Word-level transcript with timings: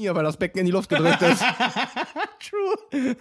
Ja, 0.00 0.14
weil 0.14 0.22
das 0.22 0.36
Becken 0.36 0.60
in 0.60 0.66
die 0.66 0.70
Luft 0.72 0.88
gedrückt 0.88 1.20
ist. 1.22 1.42
True. 2.48 3.16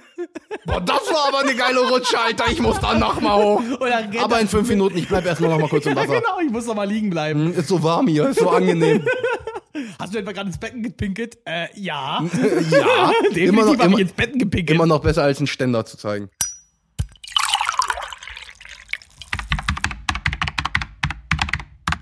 Boah, 0.68 0.80
das 0.82 1.02
war 1.12 1.28
aber 1.30 1.40
eine 1.40 1.56
geile 1.56 1.80
Rutsche, 1.80 2.20
Alter. 2.20 2.46
Ich 2.52 2.62
muss 2.62 2.80
dann 2.80 3.00
nochmal 3.00 3.44
hoch. 3.44 3.64
Aber 3.80 4.36
er- 4.36 4.40
in 4.42 4.48
fünf 4.48 4.70
Minuten, 4.70 4.96
ich 4.96 5.08
bleib 5.08 5.26
erstmal 5.26 5.50
noch 5.50 5.60
mal 5.60 5.70
kurz 5.70 5.88
im 5.88 5.96
Ja, 5.96 6.04
Wasser. 6.04 6.22
genau, 6.22 6.40
ich 6.46 6.52
muss 6.52 6.68
noch 6.68 6.76
mal 6.76 6.88
liegen 6.88 7.10
bleiben. 7.10 7.46
Hm, 7.54 7.60
Ist 7.60 7.68
so 7.70 7.82
warm 7.82 8.08
hier, 8.08 8.30
ist 8.30 8.40
so 8.40 8.50
angenehm. 8.50 9.04
Hast 10.00 10.14
du 10.14 10.20
etwa 10.20 10.32
gerade 10.34 10.48
ins 10.50 10.60
Becken 10.60 10.84
gepinkelt? 10.84 11.40
Äh, 11.46 11.68
ja. 11.74 12.24
Ja, 12.72 13.12
Definitiv 13.34 13.50
immer 13.50 13.66
noch, 13.66 13.84
immer, 13.84 14.00
ins 14.00 14.12
Becken 14.14 14.38
gepinkelt. 14.40 14.76
immer 14.76 14.86
noch 14.86 15.00
besser 15.02 15.24
als 15.24 15.40
einen 15.40 15.48
Ständer 15.48 15.84
zu 15.86 15.98
zeigen. 15.98 16.30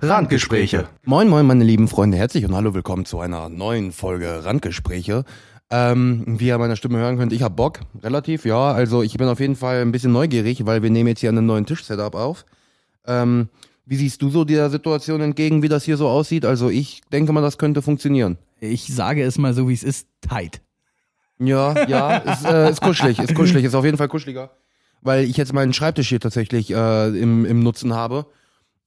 Randgespräche. 0.02 0.88
Moin, 1.06 1.30
moin, 1.30 1.46
meine 1.46 1.64
lieben 1.64 1.88
Freunde. 1.88 2.18
Herzlich 2.18 2.46
und 2.46 2.54
hallo, 2.54 2.74
willkommen 2.74 3.06
zu 3.06 3.20
einer 3.20 3.50
neuen 3.50 3.92
Folge 3.92 4.44
Randgespräche. 4.44 5.24
Ähm, 5.72 6.24
wie 6.40 6.48
ihr 6.48 6.58
meiner 6.58 6.76
Stimme 6.76 6.98
hören 7.00 7.18
könnt, 7.18 7.34
ich 7.34 7.42
hab 7.42 7.56
Bock, 7.56 7.80
relativ, 8.04 8.46
ja. 8.46 8.72
Also 8.72 9.02
ich 9.02 9.18
bin 9.18 9.28
auf 9.28 9.40
jeden 9.40 9.56
Fall 9.56 9.82
ein 9.82 9.92
bisschen 9.92 10.12
neugierig, 10.12 10.66
weil 10.66 10.84
wir 10.84 10.90
nehmen 10.90 11.08
jetzt 11.08 11.22
hier 11.22 11.30
einen 11.30 11.46
neuen 11.46 11.66
Tischsetup 11.66 12.14
auf. 12.14 12.46
Ähm, 13.06 13.50
wie 13.86 13.96
siehst 13.96 14.22
du 14.22 14.30
so 14.30 14.44
der 14.44 14.70
Situation 14.70 15.22
entgegen, 15.22 15.64
wie 15.64 15.70
das 15.70 15.86
hier 15.86 15.98
so 15.98 16.08
aussieht? 16.08 16.46
Also 16.46 16.70
ich 16.70 17.02
denke 17.12 17.32
mal, 17.32 17.42
das 17.42 17.58
könnte 17.58 17.82
funktionieren. 17.82 18.38
ich 18.60 18.94
sage 18.94 19.24
es 19.24 19.38
mal 19.38 19.54
so, 19.54 19.70
wie 19.70 19.74
es 19.74 19.84
ist, 19.84 20.08
tight. 20.22 20.62
Ja, 21.40 21.88
ja, 21.88 22.18
ist, 22.18 22.46
äh, 22.46 22.70
ist 22.70 22.82
kuschelig, 22.82 23.20
ist 23.20 23.34
kuschelig, 23.34 23.64
ist 23.66 23.76
auf 23.76 23.86
jeden 23.86 23.98
Fall 23.98 24.08
kuscheliger. 24.08 24.52
Weil 25.02 25.24
ich 25.24 25.38
jetzt 25.38 25.54
meinen 25.54 25.74
Schreibtisch 25.74 26.10
hier 26.10 26.20
tatsächlich 26.20 26.72
äh, 26.72 27.08
im, 27.10 27.46
im 27.46 27.62
Nutzen 27.62 27.94
habe. 27.94 28.26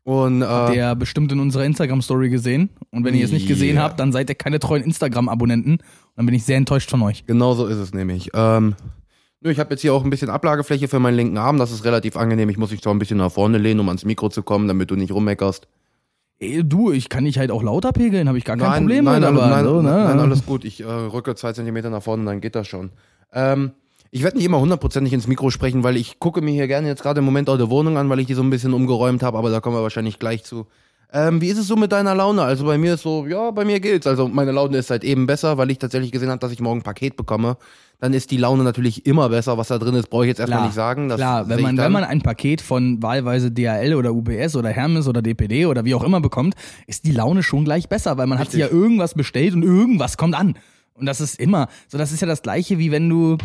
Und 0.08 0.40
äh, 0.40 0.72
Der 0.72 0.96
bestimmt 0.96 1.32
in 1.32 1.38
unserer 1.38 1.66
Instagram-Story 1.66 2.30
gesehen. 2.30 2.70
Und 2.90 3.04
wenn 3.04 3.14
ihr 3.14 3.26
es 3.26 3.30
nicht 3.30 3.46
gesehen 3.46 3.76
Ja. 3.76 3.82
habt, 3.82 4.00
dann 4.00 4.10
seid 4.10 4.30
ihr 4.30 4.34
keine 4.36 4.58
treuen 4.58 4.82
Instagram-Abonnenten. 4.82 5.72
Und 5.72 5.82
dann 6.16 6.24
bin 6.24 6.34
ich 6.34 6.44
sehr 6.44 6.56
enttäuscht 6.56 6.88
von 6.88 7.02
euch. 7.02 7.26
genau 7.26 7.52
so 7.52 7.66
ist 7.66 7.76
es 7.76 7.92
nämlich. 7.92 8.30
Ähm, 8.32 8.74
nö, 9.42 9.50
ich 9.50 9.58
habe 9.60 9.68
jetzt 9.74 9.82
hier 9.82 9.92
auch 9.92 10.02
ein 10.04 10.08
bisschen 10.08 10.30
Ablagefläche 10.30 10.88
für 10.88 10.98
meinen 10.98 11.16
linken 11.16 11.36
Arm, 11.36 11.58
das 11.58 11.70
ist 11.72 11.84
relativ 11.84 12.16
angenehm. 12.16 12.48
Ich 12.48 12.56
muss 12.56 12.70
mich 12.70 12.80
zwar 12.80 12.94
ein 12.94 12.98
bisschen 12.98 13.18
nach 13.18 13.30
vorne 13.30 13.58
lehnen, 13.58 13.80
um 13.80 13.88
ans 13.88 14.06
Mikro 14.06 14.30
zu 14.30 14.42
kommen, 14.42 14.66
damit 14.66 14.90
du 14.90 14.96
nicht 14.96 15.12
rummeckerst. 15.12 15.68
Ey, 16.38 16.62
du, 16.64 16.90
ich 16.90 17.10
kann 17.10 17.24
dich 17.26 17.36
halt 17.38 17.50
auch 17.50 17.62
lauter 17.62 17.92
pegeln, 17.92 18.28
habe 18.28 18.38
ich 18.38 18.44
gar 18.46 18.56
kein 18.56 18.66
nein, 18.66 18.82
Problem 18.84 19.04
nein, 19.04 19.20
mit. 19.20 19.28
alles, 19.28 19.42
aber 19.42 19.50
nein, 19.56 19.64
so, 19.66 19.82
ne? 19.82 19.90
nein, 19.90 20.20
alles 20.20 20.46
gut. 20.46 20.64
Ich 20.64 20.80
äh, 20.80 20.84
rücke 20.86 21.34
zwei 21.34 21.52
Zentimeter 21.52 21.90
nach 21.90 22.02
vorne, 22.02 22.24
dann 22.24 22.40
geht 22.40 22.54
das 22.54 22.66
schon. 22.66 22.90
Ähm, 23.32 23.72
ich 24.10 24.22
werde 24.22 24.36
nicht 24.36 24.46
immer 24.46 24.60
hundertprozentig 24.60 25.12
ins 25.12 25.26
Mikro 25.26 25.50
sprechen, 25.50 25.82
weil 25.82 25.96
ich 25.96 26.18
gucke 26.18 26.40
mir 26.40 26.52
hier 26.52 26.68
gerne 26.68 26.88
jetzt 26.88 27.02
gerade 27.02 27.18
im 27.18 27.24
Moment 27.24 27.48
auch 27.50 27.58
die 27.58 27.68
Wohnung 27.68 27.96
an, 27.98 28.08
weil 28.08 28.20
ich 28.20 28.26
die 28.26 28.34
so 28.34 28.42
ein 28.42 28.50
bisschen 28.50 28.74
umgeräumt 28.74 29.22
habe, 29.22 29.38
aber 29.38 29.50
da 29.50 29.60
kommen 29.60 29.76
wir 29.76 29.82
wahrscheinlich 29.82 30.18
gleich 30.18 30.44
zu. 30.44 30.66
Ähm, 31.10 31.40
wie 31.40 31.48
ist 31.48 31.56
es 31.56 31.66
so 31.66 31.76
mit 31.76 31.92
deiner 31.92 32.14
Laune? 32.14 32.42
Also 32.42 32.66
bei 32.66 32.76
mir 32.76 32.94
ist 32.94 33.02
so, 33.02 33.26
ja, 33.26 33.50
bei 33.50 33.64
mir 33.64 33.80
geht's. 33.80 34.06
Also 34.06 34.28
meine 34.28 34.52
Laune 34.52 34.76
ist 34.76 34.88
seit 34.88 35.04
eben 35.04 35.26
besser, 35.26 35.56
weil 35.56 35.70
ich 35.70 35.78
tatsächlich 35.78 36.12
gesehen 36.12 36.28
habe, 36.28 36.38
dass 36.38 36.52
ich 36.52 36.60
morgen 36.60 36.80
ein 36.80 36.82
Paket 36.82 37.16
bekomme. 37.16 37.56
Dann 37.98 38.12
ist 38.12 38.30
die 38.30 38.36
Laune 38.36 38.62
natürlich 38.62 39.06
immer 39.06 39.30
besser. 39.30 39.56
Was 39.56 39.68
da 39.68 39.78
drin 39.78 39.94
ist, 39.94 40.10
brauche 40.10 40.24
ich 40.24 40.28
jetzt 40.28 40.38
erstmal 40.38 40.64
nicht 40.64 40.74
sagen. 40.74 41.08
Das 41.08 41.16
Klar, 41.16 41.48
wenn 41.48 41.62
man, 41.62 41.78
wenn 41.78 41.92
man 41.92 42.04
ein 42.04 42.20
Paket 42.20 42.60
von 42.60 43.02
wahlweise 43.02 43.50
DHL 43.50 43.94
oder 43.94 44.12
UPS 44.12 44.54
oder 44.54 44.68
Hermes 44.68 45.08
oder 45.08 45.22
DPD 45.22 45.64
oder 45.64 45.86
wie 45.86 45.94
auch 45.94 46.04
immer 46.04 46.20
bekommt, 46.20 46.54
ist 46.86 47.06
die 47.06 47.12
Laune 47.12 47.42
schon 47.42 47.64
gleich 47.64 47.88
besser, 47.88 48.18
weil 48.18 48.26
man 48.26 48.38
hat 48.38 48.50
sich 48.50 48.60
ja 48.60 48.66
Richtig. 48.66 48.82
irgendwas 48.82 49.14
bestellt 49.14 49.54
und 49.54 49.62
irgendwas 49.62 50.18
kommt 50.18 50.34
an. 50.34 50.58
Und 50.92 51.06
das 51.06 51.22
ist 51.22 51.40
immer, 51.40 51.68
so 51.88 51.96
das 51.96 52.12
ist 52.12 52.20
ja 52.20 52.26
das 52.26 52.42
gleiche, 52.42 52.78
wie 52.78 52.90
wenn 52.90 53.08
du 53.08 53.38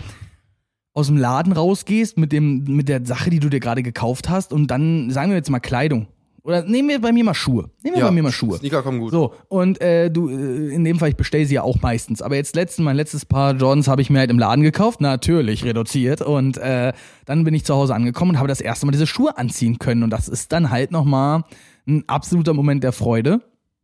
aus 0.93 1.07
dem 1.07 1.17
Laden 1.17 1.53
rausgehst 1.53 2.17
mit 2.17 2.31
dem, 2.31 2.63
mit 2.65 2.87
der 2.87 3.05
Sache, 3.05 3.29
die 3.29 3.39
du 3.39 3.49
dir 3.49 3.59
gerade 3.59 3.83
gekauft 3.83 4.29
hast 4.29 4.53
und 4.53 4.67
dann, 4.67 5.09
sagen 5.09 5.31
wir 5.31 5.37
jetzt 5.37 5.49
mal 5.49 5.59
Kleidung. 5.59 6.07
Oder 6.45 6.63
nehmen 6.63 6.89
wir 6.89 6.99
bei 6.99 7.13
mir 7.13 7.23
mal 7.23 7.33
Schuhe. 7.33 7.69
Nehmen 7.83 7.95
wir 7.95 8.01
ja, 8.01 8.07
bei 8.07 8.11
mir 8.11 8.21
mal 8.21 8.31
Schuhe. 8.31 8.57
Sneaker 8.57 8.83
kommen 8.83 8.99
gut. 8.99 9.11
So, 9.11 9.33
und 9.47 9.79
äh, 9.79 10.11
du, 10.11 10.27
äh, 10.29 10.73
in 10.73 10.83
dem 10.83 10.99
Fall, 10.99 11.09
ich 11.09 11.15
bestell 11.15 11.45
sie 11.45 11.55
ja 11.55 11.61
auch 11.63 11.81
meistens. 11.81 12.21
Aber 12.21 12.35
jetzt 12.35 12.53
letzten, 12.55 12.83
mein 12.83 12.97
letztes 12.97 13.25
Paar 13.25 13.55
Jordans 13.55 13.87
habe 13.87 14.01
ich 14.01 14.09
mir 14.09 14.19
halt 14.19 14.29
im 14.29 14.37
Laden 14.37 14.61
gekauft, 14.61 14.99
natürlich 14.99 15.63
reduziert. 15.63 16.21
Und 16.21 16.57
äh, 16.57 16.91
dann 17.25 17.45
bin 17.45 17.53
ich 17.53 17.63
zu 17.63 17.73
Hause 17.73 17.95
angekommen 17.95 18.31
und 18.31 18.37
habe 18.39 18.49
das 18.49 18.59
erste 18.59 18.85
Mal 18.85 18.91
diese 18.91 19.07
Schuhe 19.07 19.37
anziehen 19.37 19.79
können. 19.79 20.03
Und 20.03 20.09
das 20.09 20.27
ist 20.27 20.51
dann 20.51 20.69
halt 20.69 20.91
nochmal 20.91 21.45
ein 21.87 22.03
absoluter 22.07 22.53
Moment 22.53 22.83
der 22.83 22.91
Freude. 22.91 23.39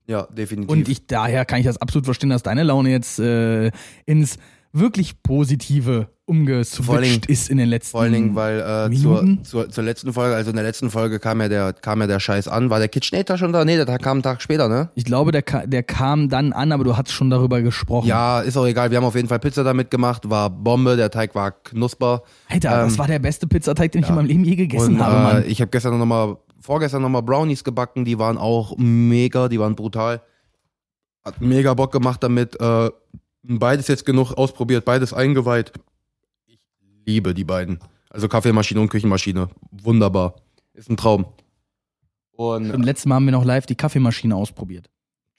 Ja, 0.07 0.23
definitiv. 0.23 0.69
Und 0.69 0.89
ich 0.89 1.07
daher 1.07 1.45
kann 1.45 1.59
ich 1.59 1.65
das 1.65 1.77
absolut 1.77 2.05
verstehen, 2.05 2.29
dass 2.29 2.43
deine 2.43 2.63
Laune 2.63 2.89
jetzt 2.89 3.19
äh, 3.19 3.71
ins 4.05 4.37
wirklich 4.71 5.21
Positive 5.23 6.09
umgeswitcht 6.25 7.25
ist 7.25 7.49
in 7.49 7.57
den 7.57 7.69
letzten 7.69 7.91
Vor 7.91 8.01
allen 8.01 8.13
Dingen, 8.13 8.35
weil 8.35 8.59
äh, 8.59 8.95
zur, 8.95 9.25
zur, 9.43 9.69
zur 9.69 9.83
letzten 9.83 10.13
Folge, 10.13 10.35
also 10.35 10.51
in 10.51 10.55
der 10.55 10.63
letzten 10.65 10.91
Folge 10.91 11.19
kam 11.19 11.41
ja 11.41 11.49
der, 11.49 11.73
kam 11.73 12.01
ja 12.01 12.07
der 12.07 12.19
Scheiß 12.19 12.47
an. 12.47 12.69
War 12.69 12.77
der 12.77 12.87
KitchenAid 12.87 13.39
schon 13.39 13.51
da? 13.51 13.65
Nee, 13.65 13.83
der 13.83 13.85
kam 13.97 14.17
einen 14.17 14.21
Tag 14.23 14.39
später, 14.43 14.67
ne? 14.67 14.89
Ich 14.93 15.05
glaube, 15.05 15.31
der, 15.31 15.41
der 15.65 15.81
kam 15.81 16.29
dann 16.29 16.53
an, 16.53 16.71
aber 16.71 16.83
du 16.83 16.95
hast 16.95 17.11
schon 17.11 17.31
darüber 17.31 17.63
gesprochen. 17.63 18.07
Ja, 18.07 18.41
ist 18.41 18.57
auch 18.57 18.67
egal. 18.67 18.91
Wir 18.91 18.97
haben 18.97 19.05
auf 19.05 19.15
jeden 19.15 19.27
Fall 19.27 19.39
Pizza 19.39 19.63
damit 19.63 19.89
gemacht. 19.89 20.29
War 20.29 20.51
Bombe, 20.51 20.95
der 20.97 21.09
Teig 21.09 21.33
war 21.33 21.49
knusper. 21.51 22.21
Alter, 22.47 22.69
das 22.69 22.93
Ähm, 22.93 22.99
war 22.99 23.07
der 23.07 23.19
beste 23.19 23.47
Pizzateig, 23.47 23.91
den 23.91 24.03
ich 24.03 24.09
in 24.09 24.15
meinem 24.15 24.27
Leben 24.27 24.43
je 24.43 24.55
gegessen 24.55 24.95
Und 24.95 25.01
habe, 25.03 25.15
äh, 25.15 25.33
Mann. 25.41 25.43
ich 25.49 25.61
habe 25.61 25.71
gestern 25.71 25.97
noch 25.97 26.05
mal, 26.05 26.37
vorgestern 26.61 27.01
nochmal 27.01 27.23
Brownies 27.23 27.63
gebacken. 27.63 28.05
Die 28.05 28.19
waren 28.19 28.37
auch 28.37 28.77
mega, 28.77 29.49
die 29.49 29.59
waren 29.59 29.75
brutal. 29.75 30.21
Hat 31.25 31.41
mega 31.41 31.73
Bock 31.73 31.91
gemacht 31.91 32.21
damit. 32.21 32.59
Äh, 32.61 32.91
beides 33.43 33.87
jetzt 33.87 34.05
genug 34.05 34.33
ausprobiert, 34.33 34.85
beides 34.85 35.13
eingeweiht. 35.13 35.71
Ich 36.47 36.59
liebe 37.05 37.33
die 37.33 37.43
beiden. 37.43 37.79
Also 38.09 38.27
Kaffeemaschine 38.27 38.81
und 38.81 38.89
Küchenmaschine. 38.89 39.49
Wunderbar. 39.71 40.35
Ist 40.73 40.89
ein 40.89 40.97
Traum. 40.97 41.25
Und 42.31 42.71
Und 42.71 42.83
letztes 42.83 43.05
Mal 43.05 43.15
haben 43.15 43.25
wir 43.25 43.31
noch 43.31 43.45
live 43.45 43.65
die 43.65 43.75
Kaffeemaschine 43.75 44.35
ausprobiert. 44.35 44.89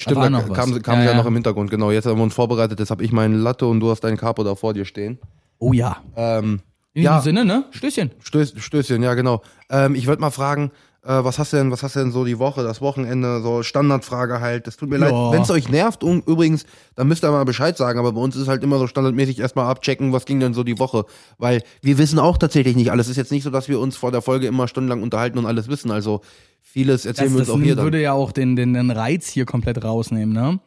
Stimmt, 0.00 0.22
da 0.22 0.30
noch 0.30 0.48
was. 0.48 0.56
kam, 0.56 0.82
kam 0.82 0.98
Ja, 1.00 1.04
ja 1.04 1.10
ja. 1.12 1.16
noch 1.16 1.26
im 1.26 1.34
Hintergrund, 1.34 1.70
genau. 1.70 1.90
Jetzt 1.90 2.06
haben 2.06 2.16
wir 2.18 2.22
uns 2.22 2.34
vorbereitet, 2.34 2.78
jetzt 2.78 2.90
habe 2.90 3.04
ich 3.04 3.12
meinen 3.12 3.34
Latte 3.42 3.66
und 3.66 3.80
du 3.80 3.90
hast 3.90 4.00
deinen 4.00 4.16
Capo 4.16 4.42
da 4.44 4.54
vor 4.54 4.72
dir 4.72 4.84
stehen. 4.86 5.18
Oh 5.58 5.72
ja. 5.74 6.02
Ähm, 6.16 6.60
In 6.94 7.02
Ja. 7.02 7.18
diesem 7.18 7.36
Sinne, 7.36 7.44
ne? 7.44 7.64
Stößchen. 7.70 8.10
Stöß, 8.20 8.54
Stößchen, 8.56 9.02
ja 9.02 9.14
genau. 9.14 9.42
Ähm, 9.68 9.94
ich 9.94 10.06
wollte 10.06 10.20
mal 10.22 10.30
fragen, 10.30 10.70
äh, 11.02 11.24
was 11.24 11.38
hast 11.38 11.52
du 11.52 11.56
denn, 11.56 11.70
was 11.70 11.82
hast 11.82 11.96
du 11.96 12.00
denn 12.00 12.12
so 12.12 12.24
die 12.24 12.38
Woche, 12.38 12.62
das 12.62 12.80
Wochenende, 12.80 13.40
so 13.42 13.62
Standardfrage 13.62 14.40
halt. 14.40 14.66
Das 14.66 14.76
tut 14.76 14.90
mir 14.90 14.98
Ja. 14.98 15.06
leid, 15.08 15.32
wenn 15.32 15.42
es 15.42 15.50
euch 15.50 15.68
nervt, 15.68 16.04
um, 16.04 16.22
übrigens, 16.26 16.64
dann 16.94 17.08
müsst 17.08 17.24
ihr 17.24 17.30
mal 17.30 17.44
Bescheid 17.44 17.76
sagen, 17.76 17.98
aber 17.98 18.12
bei 18.12 18.20
uns 18.20 18.36
ist 18.36 18.48
halt 18.48 18.62
immer 18.62 18.78
so 18.78 18.86
standardmäßig 18.86 19.38
erstmal 19.40 19.66
abchecken, 19.66 20.12
was 20.12 20.24
ging 20.26 20.40
denn 20.40 20.52
so 20.54 20.62
die 20.64 20.78
Woche. 20.78 21.04
Weil 21.38 21.62
wir 21.82 21.96
wissen 21.98 22.18
auch 22.18 22.36
tatsächlich 22.38 22.76
nicht 22.76 22.90
alles. 22.90 23.06
Es 23.06 23.12
ist 23.12 23.16
jetzt 23.16 23.32
nicht 23.32 23.44
so, 23.44 23.50
dass 23.50 23.68
wir 23.68 23.80
uns 23.80 23.96
vor 23.96 24.12
der 24.12 24.22
Folge 24.22 24.46
immer 24.46 24.68
stundenlang 24.68 25.02
unterhalten 25.02 25.38
und 25.38 25.46
alles 25.46 25.68
wissen. 25.68 25.90
Also 25.90 26.20
vieles 26.62 27.06
erzählen 27.06 27.28
Das, 27.28 27.34
wir 27.34 27.38
das 27.40 27.48
uns 27.48 27.60
auch 27.60 27.64
hier 27.64 27.76
dann. 27.76 27.84
würde 27.84 28.00
ja 28.00 28.12
auch 28.12 28.32
den, 28.32 28.54
den, 28.56 28.74
den 28.74 28.90
Reiz 28.90 29.26
hier 29.28 29.46
komplett 29.46 29.82
rausnehmen, 29.82 30.34
ne? 30.34 30.60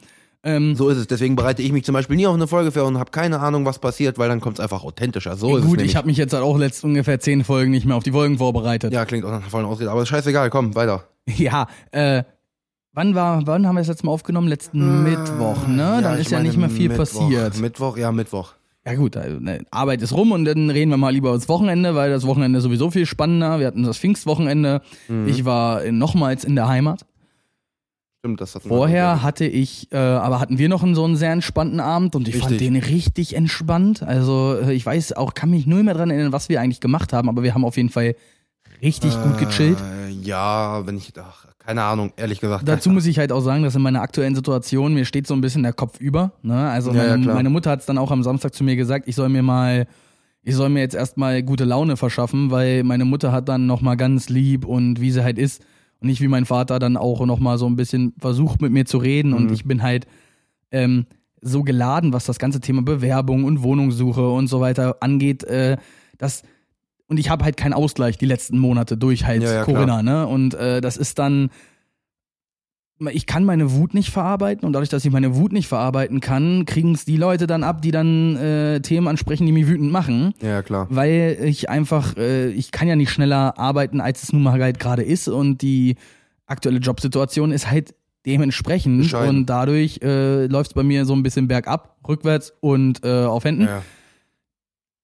Ähm, 0.45 0.75
So 0.75 0.89
ist 0.89 0.97
es. 0.97 1.07
Deswegen 1.07 1.35
bereite 1.35 1.61
ich 1.61 1.71
mich 1.71 1.85
zum 1.85 1.93
Beispiel 1.93 2.15
nie 2.17 2.27
auf 2.27 2.33
eine 2.35 2.47
Folge 2.47 2.71
vor 2.71 2.83
und 2.85 2.97
habe 2.99 3.11
keine 3.11 3.39
Ahnung, 3.39 3.65
was 3.65 3.79
passiert, 3.79 4.17
weil 4.17 4.27
dann 4.29 4.41
kommt 4.41 4.59
es 4.59 4.63
einfach 4.63 4.83
authentischer. 4.83 5.37
So 5.37 5.55
ist 5.55 5.63
es 5.63 5.67
gut, 5.69 5.77
nämlich. 5.77 5.91
ich 5.91 5.95
habe 5.95 6.07
mich 6.07 6.17
jetzt 6.17 6.33
halt 6.33 6.43
auch 6.43 6.57
letzt 6.57 6.83
ungefähr 6.83 7.19
zehn 7.19 7.43
Folgen 7.43 7.71
nicht 7.71 7.85
mehr 7.85 7.95
auf 7.95 8.03
die 8.03 8.11
Folgen 8.11 8.37
vorbereitet. 8.37 8.91
ja, 8.93 9.05
klingt 9.05 9.23
auch 9.25 9.31
nach 9.31 9.41
einer 9.41 9.49
vollen 9.49 9.65
Ausrede, 9.65 9.89
aber 9.91 10.01
ist 10.03 10.09
scheißegal, 10.09 10.49
komm, 10.49 10.75
weiter. 10.75 11.05
Ja, 11.37 11.67
äh, 11.91 12.23
wann 12.91 13.15
war, 13.15 13.47
wann 13.47 13.65
haben 13.65 13.75
wir 13.75 13.79
das 13.81 13.87
letzte 13.87 14.05
Mal 14.05 14.11
aufgenommen? 14.11 14.49
Letzten 14.49 15.03
Mittwoch, 15.03 15.65
ne? 15.67 16.01
Dann 16.03 16.15
ich 16.15 16.25
ist 16.25 16.31
ja 16.31 16.41
nicht 16.41 16.57
mehr 16.57 16.69
viel 16.69 16.89
Mittwoch. 16.89 16.97
passiert. 17.21 17.59
Mittwoch, 17.61 17.95
ja, 17.97 18.11
Mittwoch. 18.11 18.53
Ja 18.85 18.95
gut, 18.95 19.15
äh, 19.15 19.29
ne, 19.39 19.65
Arbeit 19.71 20.01
ist 20.01 20.11
rum 20.11 20.33
und 20.33 20.43
dann 20.43 20.69
reden 20.69 20.91
wir 20.91 20.97
mal 20.97 21.11
lieber 21.11 21.29
über 21.29 21.37
das 21.37 21.47
Wochenende, 21.47 21.95
weil 21.95 22.11
das 22.11 22.27
Wochenende 22.27 22.57
ist 22.57 22.63
sowieso 22.65 22.91
viel 22.91 23.05
spannender. 23.05 23.59
Wir 23.61 23.67
hatten 23.67 23.83
das 23.83 23.97
Pfingstwochenende. 23.97 24.81
Mhm. 25.07 25.25
Ich 25.29 25.45
war 25.45 25.85
äh, 25.85 25.93
nochmals 25.93 26.43
in 26.43 26.55
der 26.55 26.67
Heimat. 26.67 27.05
Stimmt, 28.23 28.39
das 28.39 28.55
hatten 28.55 28.69
Vorher 28.69 29.21
hatte 29.21 29.43
ich, 29.43 29.91
äh, 29.91 29.97
aber 29.97 30.39
hatten 30.39 30.57
wir 30.57 30.69
noch 30.69 30.81
einen, 30.81 30.95
so 30.95 31.03
einen 31.03 31.17
sehr 31.17 31.33
entspannten 31.33 31.81
Abend 31.81 32.15
und 32.15 32.29
ich 32.29 32.37
fand 32.37 32.53
Richtig. 32.53 32.69
den 32.69 32.77
richtig 32.77 33.35
entspannt. 33.35 34.01
Also 34.01 34.55
äh, 34.63 34.71
ich 34.71 34.85
weiß 34.85 35.11
auch, 35.17 35.33
kann 35.33 35.49
mich 35.49 35.67
nur 35.67 35.83
mehr 35.83 35.93
dran 35.93 36.09
erinnern, 36.09 36.31
was 36.31 36.47
wir 36.47 36.61
eigentlich 36.61 36.79
gemacht 36.79 37.11
haben, 37.11 37.27
aber 37.27 37.43
wir 37.43 37.53
haben 37.53 37.65
auf 37.65 37.75
jeden 37.75 37.89
Fall 37.89 38.15
richtig 38.81 39.11
gut 39.21 39.39
gechillt. 39.39 39.77
Äh, 39.77 40.11
ja, 40.11 40.87
wenn 40.87 40.95
ich, 40.95 41.11
ach, 41.19 41.47
keine 41.59 41.83
Ahnung, 41.83 42.13
ehrlich 42.15 42.39
gesagt. 42.39 42.65
Dazu 42.65 42.91
muss 42.91 43.05
ich 43.07 43.19
halt 43.19 43.33
auch 43.33 43.41
sagen, 43.41 43.63
dass 43.63 43.75
in 43.75 43.81
meiner 43.81 44.01
aktuellen 44.01 44.35
Situation 44.35 44.93
mir 44.93 45.03
steht 45.03 45.27
so 45.27 45.33
ein 45.33 45.41
bisschen 45.41 45.63
der 45.63 45.73
Kopf 45.73 45.99
über. 45.99 46.31
Ne? 46.43 46.69
Also 46.69 46.93
Ja, 46.93 47.03
ja, 47.03 47.09
meine, 47.09 47.23
klar. 47.23 47.35
meine 47.35 47.49
Mutter 47.49 47.71
hat 47.71 47.81
es 47.81 47.87
dann 47.87 47.97
auch 47.97 48.11
am 48.11 48.23
Samstag 48.23 48.53
zu 48.53 48.63
mir 48.63 48.77
gesagt, 48.77 49.05
ich 49.09 49.15
soll 49.15 49.27
mir 49.27 49.43
mal, 49.43 49.85
ich 50.43 50.55
soll 50.55 50.69
mir 50.69 50.79
jetzt 50.79 50.95
erstmal 50.95 51.43
gute 51.43 51.65
Laune 51.65 51.97
verschaffen, 51.97 52.51
weil 52.51 52.85
meine 52.85 53.03
Mutter 53.03 53.33
hat 53.33 53.49
dann 53.49 53.67
nochmal 53.67 53.97
ganz 53.97 54.29
lieb 54.29 54.63
und 54.63 55.01
wie 55.01 55.11
sie 55.11 55.25
halt 55.25 55.37
ist 55.37 55.61
und 56.03 56.09
nicht 56.09 56.21
wie 56.21 56.27
mein 56.27 56.45
Vater 56.45 56.77
dann 56.79 56.97
auch 56.97 57.25
nochmal 57.25 57.57
so 57.57 57.65
ein 57.65 57.75
bisschen 57.77 58.13
versucht 58.19 58.61
mit 58.61 58.71
mir 58.71 58.85
zu 58.85 58.97
reden 58.97 59.33
und 59.33 59.45
Mhm. 59.47 59.53
ich 59.53 59.63
bin 59.65 59.81
halt 59.81 60.05
ähm, 60.71 61.05
so 61.41 61.63
geladen, 61.63 62.13
was 62.13 62.25
das 62.25 62.39
ganze 62.39 62.59
Thema 62.59 62.81
Bewerbung 62.83 63.45
und 63.45 63.63
Wohnungssuche 63.63 64.29
und 64.29 64.47
so 64.47 64.59
weiter 64.59 64.97
angeht, 64.99 65.43
äh, 65.45 65.77
dass 66.17 66.43
und 67.07 67.19
ich 67.19 67.29
habe 67.29 67.43
halt 67.43 67.57
keinen 67.57 67.73
Ausgleich 67.73 68.17
die 68.17 68.25
letzten 68.25 68.57
Monate 68.59 68.97
durch 68.97 69.25
halt 69.25 69.43
Ja, 69.43 69.53
ja, 69.53 69.63
Corinna, 69.63 70.01
ne? 70.03 70.25
Und 70.27 70.53
äh, 70.55 70.81
das 70.81 70.97
ist 70.97 71.19
dann 71.19 71.49
ich 73.11 73.25
kann 73.25 73.43
meine 73.43 73.71
Wut 73.73 73.93
nicht 73.93 74.11
verarbeiten 74.11 74.65
und 74.65 74.73
dadurch, 74.73 74.89
dass 74.89 75.03
ich 75.03 75.11
meine 75.11 75.35
Wut 75.35 75.51
nicht 75.51 75.67
verarbeiten 75.67 76.19
kann, 76.19 76.65
kriegen 76.65 76.93
es 76.93 77.05
die 77.05 77.17
Leute 77.17 77.47
dann 77.47 77.63
ab, 77.63 77.81
die 77.81 77.91
dann 77.91 78.35
äh, 78.37 78.79
Themen 78.81 79.07
ansprechen, 79.07 79.45
die 79.45 79.51
mich 79.51 79.67
wütend 79.67 79.91
machen, 79.91 80.33
Ja, 80.41 80.61
klar. 80.61 80.87
weil 80.89 81.37
ich 81.43 81.69
einfach, 81.69 82.15
äh, 82.17 82.49
ich 82.49 82.71
kann 82.71 82.87
ja 82.87 82.95
nicht 82.95 83.09
schneller 83.11 83.57
arbeiten, 83.57 83.99
als 83.99 84.23
es 84.23 84.31
nun 84.31 84.43
mal 84.43 84.59
halt 84.61 84.79
gerade 84.79 85.03
ist 85.03 85.27
und 85.27 85.61
die 85.61 85.95
aktuelle 86.45 86.79
Jobsituation 86.79 87.51
ist 87.51 87.69
halt 87.69 87.93
dementsprechend 88.25 88.99
Bescheiden. 89.01 89.29
und 89.39 89.45
dadurch 89.47 89.99
äh, 90.01 90.45
läuft 90.45 90.71
es 90.71 90.73
bei 90.73 90.83
mir 90.83 91.05
so 91.05 91.13
ein 91.13 91.23
bisschen 91.23 91.47
bergab, 91.49 91.97
rückwärts 92.07 92.53
und 92.61 93.03
äh, 93.03 93.25
auf 93.25 93.43
Händen. 93.43 93.63
Ja. 93.63 93.81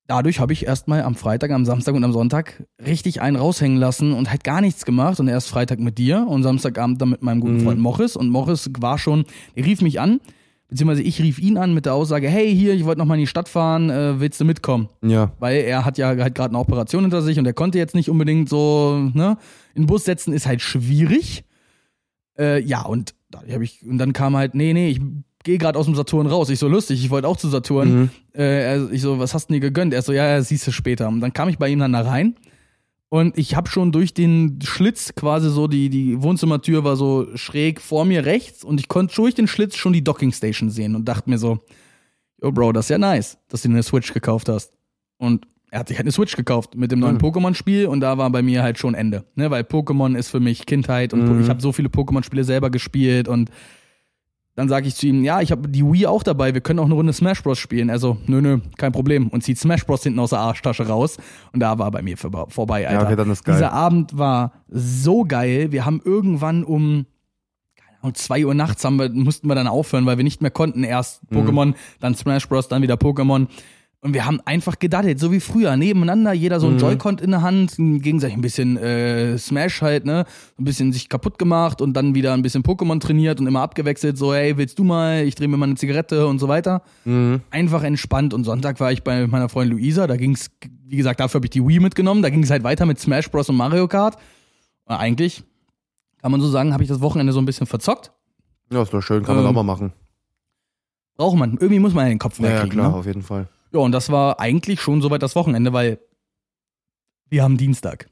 Dadurch 0.10 0.40
habe 0.40 0.54
ich 0.54 0.66
erstmal 0.66 1.04
am 1.04 1.14
Freitag, 1.14 1.52
am 1.52 1.66
Samstag 1.66 1.94
und 1.94 2.04
am 2.04 2.12
Sonntag 2.12 2.64
richtig 2.84 3.22
einen 3.22 3.36
raushängen 3.36 3.78
lassen 3.78 4.14
und 4.14 4.32
halt 4.32 4.44
gar 4.44 4.60
nichts 4.60 4.84
gemacht 4.84 5.20
und 5.20 5.28
erst 5.28 5.50
Freitag 5.50 5.80
mit 5.80 6.00
dir 6.00 6.26
und 6.28 6.42
Samstagabend 6.42 7.00
dann 7.00 7.10
mit 7.12 7.22
meinem 7.22 7.40
guten 7.42 7.58
Mhm. 7.58 7.62
Freund 7.62 7.80
Morris 7.80 8.16
und 8.16 8.32
Morris 8.32 8.72
war 8.80 8.98
schon, 8.98 9.26
der 9.56 9.66
rief 9.66 9.82
mich 9.82 10.00
an, 10.00 10.20
beziehungsweise 10.68 11.04
ich 11.04 11.22
rief 11.22 11.38
ihn 11.38 11.60
an 11.60 11.76
mit 11.76 11.86
der 11.86 11.94
Aussage, 11.94 12.28
hey 12.28 12.52
hier, 12.56 12.74
ich 12.74 12.86
wollte 12.86 12.98
noch 12.98 13.06
mal 13.06 13.14
in 13.14 13.20
die 13.20 13.28
Stadt 13.28 13.48
fahren, 13.48 13.92
äh, 13.92 14.20
willst 14.20 14.42
du 14.42 14.46
mitkommen? 14.46 14.90
Ja. 15.04 15.32
weil 15.40 15.58
er 15.62 15.86
hat 15.86 16.00
ja 16.00 16.08
halt 16.08 16.34
gerade 16.34 16.50
eine 16.50 16.58
Operation 16.60 17.04
hinter 17.04 17.22
sich 17.22 17.38
und 17.38 17.46
er 17.46 17.54
konnte 17.54 17.78
jetzt 17.78 17.94
nicht 17.94 18.10
unbedingt 18.10 18.50
so, 18.50 19.12
ne, 19.14 19.38
in 19.76 19.84
den 19.84 19.88
Bus 19.88 20.06
setzen 20.06 20.34
ist 20.34 20.48
halt 20.48 20.62
schwierig. 20.64 21.44
Äh, 22.36 22.64
ja, 22.64 22.82
und 22.82 23.14
da 23.30 23.42
hab 23.48 23.62
ich, 23.62 23.86
und 23.86 24.00
dann 24.00 24.14
kam 24.14 24.36
halt, 24.36 24.56
nee, 24.56 24.74
nee, 24.74 24.90
ich 24.90 25.02
gehe 25.44 25.58
gerade 25.58 25.78
aus 25.80 25.86
dem 25.86 25.96
Saturn 25.96 26.28
raus. 26.28 26.50
Ich 26.50 26.60
so 26.60 26.68
lustig, 26.68 27.04
ich 27.04 27.10
wollte 27.10 27.28
auch 27.28 27.38
zu 27.38 27.48
Saturn. 27.50 27.94
Mhm. 28.02 28.10
Äh, 28.36 28.84
ich 28.94 29.02
so, 29.02 29.20
was 29.20 29.34
hast 29.34 29.50
du 29.50 29.54
dir 29.54 29.60
gegönnt? 29.60 29.94
Er 29.94 30.02
so, 30.02 30.12
ja, 30.14 30.28
ja, 30.28 30.42
siehst 30.42 30.68
du 30.68 30.72
später. 30.72 31.08
Und 31.08 31.22
dann 31.22 31.34
kam 31.34 31.50
ich 31.50 31.58
bei 31.58 31.70
ihm 31.70 31.80
dann 31.80 31.94
da 31.94 32.02
rein. 32.02 32.36
Und 33.12 33.38
ich 33.40 33.56
habe 33.56 33.68
schon 33.70 33.92
durch 33.92 34.14
den 34.14 34.60
Schlitz 34.64 35.16
quasi 35.16 35.50
so, 35.50 35.68
die, 35.68 35.90
die 35.90 36.22
Wohnzimmertür 36.22 36.84
war 36.84 36.96
so 36.96 37.26
schräg 37.36 37.82
vor 37.82 38.06
mir 38.06 38.26
rechts 38.26 38.64
und 38.64 38.80
ich 38.80 38.88
konnte 38.88 39.16
durch 39.16 39.34
den 39.34 39.48
Schlitz 39.48 39.76
schon 39.78 39.94
die 39.94 40.04
Dockingstation 40.04 40.70
sehen 40.70 40.96
und 40.96 41.06
dachte 41.06 41.28
mir 41.28 41.40
so, 41.40 41.58
yo 42.40 42.52
Bro, 42.52 42.74
das 42.74 42.86
ist 42.86 42.90
ja 42.90 43.00
nice, 43.00 43.40
dass 43.48 43.64
du 43.64 43.70
dir 43.70 43.74
eine 43.74 43.84
Switch 43.84 44.14
gekauft 44.14 44.48
hast. 44.48 44.74
Und 45.18 45.48
er 45.72 45.80
hat 45.80 45.88
sich 45.88 45.98
halt 45.98 46.06
eine 46.06 46.12
Switch 46.12 46.36
gekauft 46.36 46.76
mit 46.76 46.92
dem 46.92 47.00
neuen 47.00 47.16
Mhm. 47.16 47.22
Pokémon-Spiel 47.22 47.88
und 47.88 48.02
da 48.02 48.20
war 48.20 48.30
bei 48.30 48.44
mir 48.44 48.62
halt 48.62 48.78
schon 48.78 48.94
Ende. 48.94 49.26
Ne? 49.36 49.50
Weil 49.50 49.64
Pokémon 49.64 50.16
ist 50.16 50.30
für 50.30 50.40
mich 50.40 50.68
Kindheit 50.68 51.12
und 51.12 51.26
Mhm. 51.28 51.42
ich 51.42 51.50
habe 51.50 51.62
so 51.62 51.72
viele 51.72 51.90
Pokémon-Spiele 51.90 52.44
selber 52.44 52.70
gespielt 52.70 53.28
und 53.28 53.50
dann 54.60 54.70
sage 54.70 54.88
ich 54.88 54.96
zu 54.96 55.08
ihm, 55.08 55.24
ja, 55.24 55.42
ich 55.42 55.52
habe 55.52 55.68
die 55.70 55.84
Wii 55.86 56.06
auch 56.08 56.22
dabei, 56.22 56.54
wir 56.54 56.62
können 56.62 56.80
auch 56.80 56.86
eine 56.86 56.94
Runde 56.94 57.14
Smash 57.14 57.42
Bros. 57.42 57.58
spielen. 57.58 57.90
Also, 57.90 58.18
nö, 58.28 58.42
nö, 58.42 58.60
kein 58.78 58.92
Problem. 58.92 59.30
Und 59.30 59.42
zieht 59.44 59.58
Smash 59.58 59.86
Bros. 59.86 60.04
hinten 60.04 60.20
aus 60.20 60.32
der 60.32 60.40
Arschtasche 60.40 60.86
raus. 60.88 61.18
Und 61.54 61.62
da 61.62 61.80
war 61.80 61.90
bei 61.92 62.02
mir 62.02 62.18
vor- 62.18 62.48
vorbei, 62.50 62.88
Alter. 62.88 63.00
Ja, 63.02 63.06
okay, 63.08 63.16
dann 63.16 63.32
ist 63.32 63.44
geil. 63.44 63.56
Dieser 63.56 63.72
Abend 63.74 64.18
war 64.18 64.52
so 64.68 65.24
geil. 65.24 65.72
Wir 65.72 65.86
haben 65.86 66.02
irgendwann 66.04 66.64
um 66.64 67.06
Ahnung, 68.02 68.16
2 68.16 68.46
Uhr 68.46 68.54
nachts 68.54 68.86
haben 68.86 68.98
wir, 68.98 69.10
mussten 69.10 69.48
wir 69.48 69.56
dann 69.56 69.68
aufhören, 69.68 70.06
weil 70.06 70.16
wir 70.18 70.24
nicht 70.24 70.42
mehr 70.42 70.52
konnten. 70.52 70.84
Erst 70.84 71.30
Mhm. 71.32 71.38
Pokémon, 71.40 71.74
dann 72.00 72.16
Smash 72.16 72.48
Bros., 72.48 72.68
dann 72.70 72.82
wieder 72.82 72.96
Pokémon. 72.96 73.48
Und 74.02 74.14
wir 74.14 74.26
haben 74.26 74.40
einfach 74.46 74.80
gedaddelt, 74.80 75.20
so 75.20 75.30
wie 75.34 75.42
früher, 75.42 75.76
nebeneinander, 75.76 76.32
jeder 76.32 76.62
so 76.62 76.68
ein 76.68 76.76
Mhm. 76.76 76.80
Joy-Con 76.80 77.18
in 77.18 77.32
der 77.32 77.42
Hand, 77.42 77.76
gegenseitig 77.78 78.38
ein 78.38 78.42
bisschen 78.42 78.78
äh, 78.78 79.38
Smash 79.38 79.82
halt, 79.82 80.06
ne? 80.06 80.24
Ein 80.58 80.64
bisschen 80.64 80.94
sich 80.94 81.10
kaputt 81.10 81.38
gemacht 81.38 81.82
und 81.82 81.92
dann 81.96 82.16
wieder 82.16 82.34
ein 82.34 82.42
bisschen 82.42 82.64
Pokémon 82.64 83.02
trainiert 83.02 83.42
und 83.42 83.48
immer 83.48 83.60
abgewechselt, 83.62 84.18
so, 84.18 84.34
hey, 84.34 84.56
willst 84.56 84.80
du 84.80 84.86
mal, 84.86 85.26
ich 85.26 85.36
drehe 85.36 85.50
mir 85.50 85.58
mal 85.58 85.66
eine 85.66 85.76
Zigarette 85.76 86.28
und 86.28 86.40
so 86.40 86.48
weiter. 86.48 86.82
Mhm. 87.04 87.42
Einfach 87.52 87.84
entspannt. 87.84 88.34
Und 88.34 88.46
Sonntag 88.46 88.80
war 88.80 88.90
ich 88.94 89.04
bei 89.04 89.28
meiner 89.28 89.50
Freundin 89.50 89.78
Luisa, 89.78 90.08
da 90.08 90.16
ging's, 90.16 90.50
wie 90.86 90.96
gesagt, 90.96 91.20
dafür 91.20 91.40
habe 91.40 91.48
ich 91.48 91.52
die 91.52 91.68
Wii 91.68 91.82
mitgenommen, 91.82 92.22
da 92.22 92.30
ging 92.30 92.44
es 92.44 92.50
halt 92.52 92.64
weiter 92.64 92.86
mit 92.86 93.00
Smash 93.02 93.30
Bros. 93.30 93.50
und 93.50 93.58
Mario 93.58 93.90
Kart. 93.90 94.16
Und 94.86 94.96
eigentlich, 94.96 95.44
kann 96.22 96.32
man 96.32 96.40
so 96.40 96.48
sagen, 96.48 96.72
habe 96.72 96.84
ich 96.84 96.90
das 96.90 97.02
Wochenende 97.02 97.34
so 97.34 97.40
ein 97.42 97.46
bisschen 97.46 97.68
verzockt. 97.68 98.14
Ja, 98.72 98.82
ist 98.82 98.94
doch 98.94 99.02
schön, 99.02 99.24
kann 99.26 99.36
man 99.36 99.44
Ähm, 99.44 99.50
auch 99.50 99.56
mal 99.56 99.64
machen. 99.64 99.92
Braucht 101.18 101.38
man. 101.38 101.52
Irgendwie 101.60 101.80
muss 101.80 101.94
man 101.94 102.06
ja 102.06 102.10
den 102.10 102.20
Kopf 102.20 102.40
Ja, 102.40 102.46
ja, 102.46 102.52
wegkriegen. 102.54 102.78
klar, 102.80 102.92
ne? 102.92 102.96
auf 102.96 103.06
jeden 103.06 103.24
Fall. 103.24 103.50
Ja, 103.72 103.80
und 103.80 103.92
das 103.92 104.10
war 104.12 104.40
eigentlich 104.40 104.82
schon 104.82 105.02
soweit 105.02 105.22
das 105.22 105.36
Wochenende, 105.36 105.74
weil 105.74 106.00
wir 107.30 107.44
haben 107.44 107.58
Dienstag. 107.58 108.10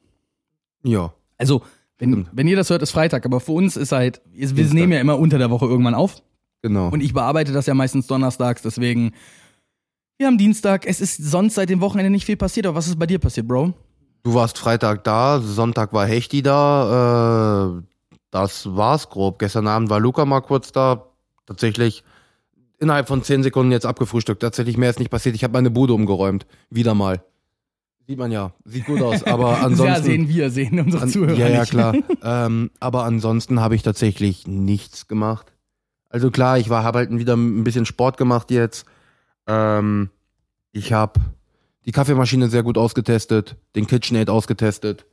Ja. 0.83 1.13
Also, 1.37 1.63
wenn, 1.97 2.11
Stimmt. 2.11 2.29
wenn 2.33 2.47
ihr 2.47 2.55
das 2.55 2.69
hört, 2.69 2.81
ist 2.83 2.91
Freitag, 2.91 3.25
aber 3.25 3.39
für 3.39 3.53
uns 3.53 3.75
ist 3.75 3.91
halt, 3.91 4.21
wir 4.31 4.47
Dienstag. 4.47 4.73
nehmen 4.75 4.91
ja 4.93 4.99
immer 4.99 5.17
unter 5.17 5.37
der 5.39 5.49
Woche 5.49 5.65
irgendwann 5.65 5.95
auf 5.95 6.21
Genau. 6.61 6.89
und 6.89 7.01
ich 7.01 7.13
bearbeite 7.13 7.51
das 7.53 7.65
ja 7.65 7.73
meistens 7.73 8.07
donnerstags, 8.07 8.61
deswegen, 8.61 9.13
wir 10.17 10.27
haben 10.27 10.37
Dienstag, 10.37 10.85
es 10.87 11.01
ist 11.01 11.17
sonst 11.17 11.55
seit 11.55 11.69
dem 11.69 11.81
Wochenende 11.81 12.09
nicht 12.11 12.25
viel 12.25 12.37
passiert, 12.37 12.65
aber 12.65 12.75
was 12.77 12.87
ist 12.87 12.97
bei 12.99 13.05
dir 13.07 13.19
passiert, 13.19 13.47
Bro? 13.47 13.73
Du 14.23 14.33
warst 14.33 14.57
Freitag 14.57 15.03
da, 15.03 15.39
Sonntag 15.39 15.93
war 15.93 16.05
Hechti 16.05 16.41
da, 16.41 17.77
äh, 17.79 17.81
das 18.31 18.75
war's 18.75 19.09
grob. 19.09 19.39
Gestern 19.39 19.67
Abend 19.67 19.89
war 19.89 19.99
Luca 19.99 20.25
mal 20.25 20.41
kurz 20.41 20.71
da. 20.71 21.05
Tatsächlich 21.45 22.03
innerhalb 22.79 23.07
von 23.07 23.23
zehn 23.23 23.43
Sekunden 23.43 23.71
jetzt 23.71 23.85
abgefrühstückt. 23.85 24.41
Tatsächlich 24.41 24.77
mehr 24.77 24.89
ist 24.89 24.99
nicht 24.99 25.11
passiert. 25.11 25.35
Ich 25.35 25.43
habe 25.43 25.53
meine 25.53 25.69
Bude 25.69 25.93
umgeräumt. 25.93 26.45
Wieder 26.69 26.93
mal. 26.93 27.23
Sieht 28.07 28.19
man 28.19 28.31
ja. 28.31 28.53
Sieht 28.63 28.85
gut 28.85 29.01
aus. 29.01 29.23
Aber 29.25 29.59
ansonsten. 29.59 29.85
ja, 29.85 30.01
sehen 30.01 30.29
wir, 30.29 30.49
sehen 30.49 30.79
unsere 30.79 31.03
An, 31.03 31.09
Zuhörer 31.09 31.37
ja, 31.37 31.49
ja, 31.49 31.59
nicht. 31.61 31.71
klar. 31.71 31.93
ähm, 32.23 32.71
aber 32.79 33.03
ansonsten 33.03 33.59
habe 33.59 33.75
ich 33.75 33.83
tatsächlich 33.83 34.47
nichts 34.47 35.07
gemacht. 35.07 35.53
Also 36.09 36.31
klar, 36.31 36.57
ich 36.57 36.69
war, 36.69 36.83
habe 36.83 36.99
halt 36.99 37.11
wieder 37.11 37.35
ein 37.35 37.65
bisschen 37.65 37.85
Sport 37.85 38.17
gemacht 38.17 38.49
jetzt. 38.49 38.85
Ähm, 39.45 40.09
ich 40.71 40.93
habe 40.93 41.19
die 41.85 41.91
Kaffeemaschine 41.91 42.47
sehr 42.47 42.63
gut 42.63 42.77
ausgetestet, 42.77 43.57
den 43.75 43.87
KitchenAid 43.87 44.29
ausgetestet. 44.29 45.05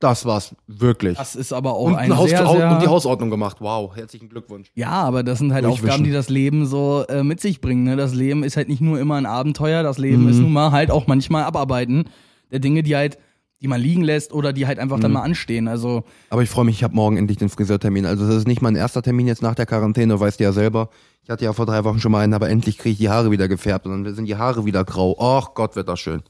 Das 0.00 0.24
war's 0.24 0.54
wirklich. 0.66 1.18
Das 1.18 1.36
ist 1.36 1.52
aber 1.52 1.74
auch 1.74 1.84
und, 1.84 1.94
ein 1.96 2.16
Haus, 2.16 2.30
sehr, 2.30 2.46
sehr, 2.46 2.72
und 2.72 2.80
die 2.82 2.88
Hausordnung 2.88 3.28
gemacht. 3.28 3.58
Wow, 3.60 3.94
herzlichen 3.94 4.28
Glückwunsch. 4.30 4.70
Ja, 4.74 4.90
aber 4.90 5.22
das 5.22 5.38
sind 5.38 5.52
halt 5.52 5.64
Durchwischen. 5.64 5.84
Aufgaben, 5.90 6.04
die 6.04 6.10
das 6.12 6.30
Leben 6.30 6.64
so 6.66 7.04
äh, 7.08 7.22
mit 7.22 7.40
sich 7.40 7.60
bringen. 7.60 7.84
Ne? 7.84 7.96
Das 7.96 8.14
Leben 8.14 8.42
ist 8.42 8.56
halt 8.56 8.68
nicht 8.68 8.80
nur 8.80 8.98
immer 8.98 9.16
ein 9.16 9.26
Abenteuer, 9.26 9.82
das 9.82 9.98
Leben 9.98 10.22
Mhm. 10.24 10.28
ist 10.30 10.38
nun 10.38 10.52
mal 10.54 10.72
halt 10.72 10.90
auch 10.90 11.06
manchmal 11.06 11.44
Abarbeiten 11.44 12.04
der 12.50 12.60
Dinge, 12.60 12.82
die 12.82 12.96
halt, 12.96 13.18
die 13.60 13.68
man 13.68 13.78
liegen 13.78 14.02
lässt 14.02 14.32
oder 14.32 14.54
die 14.54 14.66
halt 14.66 14.78
einfach 14.78 14.98
dann 14.98 15.10
Mhm. 15.10 15.14
mal 15.18 15.22
anstehen. 15.22 15.68
Also 15.68 16.04
Aber 16.30 16.42
ich 16.42 16.48
freue 16.48 16.64
mich, 16.64 16.76
ich 16.76 16.82
habe 16.82 16.94
morgen 16.94 17.18
endlich 17.18 17.36
den 17.36 17.50
Friseurtermin. 17.50 18.06
Also 18.06 18.26
das 18.26 18.36
ist 18.36 18.48
nicht 18.48 18.62
mein 18.62 18.76
erster 18.76 19.02
Termin 19.02 19.26
jetzt 19.26 19.42
nach 19.42 19.54
der 19.54 19.66
Quarantäne, 19.66 20.18
weißt 20.18 20.40
du 20.40 20.44
ja 20.44 20.52
selber. 20.52 20.88
Ich 21.22 21.28
hatte 21.28 21.44
ja 21.44 21.52
vor 21.52 21.66
drei 21.66 21.84
Wochen 21.84 22.00
schon 22.00 22.10
mal 22.10 22.20
einen, 22.24 22.32
aber 22.32 22.48
endlich 22.48 22.78
kriege 22.78 22.92
ich 22.94 22.98
die 22.98 23.10
Haare 23.10 23.30
wieder 23.30 23.48
gefärbt 23.48 23.84
und 23.86 24.02
dann 24.04 24.14
sind 24.14 24.24
die 24.24 24.36
Haare 24.36 24.64
wieder 24.64 24.82
grau. 24.82 25.14
Ach 25.20 25.52
Gott, 25.54 25.76
wird 25.76 25.88
das 25.88 26.00
schön. 26.00 26.22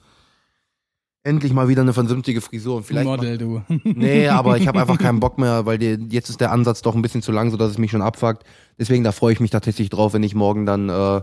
Endlich 1.22 1.52
mal 1.52 1.68
wieder 1.68 1.82
eine 1.82 1.92
vernünftige 1.92 2.40
Frisur 2.40 2.76
und 2.76 2.84
vielleicht. 2.84 3.06
Model, 3.06 3.36
du. 3.36 3.62
Nee, 3.84 4.28
aber 4.28 4.56
ich 4.56 4.66
habe 4.66 4.80
einfach 4.80 4.98
keinen 4.98 5.20
Bock 5.20 5.36
mehr, 5.36 5.66
weil 5.66 5.76
die, 5.76 5.98
jetzt 6.08 6.30
ist 6.30 6.40
der 6.40 6.50
Ansatz 6.50 6.80
doch 6.80 6.94
ein 6.94 7.02
bisschen 7.02 7.20
zu 7.20 7.30
lang, 7.30 7.50
sodass 7.50 7.70
es 7.70 7.78
mich 7.78 7.90
schon 7.90 8.00
abfuckt. 8.00 8.44
Deswegen, 8.78 9.04
da 9.04 9.12
freue 9.12 9.34
ich 9.34 9.40
mich 9.40 9.50
tatsächlich 9.50 9.90
drauf, 9.90 10.14
wenn 10.14 10.22
ich 10.22 10.34
morgen 10.34 10.64
dann 10.64 10.88
äh, 10.88 11.20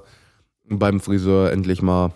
beim 0.70 1.00
Friseur 1.00 1.52
endlich 1.52 1.82
mal 1.82 2.12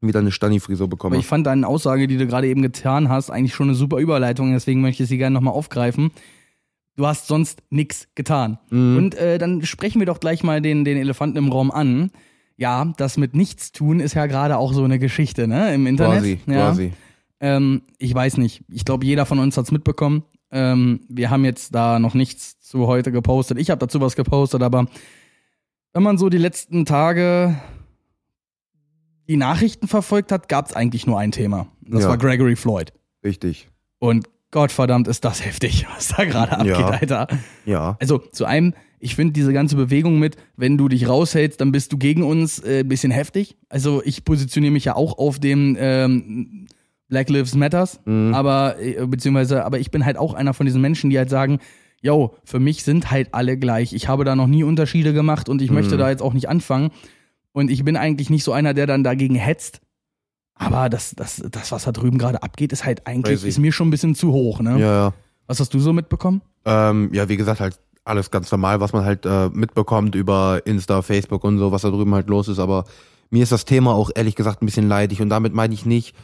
wieder 0.00 0.20
eine 0.20 0.32
Stani-Frisur 0.32 0.84
Aber 0.84 0.90
bekomme. 0.90 1.18
ich 1.18 1.26
fand 1.26 1.46
deine 1.46 1.66
Aussage, 1.66 2.06
die 2.06 2.16
du 2.16 2.26
gerade 2.26 2.46
eben 2.46 2.62
getan 2.62 3.08
hast, 3.08 3.30
eigentlich 3.30 3.54
schon 3.54 3.68
eine 3.68 3.76
super 3.76 3.98
Überleitung, 3.98 4.52
deswegen 4.52 4.80
möchte 4.80 5.02
ich 5.02 5.08
sie 5.08 5.18
gerne 5.18 5.34
nochmal 5.34 5.54
aufgreifen. 5.54 6.12
Du 6.96 7.06
hast 7.06 7.26
sonst 7.26 7.62
nichts 7.70 8.08
getan. 8.14 8.58
Mhm. 8.70 8.96
Und 8.96 9.14
äh, 9.16 9.38
dann 9.38 9.62
sprechen 9.64 9.98
wir 9.98 10.06
doch 10.06 10.20
gleich 10.20 10.44
mal 10.44 10.60
den, 10.62 10.84
den 10.84 10.96
Elefanten 10.96 11.36
im 11.36 11.50
Raum 11.50 11.70
an. 11.70 12.10
Ja, 12.56 12.92
das 12.96 13.16
mit 13.16 13.34
nichts 13.34 13.72
tun 13.72 14.00
ist 14.00 14.14
ja 14.14 14.26
gerade 14.26 14.56
auch 14.58 14.72
so 14.72 14.84
eine 14.84 14.98
Geschichte, 14.98 15.48
ne? 15.48 15.74
Im 15.74 15.86
Internet. 15.86 16.18
quasi, 16.18 16.40
ja. 16.46 16.54
quasi. 16.68 16.92
Ähm, 17.40 17.82
ich 17.98 18.14
weiß 18.14 18.36
nicht. 18.38 18.62
Ich 18.68 18.84
glaube, 18.84 19.04
jeder 19.04 19.26
von 19.26 19.38
uns 19.38 19.56
hat's 19.56 19.72
mitbekommen. 19.72 20.22
Ähm, 20.52 21.00
wir 21.08 21.30
haben 21.30 21.44
jetzt 21.44 21.74
da 21.74 21.98
noch 21.98 22.14
nichts 22.14 22.60
zu 22.60 22.86
heute 22.86 23.10
gepostet. 23.10 23.58
Ich 23.58 23.70
habe 23.70 23.80
dazu 23.80 24.00
was 24.00 24.14
gepostet, 24.14 24.62
aber 24.62 24.86
wenn 25.92 26.02
man 26.02 26.16
so 26.16 26.28
die 26.28 26.38
letzten 26.38 26.84
Tage 26.84 27.56
die 29.28 29.36
Nachrichten 29.36 29.88
verfolgt 29.88 30.30
hat, 30.32 30.48
gab's 30.48 30.74
eigentlich 30.74 31.06
nur 31.06 31.18
ein 31.18 31.32
Thema. 31.32 31.66
Das 31.80 32.02
Ja. 32.02 32.10
war 32.10 32.18
Gregory 32.18 32.56
Floyd. 32.56 32.92
Richtig. 33.24 33.68
Und 33.98 34.28
Gottverdammt 34.50 35.08
ist 35.08 35.24
das 35.24 35.44
heftig, 35.44 35.86
was 35.96 36.08
da 36.08 36.24
gerade 36.24 36.52
abgeht, 36.52 36.78
Ja. 36.78 36.88
Alter. 36.88 37.26
Ja. 37.64 37.96
Also 38.00 38.18
zu 38.18 38.44
einem, 38.44 38.74
ich 39.04 39.14
finde 39.14 39.32
diese 39.34 39.52
ganze 39.52 39.76
Bewegung 39.76 40.18
mit, 40.18 40.36
wenn 40.56 40.78
du 40.78 40.88
dich 40.88 41.08
raushältst, 41.08 41.60
dann 41.60 41.72
bist 41.72 41.92
du 41.92 41.98
gegen 41.98 42.22
uns, 42.22 42.58
äh, 42.58 42.80
ein 42.80 42.88
bisschen 42.88 43.12
heftig. 43.12 43.56
Also 43.68 44.02
ich 44.04 44.24
positioniere 44.24 44.72
mich 44.72 44.86
ja 44.86 44.96
auch 44.96 45.18
auf 45.18 45.38
dem 45.38 45.76
ähm, 45.78 46.66
Black 47.08 47.28
Lives 47.28 47.54
Matters, 47.54 48.00
Mhm. 48.06 48.32
aber 48.34 48.80
äh, 48.80 49.06
beziehungsweise, 49.06 49.64
aber 49.64 49.78
ich 49.78 49.90
bin 49.90 50.04
halt 50.06 50.16
auch 50.16 50.32
einer 50.34 50.54
von 50.54 50.64
diesen 50.66 50.80
Menschen, 50.80 51.10
die 51.10 51.18
halt 51.18 51.28
sagen, 51.30 51.58
yo, 52.00 52.34
für 52.44 52.60
mich 52.60 52.82
sind 52.82 53.10
halt 53.10 53.28
alle 53.32 53.56
gleich. 53.58 53.92
Ich 53.92 54.08
habe 54.08 54.24
da 54.24 54.34
noch 54.36 54.46
nie 54.46 54.64
Unterschiede 54.64 55.12
gemacht 55.12 55.48
und 55.48 55.60
ich 55.62 55.70
möchte 55.70 55.94
Mhm. 55.94 55.98
da 55.98 56.10
jetzt 56.10 56.22
auch 56.22 56.32
nicht 56.34 56.48
anfangen. 56.48 56.90
Und 57.52 57.70
ich 57.70 57.84
bin 57.84 57.96
eigentlich 57.96 58.30
nicht 58.30 58.42
so 58.44 58.52
einer, 58.52 58.74
der 58.74 58.86
dann 58.86 59.04
dagegen 59.04 59.34
hetzt. 59.36 59.80
Aber 60.54 60.88
das, 60.88 61.14
das, 61.16 61.42
das, 61.50 61.72
was 61.72 61.84
da 61.84 61.92
drüben 61.92 62.16
gerade 62.18 62.42
abgeht, 62.42 62.72
ist 62.72 62.84
halt 62.84 63.06
eigentlich, 63.06 63.36
Crazy. 63.40 63.48
ist 63.48 63.58
mir 63.58 63.72
schon 63.72 63.88
ein 63.88 63.90
bisschen 63.90 64.14
zu 64.14 64.32
hoch, 64.32 64.60
ne? 64.60 64.72
Ja, 64.78 64.92
ja. 65.08 65.14
Was 65.46 65.60
hast 65.60 65.74
du 65.74 65.78
so 65.78 65.92
mitbekommen? 65.92 66.42
Ähm, 66.64 67.10
ja, 67.12 67.28
wie 67.28 67.36
gesagt, 67.36 67.60
halt 67.60 67.78
alles 68.04 68.30
ganz 68.30 68.50
normal, 68.52 68.80
was 68.80 68.92
man 68.92 69.04
halt 69.04 69.26
äh, 69.26 69.48
mitbekommt 69.48 70.14
über 70.14 70.62
Insta, 70.64 71.02
Facebook 71.02 71.44
und 71.44 71.58
so, 71.58 71.72
was 71.72 71.82
da 71.82 71.90
drüben 71.90 72.14
halt 72.14 72.28
los 72.28 72.48
ist. 72.48 72.58
Aber 72.58 72.84
mir 73.30 73.42
ist 73.42 73.52
das 73.52 73.64
Thema 73.64 73.94
auch 73.94 74.10
ehrlich 74.14 74.34
gesagt 74.34 74.62
ein 74.62 74.66
bisschen 74.66 74.88
leidig. 74.88 75.22
Und 75.22 75.30
damit 75.30 75.54
meine 75.54 75.74
ich 75.74 75.86
nicht, 75.86 76.14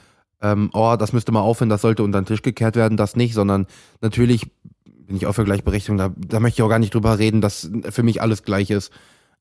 ähm, 0.43 0.71
oh, 0.73 0.97
das 0.99 1.13
müsste 1.13 1.33
mal 1.33 1.41
aufhören, 1.41 1.71
das 1.71 1.83
sollte 1.83 2.03
unter 2.03 2.21
den 2.21 2.27
Tisch 2.27 2.43
gekehrt 2.43 2.77
werden, 2.77 2.97
das 2.97 3.17
nicht, 3.17 3.35
sondern 3.35 3.67
natürlich 4.01 4.51
bin 4.85 5.17
ich 5.17 5.27
auch 5.27 5.33
für 5.33 5.45
Gleichberechtigung, 5.45 5.99
da, 5.99 6.13
da 6.17 6.39
möchte 6.39 6.61
ich 6.61 6.63
auch 6.63 6.69
gar 6.69 6.79
nicht 6.79 6.95
drüber 6.95 7.19
reden, 7.19 7.41
dass 7.41 7.69
für 7.91 8.03
mich 8.03 8.23
alles 8.23 8.45
gleich 8.45 8.71
ist. 8.71 8.93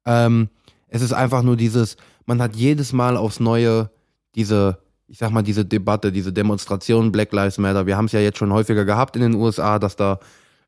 Ähm, 0.06 0.50
es 0.88 1.02
ist 1.02 1.14
einfach 1.14 1.44
nur 1.44 1.58
dieses, 1.58 1.96
man 2.26 2.42
hat 2.42 2.56
jedes 2.56 2.92
Mal 2.92 3.18
aufs 3.18 3.40
Neue 3.40 3.92
diese, 4.36 4.80
ich 5.08 5.20
sag 5.20 5.32
mal, 5.32 5.44
diese 5.44 5.66
Debatte, 5.66 6.12
diese 6.12 6.34
Demonstration 6.34 7.12
Black 7.12 7.32
Lives 7.32 7.60
Matter. 7.60 7.86
Wir 7.86 7.98
haben 7.98 8.06
es 8.06 8.14
ja 8.14 8.20
jetzt 8.20 8.40
schon 8.40 8.52
häufiger 8.52 8.86
gehabt 8.86 9.16
in 9.16 9.22
den 9.22 9.36
USA, 9.36 9.78
dass 9.78 9.96
da 9.96 10.20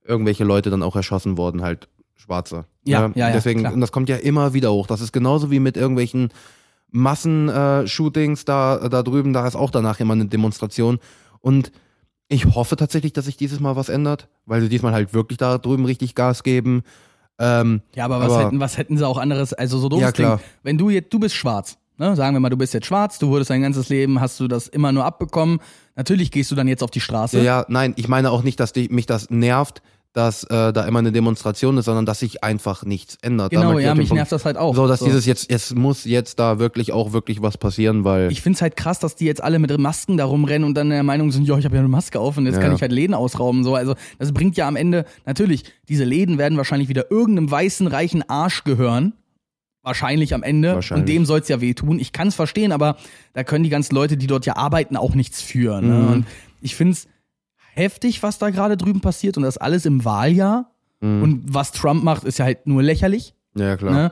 irgendwelche 0.06 0.44
Leute 0.44 0.70
dann 0.70 0.84
auch 0.84 0.96
erschossen 0.96 1.38
worden, 1.38 1.62
halt 1.62 1.88
Schwarze. 2.16 2.66
Ja, 2.84 3.08
Ne? 3.10 3.14
ja, 3.16 3.28
ja, 3.28 3.34
Deswegen, 3.34 3.62
klar. 3.62 3.74
und 3.74 3.82
das 3.82 3.92
kommt 3.92 4.10
ja 4.10 4.16
immer 4.18 4.54
wieder 4.54 4.72
hoch. 4.72 4.88
Das 4.88 5.02
ist 5.02 5.12
genauso 5.12 5.52
wie 5.52 5.60
mit 5.60 5.78
irgendwelchen 5.78 6.30
Massen-Shootings 7.26 8.46
da, 8.46 8.90
da 8.90 9.04
drüben, 9.04 9.34
da 9.34 9.48
ist 9.48 9.56
auch 9.56 9.70
danach 9.70 10.00
immer 10.00 10.14
eine 10.14 10.26
Demonstration. 10.26 11.00
Und 11.40 11.72
ich 12.28 12.46
hoffe 12.46 12.76
tatsächlich, 12.76 13.14
dass 13.14 13.26
sich 13.26 13.38
dieses 13.38 13.60
Mal 13.60 13.76
was 13.76 13.90
ändert, 13.90 14.28
weil 14.46 14.62
sie 14.62 14.70
diesmal 14.70 14.94
halt 14.94 15.14
wirklich 15.14 15.38
da 15.38 15.58
drüben 15.58 15.86
richtig 15.86 16.16
Gas 16.16 16.44
geben. 16.44 16.84
Ähm, 17.40 17.82
Ja, 17.96 18.06
aber 18.06 18.20
was, 18.20 18.32
Aber- 18.32 18.46
hätten, 18.46 18.60
was 18.60 18.78
hätten 18.78 18.98
sie 18.98 19.08
auch 19.08 19.18
anderes, 19.18 19.54
also 19.54 19.80
so 19.80 19.90
doofes 19.90 20.04
Ja, 20.06 20.12
klar. 20.12 20.38
Ding. 20.38 20.46
Wenn 20.64 20.78
du 20.78 20.90
jetzt, 20.90 21.12
du 21.14 21.20
bist 21.20 21.36
schwarz, 21.36 21.78
ne? 22.02 22.16
sagen 22.16 22.36
wir 22.36 22.40
mal, 22.40 22.50
du 22.50 22.58
bist 22.58 22.74
jetzt 22.74 22.88
schwarz, 22.88 23.20
du 23.20 23.30
wurdest 23.30 23.50
dein 23.50 23.62
ganzes 23.62 23.90
Leben, 23.90 24.20
hast 24.20 24.40
du 24.40 24.48
das 24.48 24.68
immer 24.68 24.92
nur 24.92 25.06
abbekommen. 25.06 25.60
Natürlich 25.96 26.32
gehst 26.32 26.52
du 26.52 26.56
dann 26.56 26.68
jetzt 26.68 26.84
auf 26.84 26.92
die 26.92 27.00
Straße. 27.02 27.38
Ja, 27.38 27.44
ja, 27.44 27.66
nein, 27.70 27.94
ich 27.96 28.08
meine 28.08 28.32
auch 28.32 28.44
nicht, 28.44 28.60
dass 28.60 28.74
die, 28.74 28.90
mich 28.90 29.06
das 29.06 29.30
nervt, 29.30 29.82
dass 30.14 30.44
äh, 30.44 30.74
da 30.74 30.84
immer 30.86 31.00
eine 31.00 31.14
Demonstration 31.14 31.78
ist, 31.78 31.86
sondern 31.86 32.06
dass 32.06 32.20
sich 32.20 32.44
einfach 32.44 32.84
nichts 32.84 33.18
ändert. 33.22 33.52
Genau, 33.52 33.80
ja, 33.80 33.96
mich 33.96 34.10
Punkt. 34.10 34.18
nervt 34.18 34.32
das 34.34 34.44
halt 34.44 34.58
auch. 34.58 34.76
So, 34.76 34.86
dass 34.86 35.00
dieses 35.00 35.26
jetzt, 35.26 35.50
es 35.50 35.74
muss 35.74 36.04
jetzt 36.04 36.38
da 36.38 36.60
wirklich 36.60 36.92
auch 36.92 37.14
wirklich 37.14 37.42
was 37.42 37.58
passieren, 37.58 38.04
weil 38.04 38.30
Ich 38.30 38.42
find's 38.42 38.62
halt 38.62 38.76
krass, 38.76 39.00
dass 39.00 39.16
die 39.16 39.26
jetzt 39.26 39.42
alle 39.42 39.58
mit 39.58 39.76
Masken 39.78 40.18
da 40.18 40.26
rumrennen 40.26 40.68
und 40.68 40.76
dann 40.76 40.90
der 40.90 41.04
Meinung 41.04 41.32
sind, 41.32 41.48
ja, 41.48 41.58
ich 41.58 41.64
habe 41.64 41.76
ja 41.76 41.80
eine 41.82 41.88
Maske 41.88 42.20
auf 42.20 42.38
und 42.38 42.46
jetzt 42.46 42.56
Ja. 42.56 42.62
kann 42.62 42.76
ich 42.76 42.82
halt 42.82 42.92
Läden 42.92 43.14
ausrauben. 43.14 43.64
So, 43.64 43.76
also 43.76 43.96
das 44.20 44.34
bringt 44.34 44.58
ja 44.58 44.68
am 44.68 44.76
Ende, 44.76 45.06
natürlich, 45.26 45.64
diese 45.88 46.04
Läden 46.04 46.38
werden 46.38 46.58
wahrscheinlich 46.58 46.90
wieder 46.90 47.10
irgendeinem 47.10 47.50
weißen, 47.50 47.88
reichen 47.88 48.30
Arsch 48.30 48.66
gehören. 48.66 49.14
Wahrscheinlich 49.84 50.34
am 50.34 50.44
Ende. 50.44 50.76
Wahrscheinlich. 50.76 51.02
Und 51.02 51.10
dem 51.10 51.26
soll's 51.26 51.48
ja 51.48 51.60
wehtun. 51.62 52.00
Ich 52.00 52.12
kann's 52.12 52.36
verstehen, 52.36 52.72
aber 52.72 52.98
da 53.34 53.44
können 53.44 53.64
die 53.64 53.70
ganzen 53.70 53.96
Leute, 53.96 54.16
die 54.18 54.28
dort 54.28 54.46
ja 54.46 54.56
arbeiten, 54.56 54.96
auch 54.96 55.16
nichts 55.16 55.42
für. 55.42 55.82
Ne? 55.82 55.94
Mhm. 55.96 56.08
Und 56.10 56.26
ich 56.62 56.76
find's 56.76 57.08
heftig, 57.74 58.22
was 58.22 58.38
da 58.38 58.50
gerade 58.52 58.78
drüben 58.78 59.02
passiert 59.02 59.38
und 59.38 59.44
das 59.44 59.58
alles 59.58 59.86
im 59.86 60.06
Wahljahr. 60.06 60.72
Mhm. 61.00 61.24
Und 61.24 61.54
was 61.54 61.72
Trump 61.72 62.04
macht, 62.04 62.24
ist 62.26 62.38
ja 62.40 62.46
halt 62.46 62.68
nur 62.68 62.84
lächerlich. 62.84 63.34
ja, 63.56 63.76
klar. 63.78 63.92
Ne? 63.94 64.12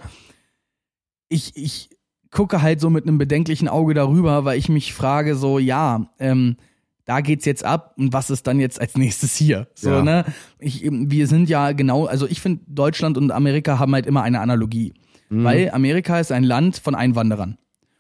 Ich, 1.28 1.56
ich 1.56 1.90
gucke 2.32 2.62
halt 2.62 2.80
so 2.80 2.90
mit 2.90 3.06
einem 3.08 3.18
bedenklichen 3.18 3.68
Auge 3.68 3.94
darüber, 3.94 4.46
weil 4.46 4.58
ich 4.58 4.70
mich 4.70 4.94
frage, 4.94 5.36
so, 5.36 5.60
ja, 5.60 6.10
ähm, 6.20 6.58
da 7.06 7.22
geht's 7.22 7.46
jetzt 7.46 7.64
ab 7.64 7.94
und 7.98 8.14
was 8.14 8.30
ist 8.30 8.46
dann 8.48 8.60
jetzt 8.60 8.80
als 8.80 8.96
nächstes 8.98 9.36
hier? 9.36 9.68
So, 9.76 9.90
Ja. 9.90 10.02
ne? 10.04 10.26
Ich, 10.60 10.84
wir 10.90 11.28
sind 11.28 11.50
ja 11.50 11.72
genau, 11.72 12.06
also 12.06 12.28
ich 12.28 12.42
finde, 12.42 12.64
Deutschland 12.68 13.18
und 13.18 13.32
Amerika 13.32 13.80
haben 13.80 13.94
halt 13.94 14.06
immer 14.06 14.22
eine 14.24 14.40
Analogie. 14.40 14.94
Mhm. 15.30 15.44
Weil 15.44 15.72
Amerika 15.72 16.20
ist 16.20 16.32
ein 16.32 16.44
Land 16.44 16.78
von 16.78 16.96
Einwanderern. 16.96 17.58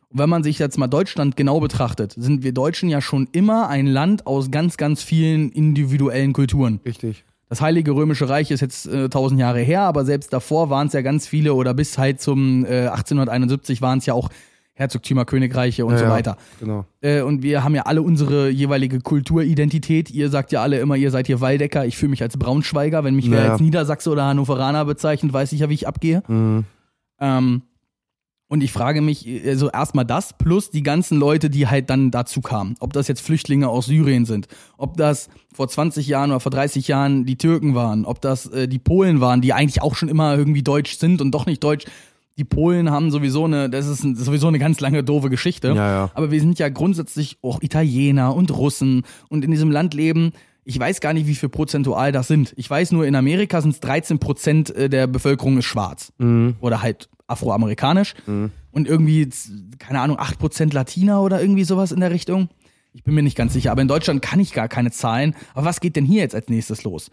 Und 0.09 0.19
wenn 0.19 0.29
man 0.29 0.43
sich 0.43 0.57
jetzt 0.57 0.77
mal 0.77 0.87
Deutschland 0.87 1.35
genau 1.37 1.59
betrachtet, 1.59 2.13
sind 2.17 2.43
wir 2.43 2.51
Deutschen 2.51 2.89
ja 2.89 2.99
schon 3.01 3.27
immer 3.31 3.69
ein 3.69 3.85
Land 3.85 4.25
aus 4.25 4.49
ganz, 4.49 4.77
ganz 4.77 5.03
vielen 5.03 5.49
individuellen 5.51 6.33
Kulturen. 6.33 6.79
Richtig. 6.83 7.23
Das 7.47 7.61
Heilige 7.61 7.91
Römische 7.91 8.29
Reich 8.29 8.51
ist 8.51 8.61
jetzt 8.61 8.87
äh, 8.87 9.05
1000 9.05 9.39
Jahre 9.39 9.59
her, 9.59 9.81
aber 9.81 10.05
selbst 10.05 10.33
davor 10.33 10.69
waren 10.69 10.87
es 10.87 10.93
ja 10.93 11.01
ganz 11.01 11.27
viele 11.27 11.53
oder 11.53 11.73
bis 11.73 11.97
halt 11.97 12.21
zum 12.21 12.63
äh, 12.65 12.87
1871 12.87 13.81
waren 13.81 13.99
es 13.99 14.05
ja 14.05 14.13
auch 14.13 14.29
Herzogtümer, 14.73 15.25
Königreiche 15.25 15.85
und 15.85 15.93
ja, 15.93 15.97
so 15.97 16.05
ja, 16.05 16.11
weiter. 16.11 16.37
Genau. 16.59 16.85
Äh, 17.01 17.21
und 17.21 17.43
wir 17.43 17.63
haben 17.63 17.75
ja 17.75 17.81
alle 17.83 18.01
unsere 18.01 18.49
jeweilige 18.49 18.99
Kulturidentität. 19.01 20.09
Ihr 20.09 20.29
sagt 20.29 20.51
ja 20.51 20.61
alle 20.61 20.79
immer, 20.79 20.95
ihr 20.95 21.11
seid 21.11 21.27
hier 21.27 21.41
Waldecker. 21.41 21.85
Ich 21.85 21.97
fühle 21.97 22.11
mich 22.11 22.21
als 22.21 22.37
Braunschweiger. 22.37 23.03
Wenn 23.03 23.15
mich 23.15 23.29
wer 23.29 23.43
Ja. 23.43 23.51
als 23.51 23.61
Niedersachse 23.61 24.09
oder 24.09 24.25
Hannoveraner 24.25 24.85
bezeichnet, 24.85 25.33
weiß 25.33 25.51
ich 25.51 25.59
ja, 25.59 25.69
wie 25.69 25.73
ich 25.73 25.87
abgehe. 25.87 26.23
Mhm. 26.27 26.63
Ähm, 27.19 27.63
und 28.51 28.63
ich 28.63 28.71
frage 28.71 29.01
mich, 29.01 29.29
also 29.45 29.69
erstmal 29.69 30.05
das, 30.05 30.33
plus 30.33 30.71
die 30.71 30.81
ganzen 30.81 31.19
Leute, 31.19 31.51
die 31.51 31.67
halt 31.67 31.91
dann 31.91 32.09
dazu 32.09 32.41
kamen. 32.41 32.75
Ob 32.79 32.93
das 32.93 33.07
jetzt 33.07 33.21
Flüchtlinge 33.21 33.69
aus 33.69 33.85
Syrien 33.85 34.25
sind, 34.25 34.47
ob 34.75 34.97
das 34.97 35.29
vor 35.53 35.67
20 35.67 36.07
Jahren 36.07 36.31
oder 36.31 36.39
vor 36.39 36.51
30 36.51 36.87
Jahren 36.87 37.25
die 37.25 37.37
Türken 37.37 37.75
waren, 37.75 38.05
ob 38.05 38.21
das 38.21 38.47
äh, 38.47 38.67
die 38.67 38.79
Polen 38.79 39.21
waren, 39.21 39.41
die 39.41 39.53
eigentlich 39.53 39.83
auch 39.83 39.95
schon 39.95 40.09
immer 40.09 40.35
irgendwie 40.35 40.63
deutsch 40.63 40.97
sind 40.97 41.21
und 41.21 41.31
doch 41.31 41.45
nicht 41.45 41.63
deutsch. 41.63 41.85
Die 42.39 42.43
Polen 42.43 42.89
haben 42.89 43.11
sowieso 43.11 43.45
eine, 43.45 43.69
das 43.69 43.85
ist 43.85 44.03
ein, 44.03 44.15
sowieso 44.15 44.47
eine 44.47 44.57
ganz 44.57 44.79
lange 44.79 45.03
doofe 45.03 45.29
Geschichte. 45.29 45.67
Ja, 45.67 45.75
ja. 45.91 46.11
Aber 46.15 46.31
wir 46.31 46.39
sind 46.39 46.57
ja 46.57 46.69
grundsätzlich 46.69 47.37
auch 47.43 47.61
Italiener 47.61 48.33
und 48.33 48.49
Russen 48.49 49.03
und 49.27 49.45
in 49.45 49.51
diesem 49.51 49.69
Land 49.69 49.93
leben. 49.93 50.31
Ich 50.65 50.79
weiß 50.79 50.99
gar 51.01 51.13
nicht, 51.13 51.25
wie 51.27 51.35
viel 51.35 51.49
prozentual 51.49 52.11
das 52.11 52.27
sind. 52.27 52.53
Ich 52.57 52.69
weiß 52.69 52.91
nur, 52.91 53.05
in 53.07 53.15
Amerika 53.15 53.61
sind 53.61 53.71
es 53.71 53.79
13 53.79 54.19
Prozent 54.19 54.69
äh, 54.75 54.89
der 54.89 55.07
Bevölkerung 55.07 55.57
ist 55.57 55.65
schwarz 55.65 56.11
Mhm. 56.19 56.55
oder 56.61 56.81
halt 56.81 57.09
afroamerikanisch 57.27 58.15
und 58.71 58.87
irgendwie, 58.87 59.29
keine 59.77 60.01
Ahnung, 60.01 60.17
8% 60.19 60.73
Latina 60.73 61.19
oder 61.19 61.39
irgendwie 61.41 61.63
sowas 61.63 61.91
in 61.91 61.99
der 61.99 62.09
Richtung. 62.11 62.49
Ich 62.91 63.03
bin 63.03 63.13
mir 63.13 63.21
nicht 63.21 63.37
ganz 63.37 63.53
sicher, 63.53 63.71
aber 63.71 63.83
in 63.83 63.87
Deutschland 63.87 64.21
kann 64.23 64.39
ich 64.39 64.51
gar 64.51 64.67
keine 64.67 64.89
Zahlen. 64.91 65.35
Aber 65.53 65.65
was 65.65 65.79
geht 65.79 65.95
denn 65.95 66.05
hier 66.05 66.21
jetzt 66.21 66.33
als 66.33 66.49
nächstes 66.49 66.83
los? 66.83 67.11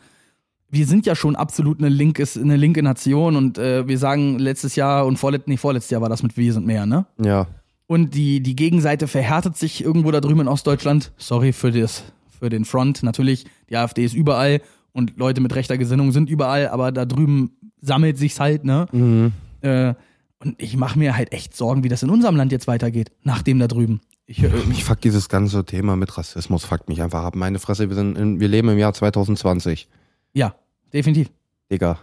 Wir 0.71 0.87
sind 0.87 1.05
ja 1.07 1.15
schon 1.15 1.37
absolut 1.37 1.79
eine, 1.79 1.91
linkes, 1.91 2.37
eine 2.39 2.57
linke 2.57 2.83
Nation 2.83 3.37
und 3.37 3.59
äh, 3.59 3.87
wir 3.87 3.99
sagen 3.99 4.39
letztes 4.39 4.75
Jahr 4.75 5.05
und 5.07 5.19
vorlet 5.19 5.47
nee, 5.49 5.59
vorletztes 5.59 5.91
Jahr 5.91 6.01
war 6.01 6.09
das 6.09 6.23
mit 6.23 6.37
Wir 6.39 6.53
sind 6.55 6.67
mehr, 6.67 6.87
ne? 6.87 7.05
Ja. 7.23 7.47
Und 7.87 8.15
die, 8.15 8.41
die 8.41 8.57
Gegenseite 8.57 9.07
verhärtet 9.07 9.57
sich 9.57 9.85
irgendwo 9.85 10.11
da 10.11 10.21
drüben 10.21 10.41
in 10.41 10.49
Ostdeutschland. 10.49 11.13
Sorry 11.19 11.53
für, 11.53 11.71
das, 11.71 12.03
für 12.39 12.49
den 12.49 12.65
Front. 12.65 13.03
Natürlich, 13.03 13.45
die 13.71 13.77
AfD 13.77 14.05
ist 14.05 14.15
überall 14.15 14.61
und 14.93 15.17
Leute 15.17 15.41
mit 15.41 15.55
rechter 15.55 15.79
Gesinnung 15.79 16.13
sind 16.13 16.31
überall, 16.31 16.69
aber 16.69 16.93
da 16.93 17.05
drüben 17.05 17.57
sammelt 17.81 18.19
sich's 18.19 18.41
halt, 18.41 18.65
ne? 18.65 18.87
Mhm. 18.93 19.33
Äh, 19.61 19.95
und 20.39 20.61
ich 20.61 20.77
mache 20.77 20.99
mir 20.99 21.17
halt 21.17 21.33
echt 21.33 21.57
Sorgen, 21.57 21.83
wie 21.83 21.89
das 21.89 22.03
in 22.03 22.11
unserem 22.11 22.37
Land 22.37 22.53
jetzt 22.53 22.67
weitergeht, 22.67 23.11
nach 23.23 23.43
dem 23.43 23.59
da 23.59 23.69
drüben. 23.69 24.01
Ich, 24.27 24.43
äh, 24.43 24.49
Mich 24.69 24.85
fuckt 24.85 25.05
dieses 25.05 25.29
ganze 25.29 25.65
Thema 25.65 25.97
mit 25.97 26.17
Rassismus, 26.19 26.65
fuckt 26.65 26.89
mich 26.89 27.03
einfach 27.03 27.25
ab. 27.25 27.37
Meine 27.37 27.59
Fresse, 27.59 27.89
wir, 27.89 27.97
sind 27.97 28.19
in, 28.19 28.41
wir 28.41 28.49
leben 28.49 28.69
im 28.69 28.79
Jahr 28.79 28.93
2020. 28.93 29.89
ja, 30.33 30.55
definitiv. 30.93 31.31
Digga. 31.71 31.99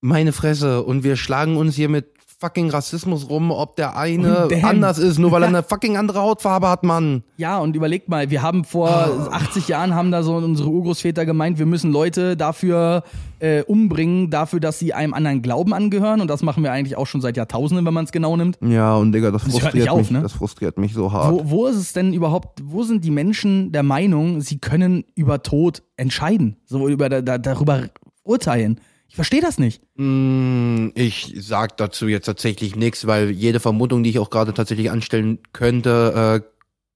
Meine 0.00 0.32
Fresse. 0.32 0.82
Und 0.82 1.02
wir 1.02 1.16
schlagen 1.16 1.56
uns 1.56 1.74
hier 1.76 1.88
mit 1.88 2.13
fucking 2.38 2.70
Rassismus 2.70 3.28
rum, 3.28 3.50
ob 3.50 3.76
der 3.76 3.96
eine 3.96 4.48
damn. 4.50 4.64
anders 4.64 4.98
ist, 4.98 5.18
nur 5.18 5.32
weil 5.32 5.42
er 5.42 5.48
eine 5.48 5.62
fucking 5.62 5.96
andere 5.96 6.20
Hautfarbe 6.20 6.68
hat, 6.68 6.82
Mann. 6.82 7.22
Ja, 7.36 7.58
und 7.58 7.76
überlegt 7.76 8.08
mal, 8.08 8.30
wir 8.30 8.42
haben 8.42 8.64
vor 8.64 8.88
80 8.90 9.68
Jahren 9.68 9.94
haben 9.94 10.10
da 10.10 10.22
so 10.22 10.36
unsere 10.36 10.68
Urgroßväter 10.68 11.24
gemeint, 11.26 11.58
wir 11.58 11.66
müssen 11.66 11.92
Leute 11.92 12.36
dafür 12.36 13.02
äh, 13.40 13.62
umbringen, 13.62 14.30
dafür, 14.30 14.60
dass 14.60 14.78
sie 14.78 14.94
einem 14.94 15.14
anderen 15.14 15.42
Glauben 15.42 15.74
angehören. 15.74 16.20
Und 16.20 16.28
das 16.28 16.42
machen 16.42 16.62
wir 16.62 16.72
eigentlich 16.72 16.96
auch 16.96 17.06
schon 17.06 17.20
seit 17.20 17.36
Jahrtausenden, 17.36 17.84
wenn 17.84 17.94
man 17.94 18.04
es 18.04 18.12
genau 18.12 18.36
nimmt. 18.36 18.58
Ja, 18.62 18.96
und 18.96 19.12
Digga, 19.12 19.30
das 19.30 19.44
Das 19.44 19.52
frustriert 19.52 19.74
nicht 19.74 19.90
auf, 19.90 19.98
mich. 19.98 20.10
ne? 20.10 20.22
Das 20.22 20.32
frustriert 20.32 20.78
mich 20.78 20.94
so 20.94 21.12
hart. 21.12 21.32
Wo, 21.32 21.50
wo 21.50 21.66
ist 21.66 21.76
es 21.76 21.92
denn 21.92 22.12
überhaupt, 22.12 22.60
wo 22.64 22.82
sind 22.82 23.04
die 23.04 23.10
Menschen 23.10 23.72
der 23.72 23.82
Meinung, 23.82 24.40
sie 24.40 24.58
können 24.58 25.04
über 25.14 25.42
Tod 25.42 25.82
entscheiden, 25.96 26.56
so 26.64 26.88
über 26.88 27.08
da, 27.08 27.38
darüber 27.38 27.84
urteilen? 28.22 28.80
Ich 29.08 29.14
verstehe 29.14 29.40
das 29.40 29.58
nicht. 29.58 29.80
Mm, 29.96 30.88
Ich 30.94 31.34
sag 31.38 31.76
dazu 31.76 32.08
jetzt 32.08 32.24
tatsächlich 32.26 32.74
nichts, 32.76 33.06
weil 33.06 33.30
jede 33.30 33.60
Vermutung, 33.60 34.02
die 34.02 34.10
ich 34.10 34.18
auch 34.18 34.30
gerade 34.30 34.52
tatsächlich 34.54 34.90
anstellen 34.90 35.38
könnte, 35.52 36.42
äh, 36.42 36.50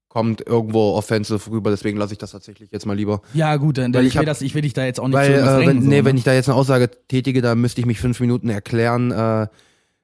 kommt 0.08 0.40
irgendwo 0.46 0.94
offensive 0.94 1.50
rüber. 1.50 1.70
Deswegen 1.70 1.98
lasse 1.98 2.14
ich 2.14 2.18
das 2.18 2.30
tatsächlich 2.32 2.70
jetzt 2.72 2.86
mal 2.86 2.96
lieber. 2.96 3.20
Ja, 3.34 3.54
gut, 3.56 3.78
dann, 3.78 3.92
Weil 3.94 4.02
ich, 4.02 4.08
ich 4.08 4.14
will 4.14 4.20
hab- 4.20 4.26
das, 4.26 4.42
ich 4.42 4.54
will 4.54 4.62
dich 4.62 4.72
da 4.72 4.84
jetzt 4.84 4.98
auch 4.98 5.06
nicht 5.06 5.16
Weil, 5.16 5.32
äh, 5.34 5.42
drängen, 5.42 5.66
wenn, 5.66 5.82
so, 5.82 5.88
nee, 5.88 5.96
ne? 5.98 6.04
wenn 6.06 6.16
ich 6.16 6.24
da 6.24 6.32
jetzt 6.32 6.48
eine 6.48 6.56
Aussage 6.56 6.90
tätige, 7.08 7.40
da 7.42 7.54
müsste 7.54 7.80
ich 7.82 7.86
mich 7.86 8.00
fünf 8.00 8.18
Minuten 8.18 8.48
erklären, 8.48 9.10
äh, 9.12 9.46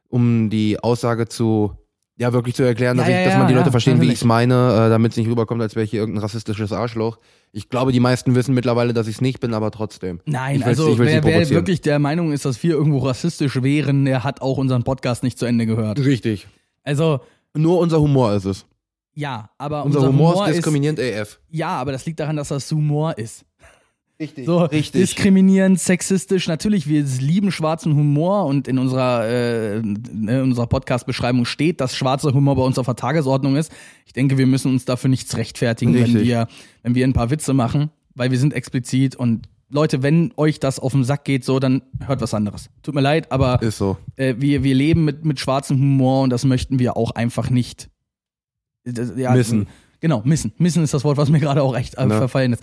um 0.09 0.51
die 0.51 0.79
Aussage 0.79 1.27
zu, 1.27 1.73
ja, 2.17 2.33
wirklich 2.33 2.55
zu 2.55 2.63
erklären, 2.63 2.97
dass, 2.99 3.09
Ja, 3.09 3.13
ich, 3.15 3.19
ja, 3.21 3.25
dass 3.25 3.33
ja, 3.33 3.39
man 3.39 3.49
die 3.49 3.55
ja, 3.55 3.59
Leute 3.61 3.71
verstehen, 3.73 3.95
wie 3.95 4.07
natürlich. 4.07 4.13
ich 4.15 4.21
es 4.21 4.25
meine, 4.27 4.55
äh, 4.87 4.89
damit 4.91 5.13
es 5.13 5.17
nicht 5.17 5.29
rüberkommt, 5.29 5.63
als 5.63 5.75
wäre 5.75 5.85
ich 5.85 5.91
hier 5.91 6.01
irgendein 6.01 6.23
rassistisches 6.23 6.71
Arschloch. 6.73 7.19
Ich 7.57 7.69
glaube, 7.69 7.93
die 7.93 8.01
meisten 8.01 8.35
wissen 8.35 8.53
mittlerweile, 8.53 8.93
dass 8.93 9.07
ich 9.07 9.15
es 9.15 9.21
nicht 9.21 9.39
bin, 9.39 9.55
aber 9.55 9.71
trotzdem. 9.71 10.21
Nein, 10.27 10.57
ich 10.57 10.67
also 10.67 10.99
wer, 10.99 11.23
wer 11.23 11.49
wirklich 11.51 11.81
der 11.81 12.01
Meinung 12.01 12.33
ist, 12.33 12.45
dass 12.45 12.61
wir 12.65 12.73
irgendwo 12.73 12.99
rassistisch 12.99 13.63
wären, 13.63 14.05
der 14.05 14.25
hat 14.25 14.43
auch 14.43 14.59
unseren 14.59 14.83
Podcast 14.83 15.23
nicht 15.23 15.39
zu 15.39 15.47
Ende 15.47 15.65
gehört. 15.65 16.01
Richtig. 16.01 16.49
Also, 16.83 17.21
Nur 17.55 17.79
unser 17.79 18.01
Humor 18.01 18.35
ist 18.35 18.45
es. 18.45 18.67
ja, 19.15 19.51
aber 19.57 19.85
Unser, 19.85 20.01
unser, 20.01 20.09
Humor, 20.09 20.49
ist 20.49 20.57
diskriminierend 20.57 20.99
AF. 20.99 21.39
ja, 21.49 21.69
aber 21.69 21.93
das 21.93 22.05
liegt 22.07 22.19
daran, 22.19 22.35
dass 22.35 22.49
das 22.49 22.69
Humor 22.73 23.17
ist. 23.19 23.45
Richtig. 24.25 24.47
So 24.47 24.59
Richtig. 24.61 25.03
diskriminierend, 25.03 25.79
sexistisch. 25.79 26.49
Natürlich, 26.49 26.89
wir 26.89 27.03
lieben 27.03 27.53
schwarzen 27.53 27.95
Humor 27.95 28.47
und 28.47 28.69
in 28.69 28.79
unserer, 28.79 29.27
äh, 29.27 29.77
in 29.77 30.29
unserer 30.29 30.67
Podcast-Beschreibung 30.67 31.45
steht, 31.45 31.81
dass 31.83 31.95
schwarzer 31.95 32.33
Humor 32.33 32.57
bei 32.57 32.63
uns 32.63 32.79
auf 32.79 32.87
der 32.87 32.97
Tagesordnung 32.97 33.57
ist. 33.57 33.71
Ich 34.07 34.15
denke, 34.15 34.39
wir 34.39 34.47
müssen 34.47 34.73
uns 34.73 34.87
dafür 34.87 35.11
nichts 35.11 35.37
rechtfertigen, 35.37 35.95
wenn 35.95 36.15
wir, 36.15 36.49
wenn 36.83 36.95
wir 36.95 37.07
ein 37.07 37.13
paar 37.13 37.31
Witze 37.31 37.53
machen, 37.53 37.91
weil 38.15 38.31
wir 38.31 38.39
sind 38.39 38.55
explizit 38.55 39.15
und 39.15 39.49
Leute, 39.69 40.03
wenn 40.03 40.33
euch 40.37 40.61
das 40.61 40.79
auf 40.79 40.93
den 40.93 41.05
Sack 41.05 41.25
geht, 41.25 41.45
so, 41.45 41.59
dann 41.59 41.83
hört 42.07 42.21
was 42.21 42.33
anderes. 42.33 42.71
Tut 42.83 42.95
mir 42.95 43.01
leid, 43.01 43.31
aber 43.33 43.61
ist 43.61 43.79
so. 43.79 43.97
äh, 44.17 44.35
wir, 44.39 44.63
wir 44.63 44.75
leben 44.75 45.05
mit, 45.05 45.25
mit 45.25 45.41
schwarzem 45.41 45.79
Humor 45.79 46.23
und 46.23 46.31
das 46.31 46.45
möchten 46.45 46.79
wir 46.79 46.97
auch 46.97 47.11
einfach 47.11 47.51
nicht 47.51 47.91
das, 48.85 49.13
ja, 49.17 49.33
Missen. 49.33 49.67
Genau, 50.01 50.23
missen. 50.25 50.53
Missen 50.59 50.85
ist 50.85 50.93
das 50.93 51.03
Wort, 51.05 51.17
was 51.17 51.31
mir 51.31 51.41
gerade 51.41 51.63
auch 51.63 51.75
echt 51.77 51.97
äh, 51.97 52.07
verfallen 52.07 52.53
ist. 52.53 52.63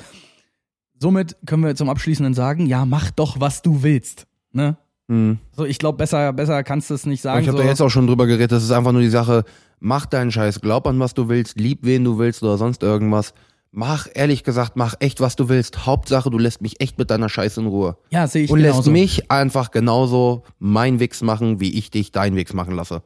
Somit 1.01 1.35
können 1.47 1.63
wir 1.63 1.75
zum 1.75 1.89
Abschließenden 1.89 2.35
sagen, 2.35 2.67
ja, 2.67 2.85
mach 2.85 3.09
doch, 3.09 3.39
was 3.39 3.63
du 3.63 3.81
willst. 3.81 4.27
Ne? 4.51 4.77
Hm. 5.09 5.39
So, 5.51 5.65
ich 5.65 5.79
glaube, 5.79 5.97
besser, 5.97 6.31
besser 6.31 6.63
kannst 6.63 6.91
du 6.91 6.93
es 6.93 7.07
nicht 7.07 7.21
sagen. 7.21 7.41
ich 7.41 7.47
habe 7.47 7.57
so. 7.57 7.63
da 7.63 7.69
jetzt 7.69 7.81
auch 7.81 7.89
schon 7.89 8.05
drüber 8.05 8.27
geredet, 8.27 8.51
das 8.51 8.63
ist 8.63 8.71
einfach 8.71 8.91
nur 8.91 9.01
die 9.01 9.09
Sache, 9.09 9.43
mach 9.79 10.05
deinen 10.05 10.31
Scheiß, 10.31 10.61
glaub 10.61 10.85
an 10.85 10.99
was 10.99 11.15
du 11.15 11.27
willst, 11.27 11.59
lieb 11.59 11.79
wen 11.81 12.03
du 12.03 12.19
willst 12.19 12.43
oder 12.43 12.57
sonst 12.59 12.83
irgendwas. 12.83 13.33
mach, 13.71 14.07
ehrlich 14.13 14.43
gesagt, 14.43 14.73
mach 14.75 14.93
echt, 14.99 15.19
was 15.21 15.35
du 15.35 15.49
willst. 15.49 15.87
Hauptsache, 15.87 16.29
du 16.29 16.37
lässt 16.37 16.61
mich 16.61 16.79
echt 16.81 16.99
mit 16.99 17.09
deiner 17.09 17.29
Scheiße 17.29 17.61
in 17.61 17.67
Ruhe. 17.67 17.97
Ja, 18.11 18.27
sehe 18.27 18.43
ich 18.43 18.51
Und 18.51 18.59
lässt 18.59 18.73
genauso. 18.73 18.91
mich 18.91 19.31
einfach 19.31 19.71
genauso 19.71 20.43
mein 20.59 20.99
Wichs 20.99 21.21
machen, 21.23 21.59
wie 21.59 21.77
ich 21.77 21.89
dich 21.89 22.11
deinen 22.11 22.35
Wichs 22.35 22.53
machen 22.53 22.75
lasse. 22.75 23.01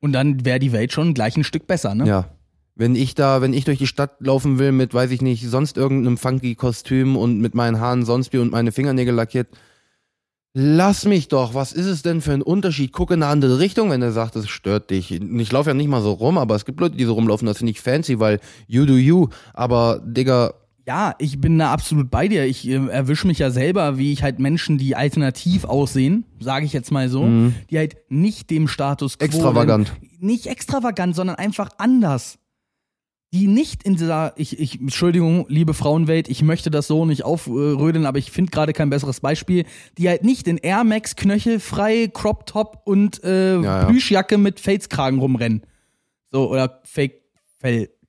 Und 0.00 0.12
dann 0.12 0.44
wäre 0.44 0.58
die 0.58 0.72
Welt 0.72 0.92
schon 0.92 1.14
gleich 1.14 1.36
ein 1.36 1.44
Stück 1.44 1.66
besser, 1.66 1.94
ne? 1.94 2.06
Ja. 2.06 2.28
Wenn 2.74 2.94
ich 2.94 3.14
da, 3.14 3.42
wenn 3.42 3.52
ich 3.52 3.64
durch 3.64 3.78
die 3.78 3.86
Stadt 3.86 4.16
laufen 4.20 4.58
will 4.58 4.72
mit, 4.72 4.94
weiß 4.94 5.10
ich 5.10 5.20
nicht, 5.20 5.46
sonst 5.48 5.76
irgendeinem 5.76 6.16
funky 6.16 6.54
Kostüm 6.54 7.16
und 7.16 7.40
mit 7.40 7.54
meinen 7.54 7.80
Haaren 7.80 8.04
sonst 8.04 8.32
wie 8.32 8.38
und 8.38 8.50
meine 8.50 8.72
Fingernägel 8.72 9.14
lackiert, 9.14 9.48
lass 10.54 11.04
mich 11.04 11.28
doch. 11.28 11.54
Was 11.54 11.72
ist 11.72 11.86
es 11.86 12.02
denn 12.02 12.22
für 12.22 12.32
ein 12.32 12.42
Unterschied? 12.42 12.92
Guck 12.92 13.10
in 13.10 13.22
eine 13.22 13.30
andere 13.30 13.58
Richtung, 13.58 13.90
wenn 13.90 14.00
er 14.00 14.12
sagt, 14.12 14.36
es 14.36 14.48
stört 14.48 14.90
dich. 14.90 15.10
Ich 15.12 15.52
laufe 15.52 15.70
ja 15.70 15.74
nicht 15.74 15.88
mal 15.88 16.02
so 16.02 16.12
rum, 16.12 16.38
aber 16.38 16.54
es 16.54 16.64
gibt 16.64 16.80
Leute, 16.80 16.96
die 16.96 17.04
so 17.04 17.12
rumlaufen, 17.12 17.46
das 17.46 17.58
finde 17.58 17.72
ich 17.72 17.80
fancy, 17.80 18.18
weil 18.18 18.40
you 18.66 18.86
do 18.86 18.94
you. 18.96 19.28
Aber, 19.52 20.00
Digga, 20.04 20.54
Ja, 20.86 21.14
ich 21.18 21.40
bin 21.40 21.58
da 21.58 21.72
absolut 21.72 22.10
bei 22.10 22.26
dir. 22.26 22.44
Ich 22.44 22.66
äh, 22.66 22.74
erwische 22.88 23.26
mich 23.26 23.38
ja 23.38 23.50
selber, 23.50 23.98
wie 23.98 24.12
ich 24.12 24.22
halt 24.22 24.38
Menschen, 24.38 24.78
die 24.78 24.96
alternativ 24.96 25.64
aussehen, 25.64 26.24
sage 26.40 26.64
ich 26.64 26.72
jetzt 26.72 26.90
mal 26.90 27.08
so, 27.08 27.28
die 27.70 27.78
halt 27.78 27.96
nicht 28.08 28.50
dem 28.50 28.66
Status 28.66 29.18
quo. 29.18 29.26
Mhm. 29.26 29.32
Extravagant. 29.32 29.92
Nicht 30.20 30.46
extravagant, 30.46 31.14
sondern 31.14 31.36
einfach 31.36 31.68
anders. 31.78 32.38
Die 33.32 33.46
nicht 33.46 33.82
in 33.82 33.96
dieser, 33.96 34.34
ich, 34.36 34.58
ich, 34.60 34.78
Entschuldigung, 34.78 35.46
liebe 35.48 35.72
Frauenwelt, 35.72 36.28
ich 36.28 36.42
möchte 36.42 36.70
das 36.70 36.86
so 36.86 37.06
nicht 37.06 37.24
aufrödeln, 37.24 38.04
aber 38.04 38.18
ich 38.18 38.30
finde 38.30 38.50
gerade 38.50 38.74
kein 38.74 38.90
besseres 38.90 39.20
Beispiel, 39.20 39.64
die 39.96 40.08
halt 40.08 40.22
nicht 40.22 40.46
in 40.48 40.58
Air 40.58 40.84
Max 40.84 41.16
knöchelfrei, 41.16 42.10
Crop 42.12 42.44
Top 42.46 42.82
und 42.84 43.24
äh, 43.24 43.58
ja. 43.58 43.86
Plüschjacke 43.86 44.36
mit 44.36 44.60
Felskragen 44.60 45.18
rumrennen. 45.18 45.62
So, 46.30 46.50
oder 46.50 46.82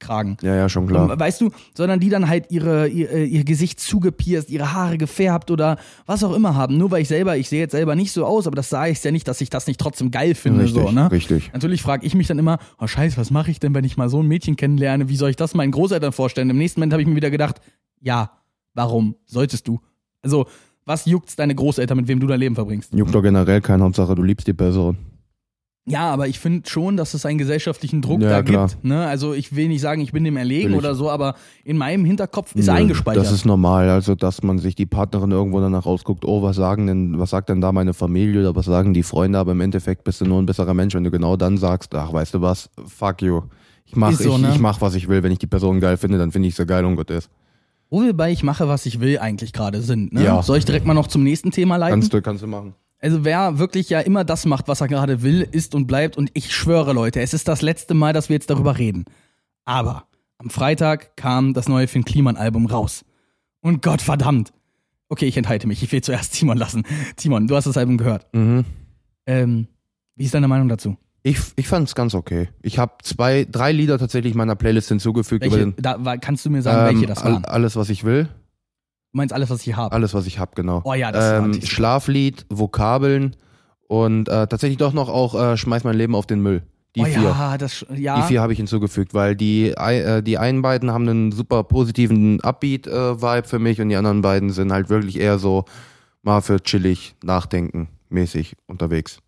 Fake-Fellkragen. 0.03 0.37
ja, 0.41 0.55
ja, 0.55 0.69
schon 0.69 0.87
klar. 0.87 1.19
Weißt 1.19 1.41
du, 1.41 1.51
sondern 1.73 1.99
die 1.99 2.09
dann 2.09 2.27
halt 2.27 2.51
ihre, 2.51 2.87
ihr, 2.87 3.11
äh, 3.11 3.25
ihr 3.25 3.43
Gesicht 3.43 3.79
zugepierst, 3.79 4.49
ihre 4.49 4.73
Haare 4.73 4.97
gefärbt 4.97 5.51
oder 5.51 5.77
was 6.05 6.23
auch 6.23 6.33
immer 6.33 6.55
haben. 6.55 6.77
Nur 6.77 6.91
weil 6.91 7.01
ich 7.01 7.07
selber, 7.07 7.37
ich 7.37 7.49
sehe 7.49 7.59
jetzt 7.59 7.71
selber 7.71 7.95
nicht 7.95 8.11
so 8.11 8.25
aus, 8.25 8.47
aber 8.47 8.55
das 8.55 8.69
sage 8.69 8.91
ich 8.91 9.03
ja 9.03 9.11
nicht, 9.11 9.27
dass 9.27 9.41
ich 9.41 9.49
das 9.49 9.67
nicht 9.67 9.79
trotzdem 9.79 10.11
geil 10.11 10.35
finde. 10.35 10.63
Richtig, 10.63 10.83
so, 10.83 10.91
ne? 10.91 11.11
richtig. 11.11 11.51
Natürlich 11.53 11.81
frage 11.81 12.05
ich 12.05 12.15
mich 12.15 12.27
dann 12.27 12.39
immer, 12.39 12.59
oh 12.79 12.87
scheiße, 12.87 13.17
was 13.17 13.31
mache 13.31 13.51
ich 13.51 13.59
denn, 13.59 13.73
wenn 13.73 13.83
ich 13.83 13.97
mal 13.97 14.09
so 14.09 14.21
ein 14.21 14.27
Mädchen 14.27 14.55
kennenlerne? 14.55 15.09
Wie 15.09 15.15
soll 15.15 15.29
ich 15.29 15.35
das 15.35 15.53
meinen 15.53 15.71
Großeltern 15.71 16.11
vorstellen? 16.11 16.49
Im 16.49 16.57
nächsten 16.57 16.79
Moment 16.79 16.93
habe 16.93 17.01
ich 17.01 17.07
mir 17.07 17.15
wieder 17.15 17.31
gedacht, 17.31 17.61
ja, 17.99 18.31
warum 18.73 19.15
solltest 19.25 19.67
du? 19.67 19.79
Also, 20.21 20.45
was 20.85 21.05
juckt's 21.05 21.37
deine 21.37 21.55
Großeltern, 21.55 21.97
mit 21.97 22.07
wem 22.09 22.19
du 22.19 22.27
dein 22.27 22.39
Leben 22.39 22.55
verbringst? 22.55 22.93
Juckt 22.93 23.15
doch 23.15 23.21
generell 23.21 23.61
kein 23.61 23.81
Hauptsache, 23.81 24.15
du 24.15 24.23
liebst 24.23 24.47
die 24.47 24.53
Person. 24.53 24.97
Ja, 25.85 26.09
aber 26.11 26.29
ich 26.29 26.39
finde 26.39 26.69
schon, 26.69 26.95
dass 26.95 27.13
es 27.13 27.25
einen 27.25 27.37
gesellschaftlichen 27.37 28.01
Druck 28.01 28.21
Ja, 28.21 28.29
da 28.29 28.43
klar. 28.43 28.69
gibt. 28.69 28.85
Ne? 28.85 29.05
Also 29.05 29.33
ich 29.33 29.53
will 29.53 29.67
nicht 29.67 29.81
sagen, 29.81 30.01
ich 30.01 30.13
bin 30.13 30.23
dem 30.23 30.37
erlegen 30.37 30.75
oder 30.75 30.95
so, 30.95 31.09
aber 31.09 31.35
in 31.65 31.77
meinem 31.77 32.05
Hinterkopf 32.05 32.55
ist 32.55 32.67
er 32.69 32.75
Nö, 32.75 32.79
eingespeichert. 32.81 33.25
Das 33.25 33.33
ist 33.33 33.45
normal, 33.45 33.89
also 33.89 34.15
dass 34.15 34.43
man 34.43 34.59
sich 34.59 34.75
die 34.75 34.85
Partnerin 34.85 35.31
irgendwo 35.31 35.59
danach 35.59 35.85
rausguckt, 35.85 36.23
oh, 36.23 36.41
was 36.41 36.55
sagen 36.55 36.87
denn, 36.87 37.19
was 37.19 37.31
sagt 37.31 37.49
denn 37.49 37.59
da 37.59 37.73
meine 37.73 37.93
Familie 37.93 38.39
oder 38.39 38.55
was 38.55 38.65
sagen 38.65 38.93
die 38.93 39.03
Freunde, 39.03 39.37
aber 39.39 39.51
im 39.51 39.59
Endeffekt 39.59 40.05
bist 40.05 40.21
du 40.21 40.25
nur 40.25 40.41
ein 40.41 40.45
besserer 40.45 40.73
Mensch, 40.73 40.95
wenn 40.95 41.03
du 41.03 41.11
genau 41.11 41.35
dann 41.35 41.57
sagst, 41.57 41.93
ach, 41.95 42.13
weißt 42.13 42.35
du 42.35 42.41
was, 42.41 42.69
fuck 42.87 43.21
you. 43.21 43.41
Ich 43.85 43.97
mach, 43.97 44.13
so, 44.13 44.35
ich, 44.37 44.41
ne? 44.41 44.51
ich 44.53 44.59
mach, 44.59 44.79
was 44.79 44.95
ich 44.95 45.09
will. 45.09 45.21
Wenn 45.21 45.33
ich 45.33 45.39
die 45.39 45.47
Person 45.47 45.81
geil 45.81 45.97
finde, 45.97 46.17
dann 46.17 46.31
finde 46.31 46.47
ich 46.47 46.55
sie 46.55 46.65
geil 46.65 46.85
und 46.85 46.95
gut 46.95 47.09
ist. 47.11 47.29
Wo 47.89 48.01
wir 48.01 48.13
bei 48.13 48.31
ich 48.31 48.41
mache, 48.41 48.67
was 48.69 48.85
ich 48.85 49.01
will 49.01 49.19
eigentlich 49.19 49.51
gerade 49.53 49.81
sind. 49.81 50.13
Ne? 50.13 50.23
Ja. 50.23 50.41
Soll 50.41 50.57
ich 50.57 50.65
direkt 50.65 50.85
mal 50.85 50.93
noch 50.93 51.07
zum 51.07 51.23
nächsten 51.23 51.51
Thema 51.51 51.75
leiten? 51.75 51.99
Kannst 51.99 52.13
du, 52.13 52.21
kannst 52.21 52.41
du 52.41 52.47
machen. 52.47 52.73
Also 53.03 53.25
wer 53.25 53.59
wirklich 53.59 53.89
ja 53.89 53.99
immer 53.99 54.23
das 54.23 54.45
macht, 54.45 54.69
was 54.69 54.79
er 54.79 54.87
gerade 54.87 55.21
will, 55.23 55.45
ist 55.51 55.75
und 55.75 55.87
bleibt. 55.87 56.15
Und 56.15 56.31
ich 56.33 56.55
schwöre, 56.55 56.93
Leute, 56.93 57.19
es 57.19 57.33
ist 57.33 57.49
das 57.49 57.61
letzte 57.61 57.93
Mal, 57.93 58.13
dass 58.13 58.29
wir 58.29 58.35
jetzt 58.35 58.49
darüber 58.49 58.77
reden. 58.77 59.03
Aber 59.65 60.05
am 60.37 60.49
Freitag 60.49 61.17
kam 61.17 61.53
das 61.53 61.67
neue 61.67 61.89
Finn 61.89 62.05
Kliman-Album 62.05 62.65
raus. 62.65 63.03
Und 63.59 63.81
Gott 63.81 64.01
verdammt. 64.01 64.53
Okay, 65.09 65.25
ich 65.25 65.35
enthalte 65.35 65.67
mich. 65.67 65.83
Ich 65.83 65.91
will 65.91 66.01
zuerst 66.01 66.33
Timon 66.39 66.57
lassen. 66.57 66.83
Timon, 67.17 67.47
du 67.47 67.57
hast 67.57 67.65
das 67.65 67.75
Album 67.75 67.97
gehört. 67.97 68.25
Mhm. 68.33 68.63
Ähm, 69.25 69.67
wie 70.15 70.23
ist 70.23 70.33
deine 70.33 70.47
Meinung 70.47 70.69
dazu? 70.69 70.95
Ich, 71.23 71.39
ich 71.57 71.67
fand 71.67 71.89
es 71.89 71.95
ganz 71.95 72.15
okay. 72.15 72.47
Ich 72.61 72.79
habe 72.79 72.93
zwei, 73.03 73.45
drei 73.49 73.73
Lieder 73.73 73.99
tatsächlich 73.99 74.33
meiner 74.33 74.55
Playlist 74.55 74.87
hinzugefügt. 74.87 75.43
Welche, 75.43 75.57
den, 75.57 75.73
da, 75.77 76.15
kannst 76.15 76.45
du 76.45 76.49
mir 76.49 76.61
sagen, 76.61 76.95
welche 76.95 77.07
das 77.07 77.21
waren? 77.21 77.43
Alles, 77.43 77.75
was 77.75 77.89
ich 77.89 78.05
will. 78.05 78.29
Du 79.13 79.17
meinst 79.17 79.33
alles, 79.33 79.49
was 79.49 79.65
ich 79.65 79.75
habe? 79.75 79.95
Alles, 79.95 80.13
was 80.13 80.25
ich 80.25 80.39
habe, 80.39 80.51
genau. 80.55 80.81
Oh 80.83 80.93
ja, 80.93 81.11
das 81.11 81.39
ähm, 81.39 81.51
ich. 81.61 81.71
Schlaflied, 81.71 82.45
Vokabeln 82.49 83.35
und 83.87 84.27
äh, 84.27 84.47
tatsächlich 84.47 84.77
doch 84.77 84.93
noch 84.93 85.07
auch 85.07 85.35
äh, 85.35 85.55
Schmeiß 85.55 85.83
mein 85.83 85.95
Leben 85.95 86.15
auf 86.15 86.25
den 86.25 86.41
Müll. 86.41 86.63
Die 86.95 87.01
oh 87.01 87.05
vier. 87.05 87.21
ja, 87.21 87.57
das, 87.57 87.85
ja. 87.95 88.17
Die 88.17 88.27
vier 88.27 88.41
habe 88.41 88.53
ich 88.53 88.57
hinzugefügt, 88.57 89.13
weil 89.13 89.35
die, 89.35 89.69
äh, 89.69 90.21
die 90.21 90.37
einen 90.37 90.61
beiden 90.61 90.91
haben 90.91 91.07
einen 91.07 91.31
super 91.31 91.63
positiven 91.63 92.41
Upbeat-Vibe 92.41 93.47
für 93.47 93.59
mich 93.59 93.79
und 93.81 93.89
die 93.89 93.95
anderen 93.95 94.21
beiden 94.21 94.49
sind 94.49 94.71
halt 94.71 94.89
wirklich 94.89 95.19
eher 95.19 95.39
so 95.39 95.65
mal 96.21 96.41
für 96.41 96.61
chillig, 96.61 97.15
nachdenken 97.23 97.89
mäßig 98.13 98.55
unterwegs. 98.67 99.19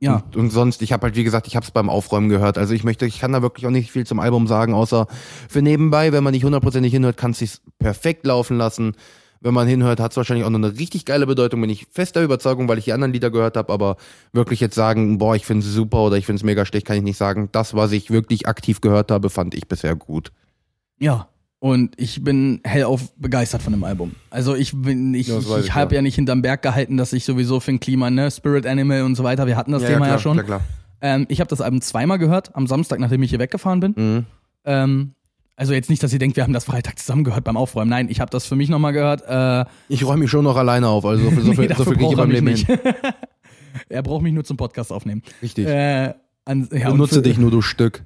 ja. 0.00 0.16
Und, 0.16 0.36
und 0.36 0.50
sonst, 0.50 0.82
ich 0.82 0.92
habe 0.92 1.04
halt, 1.04 1.16
wie 1.16 1.24
gesagt, 1.24 1.46
ich 1.46 1.56
habe 1.56 1.64
es 1.64 1.70
beim 1.70 1.88
Aufräumen 1.88 2.28
gehört. 2.28 2.58
Also 2.58 2.74
ich 2.74 2.84
möchte, 2.84 3.06
ich 3.06 3.20
kann 3.20 3.32
da 3.32 3.40
wirklich 3.40 3.66
auch 3.66 3.70
nicht 3.70 3.90
viel 3.90 4.06
zum 4.06 4.20
Album 4.20 4.46
sagen, 4.46 4.74
außer 4.74 5.06
für 5.48 5.62
nebenbei, 5.62 6.12
wenn 6.12 6.24
man 6.24 6.32
nicht 6.32 6.44
hundertprozentig 6.44 6.92
hinhört, 6.92 7.16
kann 7.16 7.30
es 7.30 7.38
sich 7.38 7.58
perfekt 7.78 8.26
laufen 8.26 8.58
lassen. 8.58 8.94
Wenn 9.42 9.54
man 9.54 9.66
hinhört, 9.66 9.98
hat 9.98 10.12
es 10.12 10.16
wahrscheinlich 10.16 10.46
auch 10.46 10.50
noch 10.50 10.58
eine 10.58 10.78
richtig 10.78 11.04
geile 11.04 11.26
Bedeutung, 11.26 11.60
bin 11.60 11.70
ich 11.70 11.86
fester 11.90 12.22
Überzeugung, 12.22 12.68
weil 12.68 12.78
ich 12.78 12.84
die 12.84 12.92
anderen 12.92 13.12
Lieder 13.12 13.30
gehört 13.30 13.56
habe, 13.56 13.72
aber 13.72 13.96
wirklich 14.32 14.60
jetzt 14.60 14.76
sagen, 14.76 15.18
boah, 15.18 15.34
ich 15.34 15.44
finde 15.44 15.66
es 15.66 15.72
super 15.72 16.04
oder 16.04 16.16
ich 16.16 16.26
finde 16.26 16.38
es 16.38 16.44
mega 16.44 16.64
schlecht, 16.64 16.86
kann 16.86 16.96
ich 16.96 17.02
nicht 17.02 17.16
sagen. 17.16 17.48
Das, 17.50 17.74
was 17.74 17.90
ich 17.90 18.12
wirklich 18.12 18.46
aktiv 18.46 18.80
gehört 18.80 19.10
habe, 19.10 19.30
fand 19.30 19.54
ich 19.54 19.66
bisher 19.66 19.96
gut. 19.96 20.30
Ja. 21.00 21.28
Und 21.58 21.94
ich 21.96 22.24
bin 22.24 22.60
hellauf 22.64 23.12
begeistert 23.16 23.62
von 23.62 23.72
dem 23.72 23.84
Album. 23.84 24.16
Also 24.30 24.56
ich 24.56 24.72
bin, 24.74 25.14
ich, 25.14 25.28
Ja, 25.28 25.38
ich, 25.38 25.56
ich 25.58 25.74
habe 25.74 25.94
ja. 25.94 25.98
ja. 25.98 26.02
nicht 26.02 26.16
hinterm 26.16 26.42
Berg 26.42 26.62
gehalten, 26.62 26.96
dass 26.96 27.12
ich 27.12 27.24
sowieso 27.24 27.60
für 27.60 27.72
ein 27.72 27.80
Klima, 27.80 28.10
ne, 28.10 28.30
Spirit 28.30 28.66
Animal 28.66 29.02
und 29.02 29.14
so 29.14 29.22
weiter, 29.22 29.46
wir 29.46 29.56
hatten 29.56 29.70
das 29.70 29.82
Thema 29.82 30.08
ja 30.08 30.18
schon. 30.18 30.34
Klar, 30.34 30.46
klar. 30.46 30.60
Ähm, 31.00 31.26
ich 31.28 31.40
habe 31.40 31.48
das 31.48 31.60
Album 31.60 31.80
zweimal 31.80 32.18
gehört, 32.18 32.54
am 32.54 32.66
Samstag, 32.66 33.00
nachdem 33.00 33.22
ich 33.22 33.30
hier 33.30 33.38
weggefahren 33.38 33.80
bin. 33.80 33.94
Mhm. 33.96 34.26
Ähm, 34.64 35.14
also 35.56 35.72
jetzt 35.74 35.90
nicht, 35.90 36.02
dass 36.02 36.12
ihr 36.12 36.18
denkt, 36.18 36.36
wir 36.36 36.42
haben 36.44 36.52
das 36.52 36.64
Freitag 36.64 36.98
zusammen 36.98 37.24
gehört 37.24 37.44
beim 37.44 37.56
Aufräumen. 37.56 37.90
Nein, 37.90 38.08
ich 38.10 38.20
habe 38.20 38.30
das 38.30 38.46
für 38.46 38.56
mich 38.56 38.68
nochmal 38.68 38.92
gehört. 38.92 39.22
Äh, 39.26 39.64
Ich 39.88 40.04
räume 40.04 40.18
mich 40.20 40.30
schon 40.30 40.44
noch 40.44 40.56
alleine 40.56 40.88
auf, 40.88 41.04
also 41.04 41.24
so 41.24 41.30
viel, 41.30 41.42
so 41.42 41.52
nee, 41.62 41.68
so 41.74 41.84
viel 41.84 41.94
kriege 41.94 42.04
ich 42.06 42.10
er 42.12 42.16
beim 42.16 42.28
mich 42.28 42.34
Leben 42.36 42.46
nicht. 42.46 42.66
hin. 42.66 42.78
er 43.88 44.02
braucht 44.02 44.22
mich 44.22 44.32
nur 44.32 44.44
zum 44.44 44.56
Podcast 44.56 44.92
aufnehmen. 44.92 45.22
Richtig. 45.42 45.66
Äh, 45.66 46.14
an, 46.44 46.68
ja, 46.72 46.90
Benutze 46.90 47.16
für- 47.16 47.22
dich 47.22 47.38
nur, 47.38 47.50
du 47.50 47.60
Stück. 47.62 48.02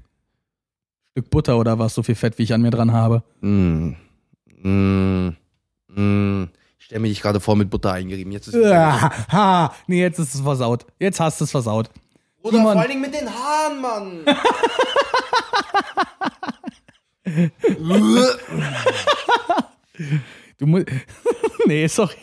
Stück 1.12 1.30
Butter 1.30 1.58
oder 1.58 1.78
was, 1.78 1.94
so 1.94 2.02
viel 2.02 2.14
Fett, 2.14 2.36
wie 2.38 2.42
ich 2.42 2.52
an 2.52 2.60
mir 2.60 2.70
dran 2.70 2.92
habe. 2.92 3.22
Mm. 3.40 3.92
Mm. 4.62 5.28
Mm. 5.94 6.48
Ich 6.78 6.84
stelle 6.84 7.00
mir 7.00 7.08
dich 7.08 7.22
gerade 7.22 7.40
vor 7.40 7.56
mit 7.56 7.70
Butter 7.70 7.92
eingerieben. 7.92 8.32
Jetzt 8.32 8.48
ist 8.48 8.54
es 8.54 8.70
Ah, 8.70 9.10
ha, 9.32 9.74
nee, 9.86 10.00
jetzt 10.02 10.18
ist 10.18 10.34
es 10.34 10.40
versaut. 10.42 10.84
Jetzt 11.00 11.20
hast 11.20 11.40
du 11.40 11.44
es 11.44 11.50
versaut. 11.50 11.88
Oder 12.42 12.58
Simon. 12.58 12.72
vor 12.74 12.80
allen 12.82 12.90
Dingen 12.90 13.00
mit 13.00 13.14
den 13.14 13.28
Haaren, 13.28 13.80
Mann. 13.80 14.20
Du 20.58 20.66
musst. 20.66 20.86
nee, 21.66 21.86
sorry. 21.86 22.14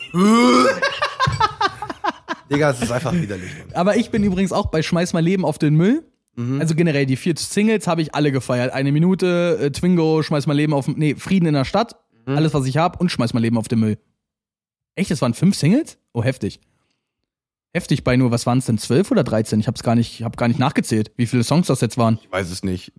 Digga, 2.49 2.71
es 2.71 2.81
ist 2.81 2.91
einfach 2.91 3.13
widerlich. 3.13 3.51
Mann. 3.59 3.75
Aber 3.75 3.97
ich 3.97 4.09
bin 4.09 4.23
übrigens 4.23 4.51
auch 4.51 4.67
bei 4.67 4.81
Schmeiß 4.81 5.13
mein 5.13 5.23
Leben 5.23 5.45
auf 5.45 5.57
den 5.57 5.75
Müll. 5.75 6.03
Mhm. 6.35 6.59
Also 6.59 6.75
generell, 6.75 7.05
die 7.05 7.15
vier 7.15 7.35
Singles 7.37 7.87
habe 7.87 8.01
ich 8.01 8.15
alle 8.15 8.31
gefeiert. 8.31 8.73
Eine 8.73 8.91
Minute, 8.91 9.59
äh, 9.61 9.71
Twingo, 9.71 10.23
Schmeiß 10.23 10.47
mein 10.47 10.57
Leben 10.57 10.73
auf. 10.73 10.87
Nee, 10.87 11.15
Frieden 11.15 11.45
in 11.45 11.53
der 11.53 11.65
Stadt. 11.65 11.95
Mhm. 12.25 12.37
Alles, 12.37 12.53
was 12.53 12.65
ich 12.65 12.77
habe 12.77 12.97
und 12.99 13.11
Schmeiß 13.11 13.33
mein 13.33 13.43
Leben 13.43 13.57
auf 13.57 13.67
den 13.67 13.79
Müll. 13.79 13.97
Echt? 14.95 15.11
Das 15.11 15.21
waren 15.21 15.33
fünf 15.33 15.55
Singles? 15.55 15.97
Oh, 16.13 16.23
heftig. 16.23 16.59
Heftig 17.73 18.03
bei 18.03 18.15
nur, 18.15 18.31
was 18.31 18.45
waren 18.45 18.59
es 18.59 18.65
denn, 18.65 18.77
zwölf 18.77 19.09
oder 19.09 19.23
13? 19.23 19.59
Ich 19.59 19.67
hab's 19.67 19.81
gar 19.81 19.95
nicht, 19.95 20.19
ich 20.19 20.23
hab 20.23 20.37
gar 20.37 20.47
nicht 20.47 20.59
nachgezählt, 20.59 21.11
wie 21.17 21.25
viele 21.25 21.43
Songs 21.43 21.67
das 21.67 21.81
jetzt 21.81 21.97
waren. 21.97 22.19
Ich 22.21 22.31
weiß 22.31 22.51
es 22.51 22.63
nicht. 22.63 22.93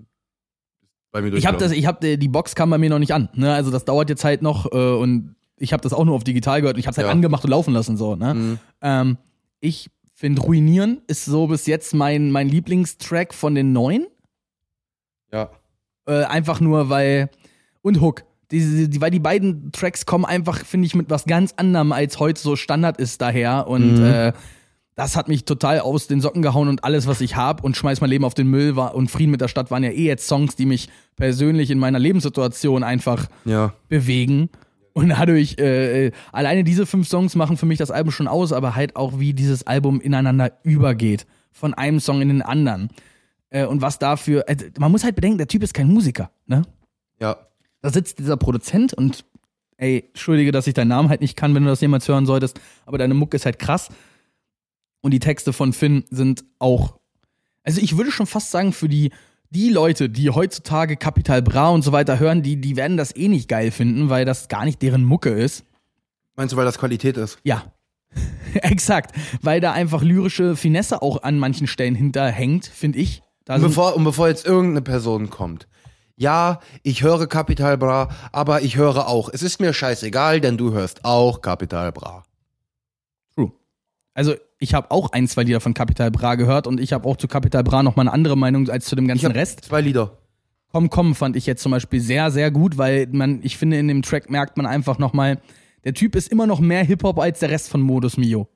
Bei 1.15 1.23
mir 1.23 1.33
Ich 1.33 1.47
habe 1.47 1.57
das, 1.59 1.71
ich 1.71 1.87
habe 1.87 2.19
die 2.19 2.29
Box 2.29 2.57
kam 2.57 2.71
bei 2.71 2.77
mir 2.79 2.91
noch 2.91 2.99
nicht 2.99 3.15
an. 3.15 3.29
Ne? 3.35 3.55
Also 3.55 3.71
das 3.71 3.85
dauert 3.85 4.11
jetzt 4.11 4.25
halt 4.25 4.43
noch 4.43 4.67
äh, 4.73 4.77
und 4.77 5.37
ich 5.57 5.73
habe 5.73 5.81
das 5.81 5.93
auch 5.93 6.05
nur 6.05 6.17
auf 6.17 6.25
digital 6.25 6.61
gehört 6.61 6.75
und 6.77 6.81
ich 6.81 6.87
habe 6.89 6.93
es 6.93 6.99
halt 6.99 7.07
Ja. 7.07 7.13
angemacht 7.13 7.45
und 7.45 7.51
laufen 7.51 7.73
lassen 7.73 7.97
so. 7.97 8.17
Ne? 8.17 8.35
Mhm. 8.35 8.59
Ähm, 8.83 9.17
ich 9.61 9.91
finde 10.13 10.43
Ruinieren 10.43 11.03
ist 11.07 11.25
so 11.25 11.47
bis 11.47 11.67
jetzt 11.67 11.95
mein 11.95 12.33
mein 12.33 12.49
Lieblingstrack 12.49 13.33
von 13.33 13.55
den 13.55 13.73
neuen. 13.73 14.09
Ja. 15.33 15.51
Äh, 16.07 16.25
einfach 16.25 16.61
nur 16.61 16.91
weil 16.91 17.31
und 17.83 18.01
Hook. 18.01 18.25
Die, 18.51 18.89
die, 18.89 19.01
weil 19.01 19.11
die 19.13 19.21
beiden 19.21 19.71
Tracks 19.73 20.07
kommen 20.07 20.25
einfach, 20.25 20.65
finde 20.65 20.87
ich, 20.87 20.95
mit 20.95 21.11
was 21.11 21.25
ganz 21.27 21.55
anderem, 21.57 21.93
als 21.93 22.19
heute 22.21 22.41
so 22.41 22.57
Standard 22.57 22.99
ist 22.99 23.21
daher. 23.21 23.67
Und 23.69 23.99
Mhm. 23.99 24.05
äh, 24.05 24.33
das 24.97 25.17
hat 25.17 25.29
mich 25.29 25.45
total 25.45 25.81
aus 25.81 26.07
den 26.07 26.21
Socken 26.21 26.43
gehauen 26.43 26.69
und 26.69 26.85
alles, 26.85 27.07
was 27.07 27.21
ich 27.21 27.35
habe 27.37 27.63
und 27.63 27.77
schmeiß 27.77 28.01
mein 28.01 28.11
Leben 28.11 28.25
auf 28.25 28.35
den 28.35 28.47
Müll 28.49 28.77
war 28.77 28.95
und 28.95 29.11
Frieden 29.11 29.31
mit 29.33 29.41
der 29.41 29.49
Stadt 29.49 29.71
waren 29.71 29.83
ja 29.83 29.91
eh 29.91 30.05
jetzt 30.07 30.27
Songs, 30.29 30.55
die 30.57 30.67
mich 30.67 30.89
persönlich 31.17 31.71
in 31.71 31.79
meiner 31.79 31.99
Lebenssituation 31.99 32.83
einfach 32.85 33.27
Ja. 33.45 33.75
bewegen. 33.89 34.51
Und 34.93 35.09
dadurch, 35.09 35.57
äh, 35.59 36.07
äh, 36.07 36.13
alleine 36.31 36.63
diese 36.63 36.87
fünf 36.87 37.09
Songs 37.09 37.35
machen 37.35 37.57
für 37.57 37.67
mich 37.67 37.79
das 37.79 37.91
Album 37.91 38.13
schon 38.13 38.29
aus, 38.29 38.53
aber 38.53 38.77
halt 38.77 38.95
auch, 38.95 39.19
wie 39.19 39.33
dieses 39.35 39.67
Album 39.67 40.01
ineinander 40.01 40.53
übergeht. 40.63 41.27
Von 41.51 41.75
einem 41.75 41.99
Song 41.99 42.23
in 42.23 42.29
den 42.29 42.43
anderen. 42.43 42.91
Äh, 43.51 43.67
und 43.67 43.83
was 43.83 43.99
dafür, 43.99 44.49
äh, 44.49 44.57
man 44.79 44.93
muss 44.93 45.03
halt 45.03 45.17
bedenken, 45.17 45.39
der 45.39 45.49
Typ 45.49 45.65
ist 45.65 45.75
kein 45.75 45.89
Musiker, 45.89 46.31
ne? 46.47 46.63
Ja. 47.21 47.37
da 47.81 47.91
sitzt 47.91 48.19
dieser 48.21 48.37
Produzent 48.37 48.93
und 48.95 49.25
ey, 49.77 50.05
entschuldige, 50.09 50.53
dass 50.53 50.67
ich 50.69 50.75
deinen 50.75 50.89
Namen 50.89 51.09
halt 51.09 51.21
nicht 51.21 51.37
kann, 51.37 51.55
wenn 51.55 51.65
du 51.65 51.69
das 51.71 51.81
jemals 51.81 52.07
hören 52.09 52.27
solltest, 52.27 52.61
aber 52.87 52.99
deine 52.99 53.15
Mucke 53.15 53.37
ist 53.37 53.47
halt 53.47 53.59
krass. 53.59 53.89
Und 55.05 55.11
die 55.11 55.19
Texte 55.19 55.53
von 55.53 55.75
Finn 55.75 56.05
sind 56.09 56.47
auch, 56.59 56.99
also 57.63 57.79
ich 57.79 57.99
würde 57.99 58.11
schon 58.11 58.25
fast 58.25 58.51
sagen, 58.51 58.73
für 58.73 58.89
die, 58.89 59.11
die 59.51 59.69
Leute, 59.69 60.09
die 60.09 60.31
heutzutage 60.31 60.97
Capital 60.97 61.43
Bra 61.43 61.69
und 61.69 61.83
so 61.83 61.93
weiter 61.93 62.19
hören, 62.19 62.43
die, 62.43 62.57
die 62.57 62.75
werden 62.75 62.97
das 62.97 63.15
eh 63.15 63.29
nicht 63.29 63.47
geil 63.47 63.71
finden, 63.71 64.09
weil 64.09 64.25
das 64.25 64.49
gar 64.49 64.65
nicht 64.65 64.81
deren 64.81 65.05
Mucke 65.05 65.29
ist. 65.29 65.67
Meinst 66.37 66.55
du, 66.55 66.57
weil 66.57 66.65
das 66.65 66.79
Qualität 66.79 67.19
ist? 67.19 67.37
Ja. 67.43 67.65
Exakt. 68.55 69.15
Weil 69.43 69.61
da 69.61 69.73
einfach 69.73 70.03
lyrische 70.03 70.57
Finesse 70.57 71.03
auch 71.03 71.23
an 71.23 71.39
manchen 71.39 71.67
Stellen 71.67 71.95
hinterhängt, 71.95 72.65
finde 72.65 72.99
ich. 72.99 73.23
Da 73.45 73.57
Und 73.57 73.61
bevor, 73.61 73.97
und 73.97 74.05
bevor 74.05 74.29
jetzt 74.29 74.47
irgendeine 74.47 74.81
Person 74.81 75.29
kommt. 75.29 75.69
Ja, 76.17 76.61
ich 76.83 77.03
höre 77.03 77.27
Capital 77.27 77.77
Bra, 77.77 78.09
aber 78.33 78.63
ich 78.63 78.79
höre 78.79 79.07
auch. 79.07 79.29
Es 79.31 79.43
ist 79.43 79.61
mir 79.61 79.75
scheißegal, 79.75 80.41
denn 80.41 80.57
du 80.57 80.73
hörst 80.73 81.05
auch 81.05 81.43
Capital 81.43 81.93
Bra. 81.93 82.23
Also 84.15 84.35
ich 84.59 84.75
habe 84.75 84.91
auch 84.91 85.13
ein, 85.13 85.27
zwei 85.29 85.43
Lieder 85.43 85.61
von 85.61 85.75
Capital 85.75 86.11
Bra 86.11 86.37
gehört 86.37 86.67
und 86.67 86.81
ich 86.81 86.93
habe 86.93 87.09
auch 87.09 87.17
zu 87.17 87.29
Capital 87.29 87.65
Bra 87.65 87.83
noch 87.83 87.97
mal 87.97 88.03
eine 88.03 88.13
andere 88.13 88.37
Meinung 88.37 88.69
als 88.71 88.87
zu 88.87 88.97
dem 88.97 89.09
ganzen 89.09 89.33
Rest. 89.33 89.65
zwei 89.65 89.81
Lieder. 89.81 90.19
Komm, 90.73 90.89
komm 90.89 91.15
fand 91.15 91.37
ich 91.37 91.47
jetzt 91.47 91.63
zum 91.63 91.73
Beispiel 91.73 92.01
sehr, 92.01 92.31
sehr 92.31 92.51
gut, 92.51 92.79
weil 92.79 93.09
man, 93.13 93.41
ich 93.43 93.57
finde, 93.57 93.79
in 93.79 93.89
dem 93.89 94.03
Track 94.03 94.31
merkt 94.31 94.57
man 94.57 94.67
einfach 94.67 94.99
noch 94.99 95.13
mal, 95.13 95.41
der 95.85 95.95
Typ 95.95 96.17
ist 96.17 96.33
immer 96.33 96.47
noch 96.47 96.61
mehr 96.61 96.85
Hip-Hop 96.85 97.19
als 97.19 97.41
der 97.41 97.51
Rest 97.51 97.69
von 97.69 97.81
Modus 97.81 98.17
Mio. 98.17 98.49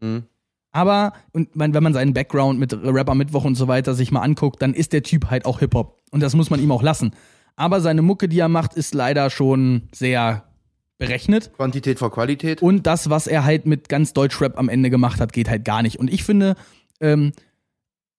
Mhm. 0.00 0.24
Aber, 0.72 1.14
und 1.32 1.56
man, 1.56 1.72
wenn 1.72 1.82
man 1.82 1.94
seinen 1.94 2.12
Background 2.12 2.58
mit 2.58 2.72
Rapper 2.74 3.14
Mittwoch 3.14 3.44
und 3.44 3.54
so 3.54 3.66
weiter 3.66 3.94
sich 3.94 4.12
mal 4.12 4.20
anguckt, 4.20 4.60
dann 4.60 4.74
ist 4.74 4.92
der 4.92 5.02
Typ 5.02 5.30
halt 5.30 5.46
auch 5.46 5.60
Hip-Hop. 5.60 5.98
Und 6.10 6.20
das 6.20 6.34
muss 6.34 6.50
man 6.50 6.60
ihm 6.60 6.70
auch 6.70 6.82
lassen. 6.82 7.12
Aber 7.56 7.80
seine 7.80 8.02
Mucke, 8.02 8.28
die 8.28 8.40
er 8.40 8.48
macht, 8.48 8.74
ist 8.74 8.94
leider 8.94 9.30
schon 9.30 9.88
sehr 9.92 10.44
berechnet. 10.98 11.52
Quantität 11.56 11.98
vor 11.98 12.10
Qualität. 12.10 12.62
Und 12.62 12.86
das, 12.86 13.10
was 13.10 13.26
er 13.26 13.44
halt 13.44 13.66
mit 13.66 13.88
ganz 13.88 14.12
Deutschrap 14.12 14.58
am 14.58 14.68
Ende 14.68 14.90
gemacht 14.90 15.20
hat, 15.20 15.32
geht 15.32 15.48
halt 15.48 15.64
gar 15.64 15.82
nicht. 15.82 15.98
Und 15.98 16.12
ich 16.12 16.24
finde, 16.24 16.56
ähm, 17.00 17.32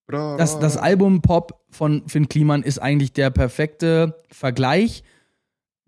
das, 0.07 0.59
das 0.59 0.77
Album 0.77 1.21
Pop 1.21 1.65
von 1.69 2.07
Finn 2.07 2.29
Kliman 2.29 2.63
ist 2.63 2.79
eigentlich 2.79 3.11
der 3.11 3.29
perfekte 3.29 4.15
Vergleich, 4.31 5.03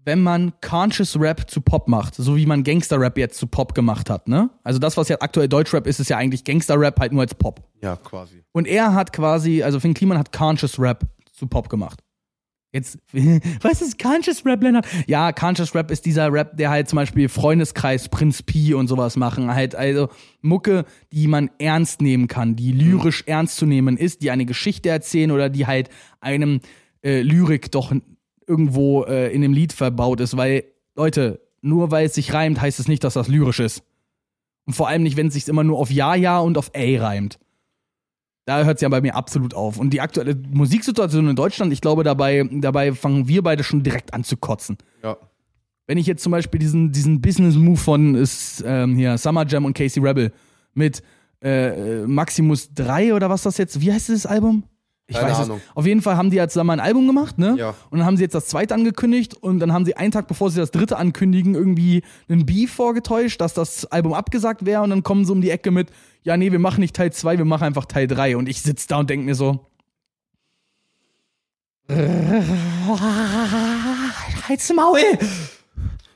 wenn 0.03 0.21
man 0.21 0.53
Conscious 0.61 1.19
Rap 1.19 1.49
zu 1.49 1.61
Pop 1.61 1.87
macht, 1.87 2.15
so 2.15 2.35
wie 2.35 2.45
man 2.45 2.63
Gangster 2.63 2.99
Rap 2.99 3.17
jetzt 3.17 3.37
zu 3.37 3.47
Pop 3.47 3.73
gemacht 3.73 4.09
hat, 4.09 4.27
ne? 4.27 4.49
Also 4.63 4.79
das, 4.79 4.97
was 4.97 5.07
ja 5.07 5.17
aktuell 5.19 5.47
Deutschrap 5.47 5.85
ist, 5.87 5.99
ist 5.99 6.09
ja 6.09 6.17
eigentlich 6.17 6.43
Gangster 6.43 6.79
Rap 6.79 6.99
halt 6.99 7.11
nur 7.11 7.21
als 7.21 7.35
Pop. 7.35 7.61
Ja, 7.81 7.95
quasi. 7.95 8.43
Und 8.51 8.67
er 8.67 8.93
hat 8.93 9.13
quasi, 9.13 9.61
also 9.61 9.79
Finn 9.79 9.93
Kliman 9.93 10.17
hat 10.17 10.31
Conscious 10.31 10.79
Rap 10.79 11.05
zu 11.31 11.47
Pop 11.47 11.69
gemacht. 11.69 12.01
Jetzt, 12.71 12.99
was 13.61 13.81
ist 13.81 13.97
Conscious 13.97 14.45
Rap, 14.45 14.61
Lennart? 14.61 14.85
Ja, 15.07 15.31
Conscious 15.31 15.73
Rap 15.73 15.89
ist 15.89 16.05
dieser 16.05 16.31
Rap, 16.31 16.55
der 16.55 16.69
halt 16.69 16.87
zum 16.87 16.97
Beispiel 16.97 17.27
Freundeskreis, 17.27 18.09
Prinz 18.09 18.43
Pi 18.43 18.75
und 18.75 18.87
sowas 18.87 19.15
machen. 19.17 19.53
Halt, 19.53 19.73
also 19.73 20.09
Mucke, 20.41 20.85
die 21.11 21.27
man 21.27 21.49
ernst 21.57 22.01
nehmen 22.01 22.27
kann, 22.27 22.55
die 22.55 22.71
lyrisch 22.71 23.23
ernst 23.25 23.57
zu 23.57 23.65
nehmen 23.65 23.97
ist, 23.97 24.21
die 24.21 24.29
eine 24.29 24.45
Geschichte 24.45 24.89
erzählen 24.89 25.31
oder 25.31 25.49
die 25.49 25.65
halt 25.65 25.89
einem 26.21 26.59
äh, 27.03 27.21
Lyrik 27.21 27.71
doch 27.71 27.91
irgendwo 28.45 29.03
äh, 29.03 29.33
in 29.33 29.41
dem 29.41 29.53
Lied 29.53 29.73
verbaut 29.73 30.19
ist. 30.19 30.37
Weil, 30.37 30.65
Leute, 30.95 31.41
nur 31.61 31.89
weil 31.89 32.05
es 32.05 32.13
sich 32.13 32.33
reimt, 32.33 32.61
heißt 32.61 32.79
es 32.79 32.87
nicht, 32.87 33.03
dass 33.03 33.15
das 33.15 33.27
lyrisch 33.27 33.59
ist. 33.59 33.83
Und 34.65 34.73
vor 34.73 34.87
allem 34.87 35.01
nicht, 35.01 35.17
wenn 35.17 35.27
es 35.27 35.33
sich 35.33 35.47
immer 35.47 35.63
nur 35.63 35.79
auf 35.79 35.89
Ja, 35.89 36.13
Ja 36.13 36.37
und 36.39 36.55
auf 36.55 36.69
Ey 36.73 36.97
reimt. 36.97 37.39
Da 38.49 38.63
hört 38.63 38.77
es 38.77 38.81
ja 38.81 38.89
bei 38.89 38.99
mir 38.99 39.13
absolut 39.13 39.53
auf. 39.53 39.77
Und 39.77 39.91
die 39.91 40.01
aktuelle 40.01 40.35
Musiksituation 40.35 41.29
in 41.29 41.35
Deutschland, 41.35 41.71
ich 41.71 41.81
glaube, 41.81 42.03
dabei, 42.03 42.49
dabei 42.51 42.93
fangen 42.93 43.27
wir 43.27 43.43
beide 43.43 43.63
schon 43.63 43.83
direkt 43.83 44.11
an 44.11 44.23
zu 44.23 44.37
kotzen. 44.37 44.79
Ja. 45.03 45.17
Wenn 45.85 45.99
ich 45.99 46.07
jetzt 46.07 46.23
zum 46.23 46.31
Beispiel 46.31 46.59
diesen, 46.59 46.91
diesen 46.91 47.21
Business-Move 47.21 47.77
von 47.77 48.15
ist, 48.15 48.63
ähm, 48.65 48.95
hier, 48.95 49.19
Summer 49.19 49.45
Jam 49.45 49.65
und 49.65 49.77
Casey 49.77 50.01
Rebel 50.01 50.33
mit 50.73 51.03
äh, 51.43 52.07
Maximus 52.07 52.73
3 52.73 53.13
oder 53.13 53.29
was 53.29 53.43
das 53.43 53.59
jetzt, 53.59 53.81
wie 53.81 53.93
heißt 53.93 54.07
dieses 54.07 54.25
Album? 54.25 54.63
Ich 55.05 55.15
Keine 55.15 55.29
weiß 55.29 55.41
Ahnung. 55.41 55.57
es. 55.57 55.75
Auf 55.75 55.85
jeden 55.85 56.01
Fall 56.01 56.17
haben 56.17 56.31
die 56.31 56.37
ja 56.37 56.47
zusammen 56.47 56.71
ein 56.71 56.79
Album 56.79 57.05
gemacht, 57.05 57.37
ne? 57.37 57.55
Ja. 57.55 57.75
Und 57.91 57.99
dann 57.99 58.07
haben 58.07 58.17
sie 58.17 58.23
jetzt 58.23 58.33
das 58.33 58.47
zweite 58.47 58.73
angekündigt 58.73 59.35
und 59.35 59.59
dann 59.59 59.73
haben 59.73 59.85
sie 59.85 59.95
einen 59.95 60.11
Tag 60.11 60.27
bevor 60.27 60.49
sie 60.49 60.59
das 60.59 60.71
dritte 60.71 60.97
ankündigen, 60.97 61.53
irgendwie 61.53 62.01
einen 62.27 62.47
Beef 62.47 62.73
vorgetäuscht, 62.73 63.41
dass 63.41 63.53
das 63.53 63.85
Album 63.85 64.13
abgesagt 64.13 64.65
wäre 64.65 64.81
und 64.81 64.89
dann 64.89 65.03
kommen 65.03 65.23
sie 65.25 65.31
um 65.31 65.41
die 65.41 65.51
Ecke 65.51 65.69
mit, 65.69 65.91
ja, 66.23 66.37
nee, 66.37 66.51
wir 66.51 66.59
machen 66.59 66.81
nicht 66.81 66.95
Teil 66.95 67.11
2, 67.11 67.37
wir 67.37 67.45
machen 67.45 67.63
einfach 67.63 67.85
Teil 67.85 68.07
3. 68.07 68.37
Und 68.37 68.49
ich 68.49 68.61
sitze 68.61 68.87
da 68.87 68.97
und 68.97 69.09
denke 69.09 69.25
mir 69.25 69.35
so. 69.35 69.65
Halt's 74.47 74.71
Maul! 74.73 74.99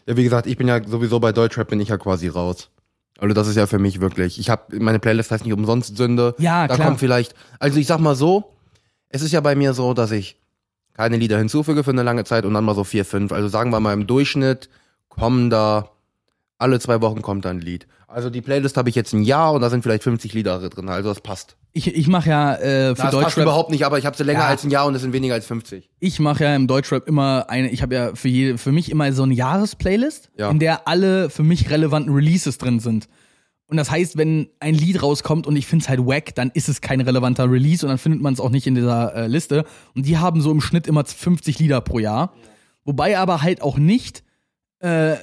Ja, 0.05 0.17
wie 0.17 0.23
gesagt, 0.23 0.45
ich 0.47 0.57
bin 0.57 0.67
ja 0.67 0.83
sowieso 0.85 1.19
bei 1.19 1.31
Deutschrap 1.31 1.69
bin 1.69 1.79
ich 1.79 1.89
ja 1.89 1.97
quasi 1.97 2.27
raus. 2.27 2.69
Also 3.17 3.33
das 3.33 3.47
ist 3.47 3.55
ja 3.55 3.67
für 3.67 3.79
mich 3.79 4.01
wirklich. 4.01 4.37
Ich 4.39 4.49
habe 4.49 4.79
meine 4.79 4.99
Playlist 4.99 5.31
heißt 5.31 5.45
nicht 5.45 5.53
umsonst 5.53 5.95
Sünde. 5.97 6.35
Ja, 6.39 6.67
da 6.67 6.75
klar. 6.75 6.87
kommt 6.87 6.99
vielleicht. 6.99 7.35
Also 7.59 7.79
ich 7.79 7.87
sag 7.87 7.99
mal 7.99 8.15
so, 8.15 8.51
es 9.09 9.21
ist 9.21 9.31
ja 9.31 9.41
bei 9.41 9.55
mir 9.55 9.73
so, 9.73 9.93
dass 9.93 10.11
ich 10.11 10.37
keine 10.93 11.17
Lieder 11.17 11.37
hinzufüge 11.37 11.83
für 11.83 11.91
eine 11.91 12.03
lange 12.03 12.23
Zeit 12.23 12.45
und 12.45 12.53
dann 12.53 12.65
mal 12.65 12.75
so 12.75 12.83
vier, 12.83 13.05
fünf. 13.05 13.31
Also 13.31 13.47
sagen 13.47 13.71
wir 13.71 13.79
mal 13.79 13.93
im 13.93 14.07
Durchschnitt 14.07 14.69
kommen 15.09 15.49
da 15.49 15.89
alle 16.63 16.79
zwei 16.79 17.01
Wochen 17.01 17.21
kommt 17.21 17.45
da 17.45 17.49
ein 17.51 17.59
Lied. 17.61 17.85
Also 18.07 18.29
die 18.29 18.41
Playlist 18.41 18.77
habe 18.77 18.89
ich 18.89 18.95
jetzt 18.95 19.13
ein 19.13 19.23
Jahr 19.23 19.53
und 19.53 19.61
da 19.61 19.69
sind 19.69 19.81
vielleicht 19.83 20.03
50 20.03 20.33
Lieder 20.33 20.57
drin. 20.69 20.89
Also 20.89 21.09
das 21.09 21.21
passt. 21.21 21.57
Ich, 21.71 21.87
ich 21.95 22.07
mache 22.07 22.29
ja 22.29 22.55
äh, 22.55 22.59
für 22.59 22.89
Das 22.95 22.99
passt 22.99 23.13
Deutschrap. 23.13 23.43
überhaupt 23.43 23.71
nicht, 23.71 23.85
aber 23.85 23.97
ich 23.97 24.05
habe 24.05 24.15
sie 24.15 24.23
länger 24.23 24.41
Ja. 24.41 24.47
als 24.47 24.63
ein 24.63 24.69
Jahr 24.71 24.85
und 24.85 24.95
es 24.95 25.01
sind 25.01 25.13
weniger 25.13 25.33
als 25.33 25.45
50. 25.47 25.89
Ich 25.99 26.19
mache 26.19 26.43
ja 26.43 26.55
im 26.55 26.67
Deutschrap 26.67 27.07
immer 27.07 27.49
eine, 27.49 27.69
ich 27.71 27.81
habe 27.81 27.95
ja 27.95 28.15
für, 28.15 28.27
je, 28.27 28.57
für 28.57 28.71
mich 28.71 28.91
immer 28.91 29.11
so 29.13 29.23
eine 29.23 29.33
Jahresplaylist, 29.33 30.29
Ja. 30.37 30.49
in 30.51 30.59
der 30.59 30.87
alle 30.87 31.29
für 31.29 31.43
mich 31.43 31.69
relevanten 31.69 32.13
Releases 32.13 32.57
drin 32.59 32.79
sind. 32.79 33.07
Und 33.67 33.77
das 33.77 33.89
heißt, 33.89 34.17
wenn 34.17 34.49
ein 34.59 34.75
Lied 34.75 35.01
rauskommt 35.01 35.47
und 35.47 35.55
ich 35.55 35.65
finde 35.65 35.83
es 35.83 35.89
halt 35.89 36.01
wack, 36.05 36.35
dann 36.35 36.51
ist 36.53 36.69
es 36.69 36.81
kein 36.81 37.01
relevanter 37.01 37.49
Release 37.49 37.83
und 37.83 37.89
dann 37.89 37.97
findet 37.97 38.21
man 38.21 38.33
es 38.33 38.39
auch 38.39 38.51
nicht 38.51 38.67
in 38.67 38.75
dieser 38.75 39.15
äh, 39.15 39.27
Liste. 39.27 39.65
Und 39.95 40.05
die 40.05 40.17
haben 40.19 40.41
so 40.41 40.51
im 40.51 40.61
Schnitt 40.61 40.85
immer 40.85 41.03
50 41.03 41.57
Lieder 41.57 41.81
pro 41.81 41.97
Jahr. 41.97 42.33
Wobei 42.85 43.17
aber 43.17 43.41
halt 43.41 43.63
auch 43.63 43.77
nicht, 43.79 44.23
äh, 44.79 45.13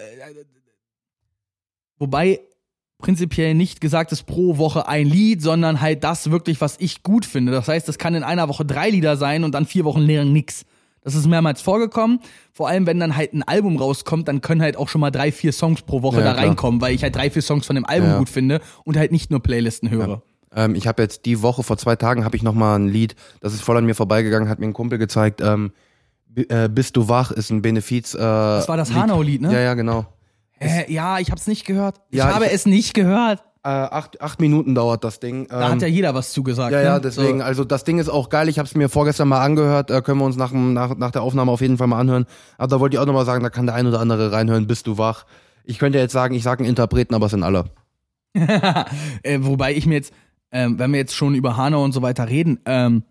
wobei 2.00 2.40
prinzipiell 2.98 3.54
nicht 3.54 3.80
gesagt 3.80 4.10
ist 4.12 4.24
pro 4.26 4.58
Woche 4.58 4.88
ein 4.88 5.06
Lied, 5.06 5.40
sondern 5.40 5.80
halt 5.80 6.02
das 6.04 6.30
wirklich, 6.30 6.60
was 6.60 6.76
ich 6.80 7.02
gut 7.04 7.24
finde. 7.24 7.52
Das 7.52 7.68
heißt, 7.68 7.88
es 7.88 7.96
kann 7.96 8.14
in 8.14 8.24
einer 8.24 8.48
Woche 8.48 8.64
drei 8.64 8.90
Lieder 8.90 9.16
sein 9.16 9.44
und 9.44 9.52
dann 9.54 9.64
vier 9.66 9.84
Wochen 9.84 10.00
lang 10.00 10.32
nix. 10.32 10.64
Das 11.02 11.14
ist 11.14 11.26
mehrmals 11.26 11.62
vorgekommen. 11.62 12.20
Vor 12.52 12.68
allem, 12.68 12.86
wenn 12.86 13.00
dann 13.00 13.16
halt 13.16 13.32
ein 13.32 13.42
Album 13.42 13.78
rauskommt, 13.78 14.28
dann 14.28 14.42
können 14.42 14.60
halt 14.60 14.76
auch 14.76 14.88
schon 14.88 15.00
mal 15.00 15.10
drei, 15.10 15.32
vier 15.32 15.52
Songs 15.52 15.80
pro 15.80 16.02
Woche 16.02 16.18
Ja, 16.18 16.24
da 16.24 16.32
klar. 16.34 16.44
reinkommen, 16.44 16.82
weil 16.82 16.94
ich 16.94 17.02
halt 17.02 17.16
drei, 17.16 17.30
vier 17.30 17.40
Songs 17.40 17.64
von 17.66 17.74
dem 17.76 17.86
Album 17.86 18.10
Ja. 18.10 18.18
gut 18.18 18.28
finde 18.28 18.60
und 18.84 18.98
halt 18.98 19.12
nicht 19.12 19.30
nur 19.30 19.40
Playlisten 19.40 19.88
höre. 19.88 20.20
Ähm, 20.54 20.74
ich 20.74 20.86
habe 20.86 21.00
jetzt 21.00 21.24
die 21.24 21.40
Woche, 21.40 21.62
vor 21.62 21.78
zwei 21.78 21.96
Tagen, 21.96 22.24
habe 22.26 22.36
ich 22.36 22.42
noch 22.42 22.52
mal 22.52 22.74
ein 22.78 22.88
Lied, 22.88 23.14
das 23.40 23.54
ist 23.54 23.62
voll 23.62 23.78
an 23.78 23.86
mir 23.86 23.94
vorbeigegangen, 23.94 24.48
hat 24.50 24.58
mir 24.58 24.66
ein 24.66 24.74
Kumpel 24.74 24.98
gezeigt. 24.98 25.40
Ähm, 25.40 25.72
äh, 26.34 26.68
Bist 26.68 26.96
du 26.98 27.08
wach 27.08 27.30
ist 27.30 27.48
ein 27.50 27.62
Benefiz. 27.62 28.12
Äh, 28.14 28.18
Das 28.18 28.68
war 28.68 28.76
das 28.76 28.92
Hanau-Lied, 28.92 29.40
ne? 29.40 29.52
Ja, 29.54 29.60
ja, 29.60 29.74
genau. 29.74 30.04
Äh, 30.60 30.92
ja, 30.92 31.18
ich 31.18 31.30
hab's 31.30 31.46
nicht 31.46 31.64
gehört. 31.66 32.00
Ich 32.10 32.18
Ja, 32.18 32.34
habe 32.34 32.46
ich- 32.46 32.52
es 32.52 32.66
nicht 32.66 32.94
gehört. 32.94 33.42
Äh, 33.62 33.68
acht, 33.68 34.20
acht 34.22 34.40
Minuten 34.40 34.74
dauert 34.74 35.04
das 35.04 35.20
Ding. 35.20 35.46
Da 35.48 35.66
Ähm, 35.66 35.72
hat 35.72 35.82
ja 35.82 35.88
jeder 35.88 36.14
was 36.14 36.32
zugesagt. 36.32 36.72
ja, 36.72 36.78
ne? 36.78 36.84
ja, 36.84 36.98
deswegen, 36.98 37.40
So. 37.40 37.44
also 37.44 37.64
das 37.64 37.84
Ding 37.84 37.98
ist 37.98 38.08
auch 38.08 38.30
geil. 38.30 38.48
Ich 38.48 38.58
habe 38.58 38.66
es 38.66 38.74
mir 38.74 38.88
vorgestern 38.88 39.28
mal 39.28 39.42
angehört. 39.44 39.90
Äh, 39.90 40.00
können 40.00 40.18
wir 40.18 40.24
uns 40.24 40.36
nach, 40.36 40.52
nach, 40.52 40.96
nach 40.96 41.10
der 41.10 41.22
Aufnahme 41.22 41.50
auf 41.52 41.60
jeden 41.60 41.76
Fall 41.76 41.86
mal 41.86 41.98
anhören. 41.98 42.24
Aber 42.56 42.68
da 42.68 42.80
wollte 42.80 42.96
ich 42.96 43.00
auch 43.00 43.06
nochmal 43.06 43.26
sagen, 43.26 43.42
da 43.42 43.50
kann 43.50 43.66
der 43.66 43.74
ein 43.74 43.86
oder 43.86 44.00
andere 44.00 44.32
reinhören. 44.32 44.66
Bist 44.66 44.86
du 44.86 44.96
wach? 44.96 45.26
Ich 45.64 45.78
könnte 45.78 45.98
jetzt 45.98 46.12
sagen, 46.12 46.34
ich 46.34 46.42
sage 46.42 46.60
einen 46.60 46.70
Interpreten, 46.70 47.14
aber 47.14 47.26
es 47.26 47.32
sind 47.32 47.42
alle. 47.42 47.64
äh, 48.34 49.38
wobei 49.42 49.74
ich 49.74 49.86
mir 49.86 49.94
jetzt, 49.96 50.12
ähm, 50.52 50.78
wenn 50.78 50.92
wir 50.92 50.98
jetzt 50.98 51.14
schon 51.14 51.34
über 51.34 51.56
Hanau 51.56 51.84
und 51.84 51.92
so 51.92 52.00
weiter 52.02 52.28
reden, 52.28 52.60
ähm, 52.64 53.02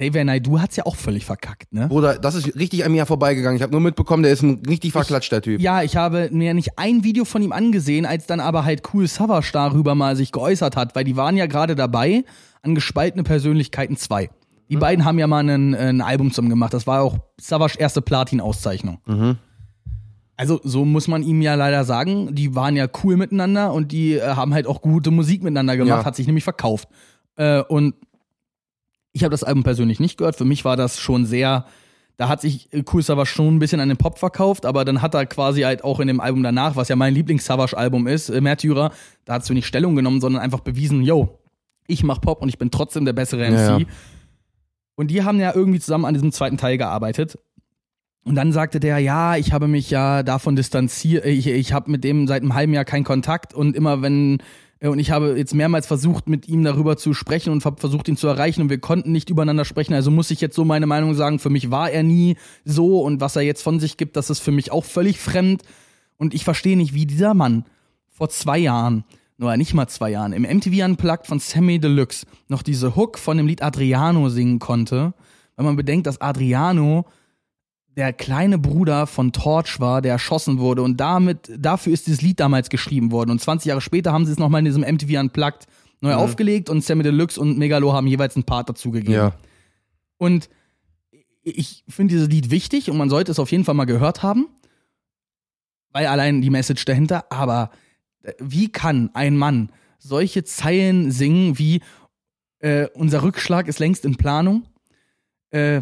Xavier 0.00 0.24
Naidoo 0.24 0.58
hat's 0.60 0.76
ja 0.76 0.86
auch 0.86 0.96
völlig 0.96 1.26
verkackt, 1.26 1.72
ne? 1.72 1.86
Bruder, 1.88 2.18
das 2.18 2.34
ist 2.34 2.56
richtig 2.56 2.84
an 2.86 2.92
mir 2.92 3.04
vorbeigegangen. 3.04 3.56
Ich 3.56 3.62
habe 3.62 3.72
nur 3.72 3.80
mitbekommen, 3.82 4.22
der 4.22 4.32
ist 4.32 4.42
ein 4.42 4.62
richtig 4.66 4.92
verklatscht, 4.92 5.30
der 5.30 5.42
Typ. 5.42 5.60
Ja, 5.60 5.82
ich 5.82 5.96
habe 5.96 6.30
mir 6.32 6.54
nicht 6.54 6.78
ein 6.78 7.04
Video 7.04 7.26
von 7.26 7.42
ihm 7.42 7.52
angesehen, 7.52 8.06
als 8.06 8.26
dann 8.26 8.40
aber 8.40 8.64
halt 8.64 8.82
Cool 8.94 9.06
Savage 9.06 9.50
darüber 9.52 9.94
mal 9.94 10.16
sich 10.16 10.32
geäußert 10.32 10.74
hat, 10.76 10.94
weil 10.96 11.04
die 11.04 11.16
waren 11.16 11.36
ja 11.36 11.44
gerade 11.46 11.74
dabei 11.74 12.24
an 12.62 12.74
gespaltene 12.74 13.24
Persönlichkeiten 13.24 13.96
2. 13.96 14.30
Die 14.70 14.76
beiden 14.76 15.04
haben 15.04 15.18
ja 15.18 15.26
mal 15.26 15.46
ein, 15.48 15.74
ein 15.74 16.00
Album 16.00 16.30
zusammen 16.30 16.48
gemacht. 16.48 16.72
Das 16.72 16.86
war 16.86 17.02
auch 17.02 17.18
Savage 17.40 17.74
erste 17.78 18.00
Platin-Auszeichnung. 18.00 18.98
Also 20.36 20.60
so 20.64 20.84
muss 20.86 21.08
man 21.08 21.22
ihm 21.22 21.42
ja 21.42 21.56
leider 21.56 21.84
sagen, 21.84 22.34
die 22.34 22.54
waren 22.54 22.76
ja 22.76 22.86
cool 23.04 23.16
miteinander 23.18 23.74
und 23.74 23.92
die 23.92 24.14
äh, 24.14 24.22
haben 24.22 24.54
halt 24.54 24.66
auch 24.66 24.80
gute 24.80 25.10
Musik 25.10 25.42
miteinander 25.42 25.76
gemacht, 25.76 25.98
Ja. 25.98 26.04
hat 26.06 26.16
sich 26.16 26.26
nämlich 26.26 26.44
verkauft. 26.44 26.88
Äh, 27.36 27.60
und 27.62 27.94
ich 29.12 29.22
habe 29.22 29.30
das 29.30 29.44
Album 29.44 29.62
persönlich 29.62 30.00
nicht 30.00 30.18
gehört. 30.18 30.36
Für 30.36 30.44
mich 30.44 30.64
war 30.64 30.76
das 30.76 30.98
schon 30.98 31.26
sehr, 31.26 31.66
da 32.16 32.28
hat 32.28 32.40
sich 32.40 32.72
äh, 32.72 32.82
Cool 32.92 33.02
Savage 33.02 33.30
schon 33.30 33.56
ein 33.56 33.58
bisschen 33.58 33.80
an 33.80 33.88
den 33.88 33.98
Pop 33.98 34.18
verkauft, 34.18 34.66
aber 34.66 34.84
dann 34.84 35.02
hat 35.02 35.14
er 35.14 35.26
quasi 35.26 35.62
halt 35.62 35.84
auch 35.84 36.00
in 36.00 36.08
dem 36.08 36.20
Album 36.20 36.42
danach, 36.42 36.76
was 36.76 36.88
ja 36.88 36.96
mein 36.96 37.14
Lieblings-Savage-Album 37.14 38.06
ist, 38.06 38.28
äh, 38.28 38.40
Märtyrer, 38.40 38.92
da 39.24 39.34
hat 39.34 39.48
du 39.48 39.54
nicht 39.54 39.66
Stellung 39.66 39.96
genommen, 39.96 40.20
sondern 40.20 40.42
einfach 40.42 40.60
bewiesen, 40.60 41.02
yo, 41.02 41.38
ich 41.86 42.04
mach 42.04 42.20
Pop 42.20 42.42
und 42.42 42.48
ich 42.48 42.58
bin 42.58 42.70
trotzdem 42.70 43.04
der 43.04 43.12
bessere 43.12 43.50
MC. 43.50 43.58
Ja, 43.58 43.78
ja. 43.78 43.86
Und 44.94 45.10
die 45.10 45.24
haben 45.24 45.40
ja 45.40 45.54
irgendwie 45.54 45.80
zusammen 45.80 46.04
an 46.04 46.14
diesem 46.14 46.30
zweiten 46.30 46.58
Teil 46.58 46.76
gearbeitet. 46.76 47.38
Und 48.22 48.34
dann 48.34 48.52
sagte 48.52 48.80
der, 48.80 48.98
ja, 48.98 49.36
ich 49.36 49.52
habe 49.52 49.66
mich 49.66 49.90
ja 49.90 50.22
davon 50.22 50.54
distanziert, 50.54 51.24
ich, 51.24 51.46
ich 51.46 51.72
habe 51.72 51.90
mit 51.90 52.04
dem 52.04 52.26
seit 52.26 52.42
einem 52.42 52.54
halben 52.54 52.74
Jahr 52.74 52.84
keinen 52.84 53.04
Kontakt 53.04 53.54
und 53.54 53.74
immer 53.74 54.02
wenn, 54.02 54.42
und 54.88 54.98
ich 54.98 55.10
habe 55.10 55.36
jetzt 55.36 55.54
mehrmals 55.54 55.86
versucht, 55.86 56.28
mit 56.28 56.48
ihm 56.48 56.64
darüber 56.64 56.96
zu 56.96 57.12
sprechen 57.12 57.50
und 57.52 57.60
versucht, 57.60 58.08
ihn 58.08 58.16
zu 58.16 58.28
erreichen 58.28 58.62
und 58.62 58.70
wir 58.70 58.78
konnten 58.78 59.12
nicht 59.12 59.28
übereinander 59.28 59.66
sprechen. 59.66 59.92
Also 59.92 60.10
muss 60.10 60.30
ich 60.30 60.40
jetzt 60.40 60.56
so 60.56 60.64
meine 60.64 60.86
Meinung 60.86 61.14
sagen, 61.14 61.38
für 61.38 61.50
mich 61.50 61.70
war 61.70 61.90
er 61.90 62.02
nie 62.02 62.36
so 62.64 63.02
und 63.02 63.20
was 63.20 63.36
er 63.36 63.42
jetzt 63.42 63.62
von 63.62 63.78
sich 63.78 63.98
gibt, 63.98 64.16
das 64.16 64.30
ist 64.30 64.40
für 64.40 64.52
mich 64.52 64.72
auch 64.72 64.86
völlig 64.86 65.20
fremd. 65.20 65.62
Und 66.16 66.32
ich 66.32 66.44
verstehe 66.44 66.78
nicht, 66.78 66.94
wie 66.94 67.04
dieser 67.04 67.34
Mann 67.34 67.66
vor 68.08 68.30
zwei 68.30 68.56
Jahren, 68.56 69.04
oder 69.38 69.56
nicht 69.58 69.74
mal 69.74 69.88
zwei 69.88 70.10
Jahren, 70.10 70.32
im 70.32 70.42
MTV 70.42 70.84
Unplugged 70.84 71.26
von 71.26 71.40
Sammy 71.40 71.78
Deluxe 71.78 72.26
noch 72.48 72.62
diese 72.62 72.96
Hook 72.96 73.18
von 73.18 73.36
dem 73.36 73.46
Lied 73.46 73.62
Adriano 73.62 74.30
singen 74.30 74.60
konnte, 74.60 75.12
wenn 75.56 75.66
man 75.66 75.76
bedenkt, 75.76 76.06
dass 76.06 76.22
Adriano 76.22 77.04
der 77.96 78.12
kleine 78.12 78.58
Bruder 78.58 79.06
von 79.06 79.32
Torch 79.32 79.80
war, 79.80 80.00
der 80.00 80.12
erschossen 80.12 80.58
wurde 80.58 80.82
und 80.82 80.98
damit, 80.98 81.50
dafür 81.58 81.92
ist 81.92 82.06
dieses 82.06 82.22
Lied 82.22 82.40
damals 82.40 82.70
geschrieben 82.70 83.10
worden. 83.10 83.30
Und 83.30 83.40
20 83.40 83.68
Jahre 83.68 83.80
später 83.80 84.12
haben 84.12 84.24
sie 84.26 84.32
es 84.32 84.38
nochmal 84.38 84.60
in 84.60 84.64
diesem 84.64 84.82
MTV 84.82 85.18
Unplugged 85.20 85.66
neu 86.00 86.12
Mhm. 86.12 86.18
aufgelegt 86.18 86.70
und 86.70 86.82
Sammy 86.84 87.02
Deluxe 87.02 87.38
und 87.40 87.58
Megalo 87.58 87.92
haben 87.92 88.06
jeweils 88.06 88.36
einen 88.36 88.44
Part 88.44 88.68
dazugegeben. 88.68 89.12
Ja. 89.14 89.34
Und 90.18 90.48
ich 91.42 91.84
finde 91.88 92.14
dieses 92.14 92.28
Lied 92.28 92.50
wichtig 92.50 92.90
und 92.90 92.96
man 92.96 93.10
sollte 93.10 93.32
es 93.32 93.38
auf 93.38 93.50
jeden 93.50 93.64
Fall 93.64 93.74
mal 93.74 93.84
gehört 93.86 94.22
haben, 94.22 94.46
weil 95.92 96.06
allein 96.06 96.40
die 96.42 96.50
Message 96.50 96.84
dahinter, 96.84 97.24
aber 97.30 97.70
äh, 98.22 98.32
wie 98.38 98.70
kann 98.70 99.10
ein 99.14 99.36
Mann 99.36 99.72
solche 99.98 100.44
Zeilen 100.44 101.10
singen 101.10 101.58
wie 101.58 101.80
äh, 102.60 102.86
unser 102.94 103.22
Rückschlag 103.22 103.68
ist 103.68 103.78
längst 103.78 104.04
in 104.04 104.16
Planung 104.16 104.62
äh, 105.50 105.80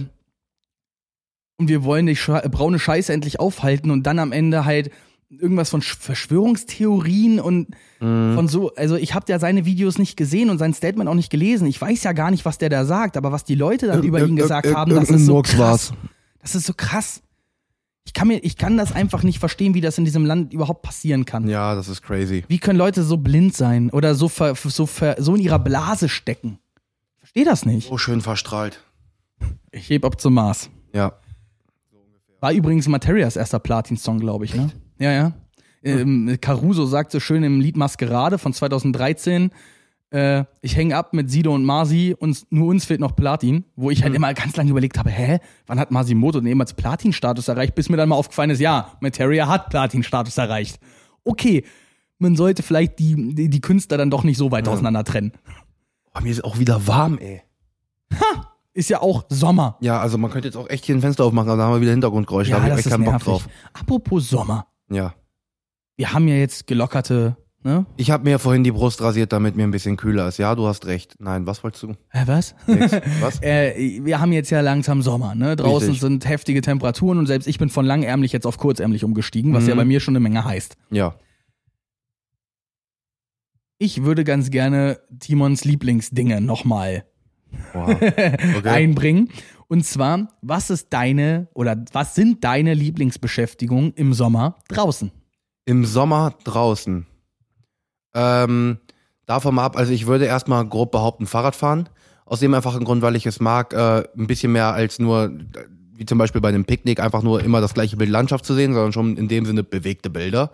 und 1.58 1.68
wir 1.68 1.84
wollen 1.84 2.06
die 2.06 2.14
braune 2.14 2.78
Scheiße 2.78 3.12
endlich 3.12 3.40
aufhalten 3.40 3.90
und 3.90 4.04
dann 4.04 4.18
am 4.18 4.32
Ende 4.32 4.64
halt 4.64 4.90
irgendwas 5.30 5.68
von 5.68 5.82
Sch 5.82 5.96
Verschwörungstheorien 5.98 7.38
und 7.40 7.68
Mhm. 8.00 8.34
von 8.34 8.48
so, 8.48 8.72
also 8.76 8.96
ich 8.96 9.12
habe 9.14 9.26
ja 9.28 9.38
seine 9.40 9.64
Videos 9.66 9.98
nicht 9.98 10.16
gesehen 10.16 10.50
und 10.50 10.58
sein 10.58 10.72
Statement 10.72 11.10
auch 11.10 11.14
nicht 11.14 11.30
gelesen. 11.30 11.66
Ich 11.66 11.80
weiß 11.80 12.04
ja 12.04 12.12
gar 12.12 12.30
nicht, 12.30 12.44
was 12.44 12.58
der 12.58 12.68
da 12.68 12.84
sagt, 12.84 13.16
aber 13.16 13.32
was 13.32 13.44
die 13.44 13.56
Leute 13.56 13.88
dann 13.88 14.04
über 14.04 14.24
ihn 14.24 14.36
gesagt 14.36 14.72
haben, 14.72 14.94
das 14.94 15.10
ist 15.10 15.26
so 15.26 15.42
krass. 15.42 15.92
Das 16.40 16.54
ist 16.54 16.64
so 16.66 16.72
krass. 16.74 17.22
Ich 18.06 18.14
kann 18.14 18.28
mir, 18.28 18.38
ich 18.38 18.56
kann 18.56 18.78
das 18.78 18.92
einfach 18.92 19.22
nicht 19.22 19.38
verstehen, 19.38 19.74
wie 19.74 19.82
das 19.82 19.98
in 19.98 20.04
diesem 20.06 20.24
Land 20.24 20.54
überhaupt 20.54 20.80
passieren 20.82 21.24
kann. 21.26 21.46
Ja, 21.48 21.74
das 21.74 21.88
ist 21.88 22.00
crazy. 22.00 22.44
Wie 22.48 22.58
können 22.58 22.78
Leute 22.78 23.02
so 23.02 23.18
blind 23.18 23.54
sein 23.54 23.90
oder 23.90 24.14
so, 24.14 24.28
ver, 24.28 24.54
so, 24.54 24.86
ver, 24.86 25.16
so 25.18 25.34
in 25.34 25.42
ihrer 25.42 25.58
Blase 25.58 26.08
stecken? 26.08 26.58
Ich 27.16 27.18
verstehe 27.18 27.44
das 27.44 27.66
nicht. 27.66 27.88
So 27.88 27.98
schön 27.98 28.22
verstrahlt. 28.22 28.82
Ich 29.72 29.90
heb 29.90 30.06
ab 30.06 30.18
zum 30.20 30.34
Mars. 30.34 30.70
Ja. 30.94 31.12
War 32.40 32.52
übrigens 32.52 32.88
Materias 32.88 33.36
erster 33.36 33.58
Platin-Song, 33.58 34.20
glaube 34.20 34.44
ich, 34.44 34.54
ne? 34.54 34.70
Ja, 34.98 35.12
ja. 35.12 35.32
Ähm, 35.82 36.36
Caruso 36.40 36.86
sagt 36.86 37.12
so 37.12 37.20
schön 37.20 37.42
im 37.42 37.60
Lied 37.60 37.76
Maskerade 37.76 38.38
von 38.38 38.52
2013, 38.52 39.50
äh, 40.10 40.44
ich 40.62 40.74
hänge 40.76 40.96
ab 40.96 41.12
mit 41.12 41.30
Sido 41.30 41.54
und 41.54 41.64
Marzi, 41.64 42.16
uns, 42.18 42.46
nur 42.50 42.68
uns 42.68 42.84
fehlt 42.84 43.00
noch 43.00 43.14
Platin, 43.14 43.64
wo 43.76 43.90
ich 43.90 44.02
halt 44.02 44.14
immer 44.14 44.32
ganz 44.34 44.56
lange 44.56 44.70
überlegt 44.70 44.98
habe, 44.98 45.10
hä, 45.10 45.38
wann 45.66 45.78
hat 45.78 45.90
Masimoto 45.90 46.40
denn 46.40 46.48
jemals 46.48 46.74
Platin-Status 46.74 47.48
erreicht, 47.48 47.74
bis 47.74 47.88
mir 47.88 47.96
dann 47.96 48.08
mal 48.08 48.16
aufgefallen 48.16 48.50
ist, 48.50 48.60
ja, 48.60 48.92
Materia 49.00 49.48
hat 49.48 49.70
Platin-Status 49.70 50.38
erreicht. 50.38 50.80
Okay, 51.24 51.64
man 52.18 52.36
sollte 52.36 52.62
vielleicht 52.62 52.98
die, 52.98 53.34
die, 53.34 53.50
die 53.50 53.60
Künstler 53.60 53.98
dann 53.98 54.10
doch 54.10 54.24
nicht 54.24 54.38
so 54.38 54.50
weit 54.50 54.66
auseinander 54.66 55.04
trennen. 55.04 55.32
Oh, 56.14 56.20
mir 56.20 56.32
ist 56.32 56.42
auch 56.42 56.58
wieder 56.58 56.86
warm, 56.86 57.18
ey. 57.18 57.42
Ist 58.78 58.90
ja 58.90 59.02
auch 59.02 59.24
Sommer. 59.28 59.76
Ja, 59.80 59.98
also 60.00 60.18
man 60.18 60.30
könnte 60.30 60.46
jetzt 60.46 60.56
auch 60.56 60.70
echt 60.70 60.84
hier 60.84 60.94
ein 60.94 61.00
Fenster 61.00 61.24
aufmachen, 61.24 61.48
aber 61.48 61.58
da 61.58 61.64
haben 61.66 61.74
wir 61.74 61.80
wieder 61.80 61.90
Hintergrundgeräusche. 61.90 62.52
da 62.52 62.58
Ja, 62.58 62.62
habe 62.62 62.74
ich 62.74 62.78
echt 62.86 62.90
keinen 62.90 63.02
Bock 63.04 63.14
nervig. 63.14 63.26
drauf. 63.26 63.48
Apropos 63.72 64.28
Sommer. 64.30 64.68
Ja. 64.88 65.14
Wir 65.96 66.12
haben 66.12 66.28
ja 66.28 66.36
jetzt 66.36 66.68
gelockerte, 66.68 67.36
ne? 67.64 67.86
Ich 67.96 68.12
habe 68.12 68.22
mir 68.22 68.38
vorhin 68.38 68.62
die 68.62 68.70
Brust 68.70 69.02
rasiert, 69.02 69.32
damit 69.32 69.56
mir 69.56 69.64
ein 69.64 69.72
bisschen 69.72 69.96
kühler 69.96 70.28
ist. 70.28 70.38
Ja, 70.38 70.54
du 70.54 70.68
hast 70.68 70.86
recht. 70.86 71.16
Nein, 71.18 71.44
was 71.44 71.64
wolltest 71.64 71.82
du? 71.82 71.94
Hä, 72.10 72.22
was? 72.26 72.54
Nix. 72.68 72.92
Was? 73.20 73.42
Äh, 73.42 73.98
wir 74.04 74.20
haben 74.20 74.30
jetzt 74.30 74.50
ja 74.50 74.60
langsam 74.60 75.02
Sommer, 75.02 75.34
ne? 75.34 75.56
Draußen 75.56 75.88
Richtig. 75.88 76.00
sind 76.00 76.28
heftige 76.28 76.60
Temperaturen 76.60 77.18
und 77.18 77.26
selbst 77.26 77.48
ich 77.48 77.58
bin 77.58 77.70
von 77.70 77.84
langärmlich 77.84 78.30
jetzt 78.30 78.46
auf 78.46 78.58
kurzärmlich 78.58 79.02
umgestiegen, 79.02 79.54
was 79.54 79.64
Mhm. 79.64 79.68
ja 79.70 79.74
bei 79.74 79.84
mir 79.86 79.98
schon 79.98 80.12
eine 80.12 80.20
Menge 80.20 80.44
heißt. 80.44 80.76
Ja. 80.90 81.16
Ich 83.78 84.04
würde 84.04 84.22
ganz 84.22 84.50
gerne 84.50 85.00
Timons 85.18 85.64
Lieblingsdinge 85.64 86.40
nochmal 86.40 87.04
Wow. 87.72 87.88
Okay. 88.00 88.68
einbringen. 88.68 89.30
Und 89.68 89.84
zwar, 89.84 90.28
was 90.40 90.70
ist 90.70 90.88
deine 90.90 91.48
oder 91.54 91.76
was 91.92 92.14
sind 92.14 92.42
deine 92.42 92.74
Lieblingsbeschäftigungen 92.74 93.92
im 93.94 94.14
Sommer 94.14 94.56
draußen? 94.68 95.10
Im 95.66 95.84
Sommer 95.84 96.34
draußen. 96.44 97.06
Ähm, 98.14 98.78
davon 99.26 99.54
mal 99.54 99.66
ab, 99.66 99.76
also 99.76 99.92
ich 99.92 100.06
würde 100.06 100.24
erstmal 100.24 100.66
grob 100.66 100.90
behaupten, 100.90 101.26
Fahrrad 101.26 101.54
fahren. 101.54 101.88
Aus 102.24 102.40
dem 102.40 102.54
einfachen 102.54 102.84
Grund, 102.84 103.02
weil 103.02 103.16
ich 103.16 103.26
es 103.26 103.40
mag, 103.40 103.74
äh, 103.74 104.04
ein 104.16 104.26
bisschen 104.26 104.52
mehr 104.52 104.72
als 104.72 104.98
nur, 104.98 105.32
wie 105.94 106.06
zum 106.06 106.18
Beispiel 106.18 106.40
bei 106.40 106.48
einem 106.48 106.64
Picknick, 106.64 107.00
einfach 107.00 107.22
nur 107.22 107.42
immer 107.42 107.60
das 107.60 107.74
gleiche 107.74 107.96
Bild 107.96 108.10
Landschaft 108.10 108.44
zu 108.46 108.54
sehen, 108.54 108.72
sondern 108.72 108.92
schon 108.92 109.16
in 109.16 109.28
dem 109.28 109.44
Sinne 109.44 109.62
bewegte 109.62 110.10
Bilder. 110.10 110.50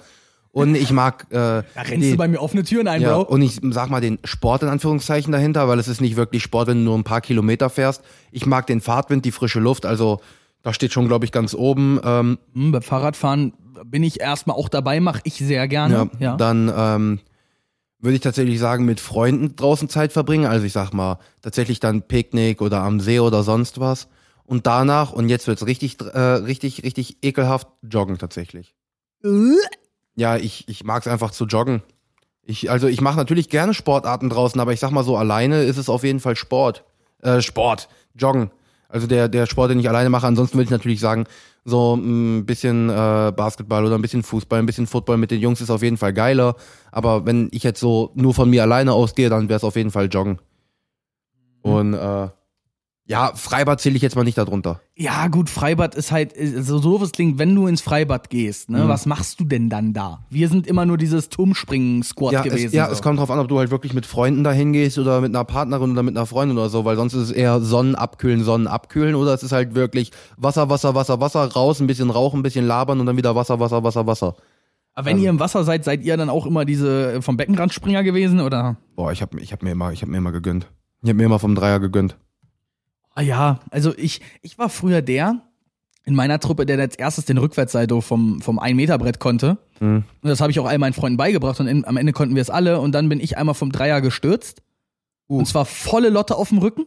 Und 0.54 0.74
ich 0.76 0.92
mag 0.92 1.26
äh, 1.30 1.34
Da 1.34 1.64
rennst 1.76 2.12
du 2.12 2.16
bei 2.16 2.28
mir 2.28 2.40
offene 2.40 2.62
Türen 2.62 2.86
ein, 2.88 3.02
Ja, 3.02 3.16
Bro. 3.16 3.22
und 3.22 3.42
ich 3.42 3.60
sag 3.70 3.90
mal 3.90 4.00
den 4.00 4.18
Sport 4.24 4.62
in 4.62 4.68
Anführungszeichen 4.68 5.32
dahinter, 5.32 5.66
weil 5.68 5.78
es 5.80 5.88
ist 5.88 6.00
nicht 6.00 6.16
wirklich 6.16 6.42
Sport, 6.44 6.68
wenn 6.68 6.78
du 6.78 6.84
nur 6.84 6.96
ein 6.98 7.02
paar 7.04 7.20
Kilometer 7.20 7.70
fährst. 7.70 8.02
Ich 8.30 8.46
mag 8.46 8.66
den 8.68 8.80
Fahrtwind, 8.80 9.24
die 9.24 9.32
frische 9.32 9.58
Luft, 9.60 9.84
also 9.84 10.20
da 10.62 10.72
steht 10.72 10.92
schon, 10.92 11.08
glaube 11.08 11.24
ich, 11.24 11.32
ganz 11.32 11.54
oben. 11.54 12.00
Ähm, 12.04 12.38
Hm, 12.54 12.72
beim 12.72 12.82
Fahrradfahren 12.82 13.52
bin 13.84 14.02
ich 14.04 14.20
erstmal 14.20 14.56
auch 14.56 14.68
dabei, 14.68 15.00
mache 15.00 15.20
ich 15.24 15.34
sehr 15.34 15.66
gerne. 15.68 16.08
ja, 16.20 16.36
Dann 16.36 16.72
ähm, 16.74 17.20
würde 17.98 18.14
ich 18.14 18.20
tatsächlich 18.22 18.58
sagen, 18.60 18.84
mit 18.84 19.00
Freunden 19.00 19.56
draußen 19.56 19.88
Zeit 19.88 20.12
verbringen. 20.12 20.46
Also 20.46 20.64
ich 20.64 20.72
sag 20.72 20.92
mal, 20.94 21.18
tatsächlich 21.42 21.80
dann 21.80 22.02
Picknick 22.02 22.62
oder 22.62 22.80
am 22.82 23.00
See 23.00 23.18
oder 23.18 23.42
sonst 23.42 23.80
was. 23.80 24.06
Und 24.44 24.66
danach, 24.68 25.12
und 25.12 25.28
jetzt 25.28 25.46
wird's 25.48 25.66
richtig, 25.66 26.00
äh, 26.00 26.18
richtig, 26.18 26.84
richtig 26.84 27.18
ekelhaft, 27.22 27.66
joggen 27.82 28.18
tatsächlich. 28.18 28.74
Ja, 30.16 30.36
ich, 30.36 30.68
ich 30.68 30.84
mag 30.84 31.02
es 31.02 31.08
einfach 31.08 31.30
zu 31.30 31.44
joggen. 31.46 31.82
Ich, 32.42 32.70
also 32.70 32.86
ich 32.86 33.00
mache 33.00 33.16
natürlich 33.16 33.48
gerne 33.48 33.74
Sportarten 33.74 34.28
draußen, 34.28 34.60
aber 34.60 34.72
ich 34.72 34.80
sag 34.80 34.90
mal 34.90 35.04
so, 35.04 35.16
alleine 35.16 35.62
ist 35.62 35.78
es 35.78 35.88
auf 35.88 36.04
jeden 36.04 36.20
Fall 36.20 36.36
Sport. 36.36 36.84
Äh, 37.22 37.40
Sport, 37.40 37.88
Joggen. 38.14 38.50
Also 38.88 39.06
der, 39.06 39.28
der 39.28 39.46
Sport, 39.46 39.70
den 39.70 39.80
ich 39.80 39.88
alleine 39.88 40.10
mache. 40.10 40.26
Ansonsten 40.26 40.56
würde 40.56 40.66
ich 40.66 40.70
natürlich 40.70 41.00
sagen, 41.00 41.24
so 41.64 41.94
ein 41.94 42.44
bisschen 42.44 42.90
äh, 42.90 43.32
Basketball 43.34 43.84
oder 43.84 43.96
ein 43.96 44.02
bisschen 44.02 44.22
Fußball, 44.22 44.58
ein 44.58 44.66
bisschen 44.66 44.86
Football 44.86 45.16
mit 45.16 45.30
den 45.30 45.40
Jungs 45.40 45.60
ist 45.60 45.70
auf 45.70 45.82
jeden 45.82 45.96
Fall 45.96 46.12
geiler. 46.12 46.54
Aber 46.92 47.24
wenn 47.26 47.48
ich 47.50 47.62
jetzt 47.62 47.80
so 47.80 48.12
nur 48.14 48.34
von 48.34 48.50
mir 48.50 48.62
alleine 48.62 48.92
ausgehe, 48.92 49.30
dann 49.30 49.48
wäre 49.48 49.56
es 49.56 49.64
auf 49.64 49.76
jeden 49.76 49.90
Fall 49.90 50.08
Joggen. 50.12 50.38
Und 51.62 51.94
äh, 51.94 52.28
ja, 53.06 53.32
Freibad 53.34 53.80
zähle 53.82 53.96
ich 53.96 54.02
jetzt 54.02 54.16
mal 54.16 54.24
nicht 54.24 54.38
darunter. 54.38 54.80
Ja, 54.96 55.28
gut, 55.28 55.50
Freibad 55.50 55.94
ist 55.94 56.10
halt, 56.10 56.34
äh, 56.36 56.62
so 56.62 56.80
doof 56.80 57.02
es 57.02 57.12
klingt, 57.12 57.38
wenn 57.38 57.54
du 57.54 57.66
ins 57.66 57.82
Freibad 57.82 58.30
gehst, 58.30 58.70
Mhm. 58.70 58.76
ne, 58.76 58.88
was 58.88 59.04
machst 59.04 59.38
du 59.40 59.44
denn 59.44 59.68
dann 59.68 59.92
da? 59.92 60.24
Wir 60.30 60.48
sind 60.48 60.66
immer 60.66 60.86
nur 60.86 60.96
dieses 60.96 61.28
Turmspringen-Squad 61.28 62.32
Ja, 62.32 62.42
gewesen. 62.42 62.66
es, 62.68 62.72
ja 62.72 62.86
so. 62.86 62.92
es 62.92 63.02
kommt 63.02 63.18
drauf 63.18 63.30
an, 63.30 63.38
ob 63.38 63.48
du 63.48 63.58
halt 63.58 63.70
wirklich 63.70 63.92
mit 63.92 64.06
Freunden 64.06 64.42
dahin 64.44 64.72
gehst 64.72 64.98
oder 64.98 65.20
mit 65.20 65.34
einer 65.34 65.44
Partnerin 65.44 65.90
oder 65.92 66.02
mit 66.02 66.16
einer 66.16 66.26
Freundin 66.26 66.56
oder 66.56 66.68
so, 66.70 66.84
weil 66.84 66.96
sonst 66.96 67.14
ist 67.14 67.22
es 67.24 67.30
eher 67.30 67.60
Sonnenabkühlen, 67.60 68.42
Sonnenabkühlen 68.42 69.14
oder 69.14 69.34
es 69.34 69.42
ist 69.42 69.52
halt 69.52 69.74
wirklich 69.74 70.10
Wasser, 70.36 70.70
Wasser, 70.70 70.94
Wasser, 70.94 71.20
Wasser, 71.20 71.44
raus, 71.52 71.80
ein 71.80 71.86
bisschen 71.86 72.10
rauchen, 72.10 72.40
ein 72.40 72.42
bisschen 72.42 72.66
labern 72.66 73.00
und 73.00 73.06
dann 73.06 73.16
wieder 73.16 73.34
Wasser, 73.36 73.60
Wasser, 73.60 73.84
Wasser, 73.84 74.06
Wasser. 74.06 74.34
Aber 74.94 75.06
wenn 75.06 75.18
ihr 75.18 75.28
im 75.28 75.40
Wasser 75.40 75.64
seid, 75.64 75.84
seid 75.84 76.02
ihr 76.04 76.16
dann 76.16 76.30
auch 76.30 76.46
immer 76.46 76.64
diese 76.64 77.14
äh, 77.14 77.20
vom 77.22 77.36
Beckenrandspringer 77.36 78.02
gewesen, 78.04 78.40
oder? 78.40 78.76
Boah, 78.94 79.10
ich 79.12 79.20
hab, 79.22 79.34
ich 79.34 79.52
hab 79.52 79.62
mir 79.62 79.72
immer, 79.72 79.90
ich 79.92 80.02
hab 80.02 80.08
mir 80.08 80.18
immer 80.18 80.30
gegönnt. 80.32 80.68
Ich 81.02 81.10
hab 81.10 81.16
mir 81.16 81.24
immer 81.24 81.40
vom 81.40 81.54
Dreier 81.54 81.80
gegönnt. 81.80 82.16
Ah 83.14 83.22
ja, 83.22 83.60
also 83.70 83.96
ich, 83.96 84.20
ich 84.42 84.58
war 84.58 84.68
früher 84.68 85.02
der 85.02 85.42
in 86.04 86.14
meiner 86.14 86.38
Truppe, 86.38 86.66
der 86.66 86.78
als 86.78 86.96
erstes 86.96 87.24
den 87.24 87.38
Rückwärtssalto 87.38 88.00
vom, 88.00 88.40
vom 88.42 88.58
1-Meter-Brett 88.60 89.20
konnte. 89.20 89.58
Mhm. 89.80 90.04
Und 90.22 90.28
das 90.28 90.40
habe 90.40 90.50
ich 90.50 90.60
auch 90.60 90.66
all 90.66 90.78
meinen 90.78 90.92
Freunden 90.92 91.16
beigebracht 91.16 91.60
und 91.60 91.66
in, 91.66 91.84
am 91.86 91.96
Ende 91.96 92.12
konnten 92.12 92.34
wir 92.34 92.42
es 92.42 92.50
alle 92.50 92.80
und 92.80 92.92
dann 92.92 93.08
bin 93.08 93.20
ich 93.20 93.38
einmal 93.38 93.54
vom 93.54 93.72
Dreier 93.72 94.00
gestürzt. 94.00 94.62
Uh. 95.28 95.38
Und 95.38 95.46
zwar 95.46 95.64
volle 95.64 96.10
Lotte 96.10 96.36
auf 96.36 96.50
dem 96.50 96.58
Rücken. 96.58 96.84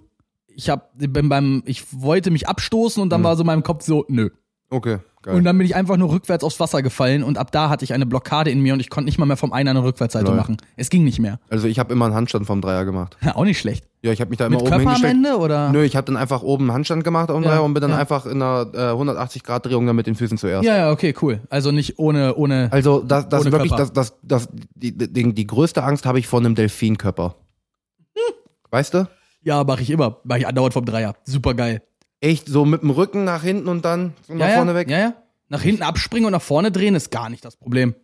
Ich 0.47 0.69
hab, 0.69 0.91
bin 0.97 1.29
beim, 1.29 1.63
ich 1.65 1.85
wollte 1.91 2.29
mich 2.29 2.47
abstoßen 2.47 3.01
und 3.01 3.09
dann 3.09 3.23
war 3.23 3.35
so 3.35 3.43
in 3.43 3.47
meinem 3.47 3.63
Kopf 3.63 3.83
so, 3.83 4.05
nö. 4.07 4.29
Okay, 4.69 4.99
geil. 5.27 5.35
Und 5.35 5.43
dann 5.43 5.57
bin 5.57 5.65
ich 5.67 5.75
einfach 5.75 5.97
nur 5.97 6.11
rückwärts 6.11 6.43
aufs 6.43 6.59
Wasser 6.59 6.81
gefallen 6.81 7.23
und 7.23 7.37
ab 7.37 7.51
da 7.51 7.69
hatte 7.69 7.85
ich 7.85 7.93
eine 7.93 8.05
Blockade 8.05 8.49
in 8.49 8.61
mir 8.61 8.73
und 8.73 8.79
ich 8.79 8.89
konnte 8.89 9.05
nicht 9.05 9.17
mal 9.19 9.25
mehr 9.25 9.37
vom 9.37 9.53
Einer 9.53 9.71
eine 9.71 9.83
Rückwärtssalto 9.83 10.29
Lol. 10.31 10.37
machen. 10.37 10.57
Es 10.75 10.89
ging 10.89 11.03
nicht 11.03 11.19
mehr. 11.19 11.39
also 11.49 11.67
ich 11.67 11.77
habe 11.79 11.93
immer 11.93 12.05
einen 12.05 12.15
Handstand 12.15 12.47
vom 12.47 12.61
Dreier 12.61 12.85
gemacht. 12.85 13.15
Ja, 13.21 13.35
auch 13.35 13.43
nicht 13.43 13.59
schlecht. 13.59 13.85
Ja, 14.01 14.11
ich 14.11 14.21
habe 14.21 14.29
mich 14.29 14.37
da 14.37 14.45
immer 14.45 14.55
Mit 14.55 14.61
oben 14.61 14.69
Körper 14.69 14.81
am 14.83 14.95
hingestellt. 14.95 15.13
Ende 15.15 15.37
oder? 15.37 15.71
Nö, 15.71 15.83
ich 15.83 15.95
habe 15.95 16.05
dann 16.05 16.17
einfach 16.17 16.41
oben 16.43 16.65
einen 16.65 16.73
Handstand 16.73 17.03
gemacht 17.03 17.29
auf 17.29 17.37
dem 17.37 17.43
Ja, 17.43 17.51
Dreier 17.51 17.63
und 17.63 17.73
bin 17.73 17.81
dann 17.81 17.91
ja. 17.91 17.97
einfach 17.97 18.25
in 18.25 18.41
einer 18.41 18.67
äh, 18.73 18.77
180-Grad-Drehung 18.93 19.85
dann 19.85 19.95
mit 19.95 20.07
den 20.07 20.15
Füßen 20.15 20.37
zuerst. 20.37 20.65
Ja, 20.65 20.77
ja, 20.77 20.91
okay, 20.91 21.13
cool. 21.21 21.41
Also 21.49 21.71
nicht 21.71 21.99
ohne, 21.99 22.35
ohne. 22.35 22.69
Also 22.71 23.01
das, 23.01 23.27
das 23.27 23.41
Ohne 23.41 23.51
wirklich, 23.51 23.71
Körper. 23.75 23.91
das, 23.93 24.13
das, 24.21 24.47
das, 24.47 24.49
die, 24.75 24.97
die, 24.97 25.33
die 25.33 25.47
größte 25.47 25.83
Angst 25.83 26.05
habe 26.05 26.19
ich 26.19 26.27
vor 26.27 26.39
einem 26.39 26.55
Delfinkörper. 26.55 27.35
Weißt 28.69 28.93
du? 28.93 29.07
Ja, 29.41 29.63
mache 29.63 29.81
ich 29.81 29.89
immer. 29.89 30.17
Mache 30.23 30.39
ich 30.39 30.47
andauernd 30.47 30.73
vom 30.73 30.85
Dreier. 30.85 31.15
Super 31.23 31.53
geil. 31.53 31.81
Echt 32.19 32.47
so 32.47 32.65
mit 32.65 32.81
dem 32.81 32.89
Rücken 32.89 33.23
nach 33.23 33.43
hinten 33.43 33.67
und 33.67 33.85
dann 33.85 34.13
nach 34.27 34.49
ja, 34.49 34.55
vorne 34.55 34.75
weg? 34.75 34.89
Ja, 34.89 34.99
ja. 34.99 35.13
Nach 35.49 35.61
hinten 35.61 35.83
abspringen 35.83 36.25
und 36.25 36.31
nach 36.31 36.41
vorne 36.41 36.71
drehen 36.71 36.95
ist 36.95 37.11
gar 37.11 37.29
nicht 37.29 37.45
das 37.45 37.55
Problem. 37.55 37.95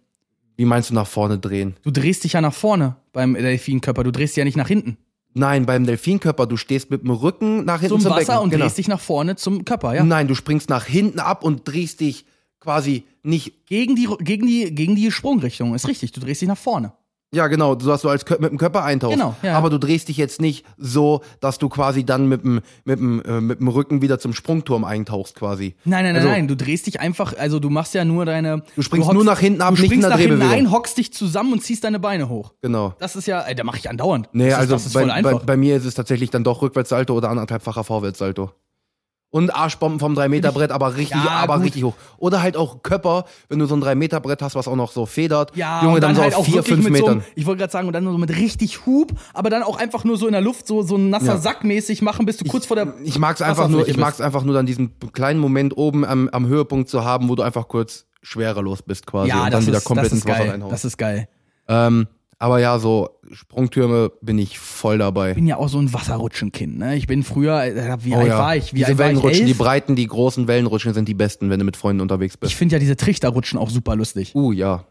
Wie 0.56 0.65
meinst 0.65 0.91
du 0.91 0.93
nach 0.93 1.08
vorne 1.08 1.39
drehen? 1.39 1.76
Du 1.84 1.91
drehst 1.91 2.23
dich 2.23 2.34
ja 2.34 2.41
nach 2.41 2.54
vorne 2.54 2.95
beim 3.12 3.34
Delfinkörper, 3.34 4.04
du 4.04 4.12
drehst 4.12 4.36
dich 4.36 4.41
ja 4.41 4.45
nicht 4.45 4.58
nach 4.58 4.67
hinten. 4.67 4.97
Nein, 5.34 5.65
beim 5.65 5.86
Delfinkörper, 5.86 6.45
du 6.45 6.58
stehst 6.58 6.91
mit 6.91 7.02
dem 7.02 7.10
Rücken 7.10 7.65
nach 7.65 7.80
hinten 7.80 7.95
Zum 7.95 8.02
zum, 8.02 8.12
Wasser 8.12 8.34
Becken. 8.34 8.43
und 8.43 8.49
genau. 8.52 8.65
drehst 8.65 8.78
dich 8.78 8.88
nach 8.88 8.99
vorne 8.99 9.36
zum 9.36 9.65
Körper, 9.65 9.95
ja. 9.95 10.04
Nein, 10.04 10.28
du 10.28 10.36
springst 10.36 10.69
nach 10.69 10.86
hinten 10.86 11.19
ab 11.19 11.43
und 11.43 11.67
drehst 11.67 12.02
dich 12.02 12.26
quasi 12.60 13.04
nicht. 13.23 13.65
Gegen 13.65 13.95
die, 13.95 14.08
gegen, 14.19 14.45
die, 14.45 14.73
gegen 14.76 14.95
die 14.95 15.12
Sprungrichtung, 15.12 15.73
ist 15.73 15.88
richtig. 15.88 16.12
Du 16.12 16.21
drehst 16.21 16.41
dich 16.41 16.47
nach 16.47 16.58
vorne. 16.58 16.93
Ja, 17.34 17.48
genau, 17.48 17.78
so 17.80 17.88
dass 17.89 18.02
du 18.04 18.10
als 18.10 18.26
Kö 18.26 18.36
mit 18.39 18.52
dem 18.52 18.58
Körper 18.58 18.84
eintauchst. 18.84 19.15
Genau, 19.17 19.36
ja. 19.41 19.58
Aber 19.58 19.69
du 19.69 19.80
drehst 19.80 20.08
dich 20.08 20.17
jetzt 20.17 20.39
nicht 20.39 20.65
so, 20.78 21.22
dass 21.39 21.58
du 21.58 21.67
quasi 21.67 22.04
dann 22.06 22.28
mit 22.30 22.43
dem, 22.43 22.62
mit 22.86 23.00
dem, 23.00 23.22
äh, 23.24 23.41
mit 23.41 23.60
dem 23.60 23.67
Rücken 23.67 24.02
wieder 24.02 24.19
zum 24.19 24.34
Sprungturm 24.34 24.84
eintauchst 24.84 25.36
quasi. 25.36 25.76
Nein, 25.84 26.04
nein, 26.04 26.13
nein, 26.13 26.15
Also- 26.17 26.28
nein. 26.30 26.48
Du 26.48 26.56
drehst 26.56 26.86
dich 26.88 27.00
einfach, 27.00 27.36
also 27.38 27.60
du 27.60 27.69
machst 27.69 27.93
ja 27.96 28.06
nur 28.06 28.26
deine. 28.26 28.62
Du 28.76 28.82
springst 28.84 29.08
hockst- 29.08 29.15
nur 29.15 29.24
nach 29.26 29.39
hinten 29.39 29.62
ab, 29.62 29.69
du 29.76 29.82
nicht 29.82 29.91
in 29.91 30.00
springst 30.02 30.10
nach 30.10 30.19
hinten 30.19 30.41
ein, 30.43 30.72
hockst 30.72 30.98
dich 30.98 31.12
zusammen 31.13 31.54
und 31.54 31.63
ziehst 31.63 31.84
deine 31.84 32.00
Beine 32.00 32.30
hoch. 32.30 32.54
Genau. 32.62 32.93
Das 33.00 33.15
ist 33.15 33.26
ja, 33.26 33.41
ey, 33.41 33.56
da 33.56 33.63
mache 33.63 33.78
ich 33.78 33.89
andauernd. 33.89 34.30
Nee, 34.34 34.46
das 34.50 34.54
ist, 34.54 34.60
also 34.60 34.74
das 34.76 34.86
ist 34.86 34.93
bei, 34.93 35.00
voll 35.02 35.10
bei, 35.10 35.13
einfach. 35.15 35.39
bei 35.43 35.58
mir 35.58 35.76
ist 35.76 35.86
es 35.86 35.96
tatsächlich 35.96 36.30
dann 36.30 36.43
doch 36.43 36.62
Rückwärtssalto 36.62 37.13
oder 37.15 37.30
anderthalbfacher 37.30 37.84
Vorwärtssalto. 37.84 38.52
Und 39.34 39.50
Arschbomben 39.50 40.00
vom 40.00 40.13
3-Meter-Brett, 40.13 40.69
aber 40.72 40.96
richtig, 40.96 41.17
Ja, 41.26 41.32
aber 41.41 41.56
gut. 41.56 41.63
richtig 41.65 41.84
hoch. 41.84 41.96
Oder 42.19 42.43
halt 42.43 42.56
auch 42.56 42.84
Köpper, 42.84 43.26
wenn 43.50 43.58
du 43.58 43.65
so 43.65 43.74
ein 43.76 43.82
3-Meter-Brett 43.84 44.43
hast, 44.43 44.54
was 44.54 44.67
auch 44.67 44.76
noch 44.76 44.91
so 44.91 45.08
federt. 45.08 45.56
ja, 45.56 45.82
Junge, 45.84 46.00
dann, 46.00 46.10
dann, 46.10 46.17
so 46.17 46.22
halt 46.22 46.36
auf 46.36 46.41
auch 46.41 46.46
4, 46.46 46.54
wirklich 46.58 46.76
5 46.76 46.89
mit 46.89 46.98
so, 47.00 47.06
Metern. 47.08 47.17
einem- 47.22 47.28
ich 47.34 47.46
wollte 47.48 47.58
gerade 47.62 47.72
sagen, 47.74 47.88
und 47.88 47.93
dann 47.93 48.06
so 48.06 48.15
mit 48.19 48.30
richtig 48.30 48.86
Hub, 48.86 49.12
aber 49.34 49.50
dann 49.50 49.63
auch 49.63 49.80
einfach 49.80 50.04
nur 50.04 50.17
so 50.17 50.28
in 50.28 50.34
der 50.34 50.41
Luft 50.41 50.67
so, 50.67 50.84
so 50.84 50.98
ein 50.98 51.10
nasser 51.10 51.26
Ja. 51.34 51.38
Sack 51.38 51.63
mäßig 51.63 52.04
machen, 52.04 52.28
bis 52.28 52.38
du 52.38 52.46
kurz 52.46 52.67
vor 52.67 52.76
der. 52.76 52.93
Ich 53.04 53.17
mag's 53.17 53.41
einfach 53.41 53.67
nur, 53.69 53.88
ich 53.88 53.98
mag's 53.98 54.22
einfach 54.22 54.43
nur 54.43 54.54
dann 54.54 54.67
diesen 54.67 54.91
kleinen 55.13 55.39
Moment 55.39 55.76
oben 55.78 56.06
am, 56.06 56.30
am 56.30 56.46
Höhepunkt 56.46 56.88
zu 56.88 57.04
haben, 57.04 57.28
wo 57.28 57.34
du 57.34 57.41
einfach 57.41 57.67
kurz 57.67 58.06
schwerelos 58.22 58.84
bist 58.84 59.08
quasi 59.08 59.30
ja, 59.30 59.38
und 59.46 59.46
das 59.46 59.52
dann 59.62 59.65
wieder 59.67 59.78
ist, 59.80 59.84
komplett 59.84 60.12
ins 60.12 60.26
Wasser 60.28 60.38
geil. 60.38 60.50
reinhaust. 60.52 60.74
Das 60.74 60.86
ist 60.86 60.98
geil. 60.98 61.28
Ähm, 61.67 62.08
aber 62.44 62.60
ja, 62.60 62.78
so 62.78 63.10
Sprungtürme 63.32 64.12
bin 64.22 64.38
ich 64.38 64.60
voll 64.60 64.98
dabei. 64.98 65.30
Ich 65.30 65.36
bin 65.36 65.48
ja 65.48 65.58
auch 65.58 65.70
so 65.70 65.80
ein 65.80 65.94
Wasserrutschenkind, 65.94 66.78
ne? 66.78 66.96
Ich 66.96 67.08
bin 67.08 67.24
früher, 67.24 67.64
äh, 67.64 67.98
wie 68.02 68.14
Oh 68.14 68.18
alt 68.20 68.28
ja. 68.28 68.38
war 68.40 68.56
ich? 68.56 68.74
Wie 68.74 68.78
diese 68.78 68.90
alt 68.90 68.98
war 69.00 69.06
ich? 69.08 69.16
Wellenrutschen, 69.16 69.46
die 69.48 69.54
breiten, 69.54 69.96
die 69.96 70.08
großen 70.08 70.48
Wellenrutschen 70.48 70.94
sind 70.94 71.08
die 71.08 71.14
besten, 71.14 71.50
wenn 71.50 71.60
du 71.60 71.66
mit 71.66 71.78
Freunden 71.78 72.02
unterwegs 72.02 72.38
bist. 72.38 72.52
Ich 72.52 72.56
finde 72.58 72.74
ja 72.76 72.80
diese 72.80 72.96
Trichterrutschen 72.96 73.58
auch 73.60 73.70
super 73.70 73.96
lustig. 73.96 74.36
uh, 74.36 74.52
ja. 74.52 74.86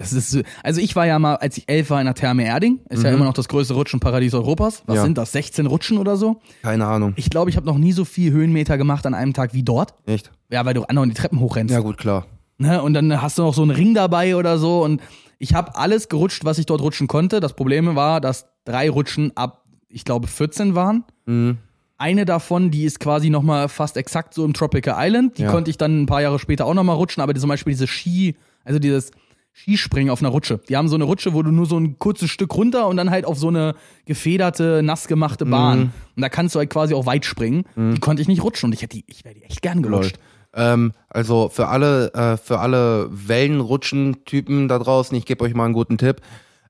Das 0.00 0.12
ist, 0.12 0.30
so- 0.30 0.42
also 0.62 0.80
ich 0.80 0.94
war 0.94 1.06
ja 1.06 1.18
mal, 1.18 1.34
als 1.36 1.58
ich 1.58 1.68
elf 1.68 1.90
war 1.90 1.98
in 2.00 2.04
der 2.06 2.14
Therme 2.14 2.44
Erding, 2.44 2.78
ist 2.88 3.02
ja 3.02 3.10
immer 3.10 3.24
noch 3.24 3.32
das 3.34 3.48
größte 3.48 3.74
Rutschenparadies 3.74 4.32
Europas. 4.34 4.82
Was 4.86 4.94
Mhm. 4.94 4.96
Ja. 4.96 5.02
sind 5.02 5.18
das? 5.18 5.32
16 5.32 5.66
Rutschen 5.66 5.98
oder 5.98 6.16
so? 6.16 6.40
Keine 6.62 6.86
Ahnung. 6.86 7.14
Ich 7.16 7.30
glaube, 7.30 7.50
ich 7.50 7.56
habe 7.56 7.66
noch 7.66 7.78
nie 7.78 7.90
so 7.92 8.04
viel 8.04 8.30
Höhenmeter 8.32 8.78
gemacht 8.78 9.06
an 9.06 9.14
einem 9.14 9.32
Tag 9.34 9.54
wie 9.54 9.64
dort. 9.64 9.94
Echt? 10.06 10.30
Ja, 10.52 10.64
weil 10.64 10.74
du 10.74 10.84
andauernd 10.84 11.12
die 11.12 11.20
Treppen 11.20 11.40
hochrennst. 11.40 11.72
Ja, 11.74 11.80
gut, 11.80 11.98
klar. 11.98 12.26
Ne? 12.58 12.80
Und 12.82 12.94
dann 12.94 13.20
hast 13.22 13.38
du 13.38 13.42
noch 13.42 13.54
so 13.54 13.62
einen 13.62 13.70
Ring 13.72 13.94
dabei 13.94 14.36
oder 14.36 14.58
so. 14.58 14.82
Und 14.84 15.00
ich 15.38 15.54
habe 15.54 15.76
alles 15.76 16.08
gerutscht, 16.08 16.44
was 16.44 16.58
ich 16.58 16.66
dort 16.66 16.80
rutschen 16.82 17.06
konnte. 17.08 17.40
Das 17.40 17.54
Problem 17.54 17.94
war, 17.96 18.20
dass 18.20 18.46
drei 18.64 18.90
Rutschen 18.90 19.36
ab, 19.36 19.64
ich 19.88 20.04
glaube, 20.04 20.26
14 20.26 20.74
waren. 20.74 21.04
Mhm. 21.26 21.58
Eine 21.96 22.24
davon, 22.24 22.70
die 22.70 22.84
ist 22.84 23.00
quasi 23.00 23.28
nochmal 23.30 23.68
fast 23.68 23.96
exakt 23.96 24.32
so 24.34 24.44
im 24.44 24.52
Tropical 24.54 24.94
Island. 24.98 25.38
Die 25.38 25.42
Ja. 25.42 25.50
konnte 25.50 25.70
ich 25.70 25.78
dann 25.78 26.02
ein 26.02 26.06
paar 26.06 26.22
Jahre 26.22 26.38
später 26.38 26.64
auch 26.66 26.74
nochmal 26.74 26.96
rutschen. 26.96 27.22
Aber 27.22 27.34
die- 27.34 27.40
zum 27.40 27.48
Beispiel 27.48 27.72
diese 27.72 27.86
Ski, 27.88 28.36
also 28.64 28.78
dieses 28.78 29.10
Skispringen 29.52 30.10
auf 30.10 30.20
einer 30.20 30.28
Rutsche. 30.28 30.60
Die 30.68 30.76
haben 30.76 30.86
so 30.88 30.94
eine 30.94 31.02
Rutsche, 31.04 31.34
wo 31.34 31.42
du 31.42 31.50
nur 31.50 31.66
so 31.66 31.76
ein 31.76 31.98
kurzes 31.98 32.30
Stück 32.30 32.54
runter 32.54 32.86
und 32.86 32.96
dann 32.96 33.10
halt 33.10 33.24
auf 33.24 33.36
so 33.38 33.48
eine 33.48 33.74
gefederte, 34.06 34.82
nass 34.84 35.08
gemachte 35.08 35.44
Bahn. 35.46 35.78
Mhm. 35.78 35.90
Und 36.16 36.22
da 36.22 36.28
kannst 36.28 36.54
du 36.54 36.58
halt 36.60 36.70
quasi 36.70 36.94
auch 36.94 37.06
weit 37.06 37.24
springen. 37.24 37.64
Die 37.76 37.98
konnte 38.00 38.22
ich 38.22 38.28
nicht 38.28 38.42
rutschen 38.42 38.68
und 38.68 38.72
ich 38.74 38.82
hätte 38.82 38.96
die, 38.98 39.04
ich 39.08 39.24
wäre 39.24 39.34
die 39.34 39.42
echt 39.42 39.62
gern 39.62 39.82
gerutscht. 39.82 40.18
Ähm, 40.58 40.92
also 41.08 41.48
für 41.48 41.68
alle, 41.68 42.12
äh, 42.12 42.36
für 42.36 42.58
alle 42.58 43.08
Wellenrutschen-Typen 43.10 44.68
da 44.68 44.78
draußen, 44.78 45.16
ich 45.16 45.24
gebe 45.24 45.44
euch 45.44 45.54
mal 45.54 45.64
einen 45.64 45.74
guten 45.74 45.96
Tipp. 45.96 46.20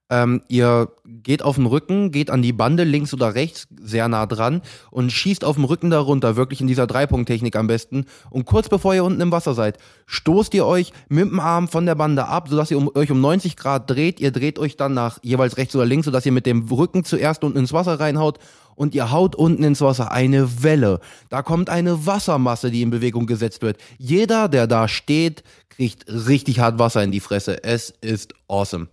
Ähm, 0.09 0.41
ihr 0.47 0.89
geht 1.05 1.43
auf 1.43 1.55
den 1.55 1.67
Rücken, 1.67 2.11
geht 2.11 2.31
an 2.31 2.41
die 2.41 2.53
Bande 2.53 2.83
links 2.83 3.13
oder 3.13 3.35
rechts, 3.35 3.67
sehr 3.79 4.07
nah 4.07 4.25
dran 4.25 4.61
und 4.89 5.11
schießt 5.11 5.43
auf 5.43 5.55
dem 5.55 5.65
Rücken 5.65 5.91
darunter, 5.91 6.35
wirklich 6.35 6.61
in 6.61 6.67
dieser 6.67 6.87
Dreipunkt-Technik 6.87 7.55
am 7.55 7.67
besten. 7.67 8.05
Und 8.29 8.45
kurz 8.45 8.69
bevor 8.69 8.95
ihr 8.95 9.03
unten 9.03 9.21
im 9.21 9.31
Wasser 9.31 9.53
seid, 9.53 9.77
stoßt 10.07 10.53
ihr 10.55 10.65
euch 10.65 10.93
mit 11.09 11.29
dem 11.29 11.39
Arm 11.39 11.67
von 11.67 11.85
der 11.85 11.95
Bande 11.95 12.25
ab, 12.25 12.49
sodass 12.49 12.71
ihr 12.71 12.77
um, 12.77 12.89
euch 12.95 13.11
um 13.11 13.21
90 13.21 13.55
Grad 13.55 13.89
dreht. 13.89 14.19
Ihr 14.19 14.31
dreht 14.31 14.57
euch 14.57 14.77
dann 14.77 14.93
nach 14.93 15.19
jeweils 15.21 15.57
rechts 15.57 15.75
oder 15.75 15.85
links, 15.85 16.05
sodass 16.05 16.25
ihr 16.25 16.31
mit 16.31 16.45
dem 16.45 16.67
Rücken 16.67 17.03
zuerst 17.03 17.43
unten 17.43 17.59
ins 17.59 17.73
Wasser 17.73 17.99
reinhaut 17.99 18.39
und 18.75 18.95
ihr 18.95 19.11
haut 19.11 19.35
unten 19.35 19.63
ins 19.63 19.81
Wasser 19.81 20.11
eine 20.11 20.63
Welle. 20.63 21.01
Da 21.29 21.43
kommt 21.43 21.69
eine 21.69 22.07
Wassermasse, 22.07 22.71
die 22.71 22.81
in 22.81 22.89
Bewegung 22.89 23.27
gesetzt 23.27 23.61
wird. 23.61 23.77
Jeder, 23.97 24.47
der 24.47 24.67
da 24.67 24.87
steht, 24.87 25.43
kriegt 25.69 26.05
richtig 26.07 26.59
hart 26.59 26.79
Wasser 26.79 27.03
in 27.03 27.11
die 27.11 27.19
Fresse. 27.19 27.63
Es 27.63 27.93
ist 28.01 28.33
awesome. 28.47 28.87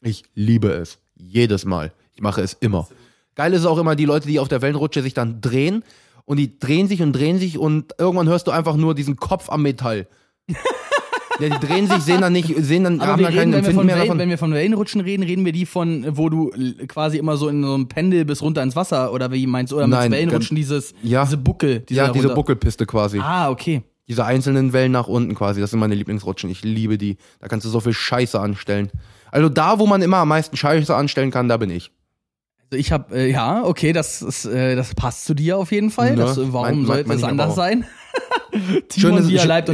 Ich 0.00 0.24
liebe 0.34 0.68
es. 0.68 0.98
Jedes 1.16 1.64
Mal. 1.64 1.92
Ich 2.14 2.22
mache 2.22 2.42
es 2.42 2.54
immer. 2.54 2.88
Geil 3.34 3.52
ist 3.52 3.66
auch 3.66 3.78
immer 3.78 3.96
die 3.96 4.04
Leute, 4.04 4.26
die 4.26 4.38
auf 4.40 4.48
der 4.48 4.62
Wellenrutsche 4.62 5.02
sich 5.02 5.14
dann 5.14 5.40
drehen 5.40 5.84
und 6.24 6.36
die 6.36 6.58
drehen 6.58 6.88
sich 6.88 7.02
und 7.02 7.12
drehen 7.12 7.38
sich 7.38 7.58
und 7.58 7.94
irgendwann 7.98 8.28
hörst 8.28 8.46
du 8.46 8.50
einfach 8.50 8.76
nur 8.76 8.94
diesen 8.94 9.16
Kopf 9.16 9.48
am 9.50 9.62
Metall. 9.62 10.06
ja, 11.40 11.48
die 11.48 11.66
drehen 11.66 11.86
sich, 11.86 12.02
sehen 12.02 12.20
dann 12.20 12.32
nicht, 12.32 12.52
sehen 12.56 12.84
dann, 12.84 13.00
Aber 13.00 13.12
haben 13.12 13.22
dann 13.22 13.34
keinen 13.34 13.40
wenn 13.40 13.50
wir, 13.52 13.58
Empfinden 13.58 13.78
von 13.78 13.86
mehr 13.86 13.96
Wellen, 13.96 14.06
davon. 14.06 14.18
wenn 14.18 14.28
wir 14.28 14.38
von 14.38 14.52
Wellenrutschen 14.52 15.00
reden, 15.00 15.22
reden 15.22 15.44
wir 15.44 15.52
die 15.52 15.66
von, 15.66 16.04
wo 16.16 16.28
du 16.28 16.50
quasi 16.86 17.18
immer 17.18 17.36
so 17.36 17.48
in 17.48 17.62
so 17.62 17.74
einem 17.74 17.88
Pendel 17.88 18.24
bis 18.24 18.42
runter 18.42 18.62
ins 18.62 18.76
Wasser 18.76 19.12
oder 19.12 19.32
wie 19.32 19.46
meinst 19.46 19.72
du? 19.72 19.76
Oder 19.76 19.86
mit 19.86 19.98
Nein, 19.98 20.12
Wellenrutschen 20.12 20.56
dieses, 20.56 20.94
ja. 21.02 21.24
diese 21.24 21.36
Buckel. 21.36 21.80
Diese 21.80 21.98
ja, 21.98 22.10
diese 22.10 22.30
Buckelpiste 22.30 22.86
quasi. 22.86 23.20
Ah, 23.20 23.50
okay. 23.50 23.82
Diese 24.08 24.24
einzelnen 24.24 24.72
Wellen 24.72 24.92
nach 24.92 25.06
unten 25.06 25.34
quasi, 25.34 25.60
das 25.60 25.70
sind 25.70 25.80
meine 25.80 25.94
Lieblingsrutschen. 25.94 26.50
Ich 26.50 26.64
liebe 26.64 26.98
die. 26.98 27.18
Da 27.40 27.48
kannst 27.48 27.66
du 27.66 27.70
so 27.70 27.80
viel 27.80 27.92
Scheiße 27.92 28.40
anstellen. 28.40 28.90
Also 29.30 29.48
da, 29.48 29.78
wo 29.78 29.86
man 29.86 30.02
immer 30.02 30.18
am 30.18 30.28
meisten 30.28 30.56
Scheiße 30.56 30.94
anstellen 30.94 31.30
kann, 31.30 31.48
da 31.48 31.56
bin 31.56 31.70
ich. 31.70 31.90
Also 32.70 32.78
ich 32.78 32.92
habe, 32.92 33.14
äh, 33.16 33.30
ja, 33.30 33.64
okay, 33.64 33.92
das, 33.92 34.20
ist, 34.22 34.44
äh, 34.44 34.76
das 34.76 34.94
passt 34.94 35.24
zu 35.24 35.34
dir 35.34 35.56
auf 35.56 35.72
jeden 35.72 35.90
Fall. 35.90 36.10
Ne? 36.10 36.16
Das, 36.16 36.36
äh, 36.38 36.52
warum 36.52 36.84
Mein- 36.84 37.04
mein- 37.04 37.04
sollte 37.04 37.12
es 37.14 37.24
anders 37.24 37.54
sein? 37.54 37.84
Schön 38.96 39.16
ist, 39.16 39.30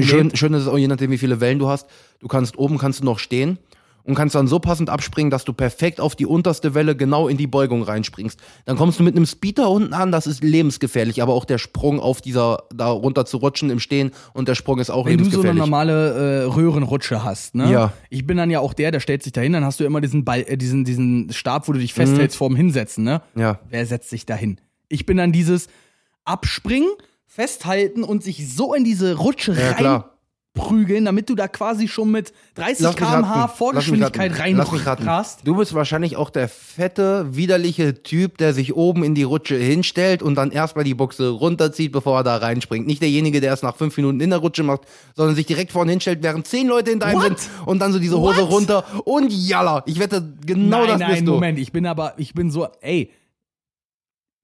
schön, 0.06 0.34
schön 0.36 0.52
ist 0.54 0.62
es 0.62 0.68
auch 0.68 0.78
je 0.78 0.88
nachdem, 0.88 1.10
wie 1.10 1.18
viele 1.18 1.40
Wellen 1.40 1.58
du 1.58 1.68
hast. 1.68 1.86
Du 2.20 2.28
kannst 2.28 2.58
oben 2.58 2.78
kannst 2.78 3.00
du 3.00 3.04
noch 3.04 3.18
stehen 3.18 3.58
und 4.04 4.14
kannst 4.14 4.34
dann 4.34 4.46
so 4.46 4.58
passend 4.58 4.90
abspringen, 4.90 5.30
dass 5.30 5.44
du 5.44 5.52
perfekt 5.52 6.00
auf 6.00 6.14
die 6.14 6.26
unterste 6.26 6.74
Welle 6.74 6.94
genau 6.94 7.26
in 7.28 7.36
die 7.36 7.46
Beugung 7.46 7.82
reinspringst. 7.82 8.38
Dann 8.66 8.76
kommst 8.76 9.00
du 9.00 9.02
mit 9.02 9.16
einem 9.16 9.26
Speeder 9.26 9.70
unten 9.70 9.94
an, 9.94 10.12
das 10.12 10.26
ist 10.26 10.44
lebensgefährlich, 10.44 11.22
aber 11.22 11.32
auch 11.32 11.44
der 11.44 11.58
Sprung 11.58 12.00
auf 12.00 12.20
dieser 12.20 12.64
da 12.74 12.88
runter 12.88 13.24
zu 13.24 13.38
rutschen 13.38 13.70
im 13.70 13.80
Stehen 13.80 14.12
und 14.34 14.48
der 14.48 14.54
Sprung 14.54 14.78
ist 14.78 14.90
auch 14.90 15.06
Wenn 15.06 15.18
du 15.18 15.24
so 15.24 15.40
eine 15.40 15.52
lebensgefährlich. 15.52 15.58
normale 15.58 16.42
äh, 16.42 16.44
Röhrenrutsche 16.44 17.24
hast, 17.24 17.54
ne? 17.54 17.70
Ja. 17.72 17.92
Ich 18.10 18.26
bin 18.26 18.36
dann 18.36 18.50
ja 18.50 18.60
auch 18.60 18.74
der, 18.74 18.90
der 18.90 19.00
stellt 19.00 19.22
sich 19.22 19.32
dahin, 19.32 19.52
dann 19.52 19.64
hast 19.64 19.80
du 19.80 19.84
immer 19.84 20.00
diesen 20.00 20.24
Ball, 20.24 20.44
äh, 20.46 20.56
diesen, 20.56 20.84
diesen 20.84 21.32
Stab, 21.32 21.66
wo 21.68 21.72
du 21.72 21.78
dich 21.78 21.94
festhältst 21.94 22.36
vorm 22.36 22.56
Hinsetzen, 22.56 23.04
ne? 23.04 23.22
ja. 23.34 23.58
Wer 23.70 23.86
setzt 23.86 24.10
sich 24.10 24.26
dahin? 24.26 24.60
Ich 24.88 25.06
bin 25.06 25.16
dann 25.16 25.32
dieses 25.32 25.68
Abspringen, 26.24 26.88
festhalten 27.26 28.04
und 28.04 28.22
sich 28.22 28.54
so 28.54 28.74
in 28.74 28.84
diese 28.84 29.16
Rutsche 29.16 29.54
Ja, 29.58 29.72
klar. 29.72 30.13
Reinprügeln, 30.54 31.04
damit 31.04 31.28
du 31.28 31.34
da 31.34 31.48
quasi 31.48 31.88
schon 31.88 32.10
mit 32.10 32.32
30 32.54 32.80
Lass 32.80 32.94
mich 32.94 33.08
km/h. 33.08 33.48
Vorgeschwindigkeit 33.48 34.38
reinrast. 34.38 35.40
Du 35.44 35.56
bist 35.56 35.74
wahrscheinlich 35.74 36.16
auch 36.16 36.30
der 36.30 36.48
fette, 36.48 37.34
widerliche 37.34 38.02
Typ, 38.02 38.38
der 38.38 38.54
sich 38.54 38.74
oben 38.74 39.04
in 39.04 39.14
die 39.14 39.22
Rutsche 39.22 39.56
hinstellt 39.56 40.22
und 40.22 40.34
dann 40.36 40.50
erstmal 40.50 40.84
die 40.84 40.94
Buchse 40.94 41.28
runterzieht, 41.28 41.92
bevor 41.92 42.18
er 42.18 42.24
da 42.24 42.36
reinspringt. 42.36 42.86
Nicht 42.86 43.02
derjenige, 43.02 43.40
der 43.40 43.52
es 43.52 43.62
nach 43.62 43.76
fünf 43.76 43.96
Minuten 43.96 44.20
in 44.20 44.30
der 44.30 44.38
Rutsche 44.38 44.62
macht, 44.62 44.82
sondern 45.14 45.34
sich 45.34 45.46
direkt 45.46 45.72
vorne 45.72 45.92
hinstellt, 45.92 46.22
während 46.22 46.46
zehn 46.46 46.68
Leute 46.68 46.90
in 46.90 47.00
deinem 47.00 47.16
What? 47.16 47.38
sind 47.40 47.50
und 47.66 47.78
dann 47.80 47.92
so 47.92 47.98
diese 47.98 48.18
Hose 48.18 48.42
What? 48.42 48.50
runter 48.50 48.84
und 49.04 49.32
jalla. 49.32 49.82
Ich 49.86 49.98
wette, 49.98 50.22
genau 50.44 50.80
nein, 50.80 50.88
das 50.88 51.00
nein, 51.00 51.10
bist 51.10 51.26
du. 51.26 51.32
Moment, 51.32 51.58
ich 51.58 51.72
bin 51.72 51.86
aber, 51.86 52.14
ich 52.16 52.34
bin 52.34 52.50
so, 52.50 52.68
ey, 52.80 53.10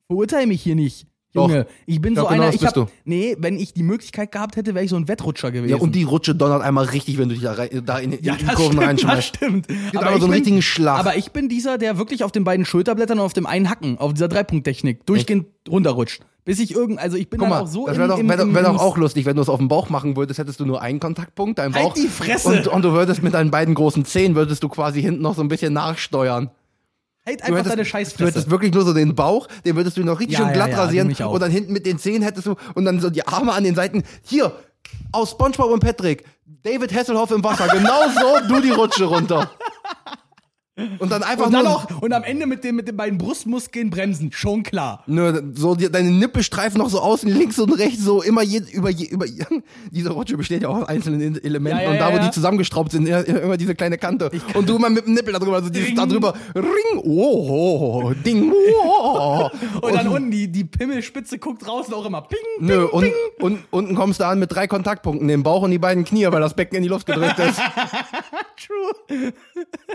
verurteile 0.07 0.46
mich 0.46 0.62
hier 0.62 0.75
nicht. 0.75 1.10
Doch. 1.33 1.49
Junge, 1.49 1.66
ich 1.87 2.01
bin 2.01 2.14
Ich 2.14 2.19
so 2.19 2.27
genau 2.27 2.43
einer, 2.45 2.53
ich 2.55 2.64
hab, 2.66 2.75
du. 2.75 2.87
nee, 3.05 3.37
wenn 3.38 3.57
ich 3.59 3.73
die 3.73 3.85
Möglichkeit 3.85 4.33
gehabt 4.33 4.57
hätte, 4.57 4.75
wäre 4.75 4.85
ich 4.85 4.90
so 4.90 4.97
ein 4.97 5.07
Wettrutscher 5.07 5.53
gewesen. 5.53 5.71
Ja, 5.71 5.77
und 5.77 5.95
die 5.95 6.03
Rutsche 6.03 6.35
donnert 6.35 6.62
einmal 6.62 6.87
richtig, 6.87 7.19
wenn 7.19 7.29
du 7.29 7.35
dich 7.37 7.45
da, 7.45 7.53
rein, 7.53 7.83
da 7.87 7.99
in, 7.99 8.12
in 8.12 8.25
Ja, 8.25 8.35
die 8.35 8.45
Kurven 8.47 8.64
stimmt, 8.64 8.79
das 8.81 8.87
reinschmeißt. 8.88 9.37
stimmt. 9.37 9.69
Gibt 9.69 9.97
Aber 9.97 10.07
so 10.07 10.12
einen 10.12 10.21
bin- 10.23 10.31
richtigen 10.33 10.62
Schlag. 10.62 10.99
Aber 10.99 11.16
ich 11.16 11.31
bin 11.31 11.49
dieser, 11.49 11.78
der 11.78 11.99
wirklich 11.99 12.24
auf 12.24 12.33
den 12.33 12.43
beiden 12.43 12.64
Schulterblättern 12.66 13.20
und 13.20 13.24
auf 13.24 13.33
dem 13.33 13.47
einen 13.47 13.70
Hacken, 13.70 13.97
auf 13.99 14.12
dieser 14.12 14.26
Dreipunkttechnik, 14.26 15.07
durchgehend 15.07 15.47
runterrutscht. 15.68 16.22
Bis 16.45 16.59
ich 16.59 16.74
irgend, 16.74 16.99
also 16.99 17.16
ich 17.16 17.28
bin 17.31 17.39
Guck 17.39 17.49
dann 17.49 17.59
mal, 17.59 17.62
auch 17.64 17.68
so 17.68 17.87
das 17.87 17.97
wäre 17.99 18.09
doch, 18.09 18.18
wär, 18.18 18.37
doch- 18.37 18.53
wär 18.55 18.62
doch 18.64 18.81
auch 18.81 18.97
lustig, 18.97 19.24
wenn 19.26 19.37
du 19.37 19.43
es 19.43 19.49
auf 19.49 19.59
dem 19.59 19.68
Bauch 19.68 19.89
machen 19.89 20.16
würdest, 20.16 20.41
hättest 20.41 20.59
du 20.59 20.64
nur 20.66 20.83
einen 20.83 20.99
Kontaktpunkt, 20.99 21.59
deinen 21.61 21.74
Halt 21.74 21.85
Bauch. 21.85 21.95
die 21.95 22.09
Fresse! 22.09 22.49
Und, 22.49 22.66
und 22.66 22.83
du 22.83 22.93
würdest 22.93 23.22
mit 23.22 23.35
deinen 23.35 23.51
beiden 23.53 23.74
großen 23.74 24.05
Zehen, 24.05 24.35
würdest 24.35 24.62
du 24.64 24.68
quasi 24.68 25.01
hinten 25.01 25.22
noch 25.22 25.37
so 25.37 25.43
ein 25.43 25.49
bisschen 25.49 25.74
nachsteuern. 25.74 26.51
Halt 27.27 27.41
Du 27.41 27.45
einfach 27.45 27.59
hättest, 27.59 27.73
deine 27.73 27.83
du 27.83 27.89
Scheißfresse. 27.89 28.27
hättest 28.31 28.51
wirklich 28.51 28.73
nur 28.73 28.85
so 28.85 28.93
den 28.95 29.14
Bauch, 29.14 29.47
den 29.64 29.77
würdest 29.77 29.97
du 29.97 30.05
noch 30.05 30.18
richtig 30.21 30.39
Ja, 30.39 30.45
schön 30.45 30.49
ja, 30.49 30.53
glatt 30.55 30.71
ja, 30.71 30.83
rasieren 30.85 31.07
mich 31.09 31.23
auch. 31.23 31.33
und 31.33 31.41
dann 31.41 31.51
hinten 31.51 31.73
mit 31.73 31.85
den 31.87 31.99
Zehen 31.99 32.23
hättest 32.23 32.47
du 32.47 32.57
und 32.75 32.85
dann 32.85 33.01
so 33.01 33.11
die 33.11 33.27
Arme 33.27 33.53
an 33.53 33.64
den 33.64 33.75
Seiten. 33.75 34.03
Hier, 34.23 34.53
aus 35.12 35.31
Spongebob 35.33 35.71
und 35.71 35.81
Patrick, 35.81 36.25
David 36.62 36.95
Hasselhoff 36.95 37.31
im 37.31 37.45
Wasser, 37.45 37.68
genau 37.68 38.09
so, 38.09 38.49
du 38.49 38.61
die 38.61 38.71
Rutsche 38.71 39.05
runter. 39.05 39.51
Und 40.99 41.11
dann 41.11 41.22
einfach 41.22 41.47
Und 41.47 41.53
dann 41.53 41.64
nur, 41.64 41.76
auch, 41.76 42.03
und 42.03 42.12
am 42.12 42.22
Ende 42.24 42.47
mit, 42.47 42.64
dem, 42.64 42.76
mit 42.76 42.89
den 42.89 42.97
beiden 42.97 43.18
Brustmuskeln 43.18 43.91
bremsen. 43.91 44.33
Schon 44.33 44.62
klar. 44.62 45.03
nur 45.07 45.43
so 45.55 45.74
die, 45.74 45.91
deine 45.91 46.11
Nippel 46.11 46.43
streifen 46.43 46.78
noch 46.78 46.91
so 46.91 47.01
außen 47.01 47.31
links 47.31 47.59
und 47.59 47.72
rechts 47.72 48.03
so 48.03 48.22
immer 48.22 48.43
je, 48.43 48.62
über, 48.72 48.91
je, 48.91 49.07
über 49.07 49.26
diese 49.91 50.11
Rutsche 50.11 50.37
besteht 50.37 50.62
ja 50.62 50.68
auch 50.68 50.83
aus 50.83 50.89
einzelnen 50.89 51.43
Elementen 51.43 51.81
Ja, 51.81 51.85
ja, 51.85 51.91
und 51.91 51.99
da 51.99 52.12
wo 52.12 52.16
ja, 52.16 52.24
die 52.26 52.31
zusammengestraubt 52.31 52.93
sind 52.93 53.09
immer 53.09 53.57
diese 53.57 53.74
kleine 53.74 53.99
Kante 53.99 54.31
und 54.55 54.68
du 54.68 54.76
immer 54.76 54.91
mit 54.91 55.07
dem 55.07 55.14
Nippel 55.14 55.33
da 55.33 55.39
drüber 55.39 55.57
also 55.57 55.70
dieses 55.70 55.89
Ring. 55.89 55.97
da 55.97 56.07
drüber 56.07 56.35
Ring 56.55 57.03
oh 57.05 58.12
Ding 58.24 58.53
oh 58.85 59.49
Und, 59.81 59.95
dann 59.95 60.09
unten 60.09 60.31
die, 60.31 60.49
die 60.49 60.64
Pimmelspitze 60.64 61.39
guckt 61.39 61.66
draußen 61.66 61.93
auch 61.95 62.05
immer 62.05 62.22
ping, 62.22 62.39
ping, 62.59 62.66
Nö, 62.66 62.85
und, 62.85 63.03
ping. 63.03 63.12
und 63.41 63.59
unten 63.70 63.95
kommst 63.95 64.20
du 64.20 64.26
an 64.26 64.39
mit 64.39 64.53
drei 64.53 64.66
Kontaktpunkten, 64.66 65.28
den 65.28 65.43
Bauch 65.43 65.62
und 65.62 65.70
die 65.70 65.78
beiden 65.78 66.05
Knie, 66.05 66.26
weil 66.31 66.41
das 66.41 66.55
Becken 66.55 66.76
in 66.76 66.83
die 66.83 66.89
Luft 66.89 67.07
gedrückt 67.07 67.39
ist. 67.39 67.61
True. 68.57 69.33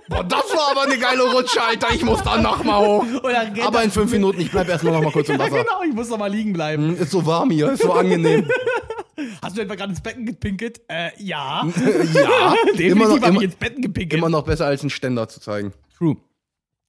Boah, 0.10 0.24
das 0.24 0.44
war 0.54 0.75
aber 0.76 0.92
eine 0.92 0.98
geile 1.00 1.24
Rutsche, 1.32 1.62
Alter. 1.62 1.88
Ich 1.94 2.04
muss 2.04 2.22
da 2.24 2.38
noch 2.38 2.64
mal 2.64 2.80
hoch. 2.86 3.06
Aber 3.64 3.84
in 3.84 3.92
fünf 3.92 4.12
Minuten, 4.12 4.40
ich 4.42 4.52
bleib 4.52 4.68
erstmal 4.70 4.94
noch 4.94 5.02
mal 5.02 5.12
kurz 5.12 5.30
im 5.30 5.36
Ja, 5.36 5.40
Wasser. 5.46 5.64
genau, 5.64 5.82
ich 5.88 5.94
muss 5.94 6.10
doch 6.10 6.18
mal 6.18 6.32
liegen 6.32 6.54
bleiben. 6.54 6.90
Hm, 6.96 6.98
Ist 7.02 7.12
so 7.12 7.26
warm 7.26 7.50
hier, 7.52 7.72
ist 7.72 7.82
so 7.84 7.94
angenehm. 7.94 8.50
Hast 9.42 9.58
du 9.58 9.62
etwa 9.62 9.76
gerade 9.76 9.92
ins 9.92 10.02
Becken 10.02 10.26
gepinkelt? 10.26 10.82
Äh, 10.90 11.10
ja. 11.18 11.66
ja, 12.14 12.56
Definitiv 12.78 12.92
immer 12.92 13.08
noch, 13.08 13.16
habe 13.18 13.28
immer, 13.28 13.38
ich 13.40 13.46
ins 13.46 13.56
Becken 13.56 13.82
gepinkelt. 13.82 14.20
immer 14.20 14.30
noch 14.30 14.44
besser 14.44 14.66
als 14.66 14.82
einen 14.82 14.90
Ständer 14.90 15.28
zu 15.30 15.40
zeigen. 15.40 15.72
True. 15.98 16.18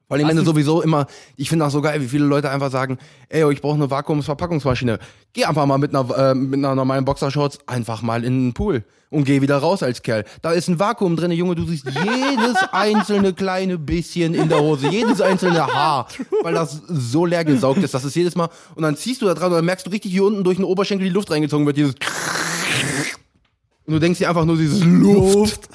Vor 0.08 0.16
allem, 0.16 0.28
wenn 0.28 0.36
du 0.36 0.44
sowieso 0.44 0.82
immer, 0.82 1.06
ich 1.36 1.48
finde 1.48 1.64
auch 1.64 1.70
so 1.70 1.82
geil, 1.82 2.00
wie 2.00 2.06
viele 2.06 2.26
Leute 2.26 2.48
einfach 2.50 2.70
sagen, 2.70 2.98
ey, 3.28 3.50
ich 3.52 3.60
brauche 3.60 3.74
eine 3.74 3.90
Vakuumsverpackungsmaschine. 3.90 5.00
Geh 5.32 5.44
einfach 5.46 5.66
mal 5.66 5.78
mit 5.78 5.94
einer, 5.94 6.16
äh, 6.16 6.34
mit 6.34 6.58
einer 6.58 6.76
normalen 6.76 7.04
Boxershorts 7.04 7.58
einfach 7.66 8.02
mal 8.02 8.24
in 8.24 8.46
den 8.46 8.54
Pool 8.54 8.84
und 9.10 9.24
geh 9.24 9.40
wieder 9.42 9.58
raus 9.58 9.82
als 9.82 10.02
Kerl. 10.02 10.24
Da 10.42 10.52
ist 10.52 10.68
ein 10.68 10.78
Vakuum 10.78 11.16
drin, 11.16 11.32
Junge, 11.32 11.56
du 11.56 11.66
siehst 11.66 11.86
jedes 11.86 12.56
einzelne 12.72 13.32
kleine 13.32 13.78
bisschen 13.78 14.34
in 14.34 14.48
der 14.48 14.60
Hose, 14.60 14.88
jedes 14.88 15.20
einzelne 15.20 15.66
Haar, 15.66 16.06
weil 16.42 16.54
das 16.54 16.82
so 16.86 17.26
leer 17.26 17.44
gesaugt 17.44 17.82
ist, 17.82 17.92
das 17.92 18.04
ist 18.04 18.14
jedes 18.14 18.36
Mal, 18.36 18.48
und 18.76 18.82
dann 18.82 18.96
ziehst 18.96 19.22
du 19.22 19.26
da 19.26 19.34
dran 19.34 19.50
und 19.50 19.56
dann 19.56 19.64
merkst 19.64 19.86
du 19.86 19.90
richtig, 19.90 20.12
hier 20.12 20.24
unten 20.24 20.44
durch 20.44 20.56
den 20.56 20.64
Oberschenkel 20.64 21.08
die 21.08 21.12
Luft 21.12 21.32
reingezogen 21.32 21.66
wird, 21.66 21.76
dieses 21.76 21.94
und 23.86 23.94
du 23.94 23.98
denkst 23.98 24.20
dir 24.20 24.28
einfach 24.28 24.44
nur 24.44 24.56
dieses 24.56 24.84
Luft. 24.84 25.68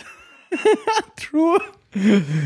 True. 1.17 1.59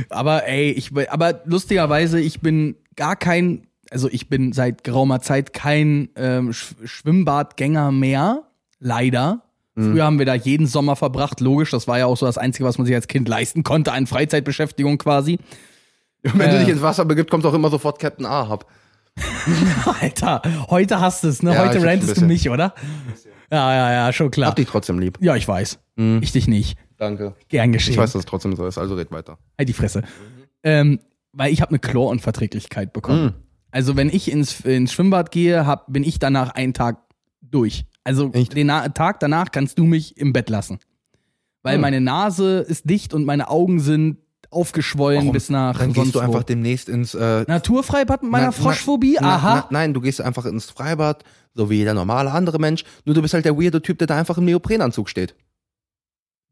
Aber 0.09 0.47
ey, 0.47 0.71
ich 0.71 0.91
aber 1.09 1.41
lustigerweise, 1.45 2.19
ich 2.19 2.41
bin 2.41 2.75
gar 2.95 3.15
kein, 3.15 3.67
also 3.91 4.09
ich 4.09 4.29
bin 4.29 4.53
seit 4.53 4.83
geraumer 4.83 5.21
Zeit 5.21 5.53
kein 5.53 6.09
ähm, 6.15 6.53
Sch 6.53 6.75
Schwimmbadgänger 6.83 7.91
mehr, 7.91 8.43
leider. 8.79 9.41
Früher 9.77 10.05
haben 10.05 10.19
wir 10.19 10.25
da 10.25 10.35
jeden 10.35 10.67
Sommer 10.67 10.95
verbracht, 10.95 11.41
logisch, 11.41 11.71
das 11.71 11.85
war 11.85 11.99
ja 11.99 12.05
auch 12.05 12.15
so 12.15 12.25
das 12.25 12.37
Einzige, 12.37 12.63
was 12.63 12.77
man 12.77 12.87
sich 12.87 12.95
als 12.95 13.07
Kind 13.09 13.27
leisten 13.27 13.63
konnte, 13.63 13.91
an 13.91 14.07
Freizeitbeschäftigung 14.07 14.97
quasi. 14.97 15.37
Wenn 16.23 16.49
du 16.49 16.55
Äh. 16.55 16.59
dich 16.59 16.69
ins 16.69 16.81
Wasser 16.81 17.03
begibst, 17.03 17.29
kommt 17.29 17.45
auch 17.45 17.53
immer 17.53 17.69
sofort 17.69 17.99
Captain 17.99 18.25
Ahab. 18.25 18.65
Alter, 20.01 20.41
heute 20.69 21.01
hast 21.01 21.23
du 21.25 21.27
es, 21.27 21.43
ne? 21.43 21.53
Ja, 21.53 21.65
heute 21.67 21.83
rantest 21.85 22.17
du 22.21 22.25
mich, 22.25 22.49
oder? 22.49 22.73
Ja, 23.51 23.73
ja, 23.73 23.91
ja, 23.91 24.13
schon 24.13 24.31
klar. 24.31 24.47
Hab 24.49 24.55
dich 24.55 24.67
trotzdem 24.67 24.97
lieb. 24.99 25.17
Ja, 25.21 25.35
ich 25.35 25.45
weiß. 25.47 25.77
Ich 26.21 26.31
dich 26.31 26.47
nicht. 26.47 26.77
Danke. 26.97 27.35
Gern 27.49 27.71
geschehen. 27.71 27.93
Ich 27.93 27.97
weiß, 27.97 28.13
dass 28.13 28.19
es 28.21 28.25
trotzdem 28.25 28.55
so 28.55 28.65
ist, 28.65 28.77
also 28.77 28.95
red 28.95 29.11
weiter. 29.11 29.37
Halt 29.57 29.67
die 29.69 29.73
Fresse. 29.73 30.03
Ähm, 30.63 30.99
weil 31.33 31.51
ich 31.51 31.61
habe 31.61 31.69
eine 31.71 31.79
Chlorunverträglichkeit 31.79 32.93
bekommen. 32.93 33.23
Mhm. 33.25 33.33
Also 33.71 33.97
wenn 33.97 34.09
ich 34.09 34.31
ins, 34.31 34.61
ins 34.61 34.93
Schwimmbad 34.93 35.31
gehe, 35.31 35.65
hab, 35.65 35.91
bin 35.91 36.03
ich 36.03 36.19
danach 36.19 36.51
einen 36.51 36.73
Tag 36.73 36.99
durch. 37.41 37.85
Also 38.03 38.31
Echt? 38.31 38.55
den 38.55 38.67
Na 38.67 38.87
Tag 38.89 39.19
danach 39.19 39.51
kannst 39.51 39.77
du 39.77 39.83
mich 39.83 40.17
im 40.17 40.31
Bett 40.31 40.49
lassen. 40.49 40.79
Weil 41.63 41.77
Mhm. 41.77 41.81
meine 41.81 42.01
Nase 42.01 42.59
ist 42.59 42.89
dicht 42.89 43.13
und 43.13 43.25
meine 43.25 43.49
Augen 43.49 43.79
sind 43.79 44.17
aufgeschwollen 44.51 45.21
Warum? 45.21 45.33
bis 45.33 45.49
nach 45.49 45.77
Dann 45.79 45.91
gehst 45.91 46.15
du 46.15 46.19
einfach 46.19 46.39
wo. 46.41 46.43
demnächst 46.43 46.87
ins 46.87 47.13
äh, 47.13 47.43
Naturfreibad 47.47 48.23
mit 48.23 48.31
meiner 48.31 48.45
na- 48.45 48.51
Froschphobie? 48.53 49.17
na- 49.19 49.35
Aha. 49.35 49.55
Na, 49.55 49.67
nein, 49.71 49.93
du 49.93 49.99
gehst 49.99 50.21
einfach 50.21 50.45
ins 50.45 50.69
Freibad, 50.69 51.23
so 51.53 51.69
wie 51.69 51.75
jeder 51.75 51.93
normale 51.93 52.31
andere 52.31 52.59
Mensch. 52.59 52.85
Nur 53.03 53.15
du 53.15 53.21
bist 53.21 53.33
halt 53.33 53.43
der 53.43 53.57
weirde 53.59 53.81
Typ, 53.81 53.97
der 53.97 54.07
da 54.07 54.17
einfach 54.17 54.37
im 54.37 54.45
Neoprenanzug 54.45 55.09
steht. 55.09 55.35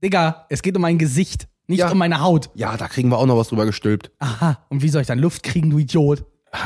Digga, 0.04 0.46
es 0.50 0.62
geht 0.62 0.76
um 0.76 0.82
mein 0.82 0.98
Gesicht, 0.98 1.48
nicht 1.68 1.80
Ja. 1.80 1.92
um 1.92 1.98
meine 1.98 2.20
Haut. 2.22 2.50
Ja, 2.56 2.76
da 2.78 2.88
kriegen 2.88 3.10
wir 3.10 3.18
auch 3.18 3.26
noch 3.26 3.38
was 3.38 3.48
drüber 3.48 3.66
gestülpt. 3.66 4.12
Aha. 4.20 4.60
Und 4.70 4.82
wie 4.84 4.90
soll 4.90 5.02
ich 5.02 5.08
dann 5.08 5.20
Luft 5.20 5.44
kriegen, 5.44 5.70
du 5.70 5.78
Idiot? 5.80 6.26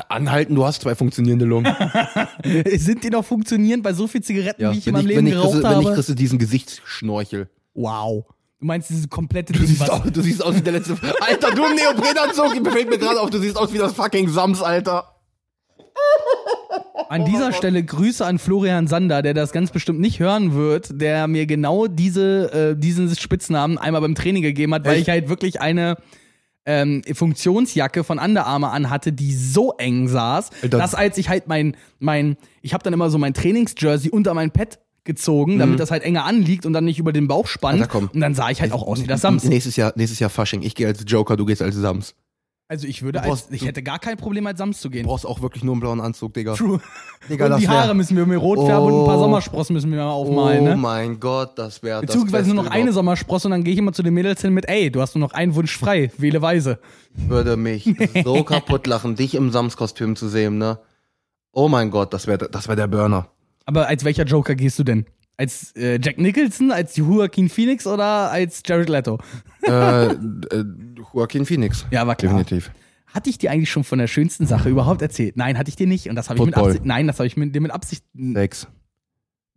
Anhalten, 0.09 0.53
du 0.55 0.65
hast 0.65 0.81
zwei 0.81 0.95
funktionierende 0.95 1.45
Lungen. 1.45 1.73
Sind 2.75 3.03
die 3.05 3.09
noch 3.09 3.23
funktionierend 3.23 3.83
bei 3.83 3.93
so 3.93 4.07
viel 4.07 4.21
Zigaretten, 4.21 4.73
wie 4.73 4.77
ich 4.79 4.87
in 4.87 4.93
meinem 4.93 5.05
Leben 5.07 5.19
wenn, 5.19 5.27
ich 5.27 5.33
geraucht 5.33 5.51
kriegst, 5.53 5.65
habe? 5.65 5.75
wenn 5.75 5.87
ich 5.87 5.93
kriegst 5.93 6.09
du 6.09 6.13
diesen 6.15 6.39
Gesichtsschnorchel. 6.39 7.49
Wow. 7.73 8.25
Du 8.59 8.65
meinst 8.65 8.89
dieses 8.89 9.07
komplette 9.07 9.53
Du 9.53 9.59
Ding, 9.59 9.67
siehst, 9.67 9.79
was 9.81 9.89
aus, 9.91 10.01
du 10.11 10.21
siehst 10.21 10.43
aus 10.43 10.55
wie 10.55 10.61
der 10.61 10.73
letzte. 10.73 10.97
Alter, 11.21 11.51
du 11.51 11.63
im 11.63 11.75
Neoprenanzug, 11.75 12.63
befällt 12.63 12.89
mir 12.89 12.97
gerade 12.97 13.21
auf, 13.21 13.29
du 13.29 13.39
siehst 13.39 13.55
aus 13.55 13.71
wie 13.71 13.77
das 13.77 13.93
fucking 13.93 14.27
Sams, 14.29 14.61
Alter. 14.63 15.13
An 17.09 17.25
dieser 17.25 17.53
Stelle 17.53 17.83
Grüße 17.83 18.25
an 18.25 18.39
Florian 18.39 18.87
Sander, 18.87 19.21
der 19.21 19.33
das 19.33 19.51
ganz 19.51 19.71
bestimmt 19.71 19.99
nicht 19.99 20.19
hören 20.19 20.53
wird, 20.53 21.01
der 21.01 21.27
mir 21.27 21.45
genau 21.45 21.87
diese, 21.87 22.51
äh, 22.51 22.79
diesen 22.79 23.13
Spitznamen 23.15 23.77
einmal 23.77 24.01
beim 24.01 24.15
Training 24.15 24.43
gegeben 24.43 24.73
hat, 24.73 24.85
weil 24.85 24.93
Echt? 24.93 25.03
ich 25.03 25.09
halt 25.09 25.29
wirklich 25.29 25.61
eine 25.61 25.97
ähm, 26.65 27.01
Funktionsjacke 27.11 28.03
von 28.03 28.19
Under 28.19 28.45
Armour 28.45 28.73
anhatte, 28.73 29.13
die 29.13 29.33
so 29.33 29.73
eng 29.77 30.07
saß, 30.07 30.49
Alter. 30.61 30.77
dass 30.77 30.93
als 30.95 31.17
ich 31.17 31.29
halt 31.29 31.47
mein, 31.47 31.77
mein 31.99 32.35
ich 32.61 32.73
habe 32.73 32.83
dann 32.83 32.93
immer 32.93 33.09
so 33.09 33.17
mein 33.17 33.33
Trainingsjersey 33.33 34.11
unter 34.11 34.33
mein 34.33 34.51
Pad 34.51 34.79
gezogen, 35.05 35.57
damit 35.57 35.79
das 35.79 35.89
halt 35.89 36.03
enger 36.03 36.25
anliegt 36.25 36.65
und 36.65 36.73
dann 36.73 36.83
nicht 36.83 36.99
über 36.99 37.13
den 37.13 37.29
Bauch 37.29 37.47
spannt. 37.47 37.77
Mhm. 37.77 37.81
Alter, 37.83 37.91
komm. 37.91 38.09
Und 38.13 38.19
dann 38.19 38.35
sah 38.35 38.49
ich 38.49 38.61
halt 38.61 38.73
auch 38.73 38.85
aus 38.85 39.01
wie 39.01 39.07
das 39.07 39.21
Sams. 39.21 39.45
Nächstes 39.45 39.77
Jahr, 39.77 39.93
nächstes 39.95 40.19
Jahr 40.19 40.29
Fasching. 40.29 40.61
Ich 40.61 40.75
gehe 40.75 40.85
als 40.85 41.03
Joker, 41.07 41.37
du 41.37 41.45
gehst 41.45 41.61
als 41.61 41.75
Sams. 41.75 42.13
Also 42.69 42.85
ich 42.85 43.01
würde 43.01 43.19
brauchst- 43.21 43.45
als, 43.47 43.55
ich 43.55 43.65
hätte 43.65 43.81
gar 43.81 43.97
kein 43.97 44.17
Problem 44.17 44.45
als 44.45 44.57
Sams 44.59 44.81
zu 44.81 44.89
gehen. 44.89 45.03
Du 45.03 45.07
brauchst 45.09 45.25
auch 45.25 45.41
wirklich 45.41 45.63
nur 45.63 45.73
einen 45.73 45.79
blauen 45.79 46.01
Anzug, 46.01 46.33
Digga. 46.33 46.53
True. 46.53 46.81
Digga, 47.29 47.45
und 47.45 47.51
das 47.51 47.61
die 47.61 47.67
wär- 47.69 47.73
Haare 47.81 47.95
müssen 47.95 48.17
wir 48.17 48.25
mir 48.25 48.35
rot 48.35 48.59
färben 48.65 48.87
und 48.91 49.01
ein 49.01 49.05
paar 49.05 49.17
Oh. 49.17 49.21
Sommersprossen 49.21 49.73
müssen 49.73 49.89
wir 49.89 49.99
mal 49.99 50.09
aufmalen, 50.11 50.61
oh 50.61 50.69
ne? 50.71 50.75
mein 50.75 51.17
Gott, 51.17 51.57
das 51.57 51.81
wäre 51.81 52.01
das 52.01 52.07
Beziehungsweise 52.07 52.53
nur 52.53 52.63
noch 52.65 52.69
eine. 52.71 52.91
Sommersprosse 52.91 53.47
und 53.47 53.51
dann 53.51 53.63
gehe 53.63 53.71
ich 53.71 53.79
immer 53.79 53.93
zu 53.93 54.03
den 54.03 54.13
Mädels 54.13 54.41
hin 54.41 54.53
mit, 54.53 54.67
ey, 54.67 54.91
du 54.91 54.99
hast 55.01 55.15
nur 55.15 55.21
noch 55.25 55.33
einen 55.33 55.55
Wunsch 55.55 55.77
frei, 55.77 56.11
wähle 56.17 56.41
weise. 56.41 56.79
würde 57.15 57.55
mich 57.55 57.85
so 58.25 58.43
kaputt 58.43 58.85
lachen, 58.85 59.15
dich 59.15 59.35
im 59.35 59.49
Sams-Kostüm 59.51 60.17
zu 60.17 60.27
sehen, 60.27 60.57
ne? 60.57 60.77
Oh 61.53 61.69
mein 61.69 61.89
Gott, 61.89 62.13
das 62.13 62.27
wäre 62.27 62.49
das 62.49 62.67
wär 62.67 62.75
der 62.75 62.87
Burner. 62.87 63.29
Aber 63.65 63.87
als 63.87 64.03
welcher 64.03 64.25
Joker 64.25 64.55
gehst 64.55 64.77
du 64.77 64.83
denn? 64.83 65.05
Als 65.37 65.75
äh, 65.75 65.99
Jack 66.01 66.17
Nicholson, 66.17 66.71
als 66.71 66.95
Joaquin 66.97 67.47
Phoenix 67.47 67.85
oder 67.85 68.31
als 68.31 68.63
Jared 68.65 68.89
Leto? 68.89 69.19
äh, 69.63 70.07
äh, 70.07 70.15
Joaquin 71.13 71.45
Phoenix. 71.45 71.85
Ja, 71.91 72.07
war 72.07 72.15
klar. 72.15 72.37
Definitiv. 72.37 72.71
Hatte 73.05 73.29
ich 73.29 73.37
dir 73.37 73.51
eigentlich 73.51 73.69
schon 73.69 73.83
von 73.83 73.99
der 73.99 74.07
schönsten 74.07 74.47
Sache 74.47 74.69
überhaupt 74.69 75.01
erzählt? 75.01 75.37
Nein, 75.37 75.57
hatte 75.57 75.69
ich 75.69 75.75
dir 75.75 75.87
nicht. 75.87 76.09
Und 76.09 76.15
das 76.15 76.29
habe 76.29 76.39
ich 76.39 76.45
mit. 76.45 76.57
Absicht. 76.57 76.85
Nein, 76.85 77.07
das 77.07 77.19
habe 77.19 77.27
ich 77.27 77.37
mit, 77.37 77.55
dir 77.55 77.61
mit 77.61 77.71
Absicht. 77.71 78.03
Sex. 78.33 78.67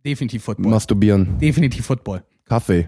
Definitiv 0.05 0.43
Football. 0.43 0.71
Masturbieren. 0.71 1.37
Definitiv 1.39 1.85
Football. 1.85 2.23
Kaffee. 2.45 2.87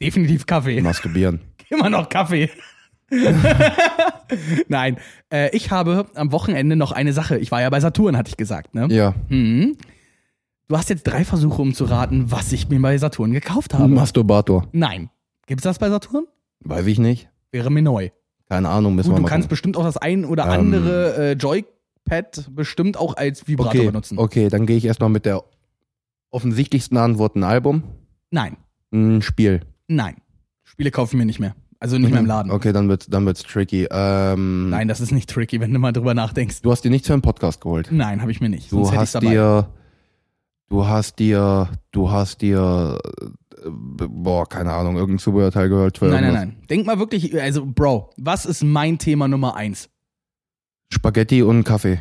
Definitiv 0.00 0.46
Kaffee. 0.46 0.80
Masturbieren. 0.80 1.40
Immer 1.70 1.88
noch 1.88 2.08
Kaffee. 2.08 2.50
Nein, 4.68 4.98
äh, 5.32 5.54
ich 5.54 5.70
habe 5.70 6.06
am 6.14 6.32
Wochenende 6.32 6.76
noch 6.76 6.92
eine 6.92 7.12
Sache. 7.12 7.38
Ich 7.38 7.50
war 7.50 7.60
ja 7.60 7.70
bei 7.70 7.80
Saturn, 7.80 8.16
hatte 8.16 8.28
ich 8.28 8.36
gesagt, 8.36 8.74
ne? 8.74 8.88
Ja. 8.90 9.14
Mhm. 9.28 9.76
Du 10.68 10.76
hast 10.78 10.88
jetzt 10.88 11.02
drei 11.04 11.24
Versuche, 11.24 11.60
um 11.60 11.74
zu 11.74 11.84
raten, 11.84 12.30
was 12.30 12.52
ich 12.52 12.68
mir 12.68 12.80
bei 12.80 12.96
Saturn 12.96 13.32
gekauft 13.32 13.74
habe. 13.74 13.88
Masturbator. 13.88 14.66
Nein. 14.72 15.10
Gibt's 15.46 15.64
das 15.64 15.78
bei 15.78 15.90
Saturn? 15.90 16.24
Weiß 16.60 16.86
ich 16.86 16.98
nicht. 16.98 17.28
Wäre 17.52 17.70
mir 17.70 17.82
neu. 17.82 18.10
Keine 18.48 18.68
Ahnung, 18.70 18.94
müssen 18.94 19.08
Gut, 19.10 19.16
wir 19.16 19.18
du 19.18 19.22
mal 19.24 19.28
kannst 19.28 19.44
gucken. 19.46 19.50
bestimmt 19.50 19.76
auch 19.76 19.84
das 19.84 19.96
ein 19.98 20.24
oder 20.24 20.44
Ähm. 20.46 20.50
andere 20.50 21.16
äh, 21.16 21.32
Joypad 21.32 22.50
bestimmt 22.54 22.96
auch 22.96 23.16
als 23.16 23.46
Vibrator 23.46 23.74
okay, 23.74 23.86
benutzen. 23.86 24.18
okay, 24.18 24.48
dann 24.48 24.64
gehe 24.66 24.76
ich 24.76 24.84
erstmal 24.86 25.10
mit 25.10 25.26
der 25.26 25.44
offensichtlichsten 26.30 26.96
Antwort 26.96 27.36
ein 27.36 27.44
Album, 27.44 27.82
Nein, 28.30 28.56
ein 28.92 29.22
Spiel. 29.22 29.60
nein. 29.86 30.16
Spiele 30.64 30.90
kaufen 30.90 31.18
wir 31.18 31.26
nicht 31.26 31.38
mehr. 31.40 31.54
Also 31.78 31.98
nicht 31.98 32.10
mehr 32.10 32.20
im 32.20 32.26
Laden. 32.26 32.50
Okay, 32.50 32.72
dann 32.72 32.88
wird's, 32.88 33.06
dann 33.06 33.26
wird's 33.26 33.42
tricky. 33.42 33.86
Ähm, 33.90 34.70
Nein, 34.70 34.88
das 34.88 35.00
ist 35.00 35.12
nicht 35.12 35.28
tricky, 35.30 35.60
wenn 35.60 35.72
du 35.72 35.78
mal 35.78 35.92
drüber 35.92 36.14
nachdenkst. 36.14 36.62
Du 36.62 36.72
hast 36.72 36.82
dir 36.82 36.90
nichts 36.90 37.06
für 37.06 37.12
einen 37.12 37.22
Podcast 37.22 37.60
geholt. 37.60 37.88
Nein, 37.92 38.20
habe 38.22 38.30
ich 38.32 38.40
mir 38.40 38.48
nicht. 38.48 38.72
Du 38.72 38.84
Sonst 38.84 38.96
hast 38.96 39.22
dir, 39.22 39.68
du 40.68 40.86
hast 40.86 41.18
dir, 41.18 41.68
du 41.92 42.10
hast 42.10 42.42
dir, 42.42 42.98
äh, 43.64 43.68
boah, 43.70 44.48
keine 44.48 44.72
Ahnung, 44.72 44.96
irgendein 44.96 45.18
Zubehörteil 45.18 45.68
gehört 45.68 45.98
für 45.98 46.06
Nein, 46.06 46.14
nein, 46.14 46.24
irgendwas. 46.24 46.44
nein. 46.46 46.66
Denk 46.68 46.86
mal 46.86 46.98
wirklich, 46.98 47.40
also 47.40 47.64
Bro, 47.66 48.10
was 48.16 48.46
ist 48.46 48.62
mein 48.64 48.98
Thema 48.98 49.28
Nummer 49.28 49.56
eins? 49.56 49.88
Spaghetti 50.92 51.42
und 51.42 51.64
Kaffee. 51.64 51.98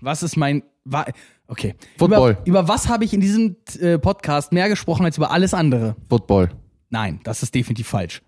Was 0.00 0.22
ist 0.22 0.36
mein. 0.36 0.62
Wa 0.84 1.06
okay. 1.46 1.74
Football. 1.98 2.32
Über, 2.44 2.46
über 2.46 2.68
was 2.68 2.88
habe 2.88 3.04
ich 3.04 3.14
in 3.14 3.20
diesem 3.20 3.56
äh, 3.78 3.98
Podcast 3.98 4.52
mehr 4.52 4.68
gesprochen 4.68 5.04
als 5.04 5.16
über 5.16 5.30
alles 5.30 5.54
andere? 5.54 5.94
Football. 6.08 6.50
Nein, 6.90 7.20
das 7.22 7.42
ist 7.42 7.54
definitiv 7.54 7.86
falsch. 7.86 8.22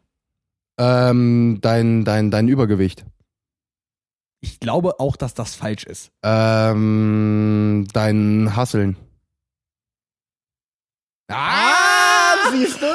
Ähm, 0.78 1.58
dein, 1.60 2.04
dein, 2.04 2.30
dein 2.30 2.48
Übergewicht. 2.48 3.04
Ich 4.44 4.60
glaube 4.60 5.00
auch, 5.00 5.16
dass 5.16 5.32
das 5.32 5.54
falsch 5.54 5.84
ist. 5.84 6.12
Ähm, 6.22 7.86
dein 7.94 8.54
Hasseln. 8.54 8.98
Ah, 11.30 12.50
siehst 12.52 12.78
du? 12.82 12.86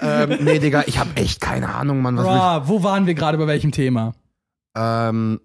ähm, 0.00 0.38
nee, 0.40 0.58
Digga, 0.58 0.84
ich 0.86 0.98
habe 0.98 1.14
echt 1.16 1.42
keine 1.42 1.74
Ahnung, 1.74 2.00
Mann. 2.00 2.16
Was 2.16 2.24
willst 2.24 2.38
Bro, 2.38 2.68
wo 2.68 2.82
waren 2.82 3.04
wir 3.04 3.12
gerade 3.12 3.36
bei 3.36 3.46
welchem 3.46 3.70
Thema? 3.70 4.14
Ähm, 4.74 5.42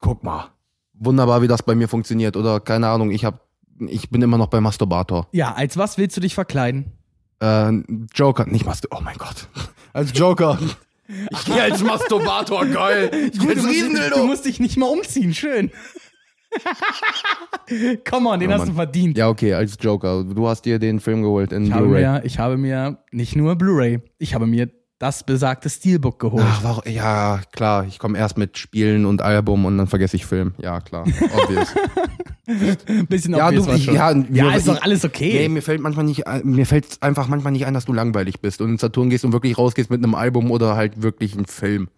guck 0.00 0.24
mal. 0.24 0.48
Wunderbar, 0.94 1.40
wie 1.40 1.46
das 1.46 1.62
bei 1.62 1.76
mir 1.76 1.86
funktioniert. 1.86 2.36
Oder 2.36 2.58
keine 2.58 2.88
Ahnung, 2.88 3.12
ich 3.12 3.24
hab, 3.24 3.46
ich 3.78 4.10
bin 4.10 4.22
immer 4.22 4.38
noch 4.38 4.48
bei 4.48 4.60
Masturbator. 4.60 5.28
Ja, 5.30 5.54
als 5.54 5.76
was 5.76 5.98
willst 5.98 6.16
du 6.16 6.20
dich 6.20 6.34
verkleiden? 6.34 6.90
Äh, 7.38 7.70
Joker, 8.12 8.46
nicht 8.46 8.66
Masturbator, 8.66 9.00
oh 9.00 9.04
mein 9.04 9.18
Gott. 9.18 9.46
Als 9.92 10.18
Joker. 10.18 10.58
Ich 11.06 11.44
gehe 11.44 11.62
als 11.62 11.82
Masturbator, 11.82 12.66
geil. 12.66 13.10
Ich 13.32 13.38
Gut, 13.38 13.50
als 13.50 13.62
du, 13.62 13.66
musst, 13.66 14.16
du 14.16 14.26
musst 14.26 14.44
dich 14.46 14.60
nicht 14.60 14.76
mal 14.76 14.86
umziehen, 14.86 15.34
schön. 15.34 15.70
Come 18.08 18.28
on, 18.28 18.40
den 18.40 18.50
Ja, 18.50 18.58
hast 18.58 18.68
du 18.68 18.74
verdient. 18.74 19.18
Ja, 19.18 19.28
okay, 19.28 19.54
als 19.54 19.76
Joker. 19.80 20.24
Du 20.24 20.48
hast 20.48 20.62
dir 20.64 20.78
den 20.78 21.00
Film 21.00 21.22
geholt 21.22 21.52
in 21.52 21.68
Blu-ray. 21.68 22.20
ich 22.24 22.38
habe 22.38 22.56
mir 22.56 22.98
nicht 23.10 23.36
nur 23.36 23.56
Blu-ray, 23.56 24.00
ich 24.18 24.34
habe 24.34 24.46
mir 24.46 24.70
das 24.98 25.24
besagte 25.24 25.68
Steelbook 25.68 26.18
geholt. 26.20 26.44
Ach, 26.46 26.62
warum? 26.62 26.82
Ja, 26.86 27.40
klar. 27.52 27.84
Ich 27.86 27.98
komme 27.98 28.16
erst 28.16 28.38
mit 28.38 28.56
Spielen 28.58 29.06
und 29.06 29.22
Album 29.22 29.64
und 29.64 29.76
dann 29.76 29.86
vergesse 29.86 30.16
ich 30.16 30.24
Film. 30.24 30.54
Ja, 30.58 30.80
klar. 30.80 31.04
Obvious. 31.36 31.74
Ein 32.46 33.06
bisschen 33.08 33.34
ja, 33.34 33.48
obvious 33.48 33.66
du, 33.66 33.72
ich, 33.72 33.84
schon. 33.84 33.94
ja, 33.94 34.12
ja, 34.32 34.54
ist 34.54 34.68
doch 34.68 34.80
alles 34.82 35.02
Nee, 35.02 35.08
okay. 35.08 35.48
mir 35.48 35.62
fällt 35.62 35.80
manchmal 35.80 36.04
nicht, 36.04 36.22
mir 36.44 36.64
fällt 36.66 37.02
einfach 37.02 37.26
manchmal 37.28 37.52
nicht 37.52 37.66
ein, 37.66 37.74
dass 37.74 37.84
du 37.86 37.92
langweilig 37.92 38.40
bist 38.40 38.60
und 38.60 38.70
ins 38.70 38.80
Saturn 38.82 39.10
gehst 39.10 39.24
und 39.24 39.32
wirklich 39.32 39.58
rausgehst 39.58 39.90
mit 39.90 40.02
einem 40.02 40.14
Album 40.14 40.50
oder 40.50 40.76
halt 40.76 41.02
wirklich 41.02 41.34
einem 41.34 41.46
Film. 41.46 41.88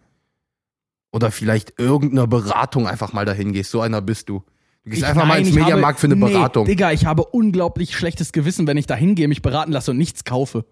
Oder 1.11 1.31
vielleicht 1.31 1.79
irgendeiner 1.79 2.27
Beratung 2.27 2.87
einfach 2.87 3.13
mal 3.13 3.25
dahin 3.25 3.53
gehst. 3.53 3.71
So 3.71 3.79
einer 3.81 4.01
bist 4.01 4.27
du. 4.29 4.43
Du 4.83 4.89
gehst 4.89 5.03
Ich- 5.03 5.07
einfach 5.07 5.23
mal 5.23 5.35
nein, 5.35 5.39
ins 5.41 5.49
ich 5.49 5.55
Mediamarkt 5.55 5.99
für 5.99 6.07
eine 6.07 6.15
nee, 6.15 6.25
Beratung. 6.31 6.65
Digga, 6.65 6.91
ich 6.91 7.05
habe 7.05 7.23
unglaublich 7.25 7.95
schlechtes 7.95 8.31
Gewissen, 8.33 8.67
wenn 8.67 8.77
ich 8.77 8.87
da 8.87 8.95
hingehe, 8.95 9.27
mich 9.27 9.41
beraten 9.41 9.71
lasse 9.71 9.91
und 9.91 9.97
nichts 9.97 10.23
kaufe. 10.23 10.65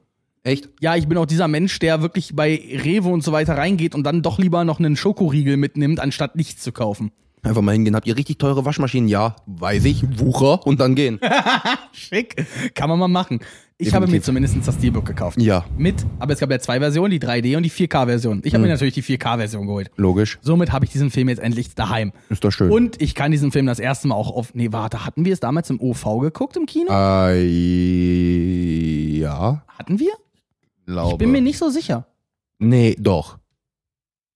Echt? 0.45 0.69
Ja, 0.79 0.95
ich 0.95 1.07
bin 1.07 1.17
auch 1.17 1.25
dieser 1.25 1.47
Mensch, 1.47 1.79
der 1.79 2.01
wirklich 2.03 2.35
bei 2.35 2.61
Rewe 2.83 3.09
und 3.09 3.23
so 3.23 3.31
weiter 3.31 3.57
reingeht 3.57 3.95
und 3.95 4.03
dann 4.03 4.21
doch 4.21 4.37
lieber 4.39 4.63
noch 4.63 4.77
einen 4.79 4.95
Schokoriegel 4.95 5.57
mitnimmt, 5.57 5.99
anstatt 5.99 6.35
nichts 6.35 6.61
zu 6.61 6.71
kaufen. 6.71 7.11
Einfach 7.41 7.61
mal 7.61 7.71
hingehen. 7.73 7.95
Habt 7.95 8.07
ihr 8.07 8.15
richtig 8.15 8.37
teure 8.37 8.63
Waschmaschinen? 8.65 9.07
Ja, 9.09 9.35
weiß 9.47 9.85
ich. 9.85 10.03
Wucher 10.19 10.65
und 10.65 10.79
dann 10.79 10.93
gehen. 10.95 11.19
Schick. 11.91 12.45
Kann 12.75 12.89
man 12.89 12.97
mal 12.99 13.07
machen. 13.07 13.39
Ich 13.77 13.87
habe 13.93 14.05
mir 14.05 14.21
Definitiv. 14.21 14.25
zumindest 14.25 14.55
das 14.67 14.75
Steelbook 14.75 15.05
gekauft. 15.05 15.39
Ja, 15.41 15.65
Mit, 15.77 16.05
aber 16.19 16.31
es 16.33 16.39
gab 16.39 16.49
ja 16.49 16.57
zwei 16.59 16.79
Versionen, 16.79 17.11
die 17.11 17.19
3D 17.19 17.57
und 17.57 17.63
die 17.63 17.69
4K-Version. 17.69 18.41
Ich 18.45 18.53
habe 18.53 18.63
Hm. 18.63 18.67
mir 18.69 18.73
natürlich 18.73 18.93
die 18.93 19.03
4K-Version 19.03 19.67
geholt. 19.67 19.91
logisch. 19.97 20.39
Somit 20.41 20.71
habe 20.71 20.85
ich 20.85 20.91
diesen 20.91 21.09
Film 21.11 21.27
jetzt 21.29 21.39
endlich 21.39 21.75
daheim. 21.75 22.13
Ist 22.29 22.43
doch 22.45 22.51
schön. 22.51 22.71
Und 22.71 23.01
ich 23.01 23.15
kann 23.15 23.31
diesen 23.31 23.51
Film 23.51 23.65
das 23.65 23.79
erste 23.79 24.07
Mal 24.07 24.15
auch 24.15 24.31
auf. 24.31 24.53
Nee, 24.55 24.71
warte, 24.71 25.05
hatten 25.05 25.25
wir 25.25 25.33
es 25.33 25.39
damals 25.41 25.69
im 25.71 25.81
OV 25.81 26.19
geguckt 26.21 26.55
im 26.55 26.65
Kino? 26.67 26.89
Äh, 26.91 27.41
ja, 29.19 29.61
Hatten 29.77 29.99
wir? 29.99 30.13
Glaube. 30.85 31.13
Ich 31.13 31.17
bin 31.17 31.31
mir 31.31 31.41
nicht 31.41 31.57
so 31.57 31.69
sicher. 31.69 32.07
Nee, 32.59 32.95
doch. 32.99 33.37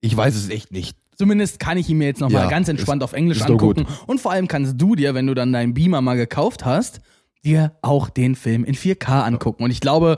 Ich 0.02 0.16
weiß 0.16 0.36
es 0.36 0.50
echt 0.50 0.72
nicht. 0.72 0.98
Zumindest 1.16 1.60
kann 1.60 1.78
ich 1.78 1.90
ihn 1.90 1.98
mir 1.98 2.06
jetzt 2.06 2.22
nochmal 2.22 2.44
Ja, 2.44 2.50
ganz 2.50 2.70
entspannt 2.70 3.04
auf 3.04 3.12
Englisch 3.14 3.40
ist 3.40 3.50
angucken. 3.50 3.86
Und 4.08 4.22
vor 4.22 4.32
allem 4.32 4.48
kannst 4.48 4.80
du 4.80 4.96
dir, 4.96 5.14
wenn 5.14 5.28
du 5.28 5.34
dann 5.34 5.52
deinen 5.52 5.74
Beamer 5.74 6.02
mal 6.02 6.16
gekauft 6.16 6.64
hast, 6.64 7.02
dir 7.44 7.74
auch 7.82 8.10
den 8.10 8.36
Film 8.36 8.64
in 8.64 8.76
4K 8.76 9.24
angucken. 9.24 9.64
Und 9.64 9.72
ich 9.72 9.82
glaube, 9.82 10.18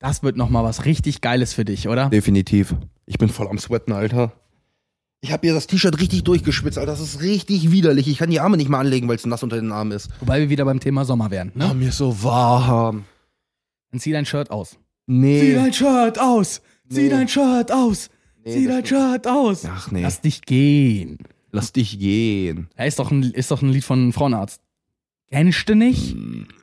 das 0.00 0.24
wird 0.24 0.36
nochmal 0.36 0.64
was 0.64 0.84
richtig 0.84 1.20
Geiles 1.20 1.54
für 1.54 1.64
dich, 1.64 1.88
oder? 1.88 2.08
Definitiv. 2.10 2.74
Ich 3.06 3.18
bin 3.18 3.28
voll 3.28 3.46
am 3.46 3.58
Sweaten, 3.58 3.92
Alter. 3.92 4.32
Ich 5.20 5.30
habe 5.30 5.46
hier 5.46 5.54
das 5.54 5.68
T-Shirt 5.68 6.00
richtig 6.00 6.24
durchgeschwitzt, 6.24 6.78
Alter. 6.78 6.90
Das 6.90 7.00
ist 7.00 7.20
richtig 7.20 7.70
widerlich. 7.70 8.08
Ich 8.08 8.18
kann 8.18 8.30
die 8.30 8.40
Arme 8.40 8.56
nicht 8.56 8.68
mal 8.68 8.80
anlegen, 8.80 9.06
weil 9.06 9.14
es 9.14 9.24
nass 9.24 9.44
unter 9.44 9.56
den 9.56 9.70
Armen 9.70 9.92
ist. 9.92 10.10
Wobei 10.18 10.40
wir 10.40 10.50
wieder 10.50 10.64
beim 10.64 10.80
Thema 10.80 11.04
Sommer 11.04 11.30
wären. 11.30 11.52
Ne? 11.54 11.68
Oh, 11.70 11.74
mir 11.74 11.90
ist 11.90 11.98
so 11.98 12.24
warm. 12.24 13.04
Dann 13.92 14.00
zieh 14.00 14.10
dein 14.10 14.26
Shirt 14.26 14.50
aus. 14.50 14.76
Nee. 15.06 15.40
Zieh 15.40 15.54
dein 15.54 15.72
Shirt 15.72 16.18
aus! 16.18 16.60
Zieh 16.88 17.02
Nee. 17.02 17.08
dein 17.08 17.28
Shirt 17.28 17.72
aus! 17.72 18.10
Nee, 18.44 18.52
Zieh 18.52 18.66
dein 18.66 18.84
stimmt. 18.86 19.02
Shirt 19.12 19.26
aus! 19.26 19.64
Ach 19.66 19.90
nee. 19.90 20.02
Lass 20.02 20.20
dich 20.20 20.42
gehen. 20.42 21.18
Lass 21.50 21.72
dich 21.72 21.98
gehen. 21.98 22.68
Ja, 22.78 22.84
ist 22.84 22.98
doch 22.98 23.10
ein, 23.10 23.22
ist 23.24 23.50
doch 23.50 23.62
ein 23.62 23.68
Lied 23.70 23.84
von 23.84 24.12
Frauenarzt. 24.12 24.60
Kennst 25.30 25.68
du 25.68 25.74
nicht? 25.74 26.14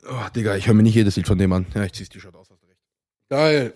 Oh, 0.08 0.28
Digga, 0.34 0.56
ich 0.56 0.66
höre 0.66 0.74
mir 0.74 0.82
nicht 0.82 0.94
jedes 0.94 1.16
Lied 1.16 1.26
von 1.26 1.38
dem 1.38 1.52
an. 1.52 1.66
Ja, 1.74 1.84
ich 1.84 1.92
zieh's 1.92 2.08
T-Shirt 2.08 2.34
aus, 2.34 2.48
hast 2.50 2.62
du 2.62 2.66
recht. 2.66 2.78
Geil. 3.28 3.74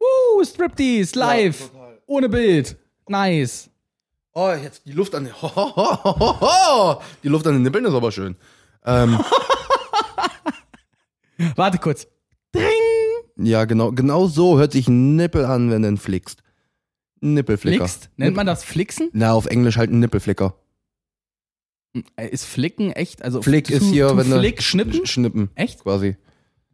Uh, 0.00 0.44
Striptease, 0.44 1.18
live. 1.18 1.70
Ja, 1.74 1.88
ohne 2.06 2.28
Bild. 2.28 2.76
Nice. 3.08 3.68
Oh, 4.32 4.50
jetzt 4.50 4.82
die 4.86 4.92
Luft 4.92 5.14
an 5.14 5.24
den. 5.24 5.32
Ho, 5.42 5.48
ho, 5.54 5.74
ho, 5.76 6.04
ho, 6.04 6.40
ho. 6.40 7.00
Die 7.22 7.28
Luft 7.28 7.46
an 7.46 7.54
den 7.54 7.62
Nippeln 7.62 7.84
ist 7.84 7.94
aber 7.94 8.12
schön. 8.12 8.36
Ähm, 8.84 9.18
Warte 11.56 11.78
kurz. 11.78 12.06
Dring. 12.52 12.64
Ja, 13.38 13.64
genau, 13.64 13.92
genau 13.92 14.26
so 14.26 14.58
hört 14.58 14.72
sich 14.72 14.88
ein 14.88 15.16
Nippel 15.16 15.44
an, 15.44 15.70
wenn 15.70 15.82
du 15.82 15.88
ihn 15.88 15.96
flickst. 15.98 16.42
Ein 17.22 17.34
Nippelflicker. 17.34 17.78
Flickst. 17.88 18.10
Nennt 18.16 18.36
man 18.36 18.46
das 18.46 18.64
Flixen? 18.64 19.08
Na, 19.12 19.32
auf 19.32 19.46
Englisch 19.46 19.76
halt 19.78 19.90
ein 19.90 20.00
Nippelflicker. 20.00 20.54
Äh, 22.16 22.28
Ist 22.28 22.44
Flicken 22.44 22.92
echt? 22.92 23.22
Also 23.22 23.40
Flick 23.42 23.70
ist 23.70 23.84
hier, 23.84 24.14
wenn 24.16 24.28
du. 24.30 24.38
Flick, 24.38 24.62
schnippen? 24.62 25.00
Sch- 25.00 25.06
Schnippen, 25.06 25.50
Echt? 25.54 25.82
quasi. 25.82 26.16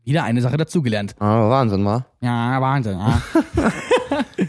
Wieder 0.05 0.25
eine 0.25 0.43
Sache 0.43 0.57
dazugelernt. 0.57 1.15
Ah, 1.21 1.49
Wahnsinn, 1.49 1.85
wa? 1.85 2.07
Ja, 2.21 2.61
Wahnsinn. 2.61 2.99
Ja. 2.99 3.23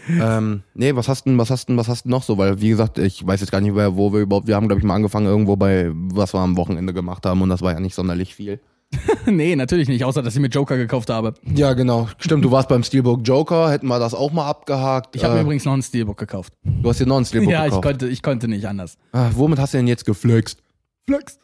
ähm, 0.38 0.64
nee, 0.74 0.96
was 0.96 1.08
hast 1.08 1.26
denn, 1.26 1.38
was 1.38 1.50
hast 1.52 1.70
denn, 1.70 1.78
was 1.78 1.88
hast 1.88 2.04
denn 2.06 2.10
noch 2.10 2.24
so? 2.24 2.38
Weil, 2.40 2.60
wie 2.60 2.70
gesagt, 2.70 2.98
ich 2.98 3.26
weiß 3.26 3.40
jetzt 3.40 3.52
gar 3.52 3.62
nicht, 3.62 3.76
wo 3.76 4.12
wir 4.12 4.22
überhaupt, 4.22 4.48
wir 4.48 4.56
haben, 4.56 4.68
glaube 4.68 4.80
ich, 4.80 4.86
mal 4.86 4.96
angefangen 4.96 5.28
irgendwo 5.28 5.56
bei, 5.56 5.92
was 5.94 6.34
wir 6.34 6.40
am 6.40 6.58
Wochenende 6.58 6.92
gemacht 6.94 7.26
haben 7.26 7.42
und 7.44 7.50
das 7.50 7.62
war 7.62 7.72
ja 7.74 7.80
nicht 7.80 7.96
sonderlich 7.96 8.34
viel. 8.36 8.60
nee, 9.26 9.56
natürlich 9.56 9.88
nicht, 9.88 10.04
außer 10.04 10.22
dass 10.22 10.36
ich 10.36 10.42
mir 10.42 10.48
Joker 10.48 10.78
gekauft 10.78 11.10
habe. 11.10 11.34
Ja, 11.56 11.74
genau. 11.74 12.08
Stimmt, 12.18 12.44
du 12.46 12.52
warst 12.52 12.70
beim 12.70 12.84
Steelbook 12.84 13.22
Joker, 13.24 13.70
hätten 13.72 13.88
wir 13.88 14.00
das 14.00 14.14
auch 14.14 14.32
mal 14.32 14.48
abgehakt. 14.48 15.16
Ich 15.16 15.24
habe 15.24 15.34
äh, 15.34 15.38
mir 15.38 15.44
übrigens 15.44 15.66
noch 15.66 15.74
ein 15.74 15.82
Steelbook 15.82 16.18
gekauft. 16.18 16.54
Du 16.64 16.90
hast 16.90 17.00
dir 17.00 17.06
noch 17.06 17.18
ein 17.18 17.26
Steelbook 17.26 17.52
ja, 17.52 17.66
ich 17.66 17.72
gekauft. 17.72 17.84
konnte, 17.84 18.08
ich 18.08 18.22
konnte 18.22 18.48
nicht 18.48 18.68
anders. 18.68 18.98
Ah, 19.12 19.30
womit 19.34 19.60
hast 19.60 19.74
du 19.74 19.78
denn 19.78 19.88
jetzt 19.88 20.06
geflext? 20.06 20.62
Flex. 21.06 21.40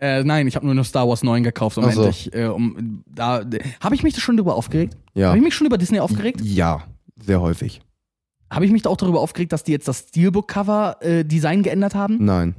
Äh, 0.00 0.24
nein, 0.24 0.46
ich 0.46 0.56
habe 0.56 0.64
nur 0.64 0.74
noch 0.74 0.84
Star 0.84 1.06
Wars 1.08 1.22
9 1.22 1.42
gekauft, 1.42 1.76
um 1.76 1.84
Ach 1.84 1.92
so. 1.92 2.02
endlich, 2.04 2.34
äh, 2.34 2.46
um 2.46 3.04
da. 3.06 3.44
Habe 3.80 3.94
ich 3.94 4.02
mich 4.02 4.14
da 4.14 4.20
schon 4.20 4.36
drüber 4.36 4.54
aufgeregt? 4.54 4.96
Ja. 5.14 5.28
Habe 5.28 5.38
ich 5.38 5.44
mich 5.44 5.54
schon 5.54 5.66
über 5.66 5.76
Disney 5.76 6.00
aufgeregt? 6.00 6.40
Ja, 6.42 6.84
sehr 7.22 7.40
häufig. 7.40 7.82
Habe 8.50 8.64
ich 8.64 8.72
mich 8.72 8.82
da 8.82 8.90
auch 8.90 8.96
darüber 8.96 9.20
aufgeregt, 9.20 9.52
dass 9.52 9.62
die 9.62 9.72
jetzt 9.72 9.86
das 9.86 10.06
Steelbook-Cover-Design 10.08 11.62
geändert 11.62 11.94
haben? 11.94 12.24
Nein. 12.24 12.54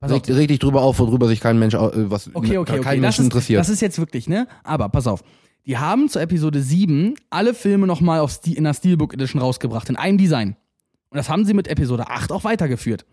Pass 0.00 0.12
auf, 0.12 0.28
Reg, 0.28 0.36
reg 0.36 0.48
dich 0.48 0.58
drüber 0.60 0.82
auf, 0.82 0.98
worüber 1.00 1.26
sich 1.26 1.40
kein 1.40 1.58
Mensch, 1.58 1.74
äh, 1.74 2.10
was, 2.10 2.28
Okay, 2.34 2.58
okay, 2.58 2.74
okay. 2.74 2.80
kein 2.80 3.02
Das 3.02 3.16
Menschen 3.16 3.24
interessiert. 3.24 3.58
das 3.60 3.68
ist 3.68 3.80
jetzt 3.80 3.98
wirklich, 3.98 4.28
ne? 4.28 4.46
Aber 4.62 4.88
pass 4.88 5.06
auf. 5.06 5.22
Die 5.66 5.76
haben 5.76 6.08
zur 6.08 6.22
Episode 6.22 6.62
7 6.62 7.14
alle 7.30 7.52
Filme 7.52 7.86
nochmal 7.86 8.26
in 8.46 8.64
der 8.64 8.74
Steelbook 8.74 9.12
Edition 9.12 9.40
rausgebracht, 9.42 9.88
in 9.88 9.96
einem 9.96 10.16
Design. 10.16 10.56
Und 11.10 11.16
das 11.16 11.28
haben 11.28 11.44
sie 11.44 11.52
mit 11.52 11.68
Episode 11.68 12.08
8 12.08 12.32
auch 12.32 12.44
weitergeführt. 12.44 13.04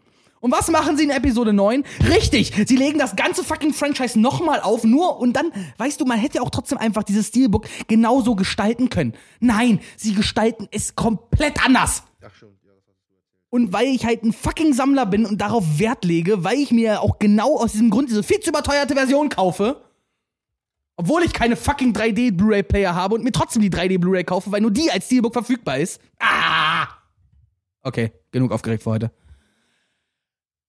Und 0.42 0.52
was 0.52 0.70
machen 0.70 0.96
sie 0.96 1.06
in 1.06 1.10
Episode 1.10 1.54
9? 1.54 1.84
Richtig! 2.08 2.54
Sie 2.68 2.76
legen 2.76 3.00
das 3.00 3.16
ganze 3.16 3.44
fucking 3.44 3.74
Franchise 3.74 4.20
nochmal 4.20 4.60
auf, 4.62 4.84
nur 4.84 5.18
und 5.20 5.34
dann, 5.34 5.52
weißt 5.78 6.00
du, 6.00 6.06
man 6.06 6.20
hätte 6.20 6.38
ja 6.38 6.44
auch 6.44 6.52
trotzdem 6.52 6.78
einfach 6.78 7.04
dieses 7.04 7.30
Steelbook 7.30 7.66
genauso 7.88 8.36
gestalten 8.36 8.90
können. 8.90 9.14
Nein, 9.40 9.80
sie 9.98 10.14
gestalten 10.14 10.68
es 10.72 10.96
komplett 10.96 11.66
anders. 11.66 12.04
Ach 12.24 12.34
schon, 12.36 12.50
ja, 12.64 12.72
das 12.76 12.84
hast 12.88 13.10
du 13.10 13.16
erzählt. 13.16 13.45
Und 13.56 13.72
weil 13.72 13.88
ich 13.88 14.06
halt 14.06 14.22
ein 14.22 14.34
fucking 14.34 14.74
Sammler 14.74 15.06
bin 15.06 15.26
und 15.26 15.40
darauf 15.40 15.80
Wert 15.80 16.04
lege, 16.04 16.44
weil 16.44 16.58
ich 16.58 16.72
mir 16.72 17.00
auch 17.00 17.20
genau 17.20 17.58
aus 17.58 17.72
diesem 17.72 17.90
Grund 17.90 18.10
diese 18.10 18.22
viel 18.22 18.42
zu 18.42 18.50
überteuerte 18.50 18.96
Version 18.96 19.30
kaufe, 19.30 19.82
obwohl 20.98 21.24
ich 21.24 21.32
keine 21.32 21.56
fucking 21.56 21.94
3D 21.94 22.36
Blu-ray-Player 22.36 22.94
habe 22.94 23.16
und 23.16 23.24
mir 23.24 23.32
trotzdem 23.32 23.62
die 23.62 23.70
3D 23.70 23.98
Blu-ray 23.98 24.26
kaufe, 24.26 24.52
weil 24.52 24.60
nur 24.60 24.72
die 24.72 24.92
als 24.92 25.06
Steelbook 25.06 25.32
verfügbar 25.32 25.78
ist. 25.78 26.02
Ah! 26.20 26.86
Okay, 27.82 28.12
genug 28.32 28.52
aufgeregt 28.52 28.84
für 28.84 28.90
heute. 28.90 29.12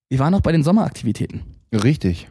Wir 0.08 0.20
waren 0.20 0.30
noch 0.30 0.42
bei 0.42 0.52
den 0.52 0.62
Sommeraktivitäten. 0.62 1.42
Richtig. 1.72 2.28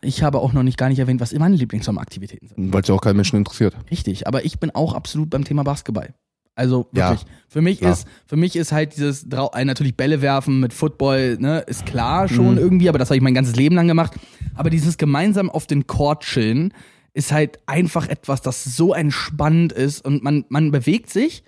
Ich 0.00 0.22
habe 0.22 0.38
auch 0.38 0.54
noch 0.54 0.62
nicht 0.62 0.78
gar 0.78 0.88
nicht 0.88 1.00
erwähnt, 1.00 1.20
was 1.20 1.34
meine 1.34 1.56
Lieblingssommeraktivitäten 1.56 2.48
sind. 2.48 2.72
Weil 2.72 2.80
es 2.80 2.88
ja 2.88 2.94
auch 2.94 3.02
keinen 3.02 3.16
Menschen 3.16 3.36
interessiert. 3.36 3.76
Richtig, 3.90 4.26
aber 4.26 4.46
ich 4.46 4.58
bin 4.58 4.74
auch 4.74 4.94
absolut 4.94 5.28
beim 5.28 5.44
Thema 5.44 5.64
Basketball. 5.64 6.14
Also 6.56 6.88
Ja, 6.92 7.10
wirklich. 7.10 7.26
für 7.48 7.60
mich 7.62 7.78
klar. 7.78 7.92
ist 7.92 8.08
für 8.26 8.36
mich 8.36 8.56
ist 8.56 8.72
halt 8.72 8.96
dieses 8.96 9.24
äh, 9.24 9.64
natürlich 9.64 9.96
Bälle 9.96 10.20
werfen 10.22 10.58
mit 10.58 10.72
Football, 10.72 11.36
ne, 11.38 11.60
ist 11.60 11.86
klar 11.86 12.28
schon 12.28 12.52
Mhm. 12.52 12.58
irgendwie, 12.58 12.88
aber 12.88 12.98
das 12.98 13.10
habe 13.10 13.16
ich 13.16 13.22
mein 13.22 13.34
ganzes 13.34 13.54
Leben 13.54 13.76
lang 13.76 13.86
gemacht, 13.86 14.14
aber 14.54 14.70
dieses 14.70 14.96
gemeinsam 14.98 15.50
auf 15.50 15.66
den 15.68 15.86
Court 15.86 16.24
chillen 16.24 16.72
ist 17.12 17.30
halt 17.30 17.60
einfach 17.66 18.08
etwas, 18.08 18.40
das 18.42 18.64
so 18.64 18.92
entspannend 18.94 19.72
ist 19.72 20.04
und 20.04 20.24
man 20.24 20.44
man 20.48 20.70
bewegt 20.70 21.10
sich, 21.10 21.44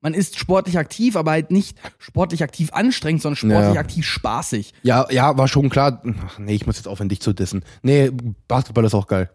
man 0.00 0.14
ist 0.14 0.38
sportlich 0.38 0.78
aktiv, 0.78 1.16
aber 1.16 1.32
halt 1.32 1.50
nicht 1.50 1.76
sportlich 1.98 2.42
aktiv 2.44 2.70
anstrengend, 2.72 3.22
sondern 3.22 3.36
sportlich 3.36 3.74
Ja. 3.74 3.80
aktiv 3.80 4.06
spaßig. 4.06 4.72
Ja, 4.82 5.06
ja, 5.10 5.36
war 5.36 5.48
schon 5.48 5.68
klar. 5.70 6.00
Ach, 6.26 6.38
nee, 6.38 6.54
ich 6.54 6.66
muss 6.66 6.76
jetzt 6.76 6.86
aufhören, 6.86 7.08
dich 7.08 7.20
zu 7.20 7.32
dissen. 7.32 7.64
Nee, 7.82 8.10
Basketball 8.46 8.84
ist 8.84 8.94
auch 8.94 9.06
geil. 9.08 9.30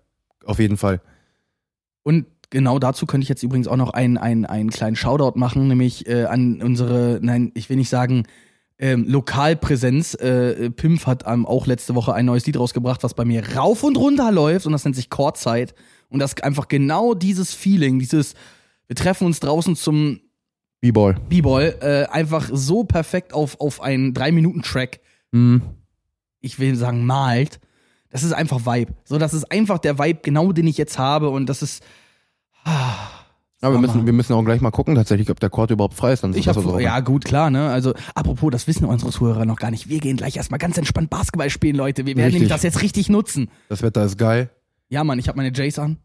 Auf 0.45 0.59
jeden 0.59 0.77
Fall. 0.77 1.01
Und 2.03 2.25
genau 2.49 2.79
dazu 2.79 3.05
könnte 3.05 3.23
ich 3.23 3.29
jetzt 3.29 3.43
übrigens 3.43 3.67
auch 3.67 3.77
noch 3.77 3.91
einen, 3.91 4.17
einen, 4.17 4.45
einen 4.45 4.69
kleinen 4.69 4.95
Shoutout 4.95 5.37
machen, 5.37 5.67
nämlich 5.67 6.07
äh, 6.07 6.25
an 6.25 6.61
unsere, 6.61 7.19
nein, 7.21 7.51
ich 7.53 7.69
will 7.69 7.77
nicht 7.77 7.89
sagen, 7.89 8.23
ähm, 8.77 9.05
Lokalpräsenz. 9.07 10.15
Äh, 10.15 10.69
Pimpf 10.71 11.05
hat 11.05 11.23
ähm, 11.27 11.45
auch 11.45 11.67
letzte 11.67 11.95
Woche 11.95 12.13
ein 12.13 12.25
neues 12.25 12.45
Lied 12.45 12.57
rausgebracht, 12.57 13.03
was 13.03 13.13
bei 13.13 13.25
mir 13.25 13.55
rauf 13.55 13.83
und 13.83 13.97
runter 13.97 14.31
läuft 14.31 14.65
und 14.65 14.71
das 14.71 14.85
nennt 14.85 14.95
sich 14.95 15.09
Chordzeit. 15.09 15.75
Und 16.09 16.19
das 16.19 16.31
ist 16.31 16.43
einfach 16.43 16.67
genau 16.67 17.13
dieses 17.13 17.53
Feeling, 17.53 17.99
dieses, 17.99 18.33
wir 18.87 18.95
treffen 18.95 19.25
uns 19.25 19.39
draußen 19.39 19.75
zum 19.75 20.19
B-Ball. 20.81 21.17
B-Ball, 21.27 21.75
äh, 21.81 22.05
einfach 22.11 22.49
so 22.51 22.85
perfekt 22.85 23.33
auf, 23.33 23.59
auf 23.59 23.81
einen 23.81 24.13
3-Minuten-Track, 24.13 25.01
Mhm. 25.31 25.61
ich 26.41 26.57
will 26.57 26.75
sagen, 26.75 27.05
malt. 27.05 27.59
Das 28.09 28.23
ist 28.23 28.33
einfach 28.33 28.65
Vibe. 28.65 28.93
So, 29.03 29.19
das 29.19 29.35
ist 29.35 29.51
einfach 29.51 29.77
der 29.77 29.99
Vibe, 29.99 30.21
genau 30.23 30.51
den 30.51 30.65
ich 30.65 30.77
jetzt 30.77 30.97
habe. 30.97 31.29
Und 31.29 31.47
das 31.47 31.61
ist. 31.61 31.83
Aber 33.61 33.73
wir 33.75 33.79
müssen, 33.81 34.05
wir 34.05 34.13
müssen 34.13 34.33
auch 34.33 34.43
gleich 34.43 34.61
mal 34.61 34.71
gucken, 34.71 34.95
tatsächlich, 34.95 35.29
ob 35.29 35.39
der 35.39 35.49
Court 35.49 35.69
überhaupt 35.71 35.93
frei 35.93 36.13
ist. 36.13 36.23
Dann 36.23 36.33
Ich 36.33 36.47
hab, 36.47 36.55
so. 36.55 36.79
ja, 36.79 37.01
gut, 37.01 37.25
klar, 37.25 37.49
ne? 37.49 37.69
Also, 37.69 37.93
apropos, 38.15 38.51
das 38.51 38.67
wissen 38.67 38.85
unsere 38.85 39.11
Zuhörer 39.11 39.45
noch 39.45 39.57
gar 39.57 39.69
nicht. 39.69 39.89
Wir 39.89 39.99
gehen 39.99 40.15
gleich 40.15 40.37
erstmal 40.37 40.59
ganz 40.59 40.77
entspannt 40.77 41.09
Basketball 41.09 41.49
spielen, 41.49 41.75
Leute. 41.75 42.05
Wir 42.05 42.15
werden 42.15 42.25
Richtig. 42.27 42.41
nämlich 42.41 42.51
das 42.51 42.63
jetzt 42.63 42.81
richtig 42.81 43.09
nutzen. 43.09 43.49
Das 43.67 43.81
Wetter 43.81 44.05
ist 44.05 44.17
geil. 44.17 44.49
Ja, 44.87 45.03
Mann, 45.03 45.19
ich 45.19 45.27
habe 45.27 45.37
meine 45.37 45.51
Jays 45.53 45.77
an. 45.77 45.97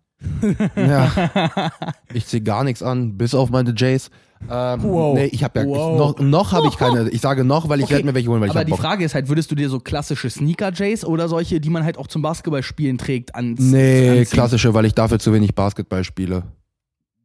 Ja. 0.74 1.70
ich 2.12 2.26
zieh 2.26 2.40
gar 2.40 2.64
nichts 2.64 2.82
an, 2.82 3.16
bis 3.16 3.34
auf 3.34 3.50
meine 3.50 3.72
Jays. 3.76 4.10
Ähm, 4.50 4.82
Wow. 4.82 5.14
Nee, 5.16 5.26
ich 5.26 5.42
habe 5.42 5.60
ja 5.60 5.66
Wow. 5.66 5.96
noch, 5.98 6.18
noch 6.18 6.52
habe 6.52 6.66
ich 6.68 6.76
keine. 6.76 7.08
Ich 7.10 7.20
sage 7.20 7.44
noch, 7.44 7.68
weil 7.68 7.78
ich 7.78 7.84
Okay, 7.84 7.94
werde 7.94 8.06
mir 8.06 8.14
welche 8.14 8.28
holen, 8.28 8.40
weil 8.40 8.48
ich 8.48 8.54
Aber 8.54 8.64
die 8.64 8.72
Bock. 8.72 8.80
Frage 8.80 9.04
ist 9.04 9.14
halt, 9.14 9.28
würdest 9.28 9.50
du 9.50 9.54
dir 9.54 9.68
so 9.70 9.80
klassische 9.80 10.28
Sneaker-Jays 10.28 11.04
oder 11.04 11.28
solche, 11.28 11.60
die 11.60 11.70
man 11.70 11.84
halt 11.84 11.96
auch 11.96 12.06
zum 12.06 12.20
Basketballspielen 12.22 12.98
trägt, 12.98 13.34
ans 13.34 13.60
Nee, 13.60 14.08
anziehen? 14.10 14.24
klassische, 14.30 14.74
weil 14.74 14.84
ich 14.84 14.94
dafür 14.94 15.18
zu 15.18 15.32
wenig 15.32 15.54
Basketball 15.54 16.04
spiele. 16.04 16.44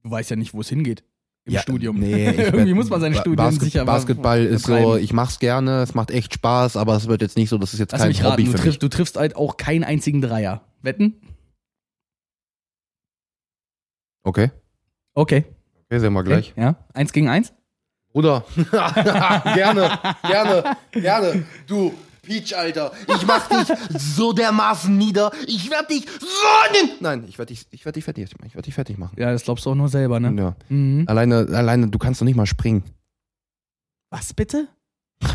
Du 0.03 0.11
weißt 0.11 0.29
ja 0.29 0.35
nicht, 0.37 0.53
wo 0.53 0.61
es 0.61 0.69
hingeht. 0.69 1.03
Im 1.45 1.53
Ja, 1.53 1.61
Studium. 1.61 1.97
Nee, 1.99 2.35
Irgendwie 2.37 2.73
muss 2.73 2.89
man 2.89 3.01
sein 3.01 3.13
Studium 3.13 3.35
Basket, 3.37 3.63
sicher 3.63 3.85
Basketball 3.85 4.43
ist 4.45 4.65
so, 4.65 4.95
ich 4.95 5.11
mach's 5.13 5.39
gerne, 5.39 5.81
es 5.81 5.93
macht 5.93 6.11
echt 6.11 6.33
Spaß, 6.35 6.77
aber 6.77 6.95
es 6.95 7.07
wird 7.07 7.21
jetzt 7.21 7.37
nicht 7.37 7.49
so, 7.49 7.57
das 7.57 7.73
ist 7.73 7.79
jetzt 7.79 7.91
Lass 7.91 8.01
kein 8.01 8.09
mich 8.09 8.19
raten, 8.23 8.31
Hobby 8.33 8.43
du, 8.45 8.51
für 8.51 8.57
triff, 8.57 8.65
mich. 8.67 8.79
du 8.79 8.87
triffst 8.87 9.17
halt 9.17 9.35
auch 9.35 9.57
keinen 9.57 9.83
einzigen 9.83 10.21
Dreier. 10.21 10.61
Wetten? 10.81 11.15
Okay, 14.23 14.51
Okay. 15.15 15.43
Okay, 15.89 15.99
sehen 15.99 16.13
wir 16.13 16.23
gleich. 16.23 16.53
Ja? 16.55 16.75
Eins 16.93 17.11
gegen 17.13 17.29
eins? 17.29 17.53
Bruder, 18.11 18.43
gerne, 18.71 19.99
gerne, 20.23 20.77
gerne. 20.91 21.45
Du, 21.67 21.93
Peach, 22.23 22.55
Alter, 22.57 22.91
ich 23.07 23.25
mach 23.25 23.47
dich 23.47 23.67
so 23.99 24.33
dermaßen 24.33 24.97
nieder. 24.97 25.31
Ich 25.45 25.69
werd 25.69 25.89
dich 25.91 26.07
so 26.19 26.27
nin- 26.73 26.91
Nein, 27.01 27.23
ich 27.27 27.37
werd 27.37 27.51
dich, 27.51 27.67
ich 27.69 27.85
werd 27.85 27.95
dich 27.95 28.03
fertig 28.03 28.25
machen. 28.33 28.47
Ich 28.47 28.55
werd 28.55 28.65
dich 28.65 28.73
fertig 28.73 28.97
machen. 28.97 29.15
Ja, 29.17 29.31
das 29.31 29.43
glaubst 29.43 29.65
du 29.65 29.69
auch 29.71 29.75
nur 29.75 29.89
selber, 29.89 30.19
ne? 30.19 30.33
Ja. 30.41 30.55
Mhm. 30.69 31.05
Alleine, 31.07 31.47
alleine, 31.53 31.87
du 31.87 31.99
kannst 31.99 32.19
doch 32.21 32.25
nicht 32.25 32.35
mal 32.35 32.47
springen. 32.47 32.83
Was 34.11 34.33
bitte? 34.33 34.67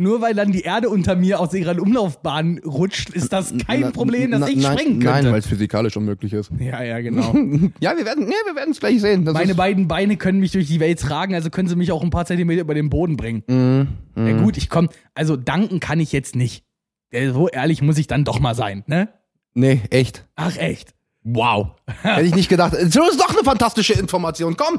Nur 0.00 0.20
weil 0.22 0.32
dann 0.32 0.52
die 0.52 0.60
Erde 0.60 0.88
unter 0.90 1.16
mir 1.16 1.40
aus 1.40 1.52
ihrer 1.52 1.76
Umlaufbahn 1.82 2.60
rutscht, 2.64 3.10
ist 3.10 3.32
das 3.32 3.52
kein 3.66 3.80
Na- 3.80 3.90
Problem, 3.90 4.30
dass 4.30 4.38
na- 4.40 4.48
ich 4.48 4.56
nein, 4.56 4.78
springen 4.78 5.00
könnte. 5.00 5.22
Nein, 5.24 5.32
weil 5.32 5.40
es 5.40 5.46
physikalisch 5.48 5.96
unmöglich 5.96 6.32
ist. 6.32 6.52
ja, 6.60 6.82
ja, 6.84 7.00
genau. 7.00 7.32
Ja, 7.80 7.96
wir 7.96 8.04
werden, 8.06 8.28
werden 8.28 8.70
es 8.70 8.78
gleich 8.78 9.00
sehen. 9.00 9.24
Das 9.24 9.34
Meine 9.34 9.56
beiden 9.56 9.88
Beine 9.88 10.16
können 10.16 10.38
mich 10.38 10.52
durch 10.52 10.68
die 10.68 10.78
Welt 10.78 11.00
tragen, 11.00 11.34
also 11.34 11.50
können 11.50 11.68
sie 11.68 11.74
mich 11.74 11.90
auch 11.90 12.04
ein 12.04 12.10
paar 12.10 12.26
Zentimeter 12.26 12.60
über 12.60 12.74
den 12.74 12.90
Boden 12.90 13.16
bringen. 13.16 13.42
Mhm, 13.48 13.88
Ja 14.14 14.22
mhm. 14.34 14.44
gut, 14.44 14.56
ich 14.56 14.68
komm, 14.68 14.88
also 15.14 15.36
danken 15.36 15.80
kann 15.80 15.98
ich 15.98 16.12
jetzt 16.12 16.36
nicht. 16.36 16.64
Ja, 17.12 17.32
So 17.32 17.48
ehrlich 17.48 17.82
muss 17.82 17.98
ich 17.98 18.06
dann 18.06 18.24
doch 18.24 18.38
mal 18.38 18.54
sein, 18.54 18.84
ne? 18.86 19.08
Nee, 19.54 19.80
echt. 19.90 20.26
Ach 20.36 20.56
echt? 20.58 20.94
Wow. 21.24 21.70
Hätte 22.02 22.22
ich 22.26 22.36
nicht 22.36 22.48
gedacht. 22.48 22.72
So 22.92 23.02
ist 23.08 23.18
doch 23.20 23.30
eine 23.34 23.42
fantastische 23.42 23.94
Information. 23.94 24.56
Komm. 24.56 24.78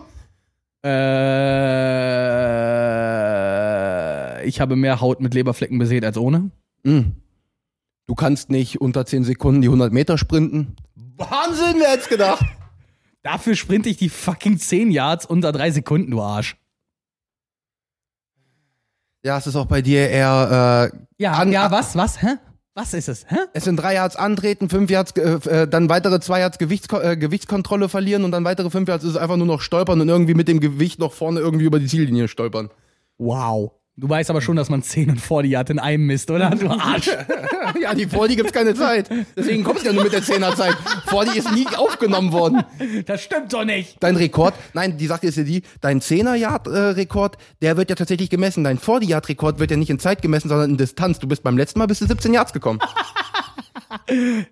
Äh, 0.81 0.89
ich 4.43 4.61
habe 4.61 4.75
mehr 4.75 5.01
Haut 5.01 5.19
mit 5.21 5.33
Leberflecken 5.33 5.77
besät 5.79 6.03
als 6.05 6.17
ohne. 6.17 6.51
Mhm. 6.83 7.15
Du 8.07 8.15
kannst 8.15 8.49
nicht 8.49 8.81
unter 8.81 9.05
10 9.05 9.23
Sekunden 9.23 9.61
die 9.61 9.67
100 9.67 9.93
Meter 9.93 10.17
sprinten. 10.17 10.75
Wahnsinn, 11.17 11.75
wer 11.79 11.89
hätte 11.91 12.09
gedacht? 12.09 12.43
Dafür 13.23 13.55
sprinte 13.55 13.89
ich 13.89 13.97
die 13.97 14.09
fucking 14.09 14.57
10 14.57 14.91
Yards 14.91 15.25
unter 15.25 15.51
drei 15.51 15.71
Sekunden, 15.71 16.11
du 16.11 16.21
Arsch. 16.21 16.55
Ja, 19.23 19.37
es 19.37 19.47
ist 19.47 19.55
auch 19.55 19.65
bei 19.65 19.81
dir 19.81 20.09
eher, 20.09 20.91
äh, 20.93 20.97
Ja, 21.21 21.33
An- 21.33 21.51
ja, 21.51 21.69
was, 21.71 21.95
was, 21.95 22.21
hä? 22.21 22.35
Was 22.73 22.93
ist 22.93 23.09
es, 23.09 23.25
hä? 23.29 23.35
es 23.53 23.65
sind 23.65 23.75
drei 23.75 23.95
Yards 23.95 24.15
antreten, 24.15 24.69
fünf 24.69 24.89
Yards, 24.89 25.11
äh, 25.17 25.33
äh, 25.63 25.67
dann 25.67 25.89
weitere 25.89 26.21
zwei 26.21 26.39
Yards 26.39 26.57
Gewichtsko 26.59 26.99
äh, 27.01 27.17
Gewichtskontrolle 27.17 27.89
verlieren 27.89 28.23
und 28.23 28.31
dann 28.31 28.45
weitere 28.45 28.69
fünf 28.69 28.87
Yards 28.87 29.03
ist 29.03 29.11
es 29.11 29.17
einfach 29.17 29.35
nur 29.35 29.47
noch 29.47 29.59
stolpern 29.59 29.99
und 29.99 30.07
irgendwie 30.07 30.33
mit 30.35 30.47
dem 30.47 30.61
Gewicht 30.61 30.97
noch 30.99 31.11
vorne 31.11 31.41
irgendwie 31.41 31.65
über 31.65 31.79
die 31.79 31.87
Ziellinie 31.87 32.29
stolpern. 32.29 32.69
Wow. 33.17 33.73
Du 33.99 34.07
weißt 34.07 34.29
aber 34.29 34.41
schon, 34.41 34.55
dass 34.55 34.69
man 34.69 34.81
10 34.81 35.09
und 35.09 35.19
40 35.19 35.51
Yard 35.51 35.69
in 35.71 35.79
einem 35.79 36.05
misst, 36.05 36.31
oder? 36.31 36.51
Du 36.51 36.69
Arsch. 36.69 37.09
ja, 37.81 37.93
die 37.93 38.05
vor 38.05 38.29
die 38.29 38.37
gibt's 38.37 38.53
keine 38.53 38.73
Zeit. 38.73 39.09
Deswegen 39.35 39.65
kommst 39.65 39.83
du 39.83 39.87
ja 39.87 39.93
nur 39.93 40.03
mit 40.03 40.13
der 40.13 40.23
Zehnerzeit. 40.23 40.75
Vor 41.07 41.25
die 41.25 41.37
ist 41.37 41.51
nie 41.51 41.67
aufgenommen 41.75 42.31
worden. 42.31 42.63
Das 43.05 43.21
stimmt 43.21 43.51
doch 43.51 43.65
nicht. 43.65 43.97
Dein 43.99 44.15
Rekord, 44.15 44.53
nein, 44.73 44.97
die 44.97 45.07
Sache 45.07 45.27
ist 45.27 45.37
ja 45.37 45.43
die, 45.43 45.63
dein 45.81 45.99
10er-Yard-Rekord, 45.99 47.37
der 47.61 47.75
wird 47.75 47.89
ja 47.89 47.95
tatsächlich 47.97 48.29
gemessen. 48.29 48.63
Dein 48.63 48.79
40-Yard-Rekord 48.79 49.59
wird 49.59 49.71
ja 49.71 49.77
nicht 49.77 49.89
in 49.89 49.99
Zeit 49.99 50.21
gemessen, 50.21 50.47
sondern 50.47 50.69
in 50.69 50.77
Distanz. 50.77 51.19
Du 51.19 51.27
bist 51.27 51.43
beim 51.43 51.57
letzten 51.57 51.79
Mal 51.79 51.87
bis 51.87 51.99
zu 51.99 52.07
17 52.07 52.33
Yards 52.33 52.53
gekommen. 52.53 52.79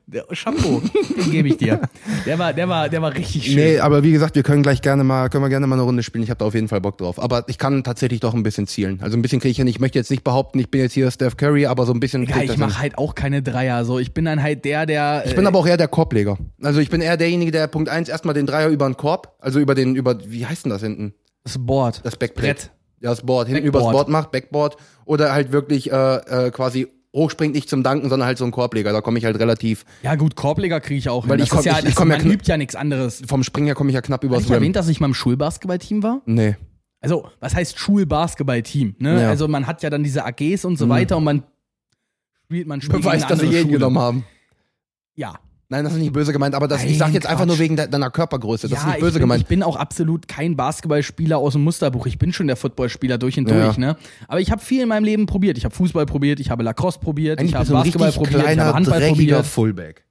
Der 0.07 0.25
Shampoo, 0.31 0.81
den 1.17 1.31
gebe 1.31 1.47
ich 1.49 1.57
dir. 1.57 1.81
Der 2.25 2.39
war, 2.39 2.53
der 2.53 2.67
war, 2.67 2.89
der 2.89 3.01
war 3.01 3.13
richtig 3.13 3.45
schön. 3.45 3.55
Nee, 3.55 3.79
aber 3.79 4.03
wie 4.03 4.11
gesagt, 4.11 4.35
wir 4.35 4.43
können 4.43 4.63
gleich 4.63 4.81
gerne 4.81 5.03
mal, 5.03 5.29
können 5.29 5.43
wir 5.43 5.49
gerne 5.49 5.67
mal 5.67 5.75
eine 5.75 5.83
Runde 5.83 6.03
spielen. 6.03 6.23
Ich 6.23 6.29
habe 6.29 6.39
da 6.39 6.45
auf 6.45 6.55
jeden 6.55 6.67
Fall 6.67 6.81
Bock 6.81 6.97
drauf. 6.97 7.21
Aber 7.21 7.43
ich 7.47 7.57
kann 7.57 7.83
tatsächlich 7.83 8.19
doch 8.19 8.33
ein 8.33 8.43
bisschen 8.43 8.67
zielen. 8.67 8.99
Also 9.01 9.17
ein 9.17 9.21
bisschen 9.21 9.39
kriege 9.39 9.51
ich 9.51 9.57
hin. 9.57 9.67
Ich 9.67 9.79
möchte 9.79 9.99
jetzt 9.99 10.09
nicht 10.09 10.23
behaupten, 10.23 10.59
ich 10.59 10.71
bin 10.71 10.81
jetzt 10.81 10.93
hier 10.93 11.09
Steph 11.11 11.37
Curry, 11.37 11.67
aber 11.67 11.85
so 11.85 11.93
ein 11.93 11.99
bisschen. 11.99 12.23
Ja, 12.25 12.41
ich 12.41 12.57
mache 12.57 12.79
halt 12.79 12.97
auch 12.97 13.15
keine 13.15 13.41
Dreier. 13.41 13.85
So, 13.85 13.99
ich 13.99 14.13
bin 14.13 14.25
dann 14.25 14.41
halt 14.41 14.65
der, 14.65 14.85
der. 14.85 15.23
Ich 15.25 15.35
bin 15.35 15.45
aber 15.45 15.59
auch 15.59 15.67
eher 15.67 15.77
der 15.77 15.87
Korbleger. 15.87 16.37
Also 16.61 16.79
ich 16.79 16.89
bin 16.89 17.01
eher 17.01 17.17
derjenige, 17.17 17.51
der 17.51 17.67
Punkt 17.67 17.89
eins 17.89 18.09
erstmal 18.09 18.33
den 18.33 18.45
Dreier 18.45 18.69
über 18.69 18.87
den 18.87 18.97
Korb, 18.97 19.35
also 19.39 19.59
über 19.59 19.75
den, 19.75 19.95
über, 19.95 20.17
wie 20.27 20.45
heißt 20.45 20.65
denn 20.65 20.71
das 20.71 20.81
hinten? 20.81 21.13
das 21.47 21.57
Board. 21.57 22.01
Das 22.03 22.15
Backplate. 22.15 22.47
Brett. 22.47 22.71
Ja, 22.99 23.09
das 23.11 23.21
Board. 23.21 23.47
Hinten 23.47 23.63
Backboard. 23.63 23.83
übers 23.83 23.93
Board 23.93 24.09
macht, 24.09 24.31
Backboard. 24.31 24.77
Oder 25.05 25.31
halt 25.31 25.51
wirklich 25.51 25.91
äh, 25.91 26.15
äh, 26.47 26.51
quasi 26.51 26.87
hochspringt 27.15 27.55
nicht 27.55 27.69
zum 27.69 27.83
Danken, 27.83 28.09
sondern 28.09 28.27
halt 28.27 28.37
so 28.37 28.45
ein 28.45 28.51
Korbleger. 28.51 28.91
Da 28.93 29.01
komme 29.01 29.17
ich 29.17 29.25
halt 29.25 29.39
relativ, 29.39 29.85
Ja, 30.03 30.15
gut, 30.15 30.35
Korbleger 30.35 30.79
kriege 30.79 30.97
ich 30.99 31.09
auch 31.09 31.27
Weil 31.27 31.37
hin. 31.37 31.43
ich 31.45 31.49
Das 31.49 31.59
ist 31.59 31.65
komm- 31.65 31.73
ja, 31.73 31.79
ich- 31.79 31.85
ich 31.89 31.95
komm 31.95 32.11
ja 32.11 32.17
man 32.17 32.25
kn- 32.27 32.33
übt 32.33 32.45
ja 32.47 32.57
nichts 32.57 32.75
anderes. 32.75 33.23
vom 33.27 33.43
Springen 33.43 33.67
her 33.67 33.75
komme 33.75 33.89
ich 33.89 33.95
ja 33.95 34.01
knapp 34.01 34.23
übers 34.23 34.43
ich 34.43 34.51
erwähnt, 34.51 34.75
dass 34.75 34.87
ich 34.87 34.99
mal 34.99 35.07
im 35.07 35.13
Schulbasketballteam 35.13 36.03
war? 36.03 36.21
Nee. 36.25 36.55
Also, 36.99 37.29
was 37.39 37.55
heißt 37.55 37.77
Schulbasketballteam? 37.79 38.95
Ne? 38.99 39.13
Ja. 39.15 39.23
Mhm. 39.25 39.29
Also, 39.29 39.47
man 39.47 39.67
hat 39.67 39.83
ja 39.83 39.89
dann 39.89 40.03
diese 40.03 40.25
AGs 40.25 40.65
und 40.65 40.77
so 40.77 40.89
weiter 40.89 41.17
und 41.17 41.23
man 41.23 41.43
spielt, 42.45 42.67
man 42.67 42.81
spielt 42.81 43.01
Beweis, 43.01 43.25
dass 43.27 43.39
sie 43.39 43.45
jeden 43.47 43.61
Schule. 43.63 43.73
genommen 43.73 43.99
haben. 43.99 44.25
Ja. 45.15 45.39
Nein, 45.69 45.83
das 45.83 45.93
ist 45.93 45.99
nicht 45.99 46.13
böse 46.13 46.31
gemeint, 46.31 46.55
aber 46.55 46.69
das, 46.69 46.83
ich 46.85 46.97
sag 46.97 47.07
Nein, 47.07 47.15
jetzt 47.15 47.25
einfach 47.27 47.39
Quatsch. 47.43 47.47
nur 47.49 47.59
wegen 47.59 47.75
de 47.75 47.89
deiner 47.89 48.09
Körpergröße. 48.09 48.69
Das 48.69 48.77
ja, 48.79 48.85
ist 48.85 48.85
nicht 48.87 48.99
böse 48.99 49.09
ich 49.09 49.13
bin, 49.15 49.21
gemeint. 49.21 49.41
Ich 49.41 49.47
bin 49.47 49.63
auch 49.63 49.75
absolut 49.75 50.27
kein 50.29 50.55
Basketballspieler 50.55 51.37
aus 51.37 51.53
dem 51.53 51.63
Musterbuch. 51.65 52.05
Ich 52.05 52.17
bin 52.17 52.31
schon 52.31 52.47
der 52.47 52.55
Footballspieler 52.55 53.17
durch 53.17 53.37
und 53.37 53.49
Ja. 53.49 53.65
durch, 53.65 53.77
ne? 53.77 53.97
Aber 54.29 54.39
ich 54.39 54.49
habe 54.49 54.61
viel 54.61 54.81
in 54.81 54.87
meinem 54.87 55.03
Leben 55.03 55.25
probiert. 55.25 55.57
Ich 55.57 55.65
habe 55.65 55.75
Fußball 55.75 56.05
probiert, 56.05 56.39
ich 56.39 56.49
habe 56.49 56.63
Lacrosse 56.63 56.99
probiert, 56.99 57.39
Eigentlich 57.39 57.51
ich 57.51 57.55
habe 57.57 57.69
Basketball 57.69 58.11
probiert, 58.13 58.35
ich 58.35 58.41
kleiner, 58.43 58.65
habe 58.65 58.75
Handball 58.77 59.01
probiert. 59.09 59.45
Fullback. 59.45 60.05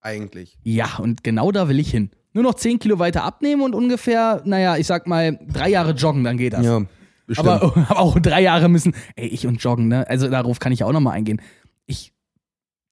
Eigentlich. 0.00 0.58
Ja, 0.62 0.98
und 0.98 1.24
genau 1.24 1.50
da 1.50 1.68
will 1.68 1.80
ich 1.80 1.90
hin. 1.90 2.10
Nur 2.32 2.44
noch 2.44 2.54
10 2.54 2.78
Kilo 2.78 2.98
weiter 3.00 3.24
abnehmen 3.24 3.62
und 3.62 3.74
ungefähr, 3.74 4.42
naja, 4.44 4.76
ich 4.76 4.86
sag 4.86 5.08
mal, 5.08 5.38
drei 5.52 5.70
Jahre 5.70 5.92
joggen, 5.92 6.22
dann 6.22 6.36
geht 6.36 6.52
das. 6.52 6.64
Ja, 6.64 6.82
bestimmt. 7.26 7.48
aber, 7.48 7.76
aber 7.90 7.98
auch 7.98 8.18
drei 8.20 8.42
Jahre 8.42 8.68
müssen. 8.68 8.94
Ey, 9.16 9.26
ich 9.26 9.46
und 9.46 9.60
Joggen, 9.62 9.88
ne? 9.88 10.08
Also 10.08 10.28
darauf 10.28 10.60
kann 10.60 10.70
ich 10.72 10.84
auch 10.84 10.92
nochmal 10.92 11.14
eingehen. 11.14 11.40
Ich 11.86 12.12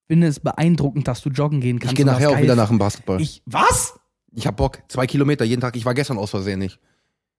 finde 0.07 0.27
es 0.27 0.39
beeindruckend, 0.39 1.07
dass 1.07 1.21
du 1.21 1.29
joggen 1.29 1.61
gehen 1.61 1.79
kannst. 1.79 1.93
ich 1.93 1.97
gehe 1.97 2.05
nachher 2.05 2.29
auch 2.31 2.39
wieder 2.41 2.55
nach 2.55 2.69
dem 2.69 2.77
Basketball. 2.77 3.21
Ich, 3.21 3.41
was? 3.45 3.99
ich 4.33 4.47
hab 4.47 4.57
Bock. 4.57 4.79
Zwei 4.87 5.07
Kilometer 5.07 5.45
jeden 5.45 5.61
Tag. 5.61 5.75
Ich 5.75 5.85
war 5.85 5.93
gestern 5.93 6.17
aus 6.17 6.29
Versehen 6.31 6.59
nicht. 6.59 6.79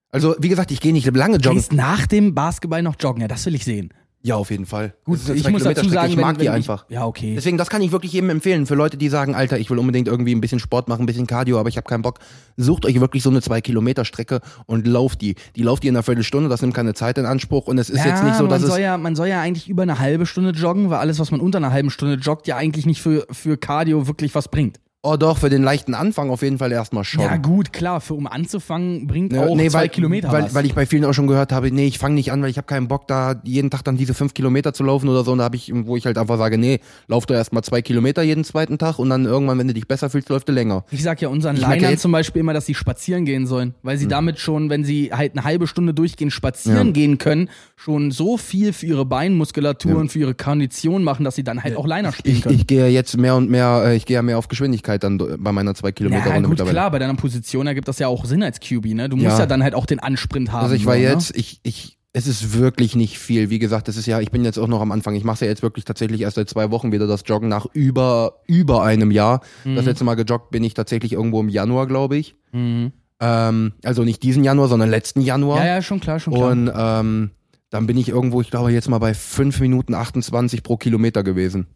Also, 0.09 0.35
wie 0.39 0.49
gesagt, 0.49 0.71
ich 0.71 0.79
gehe 0.79 0.93
nicht 0.93 1.05
lange 1.15 1.37
Du 1.37 1.45
joggen. 1.49 1.57
gehst 1.57 1.73
nach 1.73 2.07
dem 2.07 2.33
Basketball 2.35 2.81
noch 2.81 2.95
joggen. 2.99 3.21
Ja, 3.21 3.27
das 3.27 3.45
will 3.45 3.55
ich 3.55 3.65
sehen. 3.65 3.93
Ja, 4.25 4.37
auf 4.37 4.49
jeden 4.49 4.65
Fall. 4.65 4.95
Gut, 5.03 5.19
ich 5.29 5.47
muss 5.51 5.61
dazu 5.61 5.87
sagen, 5.87 6.09
ich 6.09 6.17
wenn, 6.17 6.25
mag 6.25 6.39
die 6.39 6.45
wenn 6.45 6.53
einfach. 6.53 6.85
Ich, 6.87 6.95
ja, 6.95 7.05
okay. 7.05 7.35
Deswegen, 7.35 7.59
das 7.59 7.69
kann 7.69 7.83
ich 7.83 7.91
wirklich 7.91 8.11
jedem 8.11 8.31
empfehlen. 8.31 8.65
Für 8.65 8.73
Leute, 8.73 8.97
die 8.97 9.07
sagen, 9.07 9.35
Alter, 9.35 9.59
ich 9.59 9.69
will 9.69 9.77
unbedingt 9.77 10.07
irgendwie 10.07 10.33
ein 10.33 10.41
bisschen 10.41 10.57
Sport 10.57 10.87
machen, 10.87 11.03
ein 11.03 11.05
bisschen 11.05 11.27
Cardio, 11.27 11.59
aber 11.59 11.69
ich 11.69 11.77
habe 11.77 11.87
keinen 11.87 12.01
Bock. 12.01 12.17
Sucht 12.57 12.87
euch 12.87 12.99
wirklich 12.99 13.21
so 13.21 13.29
eine 13.29 13.43
zwei 13.43 13.61
Kilometer 13.61 14.03
Strecke 14.03 14.41
und 14.65 14.87
lauft 14.87 15.21
die. 15.21 15.35
Die 15.55 15.61
lauft 15.61 15.83
ihr 15.83 15.89
in 15.89 15.95
einer 15.95 16.01
Viertelstunde, 16.01 16.49
das 16.49 16.63
nimmt 16.63 16.73
keine 16.73 16.95
Zeit 16.95 17.19
in 17.19 17.27
Anspruch 17.27 17.67
und 17.67 17.77
es 17.77 17.91
ist 17.91 17.99
ja, 17.99 18.07
jetzt 18.07 18.23
nicht 18.23 18.35
so, 18.35 18.47
dass 18.47 18.61
man 18.61 18.67
es 18.67 18.75
soll 18.75 18.81
ja, 18.81 18.97
man 18.97 19.15
soll 19.15 19.27
ja 19.27 19.41
eigentlich 19.41 19.69
über 19.69 19.83
eine 19.83 19.99
halbe 19.99 20.25
Stunde 20.25 20.49
joggen, 20.49 20.89
weil 20.89 20.97
alles, 20.97 21.19
was 21.19 21.29
man 21.29 21.39
unter 21.39 21.59
einer 21.59 21.71
halben 21.71 21.91
Stunde 21.91 22.15
joggt, 22.15 22.47
ja 22.47 22.57
eigentlich 22.57 22.87
nicht 22.87 23.03
für, 23.03 23.27
für 23.29 23.57
Cardio 23.57 24.07
wirklich 24.07 24.33
was 24.33 24.47
bringt. 24.47 24.79
Oh 25.07 25.17
doch, 25.17 25.37
für 25.37 25.49
den 25.51 25.61
leichten 25.61 25.93
Anfang 25.93 26.31
auf 26.31 26.41
jeden 26.41 26.57
Fall 26.57 26.71
erstmal 26.71 27.03
schon. 27.03 27.21
Ja, 27.21 27.37
gut, 27.37 27.71
klar, 27.71 28.01
für 28.01 28.15
um 28.15 28.25
anzufangen, 28.25 29.05
bringt 29.05 29.33
Ja, 29.33 29.45
auch 29.45 29.55
nee, 29.55 29.69
zwei 29.69 29.81
weil, 29.81 29.89
Kilometer 29.89 30.31
weil, 30.31 30.43
was. 30.45 30.53
weil 30.55 30.65
ich 30.65 30.73
bei 30.73 30.87
vielen 30.87 31.05
auch 31.05 31.13
schon 31.13 31.27
gehört 31.27 31.51
habe, 31.51 31.71
nee, 31.71 31.85
ich 31.85 31.99
fange 31.99 32.15
nicht 32.15 32.31
an, 32.31 32.41
weil 32.41 32.49
ich 32.49 32.57
habe 32.57 32.65
keinen 32.65 32.87
Bock, 32.87 33.07
da 33.07 33.35
jeden 33.43 33.69
Tag 33.69 33.83
dann 33.83 33.97
diese 33.97 34.15
fünf 34.15 34.33
Kilometer 34.33 34.73
zu 34.73 34.83
laufen 34.83 35.07
oder 35.07 35.23
so. 35.23 35.31
Und 35.31 35.37
da 35.37 35.43
habe 35.43 35.55
ich, 35.57 35.71
wo 35.73 35.95
ich 35.95 36.07
halt 36.07 36.17
einfach 36.17 36.37
sage, 36.39 36.57
nee, 36.57 36.79
lauf 37.07 37.27
doch 37.27 37.35
erstmal 37.35 37.63
zwei 37.63 37.83
Kilometer 37.83 38.23
jeden 38.23 38.43
zweiten 38.43 38.79
Tag 38.79 38.97
und 38.97 39.09
dann 39.11 39.25
irgendwann, 39.25 39.59
wenn 39.59 39.67
du 39.67 39.75
dich 39.75 39.87
besser 39.87 40.09
fühlst, 40.09 40.29
läuft 40.29 40.49
du 40.49 40.53
länger. 40.53 40.83
Ich 40.89 41.03
sag 41.03 41.21
ja 41.21 41.29
unseren 41.29 41.55
Ich 41.57 41.61
jetzt- 41.67 42.01
zum 42.01 42.11
Beispiel 42.11 42.39
immer, 42.39 42.53
dass 42.53 42.65
sie 42.65 42.73
spazieren 42.73 43.25
gehen 43.25 43.45
sollen, 43.45 43.75
weil 43.83 43.97
sie 43.99 44.07
damit 44.07 44.39
schon, 44.39 44.71
wenn 44.71 44.83
sie 44.83 45.11
halt 45.13 45.33
eine 45.33 45.43
halbe 45.43 45.67
Stunde 45.67 45.93
durchgehend 45.93 46.33
spazieren 46.33 46.87
Ja. 46.87 46.93
gehen 46.93 47.19
können, 47.19 47.49
schon 47.75 48.09
so 48.09 48.37
viel 48.37 48.73
für 48.73 48.87
ihre 48.87 49.05
Beinmuskulatur 49.05 49.97
und 49.97 50.11
für 50.11 50.19
ihre 50.19 50.33
Kondition 50.33 51.03
machen, 51.03 51.23
dass 51.25 51.35
sie 51.35 51.43
dann 51.43 51.63
halt 51.63 51.77
auch 51.77 51.85
Liner 51.85 52.11
spielen 52.11 52.37
Ich, 52.37 52.41
können. 52.41 52.55
ich 52.55 52.65
gehe 52.65 52.87
jetzt 52.87 53.15
mehr 53.17 53.35
und 53.35 53.51
mehr, 53.51 53.83
äh, 53.85 53.95
ich 53.95 54.05
gehe 54.07 54.15
ja 54.15 54.21
mehr 54.23 54.37
auf 54.39 54.47
Geschwindigkeit 54.47 54.94
Geschwindigkeit 54.99 55.03
dann 55.03 55.43
bei 55.43 55.51
meiner 55.51 55.75
2 55.75 55.91
Kilometer 55.91 56.27
Ja, 56.27 56.33
Runde 56.33 56.41
gut, 56.43 56.49
mittlerweile. 56.51 56.73
klar, 56.73 56.91
bei 56.91 56.99
deiner 56.99 57.15
Position 57.15 57.67
ergibt 57.67 57.87
das 57.87 57.99
ja 57.99 58.07
auch 58.07 58.25
Sinn 58.25 58.43
als 58.43 58.59
QB, 58.59 58.85
ne? 58.93 59.09
Du 59.09 59.15
musst 59.17 59.27
Ja. 59.29 59.39
ja 59.39 59.45
dann 59.45 59.63
halt 59.63 59.75
auch 59.75 59.85
den 59.85 59.99
Ansprint 59.99 60.51
haben. 60.51 60.63
Also 60.63 60.75
ich 60.75 60.85
war 60.85 60.95
so, 60.95 61.01
ne? 61.01 61.07
jetzt, 61.07 61.35
ich, 61.35 61.59
ich, 61.63 61.97
es 62.13 62.27
ist 62.27 62.57
wirklich 62.57 62.95
nicht 62.95 63.19
viel. 63.19 63.49
Wie 63.49 63.59
gesagt, 63.59 63.87
das 63.87 63.97
ist 63.97 64.05
ja, 64.05 64.19
ich 64.21 64.31
bin 64.31 64.43
jetzt 64.45 64.57
auch 64.57 64.67
noch 64.67 64.81
am 64.81 64.91
Anfang. 64.91 65.15
Ich 65.15 65.23
mache 65.23 65.43
ja 65.45 65.51
jetzt 65.51 65.61
wirklich 65.63 65.85
tatsächlich 65.85 66.21
erst 66.21 66.35
seit 66.35 66.49
zwei 66.49 66.71
Wochen 66.71 66.91
wieder 66.91 67.07
das 67.07 67.23
Joggen 67.25 67.49
nach 67.49 67.65
über, 67.73 68.39
über 68.47 68.83
einem 68.83 69.11
Jahr. 69.11 69.41
Mhm. 69.65 69.75
Das 69.75 69.85
letzte 69.85 70.05
Mal 70.05 70.15
gejoggt 70.15 70.51
bin 70.51 70.63
ich 70.63 70.73
tatsächlich 70.73 71.13
irgendwo 71.13 71.41
im 71.41 71.49
Januar, 71.49 71.87
glaube 71.87 72.15
ich. 72.17 72.35
Mhm. 72.51 72.93
Ähm, 73.19 73.73
also 73.83 74.03
nicht 74.03 74.23
diesen 74.23 74.43
Januar, 74.43 74.67
sondern 74.67 74.89
letzten 74.89 75.21
Januar. 75.21 75.59
Ja, 75.59 75.75
ja, 75.75 75.81
schon 75.81 75.99
klar, 75.99 76.19
schon 76.19 76.33
klar. 76.33 76.51
Und 76.51 76.71
ähm, 76.75 77.31
dann 77.69 77.87
bin 77.87 77.97
ich 77.97 78.07
irgendwo, 78.09 78.41
ich 78.41 78.49
glaube, 78.51 78.71
jetzt 78.71 78.89
mal 78.89 78.99
bei 78.99 79.13
5 79.13 79.59
Minuten 79.59 79.93
28 79.93 80.63
pro 80.63 80.77
Kilometer 80.77 81.23
gewesen. 81.23 81.67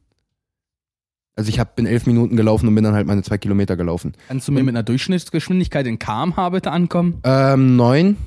Also 1.39 1.47
ich 1.47 1.57
hab, 1.57 1.77
bin 1.77 1.85
11 1.85 2.05
Minuten 2.05 2.35
gelaufen 2.35 2.67
und 2.67 2.75
bin 2.75 2.83
dann 2.83 2.95
halt 2.95 3.07
meine 3.07 3.23
2 3.23 3.37
Kilometer 3.37 3.77
gelaufen. 3.77 4.11
Kannst 4.27 4.49
du 4.49 4.51
mir 4.51 4.61
mit 4.61 4.73
einer 4.75 4.83
Durchschnittsgeschwindigkeit 4.83 5.87
in 5.87 5.97
kmh 5.97 6.49
bitte 6.49 6.69
ankommen? 6.69 7.21
Ähm, 7.23 7.77
9, 7.77 8.17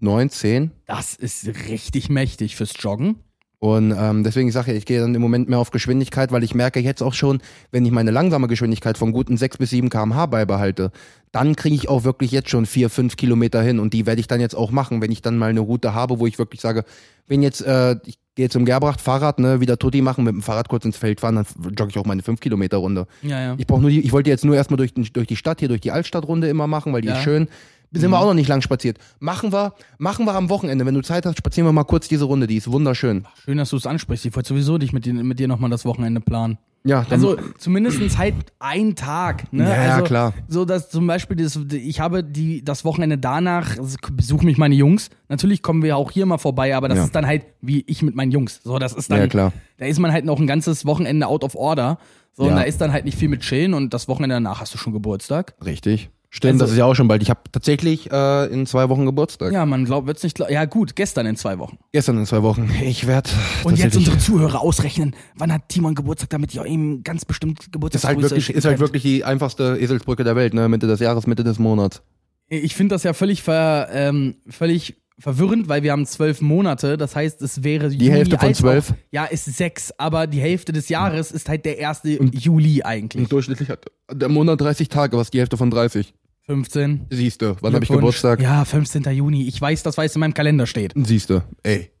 9, 0.00 0.28
10. 0.28 0.70
Das 0.84 1.14
ist 1.14 1.46
richtig 1.70 2.10
mächtig 2.10 2.56
fürs 2.56 2.74
Joggen. 2.78 3.16
Und 3.62 3.94
ähm, 3.96 4.24
deswegen 4.24 4.48
ich 4.48 4.54
sage 4.54 4.72
ja, 4.72 4.76
ich 4.78 4.86
gehe 4.86 5.00
dann 5.00 5.14
im 5.14 5.20
Moment 5.20 5.50
mehr 5.50 5.58
auf 5.58 5.70
Geschwindigkeit, 5.70 6.32
weil 6.32 6.42
ich 6.42 6.54
merke 6.54 6.80
jetzt 6.80 7.02
auch 7.02 7.12
schon, 7.12 7.42
wenn 7.70 7.84
ich 7.84 7.92
meine 7.92 8.10
langsame 8.10 8.48
Geschwindigkeit 8.48 8.96
von 8.96 9.12
guten 9.12 9.36
6 9.36 9.58
bis 9.58 9.68
7 9.68 9.90
km/h 9.90 10.24
beibehalte, 10.26 10.90
dann 11.30 11.54
kriege 11.56 11.74
ich 11.74 11.90
auch 11.90 12.04
wirklich 12.04 12.30
jetzt 12.30 12.48
schon 12.48 12.64
4, 12.64 12.88
5 12.88 13.16
Kilometer 13.16 13.60
hin. 13.60 13.78
Und 13.78 13.92
die 13.92 14.06
werde 14.06 14.18
ich 14.18 14.26
dann 14.28 14.40
jetzt 14.40 14.54
auch 14.54 14.70
machen, 14.70 15.02
wenn 15.02 15.12
ich 15.12 15.20
dann 15.20 15.36
mal 15.36 15.50
eine 15.50 15.60
Route 15.60 15.92
habe, 15.94 16.18
wo 16.18 16.26
ich 16.26 16.38
wirklich 16.38 16.62
sage, 16.62 16.84
wenn 17.26 17.42
jetzt, 17.42 17.60
äh, 17.60 17.96
ich 18.06 18.18
gehe 18.34 18.48
zum 18.48 18.64
Gerbracht, 18.64 19.02
Fahrrad, 19.02 19.38
ne, 19.38 19.60
wieder 19.60 19.78
Tutti 19.78 20.00
machen, 20.00 20.24
mit 20.24 20.32
dem 20.32 20.40
Fahrrad 20.40 20.70
kurz 20.70 20.86
ins 20.86 20.96
Feld 20.96 21.20
fahren, 21.20 21.34
dann 21.34 21.46
jogge 21.76 21.90
ich 21.90 21.98
auch 21.98 22.06
meine 22.06 22.22
5 22.22 22.40
Kilometer 22.40 22.78
Runde. 22.78 23.06
Ja, 23.20 23.42
ja. 23.42 23.54
Ich 23.58 23.66
brauche 23.66 23.82
nur 23.82 23.90
die, 23.90 24.00
ich 24.00 24.12
wollte 24.12 24.30
jetzt 24.30 24.44
nur 24.46 24.56
erstmal 24.56 24.78
durch, 24.78 24.94
durch 24.94 25.26
die 25.26 25.36
Stadt, 25.36 25.60
hier 25.60 25.68
durch 25.68 25.82
die 25.82 25.90
Altstadtrunde 25.90 26.48
immer 26.48 26.66
machen, 26.66 26.94
weil 26.94 27.02
die 27.02 27.08
Ja. 27.08 27.14
ist 27.18 27.22
schön. 27.24 27.46
Sind 27.92 28.10
wir 28.10 28.18
auch 28.20 28.26
noch 28.26 28.34
nicht 28.34 28.48
lang 28.48 28.62
spaziert. 28.62 28.98
Machen 29.18 29.52
wir, 29.52 29.74
machen 29.98 30.24
wir 30.24 30.34
am 30.34 30.48
Wochenende. 30.48 30.86
Wenn 30.86 30.94
du 30.94 31.00
Zeit 31.02 31.26
hast, 31.26 31.38
spazieren 31.38 31.66
wir 31.66 31.72
mal 31.72 31.84
kurz 31.84 32.06
diese 32.08 32.24
Runde. 32.24 32.46
Die 32.46 32.56
ist 32.56 32.70
wunderschön. 32.70 33.26
Schön, 33.44 33.58
dass 33.58 33.70
du 33.70 33.76
es 33.76 33.86
ansprichst. 33.86 34.26
Ich 34.26 34.36
wollte 34.36 34.48
sowieso 34.50 34.78
dich 34.78 34.92
mit 34.92 35.06
dir, 35.06 35.12
mit 35.14 35.38
dir 35.40 35.48
nochmal 35.48 35.70
das 35.70 35.84
Wochenende 35.84 36.20
planen. 36.20 36.58
Ja, 36.82 37.04
Also 37.10 37.36
zumindest 37.58 38.16
halt 38.16 38.34
ein 38.58 38.94
Tag. 38.94 39.52
Ne? 39.52 39.64
Ja, 39.64 39.84
ja, 39.84 39.92
also, 39.96 40.04
klar. 40.04 40.32
So 40.48 40.64
dass 40.64 40.88
zum 40.88 41.06
Beispiel 41.06 41.36
das, 41.36 41.58
ich 41.72 42.00
habe 42.00 42.24
die, 42.24 42.64
das 42.64 42.86
Wochenende 42.86 43.18
danach, 43.18 43.76
also 43.76 43.98
besuchen 44.12 44.46
mich 44.46 44.56
meine 44.56 44.74
Jungs. 44.74 45.10
Natürlich 45.28 45.60
kommen 45.62 45.82
wir 45.82 45.96
auch 45.98 46.10
hier 46.10 46.24
mal 46.24 46.38
vorbei, 46.38 46.74
aber 46.74 46.88
das 46.88 46.96
Ja. 46.98 47.04
ist 47.04 47.14
dann 47.14 47.26
halt 47.26 47.44
wie 47.60 47.84
ich 47.86 48.02
mit 48.02 48.14
meinen 48.14 48.30
Jungs. 48.32 48.60
So, 48.64 48.78
das 48.78 48.94
ist 48.94 49.10
dann, 49.10 49.18
Ja, 49.20 49.26
klar. 49.26 49.52
da 49.76 49.84
ist 49.84 49.98
man 49.98 50.10
halt 50.12 50.24
noch 50.24 50.38
ein 50.40 50.46
ganzes 50.46 50.86
Wochenende 50.86 51.26
out 51.26 51.44
of 51.44 51.54
order. 51.54 51.98
So, 52.32 52.44
und 52.44 52.50
Ja. 52.50 52.54
da 52.56 52.62
ist 52.62 52.80
dann 52.80 52.92
halt 52.92 53.04
nicht 53.04 53.18
viel 53.18 53.28
mit 53.28 53.42
chillen 53.42 53.74
und 53.74 53.92
das 53.92 54.08
Wochenende 54.08 54.36
danach 54.36 54.60
hast 54.62 54.72
du 54.72 54.78
schon 54.78 54.94
Geburtstag. 54.94 55.54
Richtig. 55.62 56.08
Stimmt, 56.32 56.54
Also- 56.54 56.64
das 56.66 56.70
ist 56.72 56.78
ja 56.78 56.84
auch 56.84 56.94
schon 56.94 57.08
bald. 57.08 57.22
Ich 57.22 57.30
habe 57.30 57.40
tatsächlich 57.50 58.10
äh, 58.12 58.46
in 58.52 58.64
zwei 58.64 58.88
Wochen 58.88 59.04
Geburtstag. 59.04 59.52
Ja, 59.52 59.66
man 59.66 59.84
glaubt, 59.84 60.06
wird's 60.06 60.22
nicht 60.22 60.36
glaub- 60.36 60.48
Ja, 60.48 60.64
gut, 60.64 60.94
gestern 60.94 61.26
in 61.26 61.34
zwei 61.36 61.58
Wochen. 61.58 61.78
Gestern 61.92 62.18
in 62.18 62.26
zwei 62.26 62.42
Wochen. 62.44 62.70
Ich 62.82 63.08
werde. 63.08 63.30
Und 63.64 63.78
jetzt 63.78 63.96
unsere 63.96 64.16
Zuhörer 64.16 64.60
ausrechnen, 64.60 65.16
wann 65.34 65.52
hat 65.52 65.68
Timon 65.68 65.96
Geburtstag, 65.96 66.30
damit 66.30 66.54
ihr 66.54 66.64
ihm 66.64 67.02
ganz 67.02 67.24
bestimmt 67.24 67.66
ist 67.92 68.04
halt 68.04 68.22
wirklich, 68.22 68.50
ist 68.50 68.64
halt 68.64 68.78
wirklich 68.78 69.02
die 69.02 69.24
einfachste 69.24 69.76
Eselsbrücke 69.80 70.22
der 70.22 70.36
Welt, 70.36 70.54
ne? 70.54 70.68
Mitte 70.68 70.86
des 70.86 71.00
Jahres, 71.00 71.26
Mitte 71.26 71.42
des 71.42 71.58
Monats. 71.58 72.00
Ich 72.48 72.74
finde 72.76 72.94
das 72.94 73.02
ja 73.02 73.12
völlig, 73.12 73.42
ver, 73.42 73.88
ähm, 73.92 74.36
völlig 74.48 74.96
verwirrend, 75.20 75.68
weil 75.68 75.82
wir 75.82 75.92
haben 75.92 76.06
zwölf 76.06 76.40
Monate. 76.40 76.96
Das 76.96 77.14
heißt, 77.14 77.42
es 77.42 77.62
wäre 77.62 77.90
die 77.90 78.10
Hälfte 78.10 78.38
von 78.38 78.54
zwölf? 78.54 78.94
Ja, 79.10 79.24
ist 79.26 79.44
sechs, 79.44 79.92
aber 79.98 80.26
die 80.26 80.40
Hälfte 80.40 80.72
des 80.72 80.88
Jahres 80.88 81.30
ist 81.30 81.48
halt 81.48 81.64
der 81.64 81.78
erste 81.78 82.08
Juli 82.34 82.82
eigentlich. 82.82 83.22
Und 83.24 83.30
durchschnittlich 83.30 83.68
hat 83.68 83.84
der 84.10 84.28
Monat 84.28 84.60
30 84.60 84.88
Tage, 84.88 85.16
was 85.16 85.30
die 85.30 85.38
Hälfte 85.38 85.56
von 85.56 85.70
30. 85.70 86.14
15. 86.50 87.06
Siehste, 87.10 87.56
wann 87.60 87.74
habe 87.74 87.84
ich. 87.84 87.90
Geburtstag? 87.90 88.40
Ja, 88.42 88.64
15. 88.64 89.04
Juni. 89.12 89.46
Ich 89.46 89.60
weiß, 89.60 89.84
das 89.84 89.96
weiß 89.96 90.16
in 90.16 90.20
meinem 90.20 90.34
Kalender 90.34 90.66
steht. 90.66 90.92
Siehste, 90.96 91.44
ey. 91.62 91.92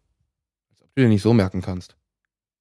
Als 0.72 0.82
ob 0.82 0.88
du 0.96 1.02
dir 1.02 1.08
nicht 1.08 1.22
so 1.22 1.32
merken 1.32 1.62
kannst. 1.62 1.94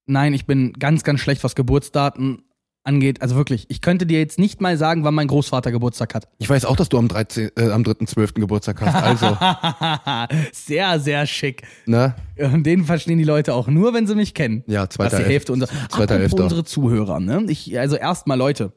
Nein, 0.06 0.36
ich 0.36 0.46
bin 0.46 0.74
ganz, 0.74 1.04
ganz 1.04 1.20
schlecht, 1.20 1.44
was 1.44 1.56
Geburtsdaten 1.56 2.44
angeht. 2.84 3.24
Also 3.24 3.36
wirklich, 3.36 3.66
ich 3.70 3.82
könnte 3.82 4.06
dir 4.06 4.20
jetzt 4.20 4.38
nicht 4.38 4.62
mal 4.62 4.78
sagen, 4.78 5.04
wann 5.04 5.16
mein 5.16 5.28
Großvater 5.28 5.72
Geburtstag 5.72 6.14
hat. 6.14 6.28
Ich 6.38 6.48
weiß 6.48 6.66
auch, 6.66 6.76
dass 6.76 6.90
du 6.90 7.00
am, 7.00 7.08
13, 7.08 7.50
äh, 7.58 7.72
am 7.72 7.82
3.12. 7.82 8.34
Geburtstag 8.36 8.82
hast. 8.82 8.94
Also, 8.94 10.38
sehr, 10.54 11.00
sehr 11.00 11.26
schick. 11.26 11.64
ne? 11.88 12.14
Und 12.38 12.66
den 12.66 12.86
verstehen 12.86 13.18
die 13.18 13.24
Leute 13.24 13.56
auch 13.56 13.68
nur, 13.68 13.96
wenn 13.96 14.06
sie 14.06 14.14
mich 14.14 14.36
kennen. 14.36 14.64
Ja, 14.68 14.88
zweiter 14.92 15.18
ist 15.18 15.26
die 15.26 15.32
Hälfte 15.32 15.54
unserer. 15.54 15.72
Zweiter 15.90 16.18
Apropos 16.18 16.40
unsere 16.40 16.64
Zuhörer, 16.66 17.20
ne? 17.20 17.46
Ich, 17.48 17.80
also 17.80 17.96
erstmal 17.96 18.38
Leute. 18.38 18.74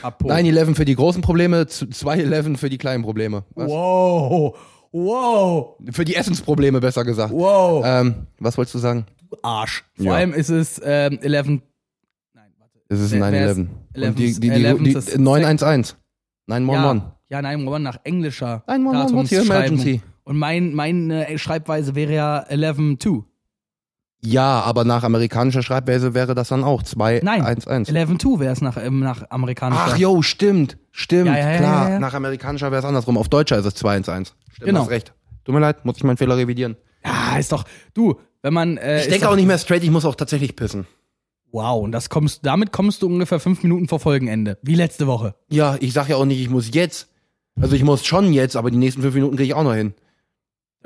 Chapeau. 0.00 0.28
9-11 0.28 0.74
für 0.74 0.84
die 0.84 0.94
großen 0.94 1.22
Probleme, 1.22 1.62
2-11 1.64 2.56
für 2.56 2.68
die 2.70 2.78
kleinen 2.78 3.02
Probleme. 3.02 3.44
Was? 3.54 3.68
Wow. 3.68 4.56
Wow. 4.92 5.76
Für 5.92 6.04
die 6.04 6.14
Essensprobleme, 6.14 6.80
besser 6.80 7.04
gesagt. 7.04 7.32
Wow. 7.32 7.84
Ähm, 7.86 8.26
was 8.38 8.56
wolltest 8.56 8.74
du 8.74 8.78
sagen? 8.78 9.06
Arsch. 9.42 9.84
Vor 9.96 10.06
Ja. 10.06 10.12
allem 10.14 10.32
ist 10.32 10.48
es 10.48 10.80
ähm, 10.84 11.18
11. 11.20 11.46
Nein, 11.48 11.60
warte. 12.58 12.78
Es 12.88 13.00
ist 13.00 13.12
Wer- 13.12 13.32
wer 13.32 13.50
ist 13.50 13.58
9-11. 13.58 13.66
11? 13.94 14.08
Und 14.08 14.18
die, 14.18 14.34
die, 14.34 14.40
die, 14.40 14.64
11 14.64 14.82
die, 14.82 14.90
ist 14.92 15.18
911. 15.18 15.96
911. 16.46 17.02
Ja, 17.02 17.12
ja, 17.28 17.42
nein, 17.42 17.62
Moment, 17.64 17.84
nach 17.84 17.98
englischer 18.04 18.62
911, 18.68 19.12
what's 19.12 19.32
your 19.32 19.38
Datumsschreibung. 19.38 19.78
emergency? 19.78 20.00
Und 20.24 20.38
mein, 20.38 20.74
meine 20.74 21.38
Schreibweise 21.38 21.94
wäre 21.94 22.14
ja 22.14 22.44
11-2. 22.48 23.24
Ja, 24.22 24.60
aber 24.62 24.84
nach 24.84 25.04
amerikanischer 25.04 25.62
Schreibweise 25.62 26.14
wäre 26.14 26.34
das 26.34 26.48
dann 26.48 26.64
auch 26.64 26.82
211. 26.82 27.22
11-2 27.68 28.40
wäre 28.40 28.52
es 28.52 28.60
nach, 28.60 28.76
ähm, 28.76 29.00
nach 29.00 29.30
amerikanischer. 29.30 29.84
Ach 29.88 29.96
jo, 29.96 30.22
stimmt. 30.22 30.78
Stimmt, 30.90 31.26
Ja, 31.26 31.36
ja, 31.38 31.56
klar. 31.58 31.90
ja. 31.90 31.98
Nach 31.98 32.14
amerikanischer 32.14 32.70
wäre 32.70 32.80
es 32.80 32.84
andersrum. 32.86 33.18
Auf 33.18 33.28
deutscher 33.28 33.58
ist 33.58 33.66
es 33.66 33.74
211. 33.74 34.34
Stimmt, 34.52 34.66
Genau. 34.66 34.80
hast 34.80 34.90
recht. 34.90 35.12
Tut 35.44 35.54
mir 35.54 35.60
leid, 35.60 35.84
muss 35.84 35.96
ich 35.98 36.04
meinen 36.04 36.16
Fehler 36.16 36.36
revidieren. 36.36 36.76
Ja, 37.04 37.36
ist 37.38 37.52
doch, 37.52 37.64
du, 37.94 38.16
wenn 38.42 38.52
man. 38.54 38.78
Äh, 38.78 39.02
Ich 39.02 39.08
denke 39.08 39.28
auch 39.28 39.36
nicht 39.36 39.46
mehr 39.46 39.58
straight, 39.58 39.84
ich 39.84 39.90
muss 39.90 40.04
auch 40.04 40.16
tatsächlich 40.16 40.56
pissen. 40.56 40.86
Wow, 41.52 41.84
und 41.84 41.92
das 41.92 42.08
kommst, 42.08 42.44
damit 42.44 42.72
kommst 42.72 43.02
du 43.02 43.06
ungefähr 43.06 43.38
fünf 43.38 43.62
Minuten 43.62 43.86
vor 43.86 44.00
Folgenende. 44.00 44.58
Wie 44.62 44.74
letzte 44.74 45.06
Woche. 45.06 45.36
Ja, 45.48 45.76
ich 45.78 45.92
sag 45.92 46.08
ja 46.08 46.16
auch 46.16 46.24
nicht, 46.24 46.40
ich 46.40 46.50
muss 46.50 46.74
jetzt. 46.74 47.08
Also 47.60 47.76
ich 47.76 47.84
muss 47.84 48.04
schon 48.04 48.32
jetzt, 48.32 48.56
aber 48.56 48.70
die 48.70 48.76
nächsten 48.76 49.00
fünf 49.02 49.14
Minuten 49.14 49.36
kriege 49.36 49.46
ich 49.46 49.54
auch 49.54 49.62
noch 49.62 49.72
hin. 49.74 49.94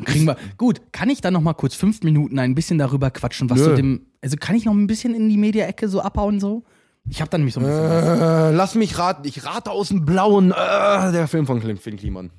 Dann 0.05 0.13
kriegen 0.13 0.27
wir. 0.27 0.37
Gut, 0.57 0.81
kann 0.93 1.11
ich 1.11 1.21
dann 1.21 1.33
noch 1.33 1.41
mal 1.41 1.55
kurz 1.55 1.75
fünf 1.75 2.03
Minuten 2.03 2.39
ein 2.39 2.55
bisschen 2.55 2.79
darüber 2.79 3.11
quatschen, 3.11 3.51
was 3.51 3.59
Nö. 3.59 3.71
du 3.71 3.75
dem. 3.77 4.07
Also 4.23 4.37
kann 4.37 4.57
ich 4.57 4.65
noch 4.65 4.73
ein 4.73 4.87
bisschen 4.87 5.15
in 5.15 5.29
die 5.29 5.37
Media-Ecke 5.37 5.89
so 5.89 6.01
abhauen 6.01 6.41
so? 6.41 6.65
Ich 7.09 7.21
habe 7.21 7.31
da 7.31 7.39
nämlich 7.39 7.55
so 7.55 7.61
ein 7.61 7.67
bisschen. 7.67 7.85
Äh, 7.85 8.51
lass 8.53 8.75
mich 8.75 8.99
raten. 8.99 9.27
Ich 9.27 9.45
rate 9.45 9.71
aus 9.71 9.89
dem 9.89 10.05
Blauen. 10.05 10.51
Äh, 10.53 11.13
der 11.13 11.29
Film 11.29 11.47
von 11.47 11.61
Finn 11.77 11.97
Kliman. 11.97 12.31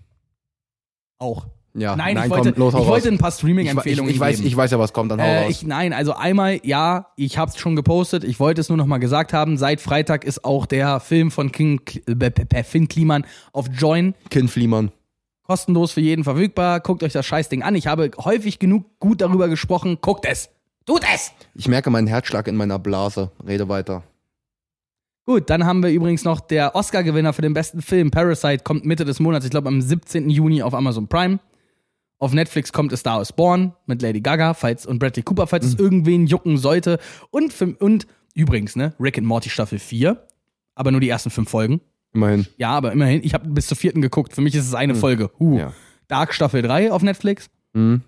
Auch. 1.18 1.48
Ja, 1.74 1.96
Nein, 1.96 2.16
nein 2.16 2.26
ich, 2.26 2.30
komm, 2.34 2.46
wollte, 2.46 2.60
los, 2.60 2.74
ich 2.74 2.86
wollte 2.86 3.08
ein 3.08 3.18
paar 3.18 3.30
ich, 3.30 3.36
ich, 3.36 3.40
Streaming-Empfehlungen 3.40 4.12
ich, 4.12 4.20
weiß, 4.20 4.42
ich 4.42 4.58
weiß 4.58 4.72
ja, 4.72 4.80
was 4.80 4.92
kommt, 4.92 5.10
dann 5.12 5.22
hau 5.22 5.26
Äh, 5.26 5.44
raus. 5.44 5.52
ich, 5.52 5.64
nein, 5.66 5.94
also 5.94 6.14
einmal, 6.14 6.60
ja, 6.64 7.08
ich 7.16 7.38
hab's 7.38 7.58
schon 7.58 7.78
gepostet, 7.78 8.26
ich 8.26 8.42
wollte 8.42 8.60
es 8.60 8.68
nur 8.68 8.78
noch 8.78 8.88
mal 8.88 8.98
gesagt 8.98 9.32
haben, 9.32 9.58
seit 9.58 9.80
Freitag 9.80 10.26
ist 10.26 10.44
auch 10.44 10.66
der 10.66 11.00
Film 11.00 11.32
von 11.32 11.54
King, 11.54 11.80
äh, 12.08 12.64
Finn 12.64 12.90
Kliman 12.90 13.26
auf 13.54 13.68
Join 13.72 14.16
Kind 14.30 14.50
Fliemann. 14.50 14.92
Kostenlos 15.52 15.92
für 15.92 16.00
jeden 16.00 16.24
verfügbar. 16.24 16.80
Guckt 16.80 17.04
euch 17.04 17.12
das 17.12 17.26
Scheißding 17.26 17.62
an. 17.62 17.76
Ich 17.76 17.86
habe 17.86 18.12
häufig 18.24 18.58
genug 18.58 18.86
gut 19.00 19.20
darüber 19.20 19.50
gesprochen. 19.50 19.98
Guckt 20.00 20.26
es. 20.26 20.50
Tut 20.86 21.02
es. 21.14 21.34
Ich 21.56 21.68
merke 21.68 21.90
meinen 21.90 22.08
Herzschlag 22.08 22.48
in 22.48 22.56
meiner 22.56 22.80
Blase. 22.80 23.32
Rede 23.46 23.68
weiter. 23.68 24.02
Gut, 25.26 25.50
dann 25.50 25.66
haben 25.66 25.84
wir 25.84 25.90
übrigens 25.90 26.24
noch 26.24 26.40
der 26.40 26.74
Oscar-Gewinner 26.74 27.34
für 27.34 27.42
den 27.42 27.54
besten 27.54 27.82
Film, 27.82 28.12
Parasite, 28.12 28.64
kommt 28.64 28.86
Mitte 28.86 29.04
des 29.04 29.20
Monats, 29.20 29.46
ich 29.46 29.52
glaube 29.52 29.68
am 29.68 29.82
17. 29.82 30.30
Juni 30.30 30.64
auf 30.64 30.74
Amazon 30.74 31.10
Prime. 31.10 31.40
Auf 32.18 32.32
Netflix 32.32 32.72
kommt 32.72 32.94
A 32.94 32.98
Star 32.98 33.22
is 33.22 33.34
Born 33.34 33.74
mit 33.88 34.02
Lady 34.02 34.22
Gaga 34.22 34.54
falls, 34.54 34.86
und 34.86 35.00
Bradley 35.00 35.22
Cooper, 35.22 35.48
falls 35.48 35.66
es 35.66 35.76
irgendwen 35.76 36.28
jucken 36.28 36.58
sollte. 36.58 36.98
Und, 37.30 37.54
und 37.82 38.08
übrigens, 38.36 38.78
ne, 38.78 38.94
Rick 39.02 39.18
and 39.18 39.28
Morty 39.28 39.50
Staffel 39.50 39.80
4, 39.80 40.26
aber 40.76 40.92
nur 40.92 41.02
die 41.02 41.10
ersten 41.10 41.30
fünf 41.30 41.50
Folgen. 41.50 41.82
Immerhin. 42.14 42.46
Ja, 42.58 42.72
aber 42.72 42.92
immerhin, 42.92 43.22
ich 43.24 43.34
habe 43.34 43.48
bis 43.50 43.68
zur 43.68 43.78
vierten 43.78 44.02
geguckt. 44.02 44.34
Für 44.34 44.42
mich 44.42 44.56
ist 44.56 44.68
es 44.68 44.74
eine 44.74 44.96
Folge. 44.96 45.30
Huh. 45.40 45.58
Ja. 45.58 45.74
Dark 46.08 46.34
Staffel 46.34 46.62
3 46.62 46.92
auf 46.92 47.02
Netflix. 47.04 47.50
Mhm. 47.74 48.02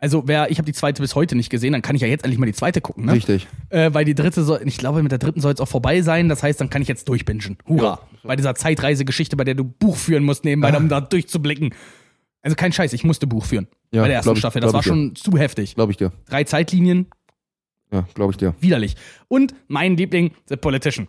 Also, 0.00 0.24
wer, 0.26 0.50
ich 0.50 0.58
habe 0.58 0.66
die 0.66 0.72
zweite 0.74 1.02
bis 1.02 1.16
heute 1.16 1.34
nicht 1.34 1.50
gesehen, 1.50 1.72
dann 1.72 1.82
kann 1.82 1.96
ich 1.96 2.02
ja 2.02 2.08
jetzt 2.08 2.22
endlich 2.24 2.38
mal 2.38 2.46
die 2.46 2.52
zweite 2.52 2.80
gucken, 2.80 3.06
ne? 3.06 3.14
Richtig. 3.14 3.48
Äh, 3.70 3.92
weil 3.94 4.04
die 4.04 4.14
dritte 4.14 4.44
soll, 4.44 4.60
ich 4.64 4.78
glaube, 4.78 5.02
mit 5.02 5.10
der 5.10 5.18
dritten 5.18 5.40
soll 5.40 5.52
es 5.52 5.60
auch 5.60 5.66
vorbei 5.66 6.02
sein. 6.02 6.28
Das 6.28 6.42
heißt, 6.44 6.60
dann 6.60 6.70
kann 6.70 6.82
ich 6.82 6.88
jetzt 6.88 7.08
durchbingen. 7.08 7.56
Hurra. 7.66 7.98
Ja. 8.12 8.18
Bei 8.22 8.36
dieser 8.36 8.54
Zeitreisegeschichte, 8.54 9.36
bei 9.36 9.42
der 9.44 9.54
du 9.54 9.64
Buch 9.64 9.96
führen 9.96 10.22
musst 10.22 10.44
nebenbei, 10.44 10.76
um 10.76 10.88
da 10.88 11.00
durchzublicken. 11.00 11.74
Also 12.42 12.54
kein 12.54 12.72
Scheiß, 12.72 12.92
ich 12.92 13.02
musste 13.02 13.26
Buch 13.26 13.44
führen. 13.44 13.66
Ja, 13.90 14.02
bei 14.02 14.08
der 14.08 14.18
ersten 14.18 14.36
Staffel. 14.36 14.60
Das 14.60 14.72
war 14.72 14.84
schon 14.84 15.16
zu 15.16 15.36
heftig. 15.36 15.74
Glaube 15.74 15.90
ich 15.90 15.96
dir. 15.98 16.12
Drei 16.28 16.44
Zeitlinien, 16.44 17.06
Ja, 17.92 18.06
glaube 18.14 18.32
ich 18.32 18.36
dir. 18.36 18.54
widerlich. 18.60 18.94
Und 19.26 19.54
mein 19.66 19.96
Liebling, 19.96 20.30
The 20.48 20.56
Politician. 20.56 21.08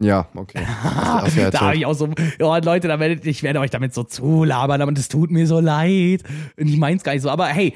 Ja, 0.00 0.28
okay. 0.34 0.60
Du 1.34 1.40
ja 1.40 1.50
Da 1.50 1.60
habe 1.60 1.76
ich 1.76 1.86
auch 1.86 1.94
so, 1.94 2.08
ja, 2.38 2.58
Leute, 2.58 2.88
da 2.88 3.00
werdet, 3.00 3.26
ich 3.26 3.42
werde 3.42 3.60
euch 3.60 3.70
damit 3.70 3.94
so 3.94 4.04
zulabern, 4.04 4.80
aber 4.80 4.92
es 4.92 5.08
tut 5.08 5.30
mir 5.30 5.46
so 5.46 5.60
leid. 5.60 6.22
Und 6.58 6.68
ich 6.68 6.76
mein's 6.76 7.02
gar 7.02 7.12
nicht 7.12 7.22
so. 7.22 7.30
Aber 7.30 7.46
hey, 7.46 7.74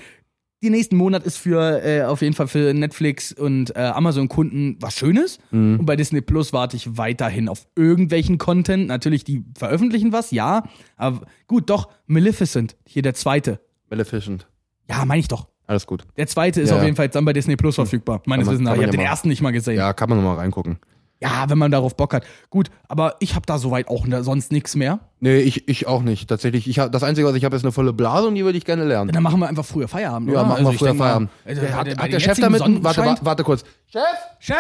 der 0.63 0.71
nächsten 0.71 0.97
Monat 0.97 1.25
ist 1.25 1.39
für 1.39 1.83
äh, 1.85 2.05
auf 2.05 2.23
jeden 2.23 2.35
Fall 2.35 2.47
für 2.47 2.73
Netflix 2.73 3.33
und 3.33 3.75
äh, 3.75 3.81
Amazon-Kunden 3.81 4.77
was 4.81 4.95
Schönes. 4.95 5.39
Mhm. 5.51 5.81
Und 5.81 5.87
bei 5.87 5.97
Disney 5.97 6.21
Plus 6.21 6.53
warte 6.53 6.77
ich 6.77 6.97
weiterhin 6.97 7.49
auf 7.49 7.67
irgendwelchen 7.75 8.39
Content. 8.39 8.87
Natürlich, 8.87 9.25
die 9.25 9.45
veröffentlichen 9.59 10.13
was, 10.13 10.31
ja. 10.31 10.63
Aber 10.97 11.23
gut, 11.49 11.69
doch, 11.69 11.89
Maleficent, 12.07 12.77
hier 12.87 13.03
der 13.03 13.15
zweite. 13.15 13.59
Maleficent. 13.91 14.47
Ja, 14.89 15.05
meine 15.05 15.19
ich 15.21 15.29
doch. 15.29 15.49
Alles 15.67 15.87
gut. 15.87 16.05
Der 16.17 16.27
zweite 16.29 16.61
ist 16.61 16.71
Ja. 16.71 16.77
auf 16.77 16.85
jeden 16.85 16.95
Fall 16.97 17.09
dann 17.09 17.25
bei 17.25 17.33
Disney 17.33 17.57
Plus 17.57 17.75
verfügbar. 17.75 18.23
Meines 18.27 18.47
Wissens 18.47 18.63
nach. 18.63 18.75
Ich 18.77 18.83
habe 18.83 18.91
den 18.91 19.01
ersten 19.01 19.29
nicht 19.29 19.43
mal 19.43 19.53
gesehen. 19.53 19.77
Ja, 19.77 19.93
kann 19.93 20.09
man 20.09 20.19
nochmal 20.19 20.37
reingucken. 20.37 20.79
Ja, 21.23 21.45
wenn 21.49 21.59
man 21.59 21.71
darauf 21.71 21.97
Bock 21.97 22.13
hat. 22.15 22.25
Gut, 22.51 22.69
aber 22.89 23.15
ich 23.21 23.35
habe 23.35 23.47
da 23.47 23.59
soweit 23.59 23.89
auch 23.89 24.05
sonst 24.23 24.53
nichts 24.53 24.75
mehr. 24.77 25.01
Nee, 25.21 25.39
ich, 25.39 25.69
ich 25.69 25.87
auch 25.87 26.03
nicht. 26.03 26.29
Tatsächlich. 26.29 26.69
Ich 26.69 26.79
hab, 26.79 26.91
das 26.93 27.03
Einzige, 27.03 27.27
was 27.27 27.35
ich 27.37 27.45
habe, 27.45 27.55
ist 27.57 27.63
eine 27.65 27.73
volle 27.73 27.93
Blase 27.93 28.29
und 28.29 28.35
die 28.35 28.45
würde 28.45 28.59
ich 28.59 28.65
gerne 28.65 28.85
lernen. 28.85 29.13
Dann 29.13 29.23
machen 29.23 29.39
wir 29.41 29.49
einfach 29.49 29.65
früher 29.65 29.89
Feierabend. 29.89 30.29
Ja, 30.31 30.41
oder? 30.41 30.45
machen 30.49 30.59
Also 30.67 30.73
wir 30.73 30.79
früher 30.79 30.89
denk 30.89 30.99
mal, 30.99 31.05
Feierabend. 31.07 31.31
also 31.47 31.63
hat, 31.63 31.99
hat 31.99 32.13
der 32.13 32.21
Chef 32.21 32.39
damit? 32.41 32.61
Warte, 32.83 33.05
warte, 33.05 33.25
warte 33.25 33.45
kurz. 33.45 33.65
Chef? 33.87 34.03
Chef! 34.41 34.57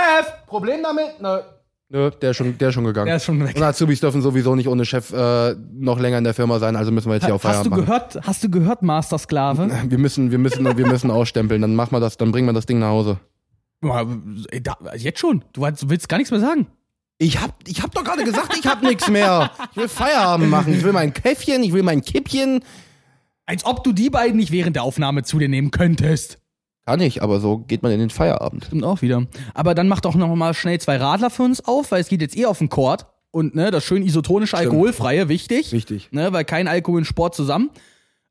Problem 0.46 0.80
damit? 0.82 1.20
Nö. 1.20 1.38
Nö, 1.94 2.10
der 2.22 2.30
ist 2.30 2.38
schon, 2.38 2.56
der 2.56 2.68
ist 2.70 2.74
schon 2.74 2.84
gegangen. 2.84 3.06
Der 3.08 3.16
ist 3.16 3.24
schon 3.24 3.44
weg. 3.44 3.54
Und 3.54 3.62
Azubis 3.62 4.00
dürfen 4.00 4.22
sowieso 4.22 4.54
nicht 4.54 4.66
ohne 4.66 4.86
Chef 4.86 5.12
äh, 5.12 5.54
noch 5.74 5.98
länger 6.00 6.16
in 6.16 6.24
der 6.24 6.32
Firma 6.32 6.58
sein, 6.58 6.74
also 6.74 6.90
müssen 6.90 7.08
wir 7.10 7.16
jetzt 7.16 7.26
hier 7.26 7.34
auf 7.34 7.44
Hast 7.44 7.66
du 7.66 7.70
Feierabend 7.70 7.86
machen. 7.88 8.02
gehört, 8.14 8.26
hast 8.26 8.42
du 8.44 8.48
gehört, 8.48 8.82
Master 8.82 9.18
Sklave? 9.18 9.68
Wir 9.88 9.98
müssen, 9.98 10.30
wir 10.30 10.38
müssen, 10.38 10.64
wir 10.64 10.86
müssen 10.86 11.10
ausstempeln. 11.10 11.60
Dann 11.60 11.74
machen 11.74 11.92
wir 11.94 12.00
das, 12.00 12.16
dann 12.16 12.32
bringen 12.32 12.46
wir 12.48 12.54
das 12.54 12.64
Ding 12.64 12.78
nach 12.78 12.88
Hause. 12.88 13.18
Da, 13.82 14.76
jetzt 14.96 15.18
schon. 15.18 15.44
Du 15.52 15.62
willst 15.62 16.08
gar 16.08 16.18
nichts 16.18 16.30
mehr 16.30 16.40
sagen. 16.40 16.66
Ich 17.18 17.40
hab, 17.40 17.54
ich 17.68 17.82
hab 17.82 17.94
doch 17.94 18.04
gerade 18.04 18.24
gesagt, 18.24 18.56
ich 18.58 18.66
hab 18.66 18.82
nichts 18.82 19.08
mehr. 19.08 19.50
Ich 19.72 19.76
will 19.76 19.88
Feierabend 19.88 20.50
machen. 20.50 20.72
Ich 20.72 20.82
will 20.82 20.92
mein 20.92 21.12
Käffchen, 21.12 21.62
ich 21.62 21.72
will 21.72 21.82
mein 21.82 22.02
Kippchen. 22.02 22.64
Als 23.46 23.64
ob 23.64 23.84
du 23.84 23.92
die 23.92 24.10
beiden 24.10 24.36
nicht 24.36 24.50
während 24.50 24.76
der 24.76 24.82
Aufnahme 24.82 25.22
zu 25.22 25.38
dir 25.38 25.48
nehmen 25.48 25.70
könntest. 25.70 26.38
Kann 26.84 27.00
ich, 27.00 27.22
aber 27.22 27.38
so 27.38 27.58
geht 27.58 27.82
man 27.82 27.92
in 27.92 28.00
den 28.00 28.10
Feierabend. 28.10 28.64
Stimmt 28.64 28.84
auch 28.84 29.02
wieder. 29.02 29.26
Aber 29.54 29.74
dann 29.74 29.88
mach 29.88 30.00
doch 30.00 30.16
noch 30.16 30.34
mal 30.34 30.54
schnell 30.54 30.80
zwei 30.80 30.96
Radler 30.96 31.30
für 31.30 31.44
uns 31.44 31.64
auf, 31.64 31.92
weil 31.92 32.00
es 32.00 32.08
geht 32.08 32.22
jetzt 32.22 32.36
eh 32.36 32.46
auf 32.46 32.58
den 32.58 32.68
Court. 32.68 33.06
Und 33.30 33.54
ne, 33.54 33.70
das 33.70 33.84
schön 33.84 34.02
isotonische, 34.02 34.56
alkoholfreie, 34.56 35.28
wichtig. 35.28 35.72
Wichtig. 35.72 36.08
Ne, 36.10 36.32
weil 36.32 36.44
kein 36.44 36.68
Alkohol 36.68 36.98
und 36.98 37.04
Sport 37.04 37.34
zusammen. 37.34 37.70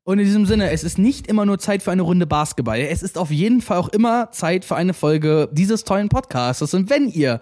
Und 0.04 0.18
in 0.18 0.24
diesem 0.24 0.46
Sinne, 0.46 0.70
es 0.70 0.82
ist 0.82 0.98
nicht 0.98 1.28
immer 1.28 1.46
nur 1.46 1.58
Zeit 1.58 1.82
für 1.82 1.92
eine 1.92 2.02
Runde 2.02 2.26
Basketball. 2.26 2.78
Es 2.80 3.02
ist 3.02 3.16
auf 3.16 3.30
jeden 3.30 3.60
Fall 3.60 3.78
auch 3.78 3.88
immer 3.90 4.30
Zeit 4.32 4.64
für 4.64 4.74
eine 4.74 4.94
Folge 4.94 5.48
dieses 5.52 5.84
tollen 5.84 6.08
Podcasts. 6.08 6.74
Und 6.74 6.90
wenn 6.90 7.08
ihr 7.08 7.40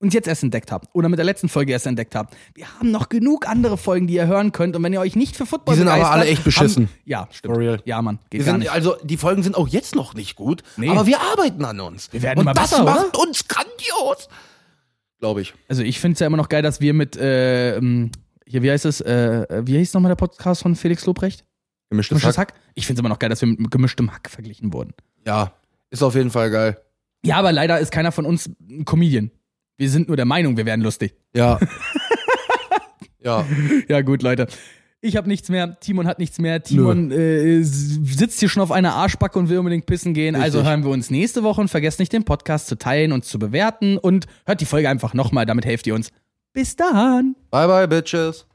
uns 0.00 0.12
jetzt 0.12 0.28
erst 0.28 0.42
entdeckt 0.42 0.70
habt 0.70 0.88
oder 0.92 1.08
mit 1.08 1.18
der 1.18 1.24
letzten 1.24 1.48
Folge 1.48 1.72
erst 1.72 1.86
entdeckt 1.86 2.14
habt, 2.14 2.36
wir 2.54 2.66
haben 2.78 2.90
noch 2.90 3.08
genug 3.08 3.48
andere 3.48 3.78
Folgen, 3.78 4.06
die 4.06 4.14
ihr 4.14 4.26
hören 4.26 4.52
könnt. 4.52 4.76
Und 4.76 4.82
wenn 4.82 4.92
ihr 4.92 5.00
euch 5.00 5.16
nicht 5.16 5.34
für 5.34 5.46
Football 5.46 5.76
Die 5.76 5.78
sind 5.78 5.88
aber 5.88 6.10
alle 6.10 6.26
echt 6.26 6.44
beschissen. 6.44 6.88
Haben, 6.88 6.94
ja, 7.06 7.26
stimmt. 7.30 7.54
For 7.54 7.62
real. 7.62 7.80
Ja, 7.86 8.02
Mann, 8.02 8.18
geht 8.28 8.40
Wir 8.40 8.44
gar 8.44 8.52
sind, 8.52 8.58
nicht. 8.60 8.70
also 8.72 8.96
die 9.02 9.16
Folgen 9.16 9.42
sind 9.42 9.56
auch 9.56 9.68
jetzt 9.68 9.94
noch 9.94 10.12
nicht 10.12 10.36
gut, 10.36 10.62
Nee. 10.76 10.90
aber 10.90 11.06
wir 11.06 11.20
arbeiten 11.22 11.64
an 11.64 11.80
uns. 11.80 12.12
Wir 12.12 12.20
werden 12.20 12.40
Und 12.40 12.44
immer 12.44 12.52
das 12.52 12.70
besser, 12.72 12.84
macht 12.84 13.16
uns 13.16 13.48
grandios. 13.48 14.28
Glaube 15.20 15.40
ich. 15.40 15.54
Also 15.68 15.82
ich 15.82 16.00
finde 16.00 16.14
es 16.14 16.20
ja 16.20 16.26
immer 16.26 16.36
noch 16.36 16.50
geil, 16.50 16.60
dass 16.60 16.82
wir 16.82 16.92
mit, 16.92 17.16
äh, 17.16 17.76
ähm, 17.76 18.10
hier, 18.46 18.62
wie 18.62 18.70
heißt 18.70 18.84
es, 18.84 19.00
äh, 19.00 19.46
wie 19.64 19.78
hieß 19.78 19.94
nochmal 19.94 20.10
der 20.10 20.16
Podcast 20.16 20.60
von 20.60 20.76
Felix 20.76 21.06
Lobrecht? 21.06 21.44
Gemischtes 21.90 22.20
Gemischtes 22.20 22.38
Hack. 22.38 22.52
Hack? 22.52 22.60
Ich 22.74 22.86
finde 22.86 22.98
es 22.98 23.00
immer 23.00 23.08
noch 23.08 23.18
geil, 23.18 23.30
dass 23.30 23.40
wir 23.40 23.48
mit 23.48 23.70
gemischtem 23.70 24.12
Hack 24.12 24.30
verglichen 24.30 24.72
wurden. 24.72 24.94
Ja, 25.26 25.52
ist 25.90 26.02
auf 26.02 26.14
jeden 26.14 26.30
Fall 26.30 26.50
geil. 26.50 26.78
Ja, 27.24 27.36
aber 27.36 27.52
leider 27.52 27.78
ist 27.78 27.90
keiner 27.90 28.12
von 28.12 28.26
uns 28.26 28.50
ein 28.68 28.84
Comedian. 28.84 29.30
Wir 29.76 29.90
sind 29.90 30.08
nur 30.08 30.16
der 30.16 30.26
Meinung, 30.26 30.56
wir 30.56 30.66
werden 30.66 30.82
lustig. 30.82 31.14
Ja. 31.34 31.58
ja. 33.20 33.44
Ja, 33.88 34.02
gut, 34.02 34.22
Leute. 34.22 34.46
Ich 35.00 35.16
habe 35.16 35.28
nichts 35.28 35.50
mehr, 35.50 35.78
Timon 35.80 36.06
hat 36.06 36.18
nichts 36.18 36.38
mehr. 36.38 36.62
Timon 36.62 37.10
äh, 37.10 37.62
sitzt 37.62 38.40
hier 38.40 38.48
schon 38.48 38.62
auf 38.62 38.72
einer 38.72 38.94
Arschbacke 38.94 39.38
und 39.38 39.50
will 39.50 39.58
unbedingt 39.58 39.84
pissen 39.84 40.14
gehen. 40.14 40.34
Also 40.34 40.58
Richtig. 40.58 40.70
hören 40.70 40.84
wir 40.84 40.90
uns 40.90 41.10
nächste 41.10 41.42
Woche 41.42 41.60
und 41.60 41.68
vergesst 41.68 41.98
nicht, 41.98 42.12
den 42.12 42.24
Podcast 42.24 42.68
zu 42.68 42.78
teilen 42.78 43.12
und 43.12 43.24
zu 43.24 43.38
bewerten. 43.38 43.98
Und 43.98 44.26
hört 44.46 44.62
die 44.62 44.66
Folge 44.66 44.88
einfach 44.88 45.12
nochmal, 45.12 45.44
damit 45.44 45.66
helft 45.66 45.86
ihr 45.86 45.94
uns. 45.94 46.10
Bis 46.54 46.76
dann. 46.76 47.36
Bye 47.50 47.66
bye, 47.66 47.88
Bitches. 47.88 48.46